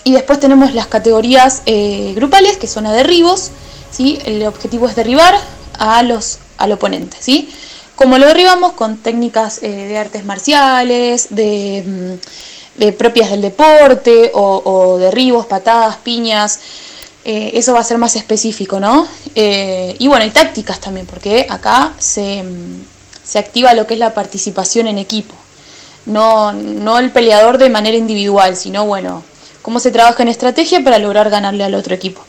Y 0.08 0.14
después 0.14 0.40
tenemos 0.40 0.74
las 0.74 0.88
categorías 0.88 1.64
eh, 1.66 2.14
grupales, 2.16 2.56
que 2.56 2.66
son 2.66 2.86
a 2.86 2.94
derribos. 2.94 3.52
¿sí? 3.92 4.18
El 4.24 4.48
objetivo 4.48 4.88
es 4.88 4.96
derribar 4.96 5.38
a 5.78 6.02
los, 6.02 6.40
al 6.58 6.72
oponente. 6.72 7.18
¿sí? 7.20 7.54
Como 7.98 8.18
lo 8.18 8.26
derribamos 8.26 8.72
con 8.72 9.00
técnicas 9.00 9.62
eh, 9.62 9.70
de 9.70 9.98
artes 9.98 10.24
marciales, 10.24 11.28
de, 11.32 12.20
mm, 12.80 12.94
propias 12.94 13.32
del 13.32 13.42
deporte, 13.42 14.32
o, 14.34 14.98
derribos, 14.98 15.46
patadas, 15.46 15.98
piñas. 15.98 16.62
Eh, 17.26 17.52
eso 17.56 17.74
va 17.74 17.82
a 17.82 17.84
ser 17.84 17.98
más 17.98 18.16
específico, 18.16 18.80
¿no? 18.80 19.06
y 19.36 20.08
bueno, 20.08 20.24
hay 20.24 20.32
tácticas 20.32 20.80
también, 20.80 21.06
porque 21.06 21.48
acá 21.50 21.92
se, 22.00 22.44
mm, 22.44 22.86
se 23.26 23.40
activa 23.40 23.74
lo 23.74 23.86
que 23.86 23.96
es 23.96 24.00
la 24.00 24.14
participación 24.14 24.88
en 24.88 25.00
equipo. 25.00 25.36
no, 26.06 26.54
no 26.54 26.98
el 26.98 27.12
peleador 27.12 27.58
de 27.58 27.70
manera 27.70 27.98
individual, 27.98 28.56
sino 28.56 28.86
bueno, 28.86 29.24
cómo 29.68 29.82
se 29.82 29.92
trabaja 29.92 30.24
en 30.24 30.30
estrategia 30.30 30.82
para 30.82 30.98
lograr 30.98 31.30
ganarle 31.30 31.62
al 31.62 31.76
otro 31.76 31.94
equipo. 31.94 32.22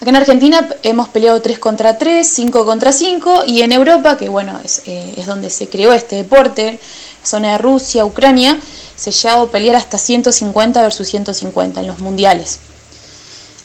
Acá 0.00 0.10
en 0.10 0.16
Argentina 0.16 0.68
hemos 0.82 1.08
peleado 1.10 1.40
3 1.40 1.60
contra 1.60 1.96
3, 1.96 2.28
5 2.28 2.66
contra 2.66 2.90
5 2.90 3.44
y 3.46 3.62
en 3.62 3.70
Europa, 3.70 4.16
que 4.16 4.28
bueno, 4.28 4.58
es, 4.64 4.82
eh, 4.86 5.14
es 5.16 5.26
donde 5.26 5.48
se 5.48 5.68
creó 5.68 5.92
este 5.92 6.16
deporte, 6.16 6.80
zona 7.22 7.52
de 7.52 7.58
Rusia, 7.58 8.04
Ucrania, 8.04 8.58
se 8.96 9.12
llegó 9.12 9.42
a 9.42 9.50
pelear 9.52 9.76
hasta 9.76 9.96
150 9.96 10.82
versus 10.82 11.06
150 11.06 11.82
en 11.82 11.86
los 11.86 12.00
mundiales. 12.00 12.58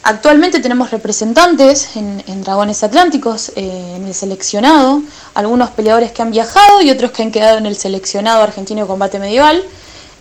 Actualmente 0.04 0.60
tenemos 0.60 0.92
representantes 0.92 1.96
en, 1.96 2.44
Dragones 2.44 2.84
Atlánticos, 2.84 3.50
eh, 3.56 3.94
en 3.96 4.06
el 4.06 4.14
seleccionado, 4.14 5.02
algunos 5.34 5.70
peleadores 5.70 6.12
que 6.12 6.22
han 6.22 6.30
viajado 6.30 6.82
y 6.82 6.90
otros 6.92 7.10
que 7.10 7.24
han 7.24 7.32
quedado 7.32 7.58
en 7.58 7.66
el 7.66 7.74
seleccionado 7.74 8.44
argentino 8.44 8.82
de 8.82 8.86
combate 8.86 9.18
medieval, 9.18 9.60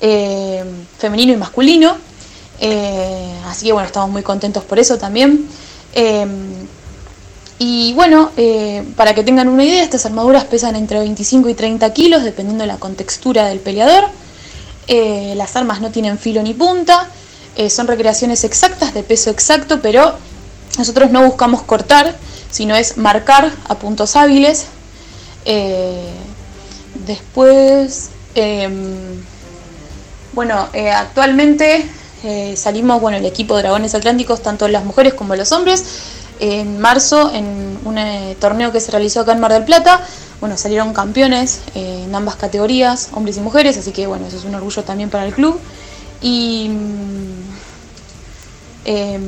eh, 0.01 0.63
femenino 0.97 1.31
y 1.31 1.37
masculino. 1.37 1.95
Eh, 2.59 3.33
así 3.47 3.65
que 3.67 3.73
bueno, 3.73 3.87
estamos 3.87 4.09
muy 4.09 4.23
contentos 4.23 4.63
por 4.63 4.79
eso 4.79 4.97
también. 4.97 5.47
y 7.59 7.93
bueno, 7.93 8.31
para 8.95 9.13
que 9.13 9.23
tengan 9.23 9.47
una 9.47 9.63
idea, 9.63 9.83
estas 9.83 10.05
armaduras 10.05 10.45
pesan 10.45 10.75
entre 10.75 10.99
25 10.99 11.49
y 11.49 11.53
30 11.53 11.93
kilos, 11.93 12.23
dependiendo 12.23 12.63
de 12.63 12.67
la 12.67 12.77
contextura 12.77 13.47
del 13.47 13.59
peleador. 13.59 14.05
las 14.87 15.55
armas 15.55 15.81
no 15.81 15.91
tienen 15.91 16.17
filo 16.17 16.41
ni 16.41 16.53
punta. 16.53 17.09
Eh, 17.55 17.69
son 17.69 17.87
recreaciones 17.87 18.43
exactas, 18.43 18.93
de 18.93 19.03
peso 19.03 19.29
exacto, 19.29 19.79
pero 19.81 20.15
nosotros 20.77 21.11
no 21.11 21.23
buscamos 21.23 21.61
cortar, 21.61 22.15
sino 22.49 22.75
es 22.75 22.97
marcar 22.97 23.51
a 23.69 23.75
puntos 23.75 24.15
hábiles. 24.15 24.65
Eh, 25.45 26.09
después, 27.05 28.09
em, 28.33 29.23
bueno, 30.33 30.67
eh, 32.23 32.55
salimos, 32.55 33.01
bueno, 33.01 33.17
el 33.17 33.25
equipo 33.25 33.55
de 33.55 33.63
Dragones 33.63 33.95
Atlánticos, 33.95 34.41
tanto 34.41 34.67
las 34.67 34.85
mujeres 34.85 35.13
como 35.13 35.35
los 35.35 35.51
hombres, 35.51 35.83
en 36.39 36.79
marzo 36.79 37.31
en 37.33 37.77
un 37.85 38.35
torneo 38.39 38.71
que 38.71 38.79
se 38.79 38.91
realizó 38.91 39.21
acá 39.21 39.33
en 39.33 39.39
Mar 39.39 39.53
del 39.53 39.65
Plata. 39.65 40.01
Bueno, 40.39 40.57
salieron 40.57 40.93
campeones 40.93 41.61
en 41.75 42.13
ambas 42.13 42.35
categorías, 42.35 43.09
hombres 43.13 43.37
y 43.37 43.41
mujeres, 43.41 43.77
así 43.77 43.91
que 43.91 44.07
bueno, 44.07 44.27
eso 44.27 44.37
es 44.37 44.43
un 44.45 44.55
orgullo 44.55 44.83
también 44.83 45.09
para 45.09 45.25
el 45.25 45.33
club. 45.33 45.59
Y 46.21 46.69
eh, 48.85 49.19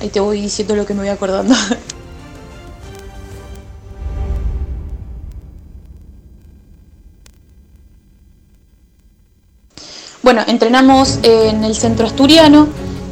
ahí 0.00 0.08
te 0.08 0.20
voy 0.20 0.40
diciendo 0.40 0.76
lo 0.76 0.86
que 0.86 0.94
me 0.94 1.00
voy 1.00 1.08
acordando. 1.08 1.54
Bueno, 10.22 10.42
entrenamos 10.46 11.18
en 11.24 11.64
el 11.64 11.74
centro 11.74 12.06
asturiano, 12.06 12.68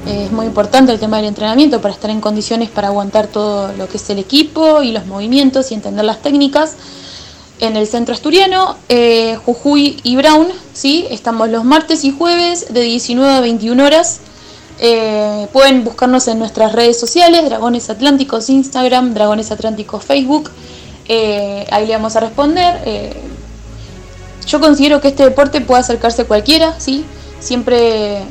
es 0.06 0.30
muy 0.30 0.46
importante 0.46 0.92
el 0.92 1.00
tema 1.00 1.16
del 1.16 1.26
entrenamiento 1.26 1.80
para 1.80 1.92
estar 1.92 2.08
en 2.08 2.20
condiciones 2.20 2.70
para 2.70 2.86
aguantar 2.86 3.26
todo 3.26 3.72
lo 3.72 3.88
que 3.88 3.96
es 3.96 4.10
el 4.10 4.20
equipo 4.20 4.80
y 4.82 4.92
los 4.92 5.06
movimientos 5.06 5.72
y 5.72 5.74
entender 5.74 6.04
las 6.04 6.22
técnicas 6.22 6.76
en 7.58 7.76
el 7.76 7.88
centro 7.88 8.14
asturiano, 8.14 8.76
eh, 8.88 9.36
Jujuy 9.44 9.98
y 10.04 10.14
Brown, 10.14 10.48
¿sí? 10.72 11.06
estamos 11.10 11.48
los 11.48 11.64
martes 11.64 12.04
y 12.04 12.12
jueves 12.12 12.72
de 12.72 12.82
19 12.82 13.34
a 13.34 13.40
21 13.40 13.84
horas. 13.84 14.20
Eh, 14.78 15.48
pueden 15.52 15.82
buscarnos 15.84 16.28
en 16.28 16.38
nuestras 16.38 16.72
redes 16.72 16.98
sociales, 16.98 17.44
Dragones 17.44 17.90
Atlánticos 17.90 18.48
Instagram, 18.48 19.14
Dragones 19.14 19.50
Atlánticos 19.50 20.04
Facebook. 20.04 20.50
Eh, 21.08 21.66
ahí 21.72 21.86
le 21.86 21.92
vamos 21.92 22.14
a 22.14 22.20
responder. 22.20 22.80
Yo 24.50 24.60
considero 24.60 25.00
que 25.00 25.08
este 25.08 25.22
deporte 25.22 25.60
puede 25.60 25.80
acercarse 25.80 26.22
a 26.22 26.24
cualquiera, 26.24 26.74
¿sí? 26.78 27.04
Siempre 27.38 28.22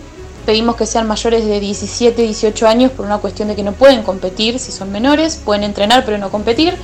pedimos 0.45 0.75
que 0.75 0.85
sean 0.85 1.07
mayores 1.07 1.45
de 1.45 1.59
17, 1.59 2.21
18 2.21 2.67
años 2.67 2.91
por 2.91 3.05
una 3.05 3.19
cuestión 3.19 3.47
de 3.47 3.55
que 3.55 3.63
no 3.63 3.71
pueden 3.71 4.03
competir 4.03 4.59
si 4.59 4.71
son 4.71 4.91
menores, 4.91 5.39
pueden 5.43 5.63
entrenar 5.63 6.03
pero 6.05 6.17
no 6.17 6.29
competir 6.29 6.75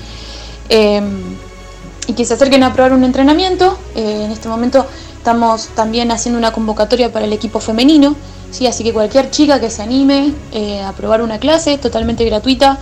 y 2.07 2.14
que 2.14 2.26
se 2.26 2.36
acerquen 2.36 2.64
a 2.64 2.74
probar 2.74 2.94
un 2.94 3.03
entrenamiento. 3.03 3.78
Eh, 3.95 4.24
en 4.26 4.32
este 4.32 4.48
momento 4.48 4.86
estamos 5.18 5.68
también 5.70 6.12
haciendo 6.12 6.38
una 6.38 6.52
convocatoria 6.52 7.12
para 7.12 7.26
el 7.26 7.34
equipo 7.34 7.60
femenino, 7.60 8.16
¿sí? 8.52 8.68
así 8.68 8.84
que 8.84 8.94
cualquier 8.94 9.32
chica 9.32 9.60
que 9.60 9.70
se 9.70 9.82
anime 9.82 10.34
eh, 10.52 10.82
a 10.82 10.94
probar 10.94 11.22
una 11.22 11.40
clase 11.40 11.78
totalmente 11.78 12.24
gratuita, 12.26 12.78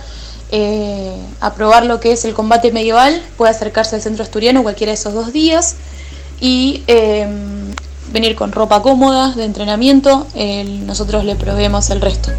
eh, 0.52 1.16
a 1.40 1.54
probar 1.54 1.86
lo 1.86 1.98
que 2.00 2.12
es 2.12 2.24
el 2.24 2.34
combate 2.34 2.70
medieval, 2.70 3.22
puede 3.36 3.50
acercarse 3.50 3.96
al 3.96 4.02
centro 4.02 4.22
asturiano 4.22 4.62
cualquiera 4.62 4.90
de 4.90 4.94
esos 4.94 5.14
dos 5.14 5.32
días 5.32 5.76
y 6.40 6.82
venir 8.12 8.36
con 8.36 8.52
ropa 8.52 8.82
cómoda 8.82 9.32
de 9.32 9.44
entrenamiento, 9.44 10.26
nosotros 10.86 11.24
le 11.24 11.36
proveemos 11.36 11.90
el 11.90 12.00
resto. 12.00 12.30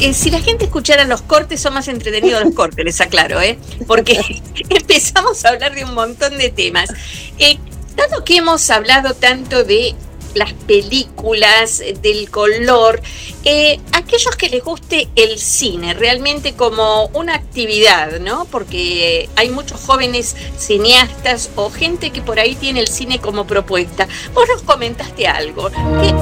Eh, 0.00 0.14
si 0.14 0.30
la 0.30 0.40
gente 0.40 0.66
escuchara 0.66 1.04
los 1.04 1.22
cortes, 1.22 1.60
son 1.60 1.74
más 1.74 1.88
entretenidos 1.88 2.44
los 2.44 2.54
cortes, 2.54 2.84
les 2.84 3.00
aclaro, 3.00 3.40
¿eh? 3.40 3.58
Porque 3.86 4.18
empezamos 4.68 5.44
a 5.44 5.50
hablar 5.50 5.74
de 5.74 5.84
un 5.84 5.94
montón 5.94 6.38
de 6.38 6.50
temas. 6.50 6.90
Eh, 7.38 7.58
dado 7.96 8.24
que 8.24 8.36
hemos 8.36 8.70
hablado 8.70 9.14
tanto 9.14 9.64
de 9.64 9.94
las 10.34 10.52
películas, 10.52 11.80
eh, 11.80 11.94
del 12.00 12.30
color, 12.30 13.00
eh, 13.44 13.80
aquellos 13.92 14.36
que 14.36 14.48
les 14.48 14.62
guste 14.62 15.08
el 15.16 15.38
cine 15.38 15.94
realmente 15.94 16.54
como 16.54 17.06
una 17.14 17.34
actividad, 17.34 18.20
¿no? 18.20 18.46
Porque 18.46 19.28
hay 19.36 19.50
muchos 19.50 19.80
jóvenes 19.80 20.36
cineastas 20.58 21.50
o 21.56 21.70
gente 21.70 22.10
que 22.10 22.22
por 22.22 22.38
ahí 22.40 22.54
tiene 22.54 22.80
el 22.80 22.88
cine 22.88 23.20
como 23.20 23.46
propuesta. 23.46 24.08
Vos 24.34 24.48
nos 24.48 24.62
comentaste 24.62 25.26
algo, 25.26 25.70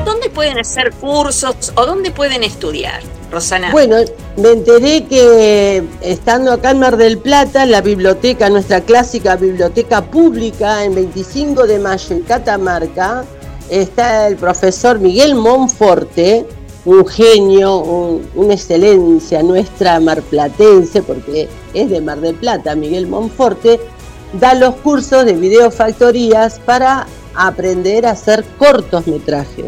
¿dónde 0.05 0.31
pueden 0.31 0.59
hacer 0.59 0.93
cursos 0.93 1.73
o 1.75 1.87
dónde 1.87 2.11
pueden 2.11 2.43
estudiar? 2.43 3.03
Rosana. 3.31 3.71
Bueno, 3.73 3.97
me 4.37 4.51
enteré 4.51 5.05
que 5.05 5.83
estando 6.01 6.53
acá 6.53 6.71
en 6.71 6.79
Mar 6.79 6.97
del 6.97 7.19
Plata, 7.19 7.67
la 7.67 7.81
biblioteca, 7.81 8.49
nuestra 8.49 8.81
clásica 8.83 9.37
biblioteca 9.37 10.03
pública, 10.03 10.85
en 10.85 10.95
25 10.95 11.67
de 11.67 11.79
mayo 11.79 12.15
en 12.15 12.23
Catamarca, 12.23 13.25
está 13.71 14.29
el 14.29 14.37
profesor 14.37 14.99
Miguel 14.99 15.35
Monforte, 15.35 16.47
un 16.85 17.05
genio, 17.07 18.21
una 18.35 18.55
excelencia 18.55 19.43
nuestra 19.43 19.99
marplatense, 19.99 21.03
porque 21.03 21.49
es 21.75 21.91
de 21.91 22.01
Mar 22.01 22.21
del 22.21 22.37
Plata, 22.37 22.77
Miguel 22.77 23.09
Monforte, 23.09 23.81
da 24.41 24.55
los 24.55 24.77
cursos 24.77 25.25
de 25.25 25.33
videofactorías 25.33 26.61
para 26.61 27.07
aprender 27.35 28.07
a 28.07 28.13
hacer 28.13 28.45
cortometrajes. 28.59 29.67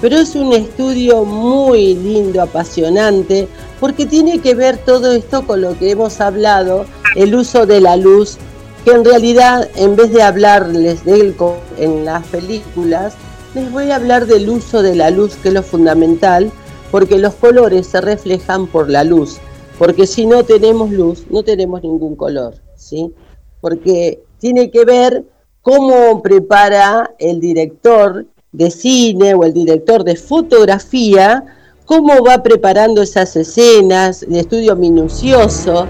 Pero 0.00 0.16
es 0.16 0.34
un 0.34 0.52
estudio 0.52 1.24
muy 1.24 1.94
lindo, 1.94 2.42
apasionante, 2.42 3.46
porque 3.80 4.06
tiene 4.06 4.40
que 4.40 4.54
ver 4.54 4.78
todo 4.78 5.12
esto 5.12 5.46
con 5.46 5.60
lo 5.60 5.78
que 5.78 5.90
hemos 5.90 6.20
hablado, 6.20 6.86
el 7.14 7.34
uso 7.34 7.66
de 7.66 7.80
la 7.80 7.96
luz, 7.96 8.38
que 8.84 8.92
en 8.92 9.04
realidad 9.04 9.68
en 9.76 9.96
vez 9.96 10.12
de 10.12 10.22
hablarles 10.22 11.04
de 11.04 11.20
él 11.20 11.36
en 11.78 12.04
las 12.04 12.26
películas, 12.26 13.14
les 13.54 13.70
voy 13.70 13.90
a 13.90 13.96
hablar 13.96 14.26
del 14.26 14.48
uso 14.48 14.82
de 14.82 14.96
la 14.96 15.10
luz, 15.10 15.36
que 15.36 15.48
es 15.48 15.54
lo 15.54 15.62
fundamental, 15.62 16.50
porque 16.90 17.18
los 17.18 17.34
colores 17.34 17.86
se 17.86 18.00
reflejan 18.00 18.66
por 18.66 18.90
la 18.90 19.04
luz, 19.04 19.38
porque 19.78 20.06
si 20.06 20.26
no 20.26 20.44
tenemos 20.44 20.90
luz, 20.90 21.24
no 21.30 21.42
tenemos 21.42 21.82
ningún 21.82 22.16
color, 22.16 22.54
¿sí? 22.76 23.12
Porque 23.60 24.22
tiene 24.38 24.70
que 24.70 24.84
ver 24.84 25.24
cómo 25.62 26.20
prepara 26.20 27.14
el 27.18 27.40
director 27.40 28.26
de 28.52 28.70
cine 28.70 29.34
o 29.34 29.44
el 29.44 29.52
director 29.52 30.04
de 30.04 30.16
fotografía, 30.16 31.44
cómo 31.86 32.24
va 32.24 32.42
preparando 32.42 33.02
esas 33.02 33.36
escenas, 33.36 34.20
de 34.28 34.40
estudio 34.40 34.76
minucioso. 34.76 35.86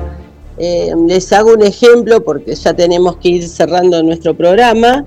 Eh, 0.57 0.95
les 1.09 1.33
hago 1.33 1.53
un 1.55 1.63
ejemplo 1.63 2.23
porque 2.25 2.55
ya 2.55 2.75
tenemos 2.75 3.17
que 3.17 3.29
ir 3.29 3.49
cerrando 3.49 4.03
nuestro 4.03 4.37
programa 4.37 5.05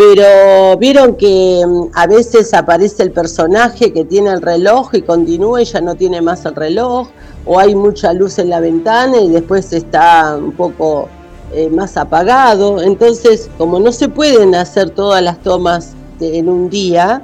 pero 0.00 0.78
vieron 0.78 1.14
que 1.14 1.62
mm, 1.62 1.90
a 1.92 2.06
veces 2.06 2.54
aparece 2.54 3.02
el 3.02 3.12
personaje 3.12 3.92
que 3.92 4.02
tiene 4.02 4.30
el 4.30 4.40
reloj 4.40 4.94
y 4.94 5.02
continúa 5.02 5.60
y 5.60 5.66
ya 5.66 5.82
no 5.82 5.94
tiene 5.94 6.22
más 6.22 6.46
el 6.46 6.54
reloj, 6.54 7.08
o 7.44 7.58
hay 7.58 7.74
mucha 7.74 8.14
luz 8.14 8.38
en 8.38 8.48
la 8.48 8.60
ventana 8.60 9.20
y 9.20 9.28
después 9.28 9.74
está 9.74 10.38
un 10.38 10.52
poco 10.52 11.10
eh, 11.52 11.68
más 11.68 11.98
apagado. 11.98 12.80
Entonces, 12.80 13.50
como 13.58 13.78
no 13.78 13.92
se 13.92 14.08
pueden 14.08 14.54
hacer 14.54 14.88
todas 14.88 15.22
las 15.22 15.38
tomas 15.42 15.92
en 16.18 16.48
un 16.48 16.70
día, 16.70 17.22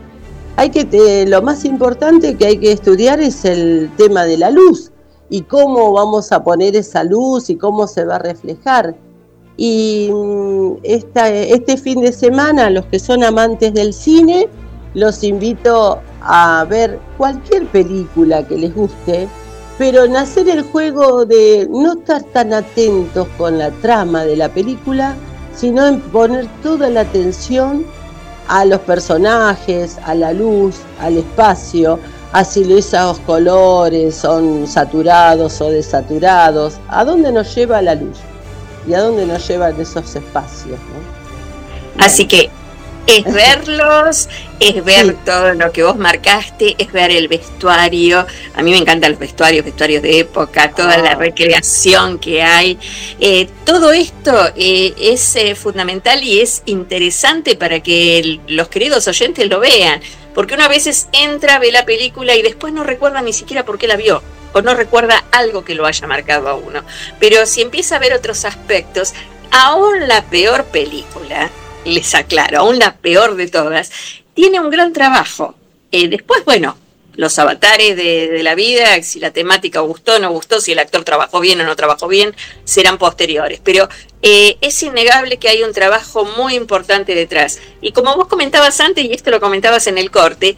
hay 0.56 0.68
que 0.68 1.24
lo 1.26 1.40
más 1.40 1.64
importante 1.64 2.34
que 2.34 2.44
hay 2.44 2.58
que 2.58 2.72
estudiar 2.72 3.20
es 3.20 3.46
el 3.46 3.90
tema 3.96 4.26
de 4.26 4.36
la 4.36 4.50
luz 4.50 4.92
y 5.30 5.40
cómo 5.42 5.92
vamos 5.92 6.30
a 6.30 6.44
poner 6.44 6.76
esa 6.76 7.04
luz 7.04 7.48
y 7.48 7.56
cómo 7.56 7.86
se 7.86 8.04
va 8.04 8.16
a 8.16 8.18
reflejar. 8.18 8.96
Y 9.56 10.10
mm, 10.12 10.78
esta, 10.82 11.28
este 11.30 11.76
fin 11.76 12.00
de 12.02 12.12
semana, 12.12 12.70
los 12.70 12.84
que 12.86 12.98
son 12.98 13.24
amantes 13.24 13.72
del 13.72 13.94
cine, 13.94 14.48
los 14.94 15.22
invito 15.24 16.00
a 16.20 16.64
ver 16.68 16.98
cualquier 17.16 17.66
película 17.66 18.46
que 18.46 18.56
les 18.56 18.74
guste, 18.74 19.28
pero 19.78 20.04
en 20.04 20.16
hacer 20.16 20.48
el 20.48 20.62
juego 20.62 21.24
de 21.24 21.68
no 21.70 21.92
estar 21.92 22.22
tan 22.24 22.52
atentos 22.52 23.28
con 23.36 23.58
la 23.58 23.70
trama 23.70 24.24
de 24.24 24.36
la 24.36 24.48
película, 24.48 25.14
sino 25.54 25.86
en 25.86 26.00
poner 26.00 26.46
toda 26.62 26.88
la 26.90 27.02
atención 27.02 27.84
a 28.48 28.64
los 28.64 28.80
personajes, 28.80 29.98
a 30.04 30.14
la 30.14 30.32
luz, 30.32 30.76
al 31.00 31.18
espacio, 31.18 31.98
a 32.32 32.44
si 32.44 32.70
esos 32.72 33.18
colores 33.20 34.14
son 34.14 34.66
saturados 34.66 35.60
o 35.60 35.70
desaturados, 35.70 36.78
a 36.88 37.04
dónde 37.04 37.32
nos 37.32 37.54
lleva 37.54 37.80
la 37.82 37.94
luz 37.94 38.18
y 38.86 38.94
a 38.94 39.00
dónde 39.00 39.26
nos 39.26 39.46
llevan 39.48 39.80
esos 39.80 40.14
espacios. 40.14 40.78
Así 41.98 42.26
que 42.26 42.50
es 43.06 43.24
verlos, 43.32 44.28
es 44.58 44.84
ver 44.84 45.16
todo 45.24 45.54
lo 45.54 45.70
que 45.70 45.84
vos 45.84 45.96
marcaste, 45.96 46.74
es 46.76 46.90
ver 46.90 47.12
el 47.12 47.28
vestuario. 47.28 48.26
A 48.54 48.62
mí 48.62 48.70
me 48.70 48.78
encantan 48.78 49.12
los 49.12 49.20
vestuarios, 49.20 49.64
vestuarios 49.64 50.02
de 50.02 50.20
época, 50.20 50.72
toda 50.72 50.98
la 50.98 51.10
ah. 51.12 51.14
recreación 51.14 52.18
que 52.18 52.42
hay. 52.42 52.78
Eh, 53.20 53.48
todo 53.64 53.92
esto 53.92 54.32
eh, 54.56 54.92
es 54.98 55.36
eh, 55.36 55.54
fundamental 55.54 56.22
y 56.24 56.40
es 56.40 56.62
interesante 56.66 57.54
para 57.54 57.80
que 57.80 58.40
los 58.48 58.68
queridos 58.68 59.06
oyentes 59.06 59.48
lo 59.48 59.60
vean. 59.60 60.00
Porque 60.34 60.54
una 60.54 60.68
veces 60.68 61.08
entra, 61.12 61.58
ve 61.58 61.72
la 61.72 61.86
película 61.86 62.34
y 62.34 62.42
después 62.42 62.72
no 62.72 62.84
recuerda 62.84 63.22
ni 63.22 63.32
siquiera 63.32 63.64
por 63.64 63.78
qué 63.78 63.86
la 63.86 63.96
vio 63.96 64.22
o 64.56 64.62
no 64.62 64.74
recuerda 64.74 65.22
algo 65.32 65.64
que 65.64 65.74
lo 65.74 65.84
haya 65.84 66.06
marcado 66.06 66.48
a 66.48 66.54
uno. 66.54 66.82
Pero 67.20 67.44
si 67.44 67.60
empieza 67.60 67.96
a 67.96 67.98
ver 67.98 68.14
otros 68.14 68.46
aspectos, 68.46 69.12
aún 69.50 70.08
la 70.08 70.24
peor 70.24 70.64
película 70.64 71.50
les 71.84 72.14
aclaro, 72.14 72.60
aún 72.60 72.78
la 72.78 72.96
peor 72.96 73.36
de 73.36 73.48
todas, 73.48 73.92
tiene 74.32 74.58
un 74.58 74.70
gran 74.70 74.94
trabajo. 74.94 75.54
Eh, 75.92 76.08
después, 76.08 76.42
bueno, 76.46 76.74
los 77.16 77.38
avatares 77.38 77.96
de, 77.96 78.42
la 78.42 78.54
vida, 78.54 79.02
si 79.02 79.20
la 79.20 79.30
temática 79.30 79.80
gustó 79.80 80.16
o 80.16 80.18
no 80.18 80.30
gustó, 80.30 80.58
si 80.58 80.72
el 80.72 80.78
actor 80.78 81.04
trabajó 81.04 81.40
bien 81.40 81.60
o 81.60 81.64
no 81.64 81.76
trabajó 81.76 82.08
bien, 82.08 82.34
serán 82.64 82.96
posteriores. 82.96 83.60
Pero 83.62 83.90
eh, 84.22 84.56
es 84.62 84.82
innegable 84.82 85.36
que 85.36 85.50
hay 85.50 85.64
un 85.64 85.74
trabajo 85.74 86.24
muy 86.24 86.54
importante 86.54 87.14
detrás. 87.14 87.60
Y 87.82 87.92
como 87.92 88.16
vos 88.16 88.26
comentabas 88.26 88.80
antes, 88.80 89.04
y 89.04 89.12
esto 89.12 89.30
lo 89.30 89.38
comentabas 89.38 89.86
en 89.86 89.98
el 89.98 90.10
corte, 90.10 90.56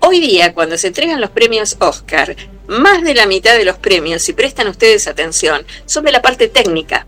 hoy 0.00 0.20
día 0.20 0.54
cuando 0.54 0.78
se 0.78 0.88
entregan 0.88 1.20
los 1.20 1.30
premios 1.30 1.76
Oscar, 1.80 2.36
más 2.66 3.02
de 3.02 3.14
la 3.14 3.26
mitad 3.26 3.54
de 3.54 3.64
los 3.64 3.78
premios, 3.78 4.22
si 4.22 4.32
prestan 4.32 4.68
ustedes 4.68 5.06
atención, 5.06 5.64
son 5.84 6.04
de 6.04 6.12
la 6.12 6.22
parte 6.22 6.48
técnica 6.48 7.06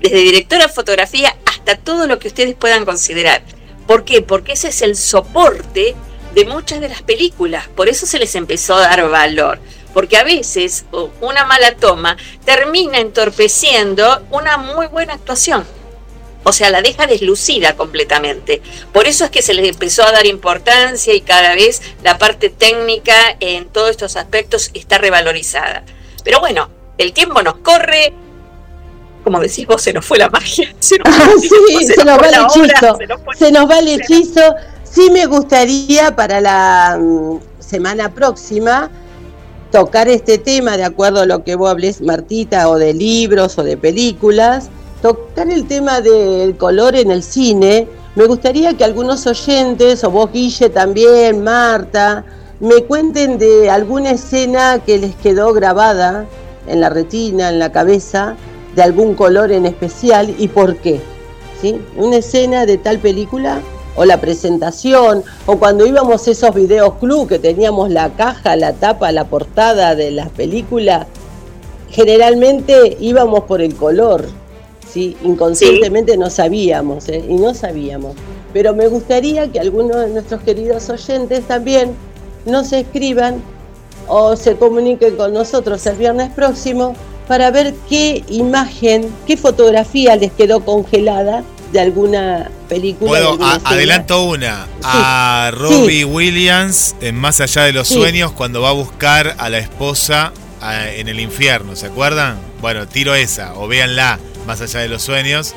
desde 0.00 0.18
directora 0.18 0.66
de 0.66 0.72
fotografía 0.72 1.36
hasta 1.46 1.76
todo 1.76 2.06
lo 2.06 2.18
que 2.18 2.28
ustedes 2.28 2.54
puedan 2.54 2.84
considerar. 2.84 3.42
¿Por 3.86 4.04
qué? 4.04 4.22
Porque 4.22 4.52
ese 4.52 4.68
es 4.68 4.82
el 4.82 4.96
soporte 4.96 5.94
de 6.34 6.44
muchas 6.44 6.80
de 6.80 6.88
las 6.88 7.02
películas, 7.02 7.66
por 7.68 7.88
eso 7.88 8.04
se 8.04 8.18
les 8.18 8.34
empezó 8.34 8.74
a 8.74 8.80
dar 8.80 9.08
valor, 9.08 9.58
porque 9.94 10.18
a 10.18 10.24
veces 10.24 10.84
una 11.20 11.46
mala 11.46 11.76
toma 11.76 12.16
termina 12.44 12.98
entorpeciendo 12.98 14.22
una 14.30 14.58
muy 14.58 14.86
buena 14.88 15.14
actuación. 15.14 15.64
O 16.48 16.52
sea, 16.52 16.70
la 16.70 16.80
deja 16.80 17.08
deslucida 17.08 17.76
completamente. 17.76 18.62
Por 18.92 19.08
eso 19.08 19.24
es 19.24 19.32
que 19.32 19.42
se 19.42 19.52
les 19.52 19.68
empezó 19.68 20.04
a 20.04 20.12
dar 20.12 20.26
importancia 20.26 21.12
y 21.12 21.20
cada 21.20 21.56
vez 21.56 21.82
la 22.04 22.18
parte 22.18 22.50
técnica 22.50 23.14
en 23.40 23.66
todos 23.66 23.90
estos 23.90 24.14
aspectos 24.14 24.70
está 24.72 24.98
revalorizada. 24.98 25.82
Pero 26.22 26.38
bueno, 26.38 26.70
el 26.98 27.12
tiempo 27.12 27.42
nos 27.42 27.56
corre, 27.56 28.12
como 29.24 29.40
decís 29.40 29.66
vos, 29.66 29.82
se 29.82 29.92
nos 29.92 30.04
fue 30.04 30.18
la 30.18 30.30
magia. 30.30 30.72
Se 30.78 30.98
nos, 30.98 31.08
ah, 31.08 31.30
sí, 31.40 31.48
se, 31.84 32.04
nos, 32.04 32.16
va 32.16 32.28
el 32.28 32.34
hechizo. 32.34 32.98
se, 33.36 33.50
nos 33.50 33.68
va 33.68 33.78
el 33.80 33.88
hechizo. 33.88 34.54
Sí 34.84 35.10
me 35.10 35.26
gustaría 35.26 36.14
para 36.14 36.40
la 36.40 36.96
mm, 36.96 37.40
semana 37.58 38.14
próxima 38.14 38.88
tocar 39.72 40.06
este 40.08 40.38
tema, 40.38 40.76
de 40.76 40.84
acuerdo 40.84 41.22
a 41.22 41.26
lo 41.26 41.42
que 41.42 41.56
vos 41.56 41.70
hables, 41.70 42.02
Martita, 42.02 42.68
o 42.68 42.78
de 42.78 42.94
libros 42.94 43.58
o 43.58 43.64
de 43.64 43.76
películas, 43.76 44.70
tocar 45.02 45.50
el 45.50 45.66
tema 45.66 46.00
del 46.00 46.56
color 46.56 46.96
en 46.96 47.10
el 47.10 47.22
cine. 47.22 47.88
Me 48.14 48.26
gustaría 48.26 48.76
que 48.76 48.84
algunos 48.84 49.26
oyentes, 49.26 50.02
o 50.04 50.10
vos 50.10 50.32
Guille 50.32 50.70
también, 50.70 51.44
Marta, 51.44 52.24
me 52.60 52.84
cuenten 52.84 53.38
de 53.38 53.70
alguna 53.70 54.12
escena 54.12 54.80
que 54.84 54.98
les 54.98 55.14
quedó 55.16 55.52
grabada 55.52 56.26
en 56.66 56.80
la 56.80 56.88
retina, 56.88 57.50
en 57.50 57.58
la 57.58 57.70
cabeza, 57.70 58.36
de 58.74 58.82
algún 58.82 59.14
color 59.14 59.52
en 59.52 59.66
especial 59.66 60.34
y 60.38 60.48
por 60.48 60.76
qué. 60.76 61.00
¿sí? 61.60 61.80
Una 61.96 62.16
escena 62.16 62.66
de 62.66 62.78
tal 62.78 62.98
película 62.98 63.60
o 63.96 64.04
la 64.04 64.20
presentación 64.20 65.24
o 65.46 65.58
cuando 65.58 65.86
íbamos 65.86 66.26
a 66.26 66.30
esos 66.30 66.54
videos 66.54 66.94
club 67.00 67.28
que 67.28 67.38
teníamos 67.38 67.90
la 67.90 68.10
caja, 68.10 68.56
la 68.56 68.74
tapa, 68.74 69.10
la 69.12 69.24
portada 69.24 69.94
de 69.94 70.10
las 70.10 70.28
películas, 70.28 71.06
generalmente 71.90 72.96
íbamos 73.00 73.44
por 73.44 73.60
el 73.60 73.74
color. 73.74 74.26
¿Sí? 74.96 75.14
Inconscientemente 75.22 76.16
no 76.16 76.30
sabíamos 76.30 77.06
¿eh? 77.10 77.22
y 77.28 77.34
no 77.34 77.52
sabíamos. 77.52 78.14
Pero 78.54 78.74
me 78.74 78.88
gustaría 78.88 79.52
que 79.52 79.60
algunos 79.60 79.96
de 80.00 80.08
nuestros 80.08 80.40
queridos 80.40 80.88
oyentes 80.88 81.46
también 81.46 81.94
nos 82.46 82.72
escriban 82.72 83.42
o 84.08 84.36
se 84.36 84.56
comuniquen 84.56 85.16
con 85.16 85.34
nosotros 85.34 85.84
el 85.86 85.96
viernes 85.96 86.30
próximo 86.30 86.94
para 87.28 87.50
ver 87.50 87.74
qué 87.90 88.24
imagen, 88.28 89.06
qué 89.26 89.36
fotografía 89.36 90.16
les 90.16 90.32
quedó 90.32 90.64
congelada 90.64 91.44
de 91.72 91.80
alguna 91.80 92.50
película. 92.66 93.10
Puedo, 93.10 93.38
adelanto 93.64 94.24
una. 94.24 94.66
A 94.82 95.50
Robbie 95.52 96.06
Williams 96.06 96.96
en 97.02 97.16
Más 97.16 97.42
allá 97.42 97.64
de 97.64 97.74
los 97.74 97.88
sueños 97.88 98.32
cuando 98.32 98.62
va 98.62 98.70
a 98.70 98.72
buscar 98.72 99.34
a 99.36 99.50
la 99.50 99.58
esposa 99.58 100.32
en 100.96 101.08
el 101.08 101.20
infierno, 101.20 101.76
¿se 101.76 101.86
acuerdan? 101.86 102.38
Bueno, 102.62 102.88
tiro 102.88 103.14
esa, 103.14 103.54
o 103.56 103.68
véanla, 103.68 104.18
Más 104.46 104.60
allá 104.60 104.80
de 104.80 104.88
los 104.88 105.02
sueños, 105.02 105.54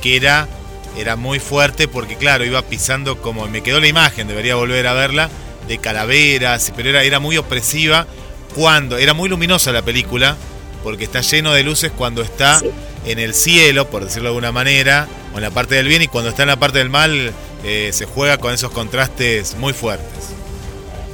que 0.00 0.16
era, 0.16 0.48
era 0.96 1.16
muy 1.16 1.38
fuerte 1.38 1.88
porque 1.88 2.16
claro, 2.16 2.44
iba 2.44 2.62
pisando 2.62 3.20
como, 3.20 3.46
me 3.46 3.62
quedó 3.62 3.80
la 3.80 3.88
imagen, 3.88 4.28
debería 4.28 4.54
volver 4.54 4.86
a 4.86 4.94
verla, 4.94 5.28
de 5.68 5.78
calaveras, 5.78 6.72
pero 6.74 6.90
era, 6.90 7.02
era 7.02 7.20
muy 7.20 7.36
opresiva 7.36 8.06
cuando, 8.54 8.98
era 8.98 9.14
muy 9.14 9.28
luminosa 9.28 9.72
la 9.72 9.82
película, 9.82 10.36
porque 10.82 11.04
está 11.04 11.20
lleno 11.20 11.52
de 11.52 11.62
luces 11.62 11.92
cuando 11.96 12.22
está 12.22 12.60
en 13.04 13.18
el 13.18 13.34
cielo, 13.34 13.88
por 13.88 14.04
decirlo 14.04 14.24
de 14.24 14.28
alguna 14.30 14.52
manera, 14.52 15.06
o 15.34 15.36
en 15.36 15.42
la 15.42 15.50
parte 15.50 15.74
del 15.74 15.86
bien, 15.86 16.02
y 16.02 16.08
cuando 16.08 16.30
está 16.30 16.42
en 16.42 16.48
la 16.48 16.58
parte 16.58 16.78
del 16.78 16.90
mal 16.90 17.32
eh, 17.64 17.90
se 17.92 18.06
juega 18.06 18.38
con 18.38 18.52
esos 18.52 18.70
contrastes 18.70 19.56
muy 19.56 19.72
fuertes. 19.72 20.30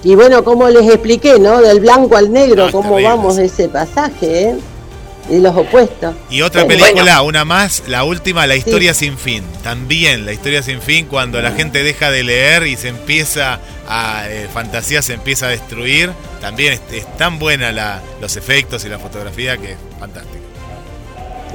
Y 0.05 0.15
bueno, 0.15 0.45
como 0.45 0.69
les 0.69 0.89
expliqué, 0.89 1.39
¿no? 1.39 1.61
Del 1.61 1.81
blanco 1.81 2.17
al 2.17 2.33
negro, 2.33 2.71
cómo 2.71 3.01
vamos 3.03 3.37
de 3.37 3.47
ese 3.47 3.69
pasaje, 3.69 4.43
¿eh? 4.43 4.57
Y 5.29 5.41
los 5.41 5.57
opuestos. 5.57 6.15
Y 6.31 6.43
otra 6.43 6.67
película, 6.67 7.23
una 7.23 7.45
más, 7.45 7.83
la 7.89 8.05
última, 8.05 8.47
La 8.47 8.57
historia 8.57 8.95
sin 8.95 9.19
fin. 9.19 9.43
También, 9.63 10.25
La 10.25 10.33
historia 10.33 10.63
sin 10.63 10.81
fin, 10.81 11.07
cuando 11.07 11.41
la 11.43 11.53
gente 11.53 11.83
deja 11.83 12.11
de 12.11 12.23
leer 12.23 12.67
y 12.67 12.77
se 12.77 12.89
empieza 12.89 13.61
a. 13.89 14.25
Eh, 14.29 14.49
fantasía 14.53 15.03
se 15.03 15.15
empieza 15.15 15.47
a 15.47 15.51
destruir. 15.51 16.11
También 16.41 16.75
es, 16.93 17.17
tan 17.17 17.39
buena 17.39 17.73
la, 17.73 18.01
los 18.21 18.37
efectos 18.37 18.85
y 18.85 18.89
la 18.89 18.99
fotografía 18.99 19.57
que 19.57 19.73
es 19.73 19.79
fantástico. 19.99 20.45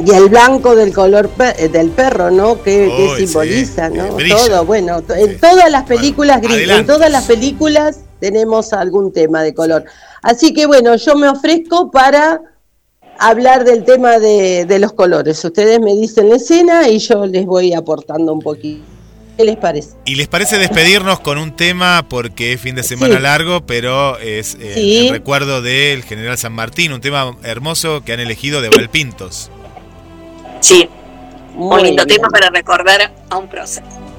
Y 0.06 0.12
el 0.12 0.30
blanco 0.30 0.76
del 0.76 0.94
color 0.94 1.30
eh, 1.58 1.68
del 1.68 1.90
perro, 1.92 2.32
¿no? 2.32 2.62
Que, 2.62 3.16
simboliza, 3.18 3.90
¿no? 3.90 4.18
Todo, 4.18 4.66
bueno, 4.66 5.04
en 5.16 5.40
todas 5.40 5.70
las 5.70 5.84
películas 5.84 6.42
gris, 6.42 6.70
en 6.70 6.86
todas 6.86 7.12
las 7.12 7.26
películas 7.26 8.00
tenemos 8.20 8.74
algún 8.74 9.12
tema 9.12 9.44
de 9.44 9.54
color. 9.54 9.86
Así 10.22 10.54
que 10.54 10.66
bueno, 10.66 10.96
yo 10.96 11.16
me 11.16 11.28
ofrezco 11.28 11.92
para 11.92 12.40
hablar 13.22 13.64
del 13.64 13.86
tema 13.86 14.20
de, 14.20 14.66
de 14.66 14.80
los 14.80 14.94
colores. 14.94 15.44
Ustedes 15.46 15.80
me 15.80 15.94
dicen 15.94 16.30
la 16.30 16.36
escena 16.36 16.90
y 16.90 16.98
yo 16.98 17.26
les 17.26 17.46
voy 17.46 17.74
aportando 17.74 18.34
un 18.34 18.42
poquito. 18.42 18.84
¿Qué 19.38 19.46
les 19.46 19.56
parece? 19.58 19.92
¿Y 20.06 20.16
les 20.16 20.28
parece 20.28 20.58
despedirnos 20.58 21.20
con 21.20 21.38
un 21.38 21.56
tema 21.56 22.06
porque 22.10 22.54
es 22.54 22.62
fin 22.62 22.76
de 22.76 22.84
semana 22.84 23.20
largo, 23.20 23.66
pero 23.66 24.18
es 24.20 24.56
eh, 24.60 25.06
el 25.06 25.10
recuerdo 25.10 25.62
del 25.62 26.04
general 26.04 26.38
San 26.38 26.54
Martín, 26.54 26.92
un 26.92 27.00
tema 27.00 27.38
hermoso 27.44 28.04
que 28.04 28.14
han 28.14 28.20
elegido 28.20 28.62
de 28.62 28.70
Valpintos? 28.70 29.50
Sí, 30.60 30.90
un 31.56 31.82
lindo 31.82 32.06
tema 32.06 32.28
para 32.30 32.50
recordar 32.50 33.14
a 33.30 33.38
un 33.38 33.48
proceso. 33.48 34.11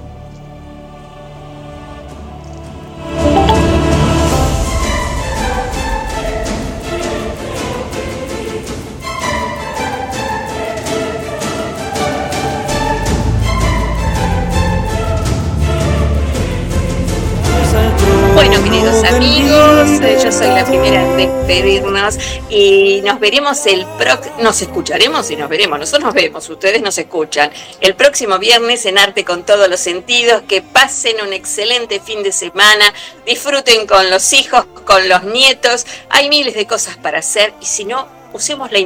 Queridos 19.03 19.91
amigos, 19.91 20.23
Yo 20.23 20.33
Soy 20.33 20.47
la 20.49 20.65
Primera 20.65 21.03
en 21.03 21.16
despedirnos 21.16 22.19
y 22.49 23.01
nos 23.05 23.19
veremos 23.19 23.66
el 23.66 23.85
próximo, 23.99 24.37
nos 24.41 24.62
escucharemos 24.62 25.31
y 25.31 25.37
nos 25.37 25.49
veremos, 25.49 25.79
nosotros 25.79 26.05
nos 26.05 26.15
vemos, 26.15 26.49
ustedes 26.49 26.83
nos 26.83 26.97
escuchan. 26.99 27.51
El 27.81 27.95
próximo 27.95 28.39
viernes 28.39 28.87
en 28.87 28.99
Arte 28.99 29.24
con 29.24 29.45
todos 29.45 29.69
los 29.69 29.81
sentidos, 29.81 30.43
que 30.43 30.62
pasen 30.62 31.16
un 31.27 31.33
excelente 31.33 32.01
fin 32.01 32.23
de 32.23 32.31
semana, 32.31 32.93
disfruten 33.27 33.87
con 33.87 34.09
los 34.09 34.33
hijos, 34.33 34.66
con 34.85 35.09
los 35.09 35.24
nietos, 35.24 35.85
hay 36.09 36.29
miles 36.29 36.55
de 36.55 36.66
cosas 36.66 36.97
para 36.97 37.19
hacer 37.19 37.53
y 37.61 37.66
si 37.66 37.85
no, 37.85 38.07
usemos 38.33 38.70
la, 38.70 38.79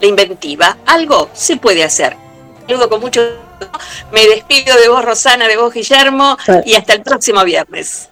la 0.00 0.06
inventiva, 0.06 0.78
algo 0.86 1.28
se 1.34 1.56
puede 1.56 1.84
hacer. 1.84 2.16
Luego 2.68 2.88
con 2.88 3.00
mucho 3.00 3.22
me 4.12 4.26
despido 4.26 4.76
de 4.76 4.88
vos, 4.88 5.04
Rosana, 5.04 5.46
de 5.46 5.56
vos, 5.56 5.74
Guillermo, 5.74 6.38
y 6.64 6.74
hasta 6.74 6.94
el 6.94 7.02
próximo 7.02 7.44
viernes. 7.44 8.07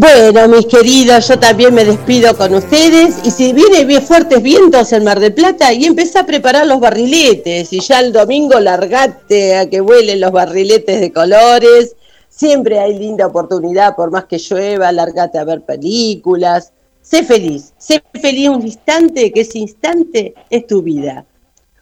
Bueno, 0.00 0.48
mis 0.48 0.64
queridos, 0.64 1.28
yo 1.28 1.38
también 1.38 1.74
me 1.74 1.84
despido 1.84 2.34
con 2.34 2.54
ustedes 2.54 3.16
y 3.22 3.30
si 3.30 3.52
viene 3.52 3.84
bien 3.84 4.00
fuertes 4.00 4.42
vientos 4.42 4.94
en 4.94 5.04
Mar 5.04 5.20
del 5.20 5.34
Plata 5.34 5.74
y 5.74 5.84
empecé 5.84 6.18
a 6.18 6.24
preparar 6.24 6.66
los 6.66 6.80
barriletes 6.80 7.70
y 7.70 7.80
ya 7.80 8.00
el 8.00 8.10
domingo 8.10 8.58
largate 8.58 9.58
a 9.58 9.68
que 9.68 9.82
vuelen 9.82 10.20
los 10.20 10.32
barriletes 10.32 11.02
de 11.02 11.12
colores. 11.12 11.96
Siempre 12.30 12.78
hay 12.78 12.98
linda 12.98 13.26
oportunidad, 13.26 13.94
por 13.94 14.10
más 14.10 14.24
que 14.24 14.38
llueva, 14.38 14.90
largate 14.90 15.36
a 15.36 15.44
ver 15.44 15.66
películas. 15.66 16.72
Sé 17.02 17.22
feliz, 17.22 17.74
sé 17.76 18.02
feliz 18.22 18.48
un 18.48 18.62
instante, 18.62 19.30
que 19.30 19.42
ese 19.42 19.58
instante 19.58 20.32
es 20.48 20.66
tu 20.66 20.80
vida. 20.80 21.26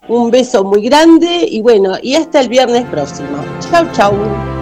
Un 0.09 0.33
beso 0.33 0.65
muy 0.65 0.83
grande 0.83 1.47
y 1.49 1.61
bueno, 1.63 1.95
y 2.03 2.17
hasta 2.17 2.41
el 2.41 2.49
viernes 2.49 2.85
próximo. 2.87 3.45
Chau, 3.71 3.87
chau. 3.93 4.58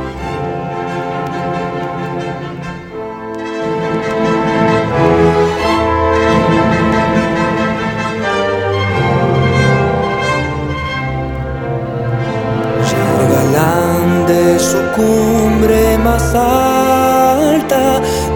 Más 16.17 16.35
alta, 16.35 17.85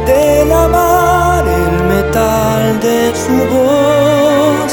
de 0.07 0.45
la 0.45 0.69
mar 0.69 1.45
el 1.47 1.73
metal 1.95 2.79
de 2.81 2.99
su 3.25 3.37
voz 3.55 4.71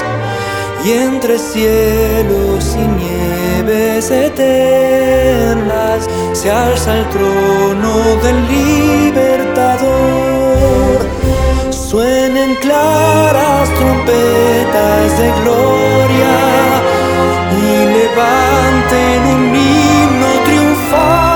y 0.84 0.88
entre 0.92 1.40
cielos 1.40 2.76
y 2.76 2.86
nieves 3.04 4.12
eternas 4.12 6.00
se 6.34 6.52
alza 6.52 6.98
el 7.00 7.06
trono 7.10 7.94
del 8.24 8.38
libertador. 8.56 9.88
Suenen 11.70 12.56
claras 12.56 13.70
trompetas 13.78 15.08
de 15.22 15.28
gloria 15.42 16.36
y 17.64 17.68
levanten 17.98 19.20
un 19.36 19.44
himno 19.56 20.30
triunfal 20.46 21.27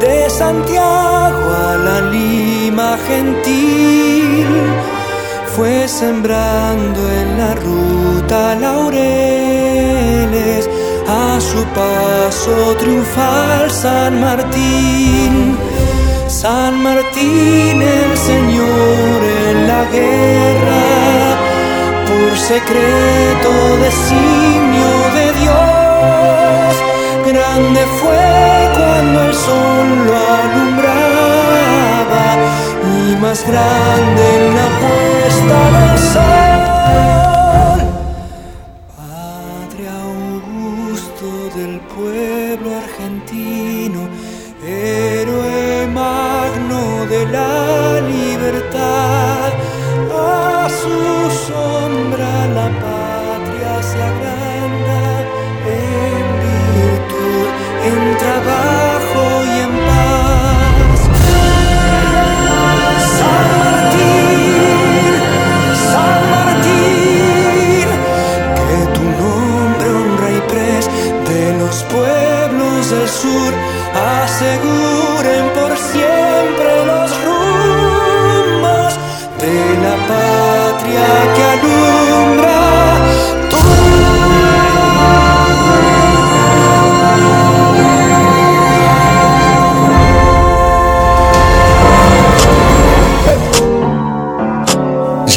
De 0.00 0.30
Santiago 0.30 1.50
a 1.68 1.76
la 1.76 2.00
Lima 2.10 2.96
gentil, 3.06 4.46
fue 5.54 5.86
sembrando 5.86 6.98
en 7.10 7.36
la 7.36 7.54
ruta 7.56 8.54
laureles 8.54 9.50
a 11.06 11.38
su 11.40 11.62
paso 11.74 12.74
triunfal 12.78 13.70
San 13.70 14.18
Martín. 14.18 15.58
San 16.26 16.82
Martín 16.82 17.82
el 17.82 18.16
Señor 18.16 19.22
en 19.44 19.68
la 19.68 19.84
guerra, 19.92 21.36
por 22.08 22.38
secreto 22.38 23.50
designio 23.84 24.90
de 25.16 25.32
Dios, 25.38 26.72
grande 27.24 27.80
fue 28.00 28.70
cuando 28.76 29.22
el 29.24 29.34
sol 29.34 29.86
lo 30.06 30.16
alumbraba 30.42 32.26
y 32.82 33.16
más 33.16 33.46
grande 33.46 33.89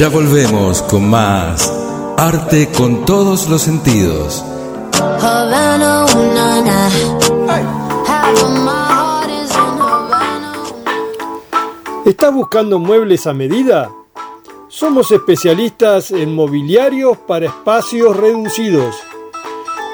Ya 0.03 0.09
volvemos 0.09 0.81
con 0.81 1.09
más 1.09 1.71
arte 2.17 2.69
con 2.75 3.05
todos 3.05 3.47
los 3.47 3.61
sentidos. 3.61 4.43
¿Estás 12.05 12.33
buscando 12.33 12.79
muebles 12.79 13.27
a 13.27 13.33
medida? 13.33 13.89
Somos 14.67 15.09
especialistas 15.13 16.11
en 16.11 16.35
mobiliarios 16.35 17.17
para 17.19 17.45
espacios 17.45 18.17
reducidos, 18.17 18.97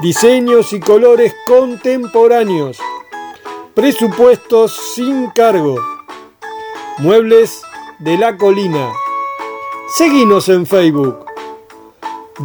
diseños 0.02 0.74
y 0.74 0.80
colores 0.80 1.36
contemporáneos, 1.46 2.80
presupuestos 3.76 4.76
sin 4.96 5.30
cargo, 5.30 5.80
muebles 6.98 7.62
de 8.00 8.18
la 8.18 8.36
colina. 8.38 8.90
Seguinos 10.00 10.48
en 10.48 10.66
Facebook 10.66 11.26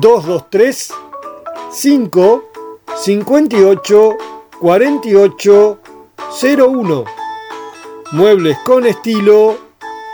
223 0.01 0.93
5 1.71 2.45
58 2.97 4.17
48 4.61 5.79
01 6.43 7.05
Muebles 8.11 8.59
con 8.67 8.87
estilo, 8.87 9.57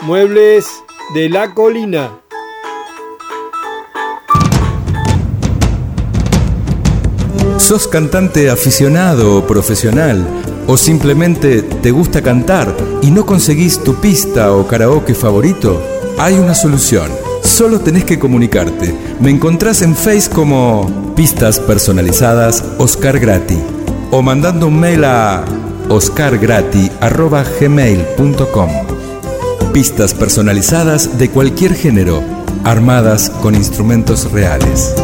muebles 0.02 0.84
de 1.14 1.30
la 1.30 1.54
colina. 1.54 2.20
¿Sos 7.56 7.88
cantante 7.88 8.50
aficionado 8.50 9.38
o 9.38 9.46
profesional? 9.46 10.26
¿O 10.66 10.76
simplemente 10.76 11.62
te 11.62 11.90
gusta 11.90 12.20
cantar 12.20 12.76
y 13.00 13.10
no 13.10 13.24
conseguís 13.24 13.82
tu 13.82 13.94
pista 13.94 14.52
o 14.52 14.68
karaoke 14.68 15.14
favorito? 15.14 15.80
Hay 16.18 16.34
una 16.34 16.54
solución. 16.54 17.29
Solo 17.42 17.80
tenés 17.80 18.04
que 18.04 18.18
comunicarte. 18.18 18.94
Me 19.20 19.30
encontrás 19.30 19.82
en 19.82 19.94
Face 19.94 20.30
como 20.30 21.12
Pistas 21.14 21.60
Personalizadas 21.60 22.64
Oscar 22.78 23.18
Grati 23.18 23.58
o 24.10 24.22
mandando 24.22 24.66
un 24.66 24.80
mail 24.80 25.04
a 25.04 25.44
oscargrati.gmail.com 25.88 28.70
Pistas 29.72 30.14
personalizadas 30.14 31.18
de 31.18 31.30
cualquier 31.30 31.74
género, 31.74 32.22
armadas 32.64 33.30
con 33.30 33.54
instrumentos 33.54 34.32
reales. 34.32 34.94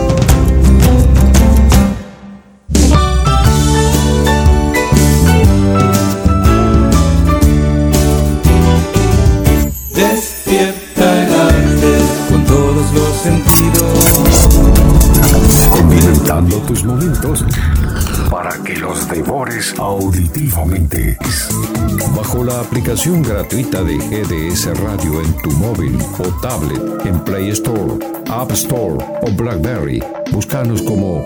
Gratuita 23.47 23.85
de 23.85 23.97
GDS 23.97 24.67
Radio 24.81 25.21
en 25.21 25.37
tu 25.39 25.51
móvil 25.53 25.97
o 26.19 26.41
tablet 26.41 27.07
en 27.07 27.21
Play 27.25 27.51
Store, 27.51 27.95
App 28.29 28.51
Store 28.51 28.97
o 29.23 29.31
Blackberry, 29.31 30.03
búscanos 30.33 30.83
como 30.83 31.23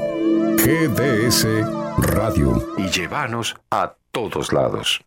GDS 0.57 1.47
Radio 1.99 2.63
y 2.77 2.89
llévanos 2.91 3.57
a 3.71 3.95
todos 4.13 4.53
lados. 4.53 5.01